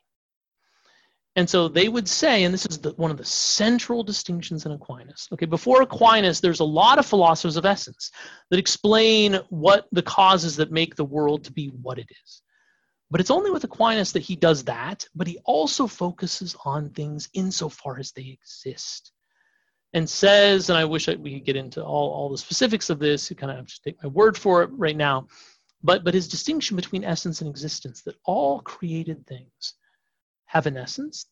And 1.36 1.50
so 1.50 1.68
they 1.68 1.88
would 1.88 2.08
say, 2.08 2.44
and 2.44 2.54
this 2.54 2.66
is 2.66 2.80
the, 2.80 2.92
one 2.92 3.12
of 3.12 3.18
the 3.18 3.26
central 3.26 4.04
distinctions 4.04 4.66
in 4.66 4.72
Aquinas. 4.72 5.28
Okay, 5.32 5.46
before 5.46 5.82
Aquinas, 5.82 6.42
there's 6.42 6.60
a 6.60 6.66
lot 6.66 7.00
of 7.00 7.06
philosophers 7.06 7.56
of 7.56 7.66
essence 7.66 8.12
that 8.50 8.60
explain 8.60 9.40
what 9.50 9.88
the 9.92 10.02
causes 10.02 10.58
that 10.58 10.72
make 10.72 10.96
the 10.96 11.06
world 11.06 11.46
to 11.46 11.52
be 11.52 11.68
what 11.68 11.98
it 12.00 12.08
is. 12.24 12.42
But 13.12 13.22
it's 13.22 13.32
only 13.32 13.52
with 13.52 13.64
Aquinas 13.64 14.12
that 14.14 14.24
he 14.24 14.36
does 14.36 14.66
that, 14.66 15.08
but 15.16 15.28
he 15.28 15.40
also 15.46 15.88
focuses 15.88 16.56
on 16.66 16.90
things 16.90 17.30
insofar 17.34 18.00
as 18.00 18.12
they 18.12 18.38
exist. 18.42 19.12
And 19.94 20.08
says, 20.08 20.70
and 20.70 20.78
I 20.78 20.86
wish 20.86 21.10
I, 21.10 21.16
we 21.16 21.34
could 21.34 21.46
get 21.46 21.56
into 21.56 21.84
all, 21.84 22.12
all 22.12 22.30
the 22.30 22.38
specifics 22.38 22.92
of 22.92 23.00
this, 23.00 23.30
you 23.30 23.36
kind 23.36 23.52
of 23.52 23.58
have 23.58 23.68
to 23.68 23.82
take 23.84 24.02
my 24.04 24.10
word 24.10 24.38
for 24.38 24.62
it 24.62 24.70
right 24.74 24.96
now, 24.96 25.28
but, 25.82 26.04
but 26.04 26.14
his 26.14 26.28
distinction 26.28 26.76
between 26.76 27.04
essence 27.04 27.42
and 27.42 27.50
existence, 27.50 28.04
that 28.04 28.16
all 28.24 28.60
created 28.60 29.26
things 29.26 29.74
have 30.46 30.68
an 30.68 30.78
essence, 30.78 31.26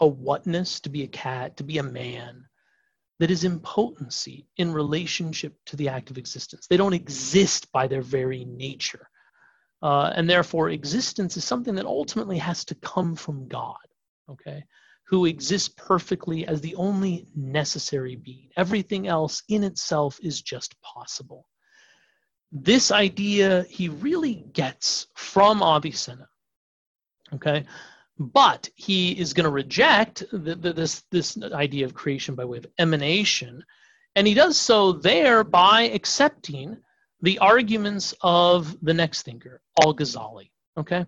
a 0.00 0.06
whatness, 0.06 0.80
to 0.80 0.88
be 0.88 1.04
a 1.04 1.08
cat, 1.08 1.56
to 1.58 1.64
be 1.64 1.78
a 1.78 1.82
man, 1.82 2.44
that 3.20 3.30
is 3.30 3.44
in 3.44 3.60
potency 3.60 4.48
in 4.56 4.72
relationship 4.72 5.54
to 5.66 5.76
the 5.76 5.88
act 5.88 6.10
of 6.10 6.18
existence. 6.18 6.66
They 6.66 6.76
don't 6.76 6.92
exist 6.92 7.70
by 7.70 7.86
their 7.86 8.02
very 8.02 8.44
nature. 8.44 9.08
Uh, 9.80 10.12
and 10.16 10.28
therefore, 10.28 10.70
existence 10.70 11.36
is 11.36 11.44
something 11.44 11.76
that 11.76 11.86
ultimately 11.86 12.38
has 12.38 12.64
to 12.64 12.74
come 12.76 13.14
from 13.14 13.46
God, 13.46 13.76
okay, 14.28 14.64
who 15.06 15.26
exists 15.26 15.68
perfectly 15.68 16.46
as 16.46 16.60
the 16.60 16.74
only 16.76 17.26
necessary 17.36 18.16
being. 18.16 18.48
Everything 18.56 19.08
else 19.08 19.42
in 19.48 19.62
itself 19.62 20.18
is 20.22 20.40
just 20.40 20.80
possible. 20.80 21.46
This 22.50 22.90
idea 22.90 23.64
he 23.68 23.88
really 23.88 24.44
gets 24.52 25.08
from 25.14 25.62
Avicenna, 25.62 26.28
okay, 27.34 27.64
but 28.18 28.68
he 28.74 29.12
is 29.12 29.32
going 29.32 29.44
to 29.44 29.50
reject 29.50 30.22
the, 30.32 30.54
the, 30.54 30.72
this, 30.72 31.02
this 31.10 31.36
idea 31.52 31.84
of 31.84 31.94
creation 31.94 32.34
by 32.34 32.44
way 32.44 32.58
of 32.58 32.66
emanation, 32.78 33.64
and 34.16 34.26
he 34.26 34.34
does 34.34 34.58
so 34.58 34.92
there 34.92 35.44
by 35.44 35.82
accepting 35.82 36.76
the 37.22 37.38
arguments 37.38 38.14
of 38.20 38.76
the 38.82 38.94
next 38.94 39.22
thinker, 39.22 39.62
Al 39.82 39.94
Ghazali. 39.94 40.50
Okay, 40.76 41.06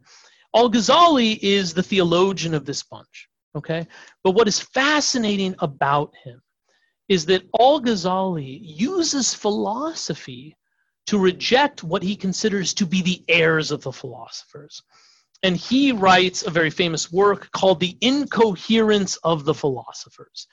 Al 0.55 0.71
Ghazali 0.71 1.39
is 1.43 1.75
the 1.75 1.83
theologian 1.83 2.55
of 2.55 2.65
this 2.65 2.83
bunch. 2.83 3.29
Okay, 3.57 3.87
but 4.23 4.33
what 4.33 4.49
is 4.49 4.61
fascinating 4.61 5.55
about 5.61 6.13
him 6.25 6.43
is 7.09 7.27
that 7.27 7.45
Al 7.61 7.81
Ghazali 7.81 8.59
uses 8.63 9.35
philosophy 9.35 10.57
to 11.07 11.19
reject 11.19 11.85
what 11.85 12.03
he 12.03 12.17
considers 12.17 12.75
to 12.75 12.87
be 12.87 13.03
the 13.03 13.23
heirs 13.29 13.71
of 13.71 13.83
the 13.83 13.93
philosophers. 13.93 14.83
And 15.43 15.57
he 15.57 15.93
writes 15.93 16.43
a 16.43 16.51
very 16.51 16.71
famous 16.71 17.13
work 17.13 17.51
called 17.53 17.79
The 17.79 17.97
Incoherence 18.01 19.17
of 19.17 19.45
the 19.45 19.55
Philosophers, 19.55 20.49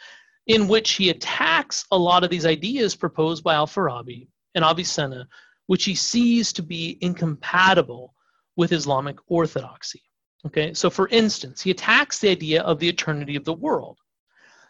in 0.47 0.67
which 0.67 0.91
he 0.91 1.09
attacks 1.09 1.85
a 1.91 1.97
lot 1.97 2.25
of 2.25 2.29
these 2.29 2.45
ideas 2.45 2.95
proposed 2.95 3.43
by 3.43 3.55
Al-Farabi 3.55 4.27
and 4.53 4.65
Avicenna 4.65 5.27
which 5.71 5.85
he 5.85 5.95
sees 5.95 6.51
to 6.51 6.61
be 6.61 6.97
incompatible 6.99 8.13
with 8.57 8.73
Islamic 8.73 9.15
orthodoxy. 9.27 10.01
Okay, 10.47 10.73
so 10.73 10.89
for 10.89 11.07
instance, 11.09 11.61
he 11.61 11.71
attacks 11.71 12.19
the 12.19 12.29
idea 12.29 12.61
of 12.63 12.79
the 12.79 12.89
eternity 12.89 13.35
of 13.35 13.45
the 13.45 13.53
world. 13.53 13.99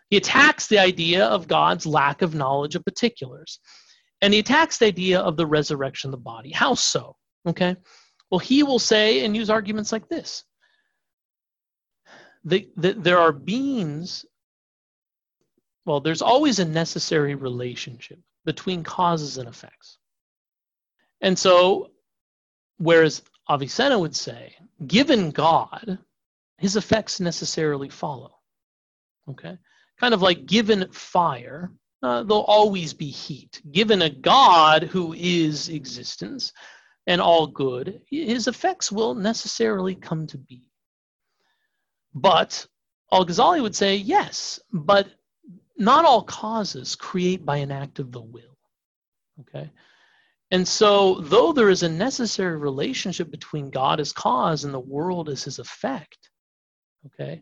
He 0.10 0.18
attacks 0.18 0.68
the 0.68 0.80
idea 0.80 1.26
of 1.26 1.48
God's 1.48 1.86
lack 1.86 2.22
of 2.22 2.36
knowledge 2.36 2.76
of 2.76 2.84
particulars. 2.84 3.60
And 4.22 4.34
he 4.34 4.40
attacks 4.40 4.78
the 4.78 4.86
idea 4.88 5.20
of 5.22 5.38
the 5.38 5.48
resurrection 5.48 6.10
of 6.10 6.12
the 6.12 6.18
body. 6.18 6.52
How 6.52 6.74
so? 6.74 7.16
Okay, 7.48 7.76
well, 8.30 8.40
he 8.40 8.64
will 8.64 8.80
say 8.80 9.26
and 9.26 9.36
use 9.36 9.50
arguments 9.50 9.92
like 9.92 10.08
this 10.08 10.44
that, 12.46 12.66
there 12.76 13.20
are 13.20 13.32
beings, 13.32 14.26
well, 15.86 16.00
there's 16.00 16.22
always 16.22 16.60
a 16.60 16.66
necessary 16.66 17.36
relationship 17.36 18.20
between 18.46 18.84
causes 18.84 19.38
and 19.38 19.48
effects. 19.48 19.98
And 21.22 21.38
so, 21.38 21.92
whereas 22.78 23.22
Avicenna 23.50 24.00
would 24.00 24.16
say, 24.16 24.56
given 24.88 25.32
God, 25.32 26.00
his 26.58 26.76
effects 26.76 27.20
necessarily 27.20 27.90
follow. 27.90 28.36
Okay? 29.30 29.58
Kind 30.00 30.14
of 30.14 30.22
like 30.22 30.46
given 30.46 30.92
fire, 30.92 31.72
uh, 32.04 32.24
there'll 32.24 32.44
always 32.44 32.94
be 32.94 33.10
heat. 33.10 33.62
Given 33.72 34.02
a 34.02 34.10
God 34.10 34.84
who 34.84 35.14
is 35.14 35.70
existence 35.70 36.54
and 37.08 37.22
all 37.22 37.48
good, 37.48 38.02
his 38.10 38.48
effects 38.48 38.92
will 38.92 39.16
necessarily 39.16 39.96
come 39.96 40.28
to 40.28 40.38
be. 40.38 40.70
But 42.14 42.66
Al 43.12 43.26
Ghazali 43.26 43.62
would 43.62 43.76
say, 43.76 43.96
yes, 43.96 44.60
but 44.72 45.08
not 45.78 46.06
all 46.06 46.24
causes 46.24 46.96
create 46.96 47.46
by 47.46 47.58
an 47.58 47.72
act 47.72 48.00
of 48.00 48.12
the 48.12 48.22
will. 48.22 48.58
Okay? 49.42 49.70
And 50.52 50.68
so, 50.68 51.16
though 51.22 51.54
there 51.54 51.70
is 51.70 51.84
a 51.84 51.90
necessary 51.90 52.58
relationship 52.58 53.32
between 53.32 53.70
God 53.70 54.02
as 54.02 54.12
cause 54.12 54.66
and 54.66 54.74
the 54.74 54.80
world 54.80 55.30
as 55.30 55.44
his 55.46 55.60
effect, 55.60 56.30
okay, 57.06 57.42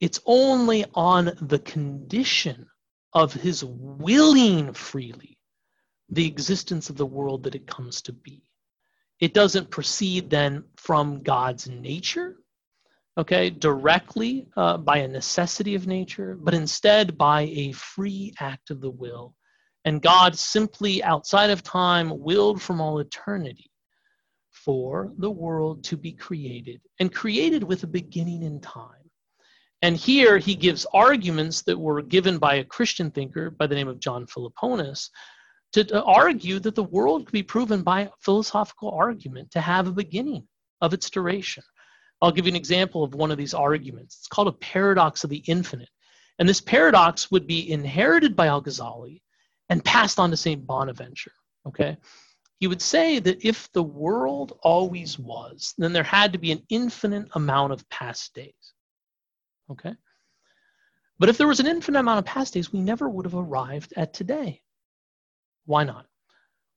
it's 0.00 0.20
only 0.24 0.86
on 0.94 1.36
the 1.42 1.58
condition 1.58 2.66
of 3.12 3.34
his 3.34 3.62
willing 3.64 4.72
freely 4.72 5.38
the 6.08 6.26
existence 6.26 6.88
of 6.88 6.96
the 6.96 7.04
world 7.04 7.42
that 7.42 7.54
it 7.54 7.66
comes 7.66 8.00
to 8.02 8.12
be. 8.14 8.42
It 9.20 9.34
doesn't 9.34 9.70
proceed 9.70 10.30
then 10.30 10.64
from 10.76 11.22
God's 11.22 11.68
nature, 11.68 12.36
okay, 13.18 13.50
directly 13.50 14.48
uh, 14.56 14.78
by 14.78 14.98
a 14.98 15.08
necessity 15.08 15.74
of 15.74 15.86
nature, 15.86 16.38
but 16.40 16.54
instead 16.54 17.18
by 17.18 17.42
a 17.42 17.72
free 17.72 18.32
act 18.40 18.70
of 18.70 18.80
the 18.80 18.90
will 18.90 19.34
and 19.86 20.02
God 20.02 20.36
simply, 20.36 21.02
outside 21.04 21.50
of 21.50 21.62
time, 21.62 22.18
willed 22.18 22.60
from 22.60 22.80
all 22.80 22.98
eternity 22.98 23.70
for 24.50 25.12
the 25.18 25.30
world 25.30 25.84
to 25.84 25.96
be 25.96 26.10
created 26.10 26.80
and 26.98 27.14
created 27.14 27.62
with 27.62 27.84
a 27.84 27.86
beginning 27.86 28.42
in 28.42 28.60
time. 28.60 29.08
And 29.82 29.96
here 29.96 30.38
he 30.38 30.56
gives 30.56 30.86
arguments 30.92 31.62
that 31.62 31.78
were 31.78 32.02
given 32.02 32.38
by 32.38 32.56
a 32.56 32.64
Christian 32.64 33.12
thinker 33.12 33.48
by 33.48 33.68
the 33.68 33.76
name 33.76 33.86
of 33.86 34.00
John 34.00 34.26
Philoponus 34.26 35.10
to, 35.72 35.84
to 35.84 36.02
argue 36.02 36.58
that 36.58 36.74
the 36.74 36.82
world 36.82 37.26
could 37.26 37.32
be 37.32 37.44
proven 37.44 37.82
by 37.82 38.10
philosophical 38.18 38.90
argument 38.90 39.52
to 39.52 39.60
have 39.60 39.86
a 39.86 39.92
beginning 39.92 40.48
of 40.80 40.94
its 40.94 41.08
duration. 41.10 41.62
I'll 42.20 42.32
give 42.32 42.46
you 42.46 42.52
an 42.52 42.56
example 42.56 43.04
of 43.04 43.14
one 43.14 43.30
of 43.30 43.38
these 43.38 43.54
arguments. 43.54 44.16
It's 44.18 44.28
called 44.28 44.48
a 44.48 44.52
paradox 44.52 45.22
of 45.22 45.30
the 45.30 45.44
infinite. 45.46 45.90
And 46.40 46.48
this 46.48 46.60
paradox 46.60 47.30
would 47.30 47.46
be 47.46 47.70
inherited 47.70 48.34
by 48.34 48.48
Al 48.48 48.62
Ghazali 48.62 49.20
and 49.68 49.84
passed 49.84 50.18
on 50.18 50.30
to 50.30 50.36
St. 50.36 50.66
Bonaventure. 50.66 51.32
Okay? 51.66 51.96
He 52.58 52.66
would 52.66 52.80
say 52.80 53.18
that 53.18 53.44
if 53.44 53.70
the 53.72 53.82
world 53.82 54.58
always 54.62 55.18
was, 55.18 55.74
then 55.76 55.92
there 55.92 56.02
had 56.02 56.32
to 56.32 56.38
be 56.38 56.52
an 56.52 56.62
infinite 56.70 57.28
amount 57.34 57.72
of 57.72 57.88
past 57.90 58.34
days. 58.34 58.72
Okay? 59.70 59.94
But 61.18 61.28
if 61.28 61.38
there 61.38 61.48
was 61.48 61.60
an 61.60 61.66
infinite 61.66 62.00
amount 62.00 62.18
of 62.18 62.24
past 62.24 62.54
days, 62.54 62.72
we 62.72 62.80
never 62.80 63.08
would 63.08 63.26
have 63.26 63.34
arrived 63.34 63.92
at 63.96 64.14
today. 64.14 64.62
Why 65.64 65.84
not? 65.84 66.06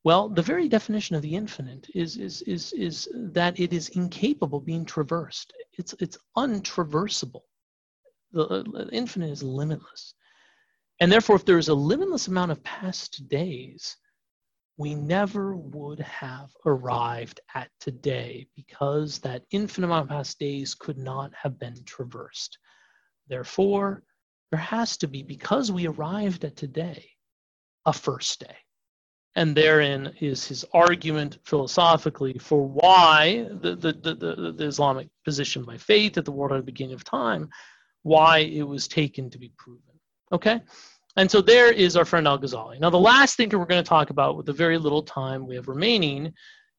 Well, 0.02 0.30
the 0.30 0.42
very 0.42 0.68
definition 0.68 1.14
of 1.14 1.22
the 1.22 1.34
infinite 1.34 1.86
is, 1.94 2.16
is, 2.16 2.42
is, 2.42 2.72
is 2.72 3.08
that 3.14 3.60
it 3.60 3.72
is 3.72 3.90
incapable 3.90 4.58
of 4.58 4.64
being 4.64 4.86
traversed. 4.86 5.52
It's, 5.78 5.94
it's 6.00 6.18
untraversable. 6.36 7.42
The, 8.32 8.64
the 8.64 8.88
infinite 8.92 9.30
is 9.30 9.42
limitless. 9.42 10.14
And 11.00 11.10
therefore, 11.10 11.36
if 11.36 11.44
there 11.46 11.58
is 11.58 11.68
a 11.68 11.74
limitless 11.74 12.28
amount 12.28 12.52
of 12.52 12.62
past 12.62 13.26
days, 13.28 13.96
we 14.76 14.94
never 14.94 15.56
would 15.56 16.00
have 16.00 16.50
arrived 16.64 17.40
at 17.54 17.70
today 17.80 18.46
because 18.54 19.18
that 19.18 19.44
infinite 19.50 19.86
amount 19.86 20.04
of 20.04 20.08
past 20.08 20.38
days 20.38 20.74
could 20.74 20.98
not 20.98 21.32
have 21.34 21.58
been 21.58 21.82
traversed. 21.84 22.58
Therefore, 23.28 24.02
there 24.50 24.60
has 24.60 24.96
to 24.98 25.06
be, 25.06 25.22
because 25.22 25.70
we 25.70 25.86
arrived 25.86 26.44
at 26.44 26.56
today, 26.56 27.10
a 27.86 27.92
first 27.92 28.40
day. 28.40 28.56
And 29.36 29.56
therein 29.56 30.14
is 30.20 30.46
his 30.46 30.64
argument 30.72 31.38
philosophically 31.44 32.36
for 32.38 32.66
why 32.66 33.46
the, 33.60 33.76
the, 33.76 33.92
the, 33.92 34.52
the, 34.56 34.66
Islamic 34.66 35.08
position 35.24 35.64
by 35.64 35.76
faith 35.76 36.14
that 36.14 36.24
the 36.24 36.32
world 36.32 36.52
at 36.52 36.56
the 36.56 36.62
beginning 36.62 36.94
of 36.94 37.04
time, 37.04 37.48
why 38.02 38.38
it 38.38 38.62
was 38.62 38.88
taken 38.88 39.30
to 39.30 39.38
be 39.38 39.52
proven. 39.56 39.89
Okay? 40.32 40.60
And 41.16 41.30
so 41.30 41.40
there 41.40 41.72
is 41.72 41.96
our 41.96 42.04
friend 42.04 42.26
Al 42.26 42.38
Ghazali. 42.38 42.80
Now, 42.80 42.90
the 42.90 42.98
last 42.98 43.36
thinker 43.36 43.58
we're 43.58 43.66
going 43.66 43.82
to 43.82 43.88
talk 43.88 44.10
about 44.10 44.36
with 44.36 44.46
the 44.46 44.52
very 44.52 44.78
little 44.78 45.02
time 45.02 45.46
we 45.46 45.56
have 45.56 45.68
remaining 45.68 46.32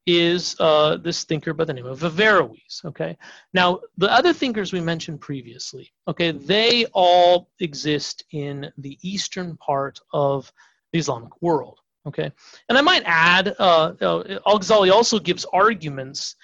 is 0.08 0.56
uh, 0.60 0.98
this 0.98 1.26
thinker 1.26 1.54
by 1.54 1.66
the 1.66 1.74
name 1.74 1.86
of 1.86 2.00
Averroes. 2.00 2.82
Okay. 2.86 3.18
Now, 3.54 3.82
the 3.98 4.12
other 4.12 4.34
thinkers 4.34 4.74
we 4.74 4.82
mentioned 4.82 5.22
previously, 5.22 5.92
okay, 6.08 6.32
they 6.32 6.86
all 6.94 7.50
exist 7.60 8.24
in 8.32 8.72
the 8.78 8.98
eastern 9.02 9.58
part 9.58 10.00
of 10.14 10.52
the 10.92 11.00
Islamic 11.00 11.42
world. 11.42 11.78
Okay. 12.08 12.32
And 12.68 12.78
I 12.78 12.82
might 12.82 13.04
add, 13.06 13.54
uh, 13.60 13.94
uh, 14.02 14.40
Al 14.48 14.60
Ghazali 14.60 14.92
also 14.92 15.20
gives 15.20 15.46
arguments 15.54 16.36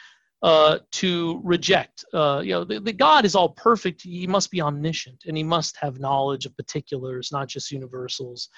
uh, 0.43 0.79
to 0.91 1.41
reject. 1.43 2.05
Uh, 2.13 2.41
you 2.43 2.51
know, 2.51 2.63
the, 2.63 2.79
the, 2.79 2.93
God 2.93 3.25
is 3.25 3.35
all 3.35 3.49
perfect. 3.49 4.03
He 4.03 4.27
must 4.27 4.51
be 4.51 4.61
omniscient 4.61 5.23
and 5.27 5.35
he 5.35 5.43
must 5.43 5.75
have 5.77 5.99
knowledge 5.99 6.45
of 6.45 6.55
particulars, 6.55 7.31
not 7.31 7.47
just 7.47 7.71
universals. 7.71 8.49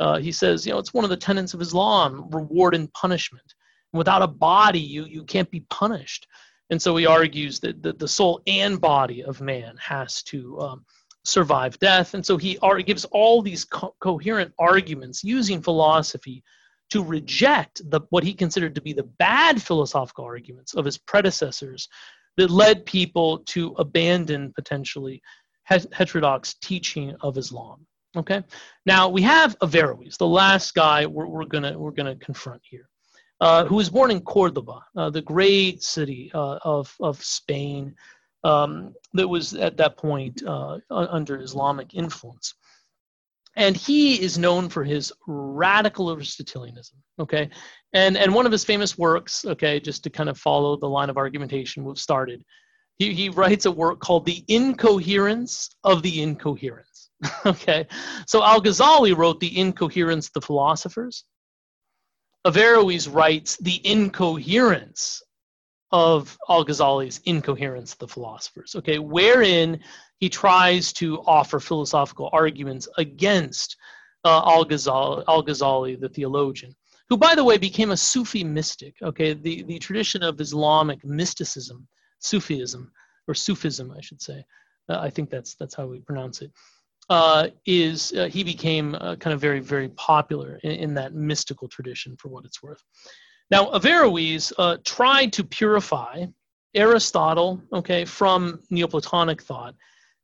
Uh, 0.00 0.18
he 0.18 0.32
says, 0.32 0.66
you 0.66 0.72
know, 0.72 0.78
it's 0.78 0.94
one 0.94 1.04
of 1.04 1.10
the 1.10 1.16
tenets 1.16 1.54
of 1.54 1.60
Islam 1.60 2.28
reward 2.30 2.74
and 2.74 2.92
punishment. 2.92 3.54
Without 3.92 4.22
a 4.22 4.28
body, 4.28 4.80
you, 4.80 5.04
you 5.04 5.24
can't 5.24 5.50
be 5.50 5.64
punished. 5.70 6.26
And 6.70 6.80
so 6.80 6.96
he 6.96 7.06
argues 7.06 7.60
that 7.60 7.82
the, 7.82 7.92
the 7.92 8.08
soul 8.08 8.40
and 8.46 8.80
body 8.80 9.22
of 9.22 9.40
man 9.40 9.76
has 9.78 10.22
to 10.24 10.58
um, 10.60 10.84
survive 11.24 11.78
death. 11.78 12.14
And 12.14 12.24
so 12.24 12.36
he 12.36 12.58
ar- 12.58 12.80
gives 12.80 13.04
all 13.06 13.42
these 13.42 13.64
co- 13.64 13.94
coherent 14.00 14.52
arguments 14.58 15.22
using 15.24 15.62
philosophy 15.62 16.42
to 16.90 17.02
reject 17.02 17.82
the, 17.90 18.00
what 18.10 18.24
he 18.24 18.34
considered 18.34 18.74
to 18.74 18.80
be 18.80 18.92
the 18.92 19.08
bad 19.18 19.60
philosophical 19.60 20.24
arguments 20.24 20.74
of 20.74 20.84
his 20.84 20.98
predecessors 20.98 21.88
that 22.36 22.50
led 22.50 22.84
people 22.86 23.38
to 23.38 23.74
abandon 23.78 24.52
potentially 24.54 25.20
heterodox 25.64 26.54
teaching 26.54 27.14
of 27.22 27.38
Islam. 27.38 27.86
Okay, 28.16 28.42
now 28.86 29.08
we 29.08 29.22
have 29.22 29.56
Averroes, 29.60 30.16
the 30.18 30.26
last 30.26 30.74
guy 30.74 31.04
we're, 31.04 31.26
we're 31.26 31.46
gonna 31.46 31.76
we're 31.76 31.90
gonna 31.90 32.14
confront 32.16 32.62
here 32.62 32.88
uh, 33.40 33.64
who 33.64 33.76
was 33.76 33.90
born 33.90 34.10
in 34.10 34.20
Cordoba, 34.20 34.84
uh, 34.96 35.10
the 35.10 35.22
great 35.22 35.82
city 35.82 36.30
uh, 36.34 36.58
of, 36.62 36.94
of 37.00 37.22
Spain 37.22 37.94
um, 38.44 38.94
that 39.14 39.28
was 39.28 39.54
at 39.54 39.76
that 39.76 39.96
point 39.96 40.42
uh, 40.46 40.78
under 40.90 41.40
Islamic 41.40 41.94
influence. 41.94 42.54
And 43.56 43.76
he 43.76 44.20
is 44.20 44.38
known 44.38 44.68
for 44.68 44.82
his 44.84 45.12
radical 45.26 46.10
Aristotelianism, 46.10 46.96
okay? 47.20 47.50
And, 47.92 48.16
and 48.16 48.34
one 48.34 48.46
of 48.46 48.52
his 48.52 48.64
famous 48.64 48.98
works, 48.98 49.44
okay, 49.44 49.78
just 49.78 50.02
to 50.04 50.10
kind 50.10 50.28
of 50.28 50.38
follow 50.38 50.76
the 50.76 50.88
line 50.88 51.10
of 51.10 51.16
argumentation 51.16 51.84
we've 51.84 51.98
started, 51.98 52.44
he, 52.98 53.14
he 53.14 53.28
writes 53.28 53.66
a 53.66 53.70
work 53.70 54.00
called 54.00 54.26
The 54.26 54.44
Incoherence 54.48 55.70
of 55.84 56.02
the 56.02 56.22
Incoherence, 56.22 57.10
okay? 57.46 57.86
So 58.26 58.42
Al 58.42 58.60
Ghazali 58.60 59.16
wrote 59.16 59.40
The 59.40 59.58
Incoherence 59.58 60.26
of 60.26 60.32
the 60.34 60.46
Philosophers, 60.46 61.24
Averroes 62.46 63.08
writes 63.08 63.56
the 63.56 63.80
incoherence 63.84 65.22
of 65.94 66.36
Al 66.48 66.64
Ghazali's 66.64 67.20
Incoherence 67.24 67.94
the 67.94 68.08
Philosophers, 68.08 68.74
okay, 68.74 68.98
wherein 68.98 69.78
he 70.18 70.28
tries 70.28 70.92
to 70.94 71.20
offer 71.20 71.60
philosophical 71.60 72.28
arguments 72.32 72.88
against 72.98 73.76
uh, 74.24 74.42
Al 74.44 74.64
Ghazali, 74.64 76.00
the 76.00 76.08
theologian, 76.08 76.74
who, 77.08 77.16
by 77.16 77.36
the 77.36 77.44
way, 77.44 77.58
became 77.58 77.92
a 77.92 77.96
Sufi 77.96 78.42
mystic, 78.42 78.96
okay, 79.02 79.34
the, 79.34 79.62
the 79.62 79.78
tradition 79.78 80.24
of 80.24 80.40
Islamic 80.40 81.04
mysticism, 81.04 81.86
Sufism, 82.18 82.90
or 83.28 83.34
Sufism, 83.34 83.92
I 83.96 84.00
should 84.00 84.20
say. 84.20 84.44
Uh, 84.88 84.98
I 84.98 85.10
think 85.10 85.30
that's, 85.30 85.54
that's 85.54 85.76
how 85.76 85.86
we 85.86 86.00
pronounce 86.00 86.42
it 86.42 86.50
uh, 87.08 87.48
is 87.66 88.12
uh, 88.12 88.26
he 88.26 88.42
became 88.42 88.96
uh, 88.96 89.14
kind 89.16 89.32
of 89.32 89.40
very, 89.40 89.60
very 89.60 89.90
popular 89.90 90.58
in, 90.64 90.72
in, 90.72 90.94
that 90.94 91.14
mystical 91.14 91.68
tradition, 91.68 92.16
for 92.16 92.28
what 92.28 92.44
it's 92.44 92.62
worth. 92.62 92.82
Now, 93.50 93.70
Averroes 93.72 94.52
uh, 94.58 94.78
tried 94.84 95.32
to 95.34 95.44
purify 95.44 96.26
Aristotle, 96.74 97.62
okay, 97.72 98.04
from 98.04 98.60
Neoplatonic 98.70 99.42
thought, 99.42 99.74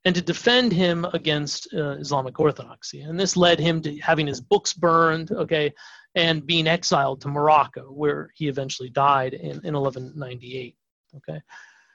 and 0.05 0.15
to 0.15 0.23
defend 0.23 0.73
him 0.73 1.05
against 1.13 1.73
uh, 1.75 1.91
Islamic 1.91 2.41
orthodoxy. 2.41 3.03
And 3.03 3.21
this 3.21 3.37
led 3.37 3.61
him 3.61 3.83
to 3.83 3.99
having 3.99 4.27
his 4.27 4.41
books 4.41 4.73
burned, 4.73 5.31
okay, 5.33 5.73
and 6.15 6.47
being 6.47 6.67
exiled 6.67 7.21
to 7.21 7.29
Morocco, 7.29 7.83
where 7.93 8.31
he 8.35 8.49
eventually 8.49 8.89
died 8.89 9.35
in, 9.35 9.61
in 9.65 9.75
1198, 9.75 10.77
okay. 11.17 11.41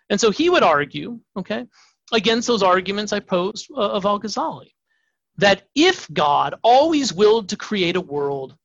And 0.10 0.22
so 0.22 0.32
he 0.32 0.50
would 0.50 0.64
argue, 0.64 1.20
okay, 1.36 1.66
against 2.14 2.48
those 2.48 2.64
arguments 2.64 3.12
I 3.12 3.20
posed 3.20 3.68
uh, 3.72 3.90
of 3.90 4.06
Al 4.06 4.20
Ghazali 4.20 4.72
that 5.38 5.64
if 5.76 6.08
God 6.14 6.56
always 6.64 7.12
willed 7.12 7.50
to 7.50 7.58
create 7.58 7.96
a 7.96 8.02
world, 8.02 8.56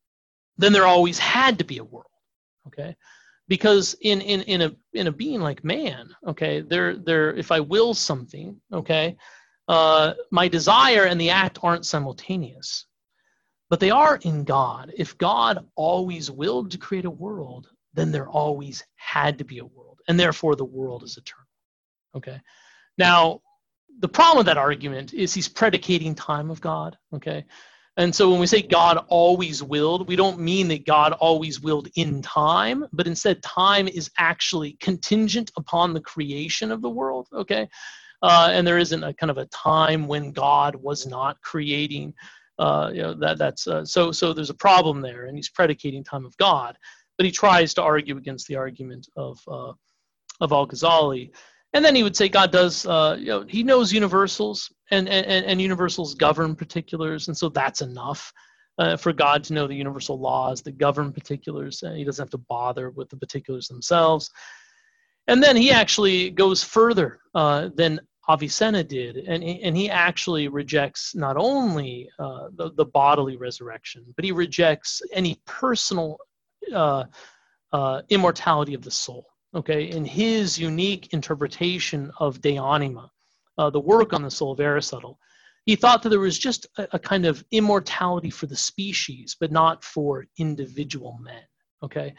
then 0.57 0.73
there 0.73 0.87
always 0.87 1.19
had 1.19 1.59
to 1.59 1.65
be 1.65 1.79
a 1.79 1.85
world. 1.85 2.10
Okay? 2.71 2.97
Because 3.49 3.97
in 4.01 4.21
in 4.21 4.43
in 4.43 4.63
a 4.63 4.77
in 4.93 5.09
a 5.09 5.13
being 5.13 5.41
like 5.41 5.65
man, 5.65 6.15
okay, 6.27 6.61
there 6.61 6.97
there 6.97 7.35
if 7.35 7.51
I 7.51 7.61
will 7.61 7.95
something, 7.95 8.61
okay, 8.73 9.17
uh, 9.67 10.15
my 10.31 10.47
desire 10.47 11.05
and 11.05 11.21
the 11.21 11.31
act 11.31 11.59
aren't 11.63 11.85
simultaneous, 11.85 12.87
but 13.69 13.81
they 13.81 13.91
are 13.91 14.21
in 14.23 14.45
God. 14.45 14.93
If 14.97 15.19
God 15.19 15.67
always 15.75 16.31
willed 16.31 16.71
to 16.71 16.79
create 16.79 17.07
a 17.07 17.11
world, 17.11 17.69
then 17.93 18.13
there 18.13 18.29
always 18.29 18.85
had 18.95 19.39
to 19.39 19.45
be 19.45 19.59
a 19.59 19.65
world, 19.65 19.99
and 20.07 20.19
therefore 20.19 20.55
the 20.55 20.65
world 20.65 21.03
is 21.03 21.17
eternal. 21.17 21.47
Okay. 22.17 22.41
Now, 22.99 23.41
the 23.99 24.09
problem 24.09 24.39
with 24.39 24.47
that 24.47 24.59
argument 24.59 25.13
is 25.13 25.35
he's 25.35 25.49
predicating 25.49 26.15
time 26.15 26.51
of 26.51 26.61
God. 26.61 26.97
Okay. 27.15 27.45
And 28.01 28.15
so 28.15 28.31
when 28.31 28.41
we 28.41 28.47
say 28.47 28.63
God 28.63 29.05
always 29.09 29.63
willed, 29.63 30.09
we 30.09 30.17
don't 30.17 30.41
mean 30.41 30.69
that 30.69 30.87
God 30.87 31.13
always 31.13 31.61
willed 31.61 31.89
in 31.97 32.23
time, 32.23 32.87
but 32.95 33.07
instead 33.07 33.43
time 33.43 33.89
is 33.89 34.11
actually 34.17 34.79
contingent 34.81 35.53
upon 35.59 35.93
the 35.93 36.01
creation 36.01 36.73
of 36.73 36.81
the 36.81 36.89
world. 36.89 37.29
Okay. 37.31 37.69
Uh, 38.23 38.49
and 38.53 38.67
there 38.67 38.79
isn't 38.79 39.05
a 39.05 39.13
kind 39.13 39.31
of 39.31 39.37
a 39.37 39.45
time 39.49 40.09
when 40.09 40.33
God 40.33 40.77
was 40.77 41.07
not 41.07 41.43
creating. 41.43 42.15
Uh, 42.59 42.91
you 42.91 43.03
know 43.03 43.13
that 43.13 43.37
that's 43.37 43.67
uh, 43.67 43.85
so 43.85 44.13
so. 44.13 44.33
There's 44.33 44.51
a 44.51 44.55
problem 44.69 45.03
there, 45.03 45.27
and 45.27 45.37
he's 45.37 45.51
predicating 45.51 46.03
time 46.03 46.25
of 46.25 46.35
God, 46.39 46.79
but 47.19 47.27
he 47.27 47.33
tries 47.33 47.75
to 47.75 47.83
argue 47.83 48.17
against 48.17 48.47
the 48.47 48.57
argument 48.57 49.09
of 49.17 49.39
uh, 49.47 49.73
of 50.41 50.53
Al 50.53 50.67
Ghazali. 50.67 51.33
And 51.73 51.85
then 51.85 51.95
he 51.95 52.03
would 52.03 52.17
say 52.17 52.29
God 52.29 52.51
does, 52.51 52.85
uh, 52.87 53.17
you 53.19 53.27
know, 53.27 53.45
he 53.49 53.63
knows 53.63 53.93
universals 53.93 54.73
and, 54.91 55.09
and, 55.09 55.47
and 55.47 55.61
universals 55.61 56.15
govern 56.15 56.57
particulars. 56.57 57.29
And 57.29 57.37
so 57.37 57.49
that's 57.49 57.81
enough 57.81 58.33
uh, 58.79 58.97
for 58.97 59.13
God 59.13 59.45
to 59.45 59.53
know 59.53 59.67
the 59.67 59.75
universal 59.75 60.19
laws 60.19 60.63
that 60.63 60.79
govern 60.79 61.13
particulars. 61.13 61.83
And 61.83 61.97
he 61.97 62.05
doesn't 62.05 62.23
have 62.23 62.31
to 62.31 62.39
bother 62.39 62.91
with 62.91 63.09
the 63.09 63.17
particulars 63.17 63.69
themselves. 63.69 64.31
And 65.29 65.41
then 65.41 65.57
he 65.57 65.71
actually 65.71 66.31
goes 66.31 66.65
further 66.65 67.21
uh, 67.35 67.69
than 67.77 68.01
Avicenna 68.29 68.83
did. 68.83 69.19
And 69.19 69.43
he, 69.43 69.63
and 69.63 69.77
he 69.77 69.89
actually 69.89 70.49
rejects 70.49 71.15
not 71.15 71.37
only 71.37 72.11
uh, 72.19 72.49
the, 72.57 72.73
the 72.73 72.85
bodily 72.85 73.37
resurrection, 73.37 74.05
but 74.17 74.25
he 74.25 74.33
rejects 74.33 75.03
any 75.13 75.41
personal 75.47 76.19
uh, 76.75 77.05
uh, 77.73 78.03
immortality 78.09 78.75
of 78.75 78.83
the 78.83 78.91
soul 78.91 79.27
okay, 79.55 79.91
in 79.91 80.05
his 80.05 80.59
unique 80.59 81.13
interpretation 81.13 82.11
of 82.19 82.41
De 82.41 82.57
Anima, 82.57 83.11
uh, 83.59 83.71
the 83.71 83.81
work 83.81 84.13
on 84.13 84.23
the 84.23 84.31
soul 84.31 84.53
of 84.53 84.61
Aristotle, 84.61 85.19
he 85.67 85.77
thought 85.77 86.03
that 86.03 86.09
there 86.09 86.21
was 86.21 86.39
just 86.39 86.67
a, 86.79 86.89
a, 86.93 86.99
kind 86.99 87.27
of 87.27 87.45
immortality 87.51 88.31
for 88.31 88.47
the 88.47 88.57
species, 88.57 89.37
but 89.39 89.53
not 89.53 89.85
for 89.85 90.27
individual 90.39 91.19
men, 91.21 91.43
okay? 91.83 92.15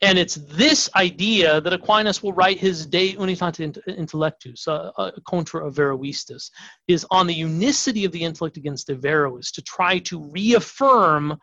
And 0.00 0.16
it's 0.16 0.36
this 0.36 0.88
idea 0.94 1.60
that 1.60 1.72
Aquinas 1.72 2.22
will 2.22 2.32
write 2.32 2.58
his 2.58 2.86
De 2.86 3.14
Unitate 3.14 3.78
Intellectus, 3.88 4.68
uh, 4.68 4.92
uh, 4.96 5.10
contra 5.26 5.68
Averroistas, 5.68 6.50
is 6.86 7.04
on 7.10 7.26
the 7.26 7.34
unicity 7.34 8.04
of 8.04 8.12
the 8.12 8.22
intellect 8.22 8.56
against 8.56 8.88
Averroes 8.88 9.50
to 9.52 9.62
try 9.62 9.98
to 10.00 10.22
reaffirm 10.30 11.36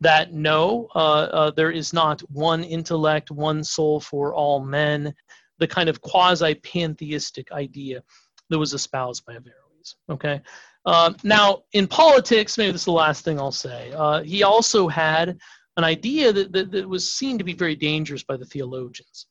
that 0.00 0.32
no, 0.32 0.88
uh, 0.94 0.98
uh, 0.98 1.50
there 1.50 1.70
is 1.70 1.92
not 1.92 2.20
one 2.30 2.62
intellect, 2.62 3.30
one 3.30 3.64
soul 3.64 4.00
for 4.00 4.34
all 4.34 4.60
men, 4.60 5.14
the 5.58 5.66
kind 5.66 5.88
of 5.88 6.00
quasi 6.00 6.54
pantheistic 6.54 7.50
idea 7.52 8.02
that 8.48 8.58
was 8.58 8.74
espoused 8.74 9.24
by 9.26 9.34
Averroes. 9.34 9.96
Okay. 10.08 10.40
Uh, 10.86 11.12
now, 11.22 11.62
in 11.72 11.86
politics, 11.86 12.56
maybe 12.56 12.72
this 12.72 12.82
is 12.82 12.86
the 12.86 12.92
last 12.92 13.24
thing 13.24 13.38
I'll 13.38 13.52
say. 13.52 13.92
Uh, 13.92 14.22
he 14.22 14.42
also 14.42 14.88
had 14.88 15.36
an 15.76 15.84
idea 15.84 16.32
that, 16.32 16.52
that, 16.52 16.70
that 16.70 16.88
was 16.88 17.12
seen 17.12 17.38
to 17.38 17.44
be 17.44 17.52
very 17.52 17.76
dangerous 17.76 18.22
by 18.22 18.36
the 18.36 18.44
theologians. 18.44 19.26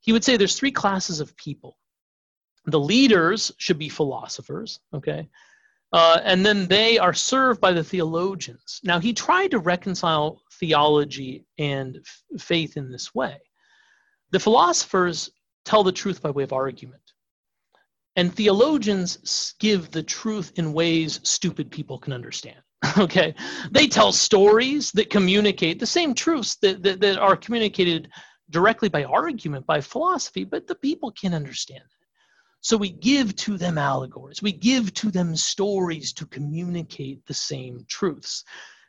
He 0.00 0.12
would 0.12 0.24
say 0.24 0.36
there's 0.36 0.58
three 0.58 0.72
classes 0.72 1.20
of 1.20 1.36
people. 1.36 1.76
The 2.66 2.80
leaders 2.80 3.50
should 3.58 3.78
be 3.78 3.88
philosophers, 3.88 4.80
okay? 4.94 5.28
Uh, 5.92 6.20
and 6.24 6.44
then 6.44 6.66
they 6.68 6.98
are 6.98 7.12
served 7.12 7.60
by 7.60 7.72
the 7.72 7.84
theologians. 7.84 8.80
Now, 8.82 8.98
he 8.98 9.12
tried 9.12 9.50
to 9.50 9.58
reconcile 9.58 10.40
theology 10.58 11.44
and 11.58 11.98
f- 11.98 12.40
faith 12.40 12.78
in 12.78 12.90
this 12.90 13.14
way. 13.14 13.36
The 14.30 14.40
philosophers 14.40 15.30
tell 15.66 15.84
the 15.84 15.92
truth 15.92 16.22
by 16.22 16.30
way 16.30 16.44
of 16.44 16.52
argument, 16.54 17.02
and 18.16 18.34
theologians 18.34 19.54
give 19.60 19.90
the 19.90 20.02
truth 20.02 20.52
in 20.56 20.72
ways 20.72 21.20
stupid 21.24 21.70
people 21.70 21.98
can 21.98 22.12
understand. 22.12 22.60
okay 22.98 23.32
they 23.70 23.86
tell 23.86 24.12
stories 24.12 24.90
that 24.92 25.08
communicate 25.08 25.78
the 25.78 25.86
same 25.86 26.12
truths 26.14 26.56
that, 26.56 26.82
that, 26.82 27.00
that, 27.00 27.16
are 27.16 27.36
communicated 27.36 28.08
directly 28.50 28.88
by 28.88 29.04
argument 29.04 29.64
by 29.66 29.80
philosophy 29.80 30.42
but 30.44 30.66
the 30.66 30.74
people 30.74 31.12
can 31.12 31.32
understand 31.32 31.84
so 32.62 32.76
we 32.76 32.90
give 32.90 33.34
to 33.36 33.58
them 33.58 33.76
allegories. 33.76 34.40
We 34.40 34.52
give 34.52 34.94
to 34.94 35.10
them 35.10 35.36
stories 35.36 36.12
to 36.14 36.26
communicate 36.26 37.26
the 37.26 37.34
same 37.34 37.84
truths. 37.88 38.44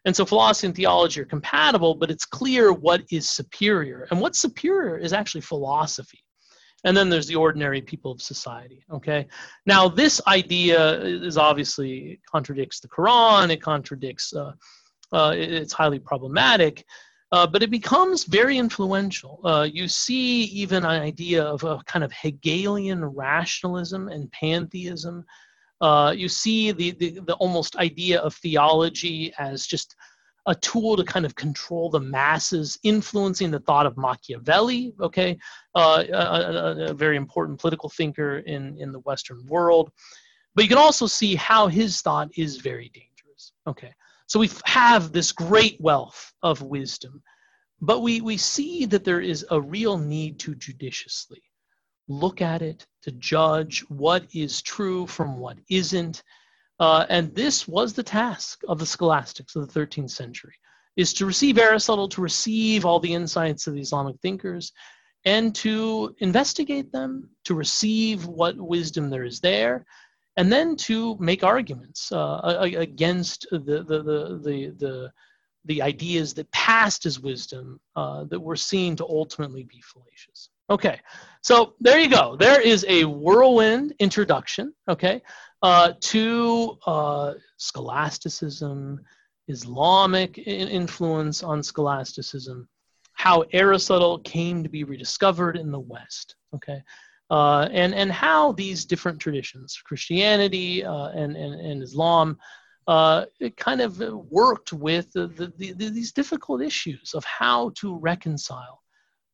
And 0.05 0.15
so 0.15 0.25
philosophy 0.25 0.67
and 0.67 0.75
theology 0.75 1.21
are 1.21 1.25
compatible 1.25 1.95
but 1.95 2.11
it's 2.11 2.25
clear 2.25 2.71
what 2.71 3.01
is 3.11 3.29
superior. 3.29 4.07
And 4.11 4.21
what's 4.21 4.39
superior 4.39 4.97
is 4.97 5.11
actually 5.11 5.41
philosophy. 5.41 6.19
And 6.85 6.95
then 6.95 7.09
there's 7.09 7.27
the 7.27 7.35
ordinary 7.35 7.81
people 7.81 8.11
of 8.11 8.21
society 8.21 8.85
okay? 8.91 9.27
Now 9.65 9.87
this 9.89 10.21
idea 10.27 11.01
is 11.01 11.37
obviously 11.37 12.19
contradicts 12.31 12.79
the 12.79 12.89
quran 12.89 13.49
it 13.49 13.61
contradicts 13.61 14.33
uh, 14.35 14.51
uh, 15.11 15.33
it's 15.35 15.73
highly 15.73 15.99
problematic 15.99 16.85
uh, 17.33 17.47
but 17.47 17.63
it 17.63 17.71
becomes 17.71 18.25
very 18.25 18.59
influential. 18.59 19.39
Uh, 19.43 19.67
you 19.69 19.87
see 19.87 20.43
even 20.43 20.85
an 20.85 21.01
idea 21.01 21.43
of 21.43 21.63
a 21.63 21.79
kind 21.87 22.05
of 22.05 22.13
Hegelian 22.13 23.03
rationalism 23.03 24.07
and 24.07 24.31
pantheism. 24.31 25.25
Uh, 25.81 26.13
you 26.15 26.29
see 26.29 26.71
the, 26.71 26.91
the, 26.91 27.19
the 27.25 27.33
almost 27.37 27.75
idea 27.77 28.19
of 28.19 28.35
theology 28.35 29.33
as 29.39 29.65
just 29.65 29.95
a 30.45 30.53
tool 30.53 30.95
to 30.95 31.03
kind 31.03 31.25
of 31.25 31.33
control 31.33 31.89
the 31.89 31.99
masses, 31.99 32.77
influencing 32.83 33.49
the 33.49 33.61
thought 33.61 33.87
of 33.87 33.97
Machiavelli, 33.97 34.93
okay, 35.01 35.35
uh, 35.73 36.03
a, 36.07 36.15
a, 36.15 36.85
a, 36.91 36.93
very 36.93 37.15
important 37.15 37.59
political 37.59 37.89
thinker 37.89 38.39
in, 38.39 38.77
in 38.77 38.91
the 38.91 38.99
Western 38.99 39.43
world. 39.47 39.91
But 40.53 40.65
you 40.65 40.69
can 40.69 40.77
also 40.77 41.07
see 41.07 41.33
how 41.33 41.65
his 41.67 42.01
thought 42.01 42.29
is 42.37 42.57
very 42.57 42.91
dangerous, 42.93 43.53
okay. 43.65 43.91
So 44.27 44.39
we 44.39 44.49
have 44.65 45.11
this 45.11 45.31
great 45.31 45.79
wealth 45.79 46.33
of 46.41 46.61
wisdom, 46.61 47.21
but 47.81 48.01
we, 48.01 48.21
we 48.21 48.37
see 48.37 48.85
that 48.85 49.03
there 49.03 49.21
is 49.21 49.45
a 49.51 49.61
real 49.61 49.97
need 49.97 50.39
to 50.39 50.55
judiciously 50.55 51.41
look 52.07 52.41
at 52.41 52.61
it, 52.61 52.85
to 53.03 53.11
judge 53.11 53.81
what 53.89 54.25
is 54.33 54.61
true 54.61 55.07
from 55.07 55.37
what 55.37 55.57
isn't, 55.69 56.23
uh, 56.79 57.05
and 57.09 57.33
this 57.35 57.67
was 57.67 57.93
the 57.93 58.03
task 58.03 58.61
of 58.67 58.79
the 58.79 58.85
scholastics 58.85 59.55
of 59.55 59.71
the 59.71 59.79
13th 59.79 60.11
century, 60.11 60.53
is 60.95 61.13
to 61.13 61.25
receive 61.25 61.57
Aristotle, 61.57 62.09
to 62.09 62.21
receive 62.21 62.85
all 62.85 62.99
the 62.99 63.13
insights 63.13 63.67
of 63.67 63.73
the 63.73 63.81
Islamic 63.81 64.19
thinkers, 64.21 64.71
and 65.25 65.55
to 65.55 66.13
investigate 66.19 66.91
them, 66.91 67.29
to 67.45 67.55
receive 67.55 68.25
what 68.25 68.57
wisdom 68.57 69.09
there 69.09 69.23
is 69.23 69.39
there, 69.39 69.85
and 70.37 70.51
then 70.51 70.75
to 70.75 71.15
make 71.19 71.43
arguments 71.43 72.11
uh, 72.11 72.57
against 72.59 73.47
the, 73.51 73.59
the, 73.59 73.83
the, 73.83 74.75
the, 74.79 75.11
the, 75.65 75.81
ideas 75.81 76.33
that 76.33 76.51
passed 76.51 77.05
as 77.05 77.19
wisdom 77.19 77.79
uh, 77.95 78.23
that 78.25 78.39
were 78.39 78.55
seen 78.55 78.95
to 78.95 79.05
ultimately 79.05 79.63
be 79.63 79.81
fallacious. 79.81 80.49
Okay, 80.69 80.99
so 81.41 81.73
there 81.79 81.99
you 81.99 82.09
go. 82.09 82.35
There 82.35 82.61
is 82.61 82.85
a 82.87 83.05
whirlwind 83.05 83.93
introduction, 83.99 84.73
okay, 84.89 85.21
uh, 85.61 85.93
to 85.99 86.77
uh, 86.85 87.33
scholasticism, 87.57 89.01
Islamic 89.47 90.37
influence 90.47 91.43
on 91.43 91.61
scholasticism, 91.61 92.67
how 93.13 93.43
Aristotle 93.51 94.19
came 94.19 94.63
to 94.63 94.69
be 94.69 94.83
rediscovered 94.83 95.57
in 95.57 95.69
the 95.71 95.79
West, 95.79 96.35
okay, 96.55 96.81
uh, 97.33 97.67
and, 97.71 97.95
and 97.95 98.11
how 98.11 98.51
these 98.51 98.85
different 98.85 99.19
traditions, 99.19 99.81
Christianity 99.83 100.85
uh, 100.85 101.07
and, 101.07 101.35
and, 101.35 101.59
and 101.59 101.81
Islam, 101.81 102.37
uh, 102.87 103.25
it 103.39 103.57
kind 103.57 103.81
of 103.81 103.97
worked 104.29 104.71
with 104.71 105.11
the, 105.13 105.25
the, 105.29 105.51
the, 105.57 105.89
these 105.89 106.11
difficult 106.11 106.61
issues 106.61 107.15
of 107.15 107.25
how 107.25 107.71
to 107.79 107.97
reconcile 107.97 108.83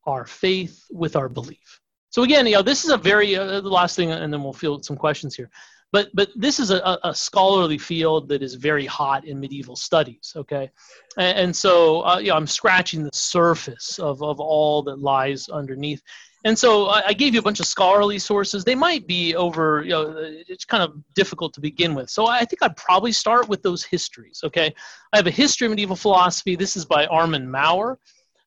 our 0.05 0.25
faith 0.25 0.81
with 0.89 1.17
our 1.17 1.27
belief. 1.27 1.81
So 2.09 2.23
again, 2.23 2.47
you 2.47 2.53
know, 2.53 2.61
this 2.61 2.85
is 2.85 2.91
a 2.91 2.97
very 2.97 3.35
uh, 3.35 3.59
the 3.59 3.67
last 3.67 3.97
thing, 3.97 4.11
and 4.11 4.31
then 4.31 4.43
we'll 4.43 4.53
field 4.53 4.85
some 4.85 4.95
questions 4.95 5.35
here. 5.35 5.49
But 5.91 6.07
but 6.13 6.29
this 6.37 6.61
is 6.61 6.71
a, 6.71 6.97
a, 7.03 7.13
scholarly 7.13 7.77
field 7.77 8.29
that 8.29 8.41
is 8.41 8.53
very 8.53 8.85
hot 8.85 9.25
in 9.25 9.39
medieval 9.39 9.75
studies 9.75 10.33
okay? 10.35 10.69
And, 11.17 11.37
and 11.39 11.55
so 11.55 12.05
uh, 12.05 12.19
you 12.19 12.27
know 12.27 12.35
i'm 12.35 12.45
scratching 12.45 13.03
the 13.03 13.09
surface 13.11 13.97
of, 13.97 14.21
of 14.21 14.39
all 14.39 14.83
that 14.83 14.99
lies 14.99 15.49
underneath 15.49 16.03
and 16.45 16.57
so 16.57 16.87
I, 16.87 17.07
I, 17.07 17.13
gave 17.13 17.33
you 17.33 17.39
a 17.39 17.43
bunch 17.43 17.59
of 17.59 17.65
scholarly 17.65 18.19
sources 18.19 18.63
they 18.63 18.75
might 18.75 19.07
be 19.07 19.35
over 19.35 19.83
you 19.83 19.89
know 19.89 20.15
it's 20.17 20.65
kind 20.65 20.83
of 20.83 20.93
difficult 21.15 21.53
to 21.53 21.61
begin 21.61 21.93
with 21.95 22.09
so 22.09 22.27
i 22.27 22.45
think 22.45 22.63
i'd 22.63 22.77
probably 22.77 23.11
start 23.11 23.49
with 23.49 23.61
those 23.61 23.83
histories 23.83 24.41
okay 24.43 24.73
i 25.13 25.17
have 25.17 25.27
a 25.27 25.31
history 25.31 25.65
of 25.65 25.71
medieval 25.71 25.95
philosophy 25.95 26.55
this 26.55 26.77
is 26.77 26.85
by 26.85 27.05
Armand 27.07 27.51
Maurer 27.51 27.99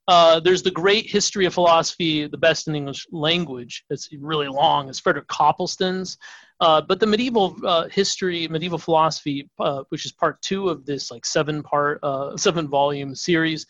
uh, 0.07 0.39
there's 0.39 0.63
the 0.63 0.71
great 0.71 1.09
history 1.09 1.45
of 1.45 1.53
philosophy, 1.53 2.27
the 2.27 2.37
best 2.37 2.67
in 2.67 2.75
English 2.75 3.07
language. 3.11 3.85
It's 3.89 4.09
really 4.19 4.47
long. 4.47 4.89
It's 4.89 4.99
Frederick 4.99 5.27
Copleston's. 5.27 6.17
Uh, 6.59 6.81
but 6.81 6.99
the 6.99 7.07
medieval 7.07 7.55
uh, 7.65 7.87
history, 7.89 8.47
medieval 8.47 8.77
philosophy, 8.77 9.49
uh, 9.59 9.83
which 9.89 10.05
is 10.05 10.11
part 10.11 10.41
two 10.41 10.69
of 10.69 10.85
this 10.85 11.09
like 11.09 11.25
seven 11.25 11.63
part, 11.63 11.99
uh, 12.03 12.35
seven 12.37 12.67
volume 12.67 13.15
series, 13.15 13.65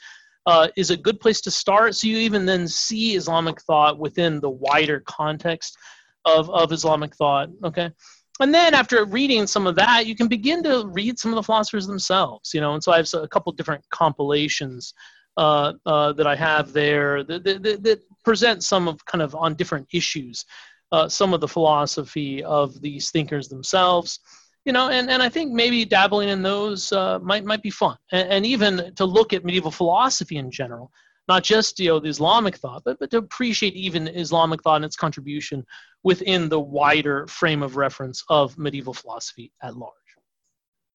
uh, 0.45 0.67
is 0.75 0.89
a 0.89 0.97
good 0.97 1.19
place 1.19 1.41
to 1.41 1.51
start. 1.51 1.95
So 1.95 2.07
you 2.07 2.17
even 2.17 2.45
then 2.45 2.67
see 2.67 3.15
Islamic 3.15 3.61
thought 3.61 3.99
within 3.99 4.39
the 4.39 4.49
wider 4.49 5.01
context 5.01 5.77
of, 6.25 6.49
of 6.49 6.71
Islamic 6.71 7.15
thought. 7.15 7.49
Okay. 7.63 7.91
And 8.39 8.53
then 8.53 8.73
after 8.73 9.05
reading 9.05 9.45
some 9.45 9.67
of 9.67 9.75
that, 9.75 10.07
you 10.07 10.15
can 10.15 10.27
begin 10.27 10.63
to 10.63 10.87
read 10.87 11.19
some 11.19 11.31
of 11.31 11.35
the 11.35 11.43
philosophers 11.43 11.85
themselves, 11.85 12.53
you 12.53 12.61
know. 12.61 12.73
And 12.73 12.83
so 12.83 12.91
I 12.91 12.97
have 12.97 13.09
a 13.13 13.27
couple 13.27 13.51
different 13.51 13.83
compilations 13.91 14.93
uh, 15.37 15.73
uh, 15.85 16.13
that 16.13 16.27
I 16.27 16.35
have 16.35 16.73
there 16.73 17.23
that, 17.23 17.43
that, 17.43 17.83
that, 17.83 17.99
present 18.23 18.63
some 18.63 18.87
of 18.87 19.03
kind 19.05 19.21
of 19.21 19.35
on 19.35 19.53
different 19.53 19.85
issues, 19.91 20.45
uh, 20.93 21.09
some 21.09 21.33
of 21.33 21.41
the 21.41 21.47
philosophy 21.47 22.41
of 22.41 22.79
these 22.81 23.11
thinkers 23.11 23.49
themselves, 23.49 24.19
you 24.65 24.71
know, 24.71 24.89
and, 24.89 25.09
and 25.09 25.21
I 25.21 25.29
think 25.29 25.51
maybe 25.51 25.83
dabbling 25.85 26.29
in 26.29 26.41
those 26.41 26.91
uh, 26.91 27.19
might 27.19 27.43
might 27.43 27.61
be 27.61 27.69
fun, 27.69 27.97
and, 28.11 28.29
and, 28.29 28.45
even 28.45 28.93
to 28.95 29.05
look 29.05 29.33
at 29.33 29.43
medieval 29.43 29.71
philosophy 29.71 30.37
in 30.37 30.49
general, 30.49 30.91
not 31.27 31.43
just 31.43 31.79
you 31.79 31.89
know 31.89 31.99
the 31.99 32.09
Islamic 32.09 32.57
thought, 32.57 32.83
but 32.85 32.97
but 32.99 33.11
to 33.11 33.17
appreciate 33.17 33.73
even 33.73 34.07
Islamic 34.07 34.63
thought 34.63 34.77
and 34.77 34.85
its 34.85 34.95
contribution 34.95 35.65
within 36.03 36.49
the 36.49 36.59
wider 36.59 37.27
frame 37.27 37.61
of 37.61 37.75
reference 37.75 38.23
of 38.29 38.57
medieval 38.57 38.93
philosophy 38.93 39.51
at 39.61 39.75
large. 39.75 39.93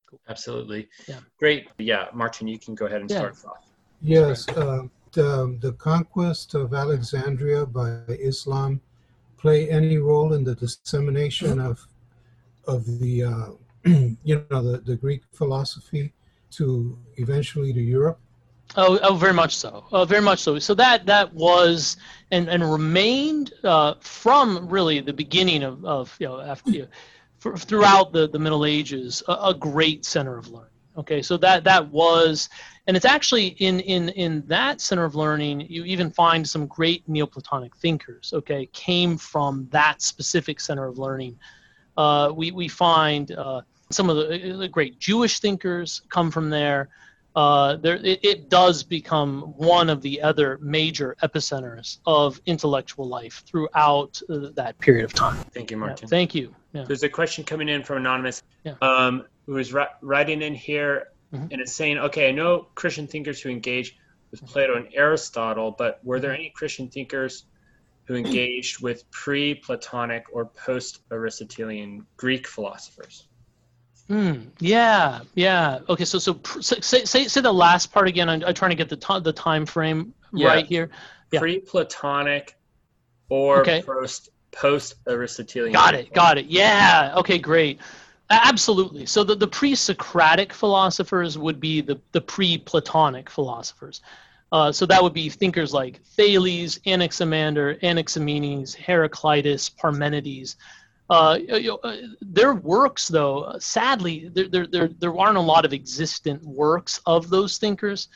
Cool. 0.09 0.21
Absolutely. 0.29 0.89
Yeah. 1.07 1.19
Great. 1.39 1.69
Yeah, 1.79 2.07
Martin, 2.15 2.49
you 2.49 2.59
can 2.59 2.75
go 2.75 2.87
ahead 2.87 3.03
and 3.03 3.11
yeah. 3.11 3.19
start 3.19 3.37
off. 3.47 3.69
Yes, 4.01 4.49
uh, 4.49 4.85
the, 5.13 5.59
the 5.61 5.73
conquest 5.73 6.55
of 6.55 6.73
Alexandria 6.73 7.67
by 7.67 8.01
Islam 8.09 8.81
play 9.37 9.69
any 9.69 9.99
role 9.99 10.33
in 10.33 10.45
the 10.45 10.55
dissemination 10.55 11.61
of 11.61 11.87
of 12.69 13.01
the 13.01 13.25
uh, 13.25 13.47
you 14.25 14.45
know 14.51 14.63
the, 14.63 14.79
the 14.85 14.97
Greek 14.97 15.23
philosophy 15.33 16.13
to 16.53 16.99
eventually 17.17 17.73
to 17.73 17.81
Europe? 17.81 18.21
Oh, 18.77 18.99
oh, 19.03 19.15
very 19.15 19.33
much 19.33 19.57
so. 19.57 19.85
Uh, 19.91 20.05
very 20.05 20.21
much 20.21 20.41
so. 20.41 20.59
So 20.59 20.75
that 20.75 21.07
that 21.07 21.33
was 21.33 21.97
and 22.31 22.49
and 22.49 22.71
remained 22.71 23.53
uh, 23.65 23.95
from 24.01 24.69
really 24.69 25.01
the 25.01 25.13
beginning 25.13 25.63
of, 25.63 25.85
of 25.85 26.15
you 26.21 26.29
know 26.29 26.41
after 26.41 26.71
you 26.71 26.89
know, 27.43 27.57
throughout 27.57 28.13
the 28.13 28.29
the 28.29 28.39
Middle 28.39 28.67
Ages 28.67 29.23
a, 29.27 29.33
a 29.33 29.55
great 29.55 30.05
center 30.05 30.37
of 30.37 30.49
learning. 30.49 30.69
Okay, 30.99 31.23
so 31.23 31.37
that 31.37 31.63
that 31.65 31.89
was, 31.91 32.49
and 32.89 32.97
it's 32.97 33.07
actually 33.07 33.49
in 33.59 33.81
in 33.81 34.09
in 34.11 34.43
that 34.49 34.81
center 34.81 35.05
of 35.05 35.15
learning 35.15 35.61
you 35.61 35.85
even 35.85 36.11
find 36.11 36.47
some 36.47 36.67
great 36.67 37.09
Neoplatonic 37.09 37.75
thinkers. 37.77 38.33
Okay, 38.35 38.67
came 38.73 39.17
from 39.17 39.69
that 39.71 40.03
specific 40.03 40.61
center 40.61 40.87
of 40.87 40.99
learning. 40.99 41.39
Uh, 41.99 42.33
we 42.33 42.53
we 42.53 42.69
find 42.69 43.33
uh, 43.33 43.61
some 43.91 44.09
of 44.09 44.17
the, 44.17 44.57
the, 44.57 44.69
great 44.69 45.01
Jewish 45.01 45.41
thinkers 45.41 46.01
come 46.09 46.31
from 46.31 46.49
there. 46.49 46.89
Uh, 47.35 47.77
there 47.77 47.97
it, 47.97 48.21
it, 48.25 48.49
does 48.49 48.85
become 48.85 49.43
one 49.57 49.91
of 49.91 50.01
the 50.01 50.23
other 50.23 50.59
major 50.63 51.17
epicenters 51.23 51.99
of 52.07 52.41
intellectual 52.47 53.07
life 53.07 53.43
throughout 53.47 54.23
uh, 54.31 54.51
that 54.55 54.79
period 54.79 55.05
of 55.05 55.13
time. 55.13 55.37
Thank 55.53 55.73
you, 55.73 55.77
Martin. 55.77 55.99
Yeah, 56.03 56.09
thank 56.09 56.35
you. 56.37 56.55
Yeah. 56.73 56.85
There's 56.85 57.03
a 57.03 57.09
question 57.09 57.43
coming 57.43 57.69
in 57.69 57.83
from 57.83 57.99
anonymous. 57.99 58.45
Yeah. 58.63 58.75
Um, 58.81 59.25
who 59.47 59.57
is 59.57 59.75
writing 60.03 60.43
in 60.43 60.55
here 60.55 61.09
mm-hmm. 61.33 61.47
and 61.51 61.61
it's 61.61 61.73
saying, 61.73 61.99
okay, 61.99 62.29
I 62.29 62.33
know 62.33 62.69
Christian 62.75 63.07
thinkers 63.07 63.41
who 63.41 63.49
engage 63.49 63.97
with 64.31 64.45
Plato 64.47 64.77
and 64.77 64.89
Aristotle, 64.93 65.71
but 65.71 66.01
were 66.05 66.21
there 66.21 66.33
any 66.33 66.51
Christian 66.51 66.89
thinkers 66.89 67.45
who 68.09 68.15
engaged 68.15 68.83
with 68.83 69.09
pre 69.11 69.55
Platonic 69.55 70.25
or 70.33 70.47
post 70.47 71.01
Aristotelian 71.13 72.07
Greek 72.17 72.49
philosophers? 72.49 73.29
Mm, 74.09 74.47
yeah, 74.59 75.21
yeah. 75.35 75.81
Okay, 75.91 76.07
so 76.07 76.19
so 76.19 76.41
say 76.61 76.81
say 76.81 77.25
say 77.29 77.41
the 77.43 77.53
last 77.53 77.93
part 77.93 78.09
again. 78.09 78.31
I'm, 78.31 78.43
I'm 78.43 78.55
trying 78.55 78.71
to 78.71 78.77
get 78.77 78.89
the 78.89 78.97
t- 78.97 79.21
the 79.21 79.33
time 79.33 79.67
frame 79.67 80.15
yeah. 80.33 80.49
right 80.49 80.65
here. 80.65 80.89
Yeah. 81.31 81.41
Pre-Platonic 81.41 82.57
or 83.29 83.61
okay. 83.61 83.83
post 83.83 84.31
post 84.53 84.95
Aristotelian. 85.07 85.75
Got 85.75 85.95
it. 85.95 86.15
Got 86.15 86.39
it. 86.39 86.47
Yeah. 86.47 87.13
Okay. 87.19 87.37
Great. 87.39 87.79
Absolutely. 88.31 89.05
So 89.05 89.25
the, 89.25 89.35
the 89.35 89.49
pre-Socratic 89.49 90.53
philosophers 90.53 91.39
would 91.39 91.61
be 91.61 91.81
the, 91.81 91.99
the 92.13 92.21
pre-Platonic 92.21 93.31
philosophers. 93.31 94.03
Uh, 94.51 94.73
so 94.73 94.87
that 94.87 95.03
would 95.03 95.13
be 95.13 95.29
thinkers 95.29 95.75
like 95.75 96.03
Thales, 96.05 96.79
Anaximander, 96.87 97.77
Anaximenes, 97.83 98.75
Heraclitus, 98.75 99.69
Parmenides. 99.69 100.57
Uh, 101.11 101.39
you 101.41 101.69
know, 101.69 101.77
uh, 101.85 101.97
their 102.21 102.55
works, 102.55 103.09
though, 103.09 103.57
sadly, 103.59 104.31
there, 104.33 104.49
there, 104.49 104.67
there, 104.67 104.89
there 104.89 105.19
aren't 105.19 105.39
a 105.39 105.41
lot 105.41 105.65
of 105.65 105.73
existent 105.73 106.43
works 106.45 107.01
of 107.07 107.31
those 107.31 107.57
thinkers, 107.59 108.09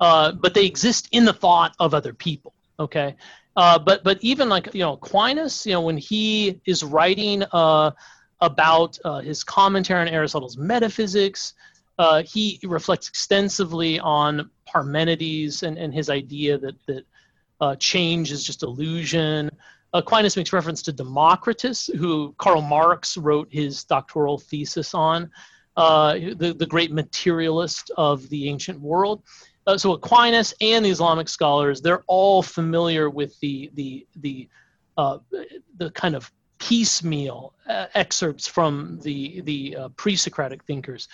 uh, 0.00 0.32
but 0.32 0.54
they 0.54 0.66
exist 0.66 1.08
in 1.12 1.24
the 1.24 1.32
thought 1.32 1.74
of 1.78 1.94
other 1.94 2.12
people. 2.12 2.52
Okay, 2.80 3.14
uh, 3.56 3.78
but 3.78 4.02
but 4.02 4.18
even 4.22 4.48
like 4.48 4.72
you 4.74 4.80
know 4.80 4.94
Aquinas, 4.94 5.66
you 5.66 5.72
know, 5.72 5.82
when 5.82 5.98
he 5.98 6.60
is 6.66 6.82
writing 6.82 7.44
uh, 7.52 7.90
about 8.40 8.98
his 9.22 9.44
commentary 9.44 10.00
on 10.00 10.08
Aristotle's 10.08 10.56
metaphysics, 10.56 11.52
he 12.24 12.58
reflects 12.64 13.06
extensively 13.08 14.00
on 14.00 14.50
Parmenides 14.72 15.62
and, 15.62 15.76
and 15.78 15.92
his 15.92 16.08
idea 16.10 16.58
that 16.58 16.76
that 16.86 17.04
uh, 17.60 17.76
change 17.76 18.32
is 18.32 18.44
just 18.44 18.62
illusion. 18.62 19.50
Aquinas 19.92 20.36
makes 20.36 20.52
reference 20.52 20.82
to 20.82 20.92
Democritus, 20.92 21.90
who 21.98 22.34
Karl 22.38 22.62
Marx 22.62 23.16
wrote 23.16 23.48
his 23.50 23.84
doctoral 23.84 24.38
thesis 24.38 24.94
on, 24.94 25.30
uh, 25.76 26.14
the, 26.36 26.54
the 26.56 26.66
great 26.66 26.92
materialist 26.92 27.90
of 27.96 28.28
the 28.28 28.48
ancient 28.48 28.80
world. 28.80 29.22
Uh, 29.66 29.76
so 29.76 29.92
Aquinas 29.92 30.54
and 30.60 30.84
the 30.84 30.90
Islamic 30.90 31.28
scholars, 31.28 31.80
they're 31.80 32.02
all 32.06 32.42
familiar 32.42 33.10
with 33.10 33.38
the 33.40 33.70
the 33.74 34.06
the 34.16 34.48
uh, 34.96 35.18
the 35.76 35.90
kind 35.90 36.14
of 36.14 36.30
piecemeal 36.58 37.54
uh, 37.68 37.86
excerpts 37.94 38.46
from 38.46 38.98
the 39.02 39.40
the 39.42 39.76
uh, 39.76 39.88
pre-Socratic 39.90 40.64
thinkers. 40.64 41.08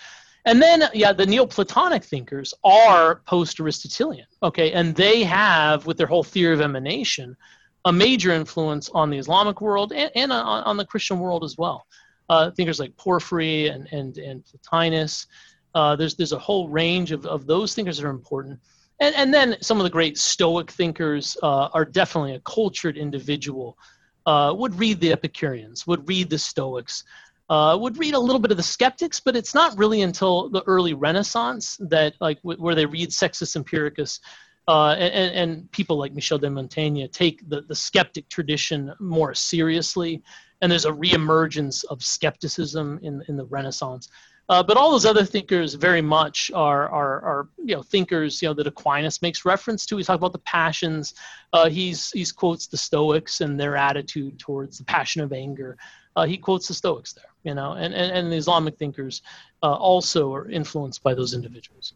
And 0.47 0.61
then, 0.61 0.83
yeah, 0.93 1.11
the 1.11 1.25
Neoplatonic 1.25 2.03
thinkers 2.05 2.53
are 2.63 3.21
post-Aristotelian, 3.25 4.25
okay, 4.41 4.71
and 4.71 4.95
they 4.95 5.23
have, 5.23 5.85
with 5.85 5.97
their 5.97 6.07
whole 6.07 6.23
theory 6.23 6.53
of 6.53 6.61
emanation, 6.61 7.35
a 7.83 7.91
major 7.91 8.31
influence 8.31 8.89
on 8.93 9.09
the 9.09 9.17
Islamic 9.17 9.59
world 9.59 9.91
and, 9.91 10.09
and 10.15 10.31
on, 10.31 10.63
on 10.63 10.77
the 10.77 10.85
Christian 10.85 11.19
world 11.19 11.43
as 11.43 11.57
well. 11.57 11.85
Uh, 12.29 12.49
thinkers 12.51 12.79
like 12.79 12.95
Porphyry 12.97 13.67
and 13.67 13.87
and 13.91 14.17
and 14.17 14.43
Plotinus, 14.45 15.27
uh, 15.75 15.95
there's 15.97 16.15
there's 16.15 16.33
a 16.33 16.39
whole 16.39 16.69
range 16.69 17.11
of, 17.11 17.25
of 17.25 17.45
those 17.45 17.75
thinkers 17.75 17.97
that 17.97 18.05
are 18.05 18.09
important. 18.09 18.59
And, 18.99 19.13
and 19.15 19.33
then 19.33 19.57
some 19.61 19.77
of 19.79 19.83
the 19.83 19.89
great 19.89 20.17
Stoic 20.17 20.71
thinkers 20.71 21.37
uh, 21.43 21.67
are 21.73 21.85
definitely 21.85 22.35
a 22.35 22.39
cultured 22.41 22.97
individual. 22.97 23.77
Uh, 24.25 24.53
would 24.53 24.75
read 24.77 24.99
the 24.99 25.11
Epicureans, 25.11 25.87
would 25.87 26.07
read 26.09 26.29
the 26.29 26.37
Stoics, 26.37 27.05
uh, 27.49 27.77
would 27.79 27.97
read 27.97 28.13
a 28.13 28.19
little 28.19 28.39
bit 28.39 28.51
of 28.51 28.57
the 28.57 28.63
Skeptics, 28.63 29.19
but 29.19 29.35
it's 29.35 29.53
not 29.53 29.77
really 29.77 30.01
until 30.01 30.49
the 30.49 30.63
early 30.67 30.93
Renaissance 30.93 31.77
that 31.79 32.13
like 32.19 32.41
w- 32.41 32.61
where 32.61 32.75
they 32.75 32.85
read 32.85 33.13
Sextus 33.13 33.55
Empiricus 33.55 34.19
uh, 34.67 34.95
and, 34.99 35.33
and, 35.33 35.71
people 35.71 35.97
like 35.97 36.13
Michel 36.13 36.37
de 36.37 36.49
Montaigne 36.49 37.07
take 37.07 37.47
the, 37.49 37.61
the 37.61 37.75
skeptic 37.75 38.27
tradition 38.27 38.93
more 38.99 39.33
seriously, 39.33 40.21
and 40.61 40.69
there's 40.69 40.83
a 40.83 40.91
reemergence 40.91 41.85
of 41.85 42.03
skepticism 42.03 42.99
in, 43.01 43.23
in 43.29 43.37
the 43.37 43.45
Renaissance. 43.45 44.09
Uh, 44.49 44.63
but 44.63 44.77
all 44.77 44.91
those 44.91 45.05
other 45.05 45.25
thinkers 45.25 45.73
very 45.73 46.01
much 46.01 46.51
are, 46.53 46.89
are, 46.89 47.21
are, 47.21 47.49
you 47.57 47.75
know, 47.75 47.83
thinkers, 47.83 48.41
you 48.41 48.47
know, 48.47 48.53
that 48.53 48.67
Aquinas 48.67 49.21
makes 49.21 49.43
reference 49.43 49.85
to. 49.85 49.97
He's 49.97 50.07
talking 50.07 50.19
about 50.19 50.31
the 50.31 50.39
passions. 50.39 51.13
Uh, 51.51 51.69
he's, 51.69 52.11
he's 52.11 52.31
quotes 52.31 52.67
the 52.67 52.77
Stoics 52.77 53.41
and 53.41 53.59
their 53.59 53.75
attitude 53.75 54.39
towards 54.39 54.77
the 54.77 54.85
passion 54.85 55.21
of 55.21 55.33
anger. 55.33 55.77
Uh, 56.17 56.25
he 56.25 56.35
quotes 56.35 56.67
the 56.67 56.73
Stoics 56.73 57.13
there, 57.13 57.31
you 57.43 57.53
know, 57.53 57.73
and, 57.73 57.93
and, 57.93 58.11
and 58.11 58.31
the 58.31 58.35
Islamic 58.35 58.75
thinkers 58.79 59.21
uh, 59.61 59.75
also 59.75 60.33
are 60.33 60.49
influenced 60.49 61.03
by 61.03 61.13
those 61.13 61.35
individuals. 61.35 61.93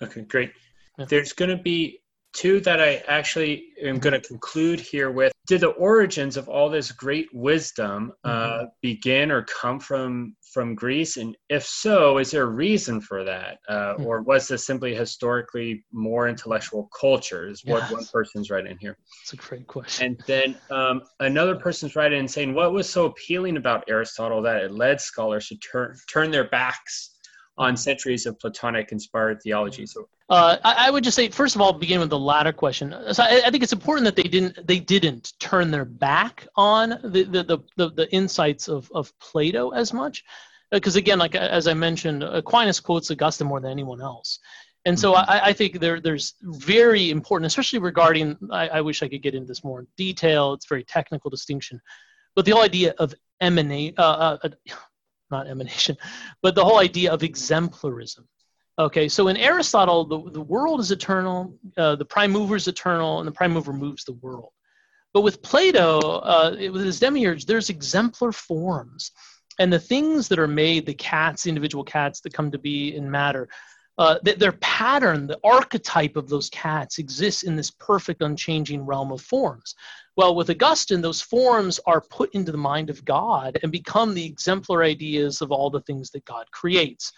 Okay, 0.00 0.22
great. 0.22 0.52
Yeah. 0.98 1.06
There's 1.06 1.32
going 1.32 1.50
to 1.50 1.60
be 1.60 2.00
two 2.32 2.60
that 2.60 2.80
I 2.80 3.02
actually 3.08 3.70
am 3.82 3.98
going 3.98 4.12
to 4.12 4.20
conclude 4.20 4.78
here 4.78 5.10
with. 5.10 5.32
Did 5.46 5.60
the 5.60 5.68
origins 5.68 6.36
of 6.36 6.48
all 6.48 6.68
this 6.68 6.92
great 6.92 7.28
wisdom 7.32 8.12
uh, 8.24 8.28
mm-hmm. 8.30 8.64
begin 8.82 9.30
or 9.30 9.42
come 9.42 9.78
from 9.80 10.36
from 10.52 10.74
Greece? 10.74 11.16
And 11.18 11.36
if 11.48 11.64
so, 11.64 12.18
is 12.18 12.30
there 12.30 12.44
a 12.44 12.46
reason 12.46 13.00
for 13.00 13.24
that, 13.24 13.58
uh, 13.68 13.94
mm-hmm. 13.94 14.06
or 14.06 14.22
was 14.22 14.48
this 14.48 14.66
simply 14.66 14.94
historically 14.94 15.84
more 15.92 16.28
intellectual 16.28 16.88
cultures? 16.98 17.62
What 17.64 17.82
yes. 17.82 17.92
one 17.92 18.04
person's 18.12 18.50
writing 18.50 18.76
here. 18.80 18.96
That's 19.22 19.34
a 19.34 19.36
great 19.36 19.66
question. 19.66 20.06
And 20.06 20.22
then 20.26 20.56
um, 20.70 21.02
another 21.20 21.56
person's 21.56 21.96
writing 21.96 22.26
saying, 22.28 22.54
what 22.54 22.72
was 22.72 22.88
so 22.88 23.06
appealing 23.06 23.56
about 23.56 23.84
Aristotle 23.88 24.42
that 24.42 24.62
it 24.62 24.72
led 24.72 25.00
scholars 25.00 25.48
to 25.48 25.56
turn 25.56 25.96
turn 26.12 26.30
their 26.30 26.48
backs 26.48 27.15
on 27.58 27.76
centuries 27.76 28.26
of 28.26 28.38
Platonic 28.38 28.92
inspired 28.92 29.42
theology. 29.42 29.86
So 29.86 30.08
uh, 30.28 30.58
I, 30.62 30.88
I, 30.88 30.90
would 30.90 31.04
just 31.04 31.16
say, 31.16 31.28
first 31.28 31.54
of 31.54 31.60
all, 31.60 31.72
begin 31.72 32.00
with 32.00 32.10
the 32.10 32.18
latter 32.18 32.52
question. 32.52 32.94
So 33.12 33.22
I, 33.22 33.42
I, 33.46 33.50
think 33.50 33.62
it's 33.62 33.72
important 33.72 34.04
that 34.04 34.16
they 34.16 34.28
didn't 34.28 34.66
they 34.66 34.78
didn't 34.78 35.32
turn 35.38 35.70
their 35.70 35.84
back 35.84 36.46
on 36.56 36.90
the 37.02 37.24
the 37.24 37.42
the, 37.42 37.58
the, 37.76 37.90
the 37.90 38.12
insights 38.12 38.68
of, 38.68 38.90
of 38.94 39.12
Plato 39.20 39.70
as 39.70 39.92
much, 39.92 40.24
because 40.70 40.96
again, 40.96 41.18
like 41.18 41.34
as 41.34 41.66
I 41.66 41.74
mentioned, 41.74 42.22
Aquinas 42.22 42.80
quotes 42.80 43.10
Augustine 43.10 43.46
more 43.46 43.60
than 43.60 43.70
anyone 43.70 44.00
else. 44.00 44.38
And 44.84 44.98
so 44.98 45.14
mm-hmm. 45.14 45.30
I, 45.30 45.46
I, 45.46 45.52
think 45.52 45.80
there, 45.80 46.00
there's 46.00 46.34
very 46.42 47.10
important, 47.10 47.46
especially 47.46 47.80
regarding, 47.80 48.36
I, 48.52 48.68
I 48.68 48.80
wish 48.82 49.02
I 49.02 49.08
could 49.08 49.20
get 49.20 49.34
into 49.34 49.48
this 49.48 49.64
more 49.64 49.80
in 49.80 49.88
detail. 49.96 50.52
It's 50.52 50.68
very 50.68 50.84
technical 50.84 51.28
distinction. 51.28 51.80
But 52.36 52.44
the 52.44 52.52
whole 52.52 52.62
idea 52.62 52.94
of 52.98 53.12
emanate, 53.40 53.98
uh, 53.98 54.38
uh, 54.42 54.48
not 55.30 55.46
emanation, 55.46 55.96
but 56.42 56.54
the 56.54 56.64
whole 56.64 56.78
idea 56.78 57.12
of 57.12 57.20
exemplarism. 57.20 58.24
Okay, 58.78 59.08
so 59.08 59.28
in 59.28 59.38
Aristotle, 59.38 60.04
the, 60.04 60.30
the 60.32 60.40
world 60.40 60.80
is 60.80 60.90
eternal, 60.90 61.58
uh, 61.78 61.96
the 61.96 62.04
prime 62.04 62.30
mover 62.30 62.56
is 62.56 62.68
eternal, 62.68 63.20
and 63.20 63.26
the 63.26 63.32
prime 63.32 63.52
mover 63.52 63.72
moves 63.72 64.04
the 64.04 64.12
world. 64.12 64.50
But 65.14 65.22
with 65.22 65.40
Plato, 65.40 65.98
uh, 65.98 66.56
with 66.58 66.84
his 66.84 67.00
demiurge, 67.00 67.46
there's 67.46 67.70
exemplar 67.70 68.32
forms. 68.32 69.12
And 69.58 69.72
the 69.72 69.80
things 69.80 70.28
that 70.28 70.38
are 70.38 70.46
made, 70.46 70.84
the 70.84 70.92
cats, 70.92 71.44
the 71.44 71.48
individual 71.48 71.84
cats 71.84 72.20
that 72.20 72.34
come 72.34 72.50
to 72.50 72.58
be 72.58 72.94
in 72.94 73.10
matter, 73.10 73.48
uh, 73.98 74.18
their 74.22 74.52
pattern, 74.52 75.26
the 75.26 75.40
archetype 75.42 76.16
of 76.16 76.28
those 76.28 76.50
cats 76.50 76.98
exists 76.98 77.44
in 77.44 77.56
this 77.56 77.70
perfect, 77.70 78.22
unchanging 78.22 78.84
realm 78.84 79.10
of 79.10 79.22
forms. 79.22 79.74
Well, 80.16 80.34
with 80.34 80.50
Augustine, 80.50 81.00
those 81.00 81.22
forms 81.22 81.80
are 81.86 82.02
put 82.02 82.34
into 82.34 82.52
the 82.52 82.58
mind 82.58 82.90
of 82.90 83.04
God 83.04 83.58
and 83.62 83.72
become 83.72 84.12
the 84.12 84.24
exemplar 84.24 84.82
ideas 84.82 85.40
of 85.40 85.50
all 85.50 85.70
the 85.70 85.80
things 85.82 86.10
that 86.10 86.24
God 86.26 86.50
creates. 86.50 87.12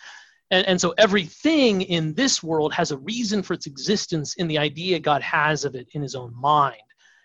And, 0.50 0.66
and 0.66 0.80
so 0.80 0.94
everything 0.98 1.82
in 1.82 2.14
this 2.14 2.42
world 2.42 2.72
has 2.74 2.92
a 2.92 2.98
reason 2.98 3.42
for 3.42 3.54
its 3.54 3.66
existence 3.66 4.34
in 4.34 4.46
the 4.46 4.58
idea 4.58 5.00
God 5.00 5.22
has 5.22 5.64
of 5.64 5.74
it 5.74 5.88
in 5.92 6.02
his 6.02 6.14
own 6.14 6.32
mind. 6.34 6.76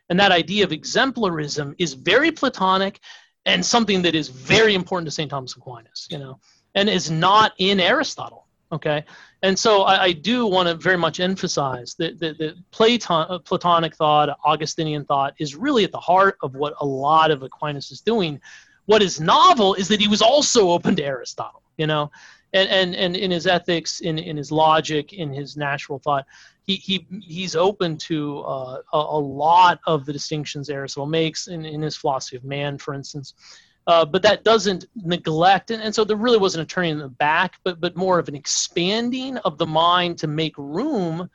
And 0.09 0.19
that 0.19 0.31
idea 0.31 0.63
of 0.63 0.71
exemplarism 0.71 1.75
is 1.77 1.93
very 1.93 2.31
Platonic 2.31 2.99
and 3.45 3.65
something 3.65 4.01
that 4.01 4.15
is 4.15 4.29
very 4.29 4.73
important 4.73 5.07
to 5.07 5.11
St. 5.11 5.29
Thomas 5.29 5.55
Aquinas, 5.55 6.07
you 6.09 6.17
know, 6.17 6.39
and 6.75 6.89
is 6.89 7.11
not 7.11 7.53
in 7.59 7.79
Aristotle 7.79 8.47
Okay, 8.73 9.05
and 9.43 9.57
so 9.57 9.83
I, 9.83 10.03
I 10.05 10.11
do 10.13 10.47
want 10.47 10.67
to 10.67 10.73
very 10.73 10.97
much 10.97 11.19
emphasize 11.19 11.93
that, 11.99 12.19
that, 12.19 12.55
Platon, 12.71 13.27
uh, 13.29 13.37
Platonic 13.37 13.95
thought, 13.95 14.35
Augustinian 14.43 15.05
thought, 15.05 15.35
is 15.37 15.55
really 15.55 15.83
at 15.83 15.91
the 15.91 15.99
heart 15.99 16.37
of 16.41 16.55
what 16.55 16.73
a 16.81 16.85
lot 16.85 17.29
of 17.29 17.43
Aquinas 17.43 17.91
is 17.91 18.01
doing. 18.01 18.41
What 18.85 19.03
is 19.03 19.21
novel 19.21 19.75
is 19.75 19.87
that 19.89 19.99
he 19.99 20.07
was 20.07 20.23
also 20.23 20.71
open 20.71 20.95
to 20.95 21.03
Aristotle, 21.03 21.61
you 21.77 21.85
know, 21.85 22.09
and 22.53 22.67
and, 22.67 22.95
and 22.95 23.15
in 23.15 23.29
his 23.29 23.45
ethics, 23.45 23.99
in, 23.99 24.17
in 24.17 24.37
his 24.37 24.51
logic, 24.51 25.13
in 25.13 25.31
his 25.31 25.55
natural 25.55 25.99
thought, 25.99 26.25
he, 26.63 26.75
he 26.75 27.05
he's 27.21 27.55
open 27.55 27.95
to 27.97 28.39
uh, 28.39 28.81
a, 28.91 28.97
a 28.97 29.19
lot 29.19 29.81
of 29.85 30.07
the 30.07 30.13
distinctions 30.13 30.67
Aristotle 30.67 31.05
makes 31.05 31.47
in, 31.47 31.63
in 31.63 31.79
his 31.79 31.95
philosophy 31.95 32.37
of 32.37 32.43
man, 32.43 32.79
for 32.79 32.95
instance. 32.95 33.35
Uh, 33.85 34.05
but 34.05 34.21
that 34.21 34.43
doesn't 34.43 34.85
neglect, 34.95 35.69
and, 35.69 35.83
and 35.83 35.93
so 35.93 36.05
there 36.05 36.15
really 36.15 36.37
wasn't 36.37 36.61
a 36.61 36.65
turning 36.65 36.91
in 36.91 36.99
the 36.99 37.09
back, 37.09 37.59
but 37.65 37.81
but 37.81 37.97
more 37.97 38.17
of 38.17 38.29
an 38.29 38.35
expanding 38.35 39.37
of 39.39 39.57
the 39.57 39.65
mind 39.65 40.17
to 40.17 40.27
make 40.27 40.57
room 40.57 41.29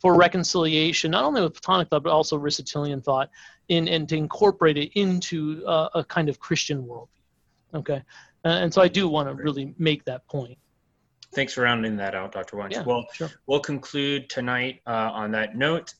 for 0.00 0.14
reconciliation, 0.14 1.10
not 1.12 1.24
only 1.24 1.40
with 1.40 1.54
Platonic 1.54 1.88
thought 1.88 2.02
but 2.02 2.10
also 2.10 2.38
Aristotelian 2.38 3.00
thought, 3.00 3.30
in 3.68 3.88
and 3.88 4.06
to 4.10 4.16
incorporate 4.16 4.76
it 4.76 4.90
into 5.00 5.64
uh, 5.66 5.88
a 5.94 6.04
kind 6.04 6.28
of 6.28 6.38
Christian 6.38 6.82
worldview. 6.82 7.08
Okay, 7.74 8.02
uh, 8.44 8.48
and 8.48 8.72
so 8.72 8.82
I 8.82 8.88
do 8.88 9.08
want 9.08 9.28
to 9.30 9.34
really 9.34 9.74
make 9.78 10.04
that 10.04 10.26
point. 10.28 10.58
Thanks 11.34 11.54
for 11.54 11.62
rounding 11.62 11.96
that 11.96 12.14
out, 12.14 12.32
Dr. 12.32 12.58
Wunsch. 12.58 12.74
Yeah, 12.74 12.82
well, 12.82 13.06
sure. 13.14 13.30
we'll 13.46 13.60
conclude 13.60 14.28
tonight 14.28 14.82
uh, 14.86 15.10
on 15.12 15.30
that 15.32 15.56
note. 15.56 15.94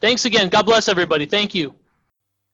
Thanks 0.00 0.24
again. 0.24 0.48
God 0.48 0.66
bless 0.66 0.88
everybody. 0.88 1.26
Thank 1.26 1.54
you. 1.54 1.74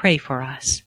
pray 0.00 0.16
for 0.16 0.40
us. 0.42 0.82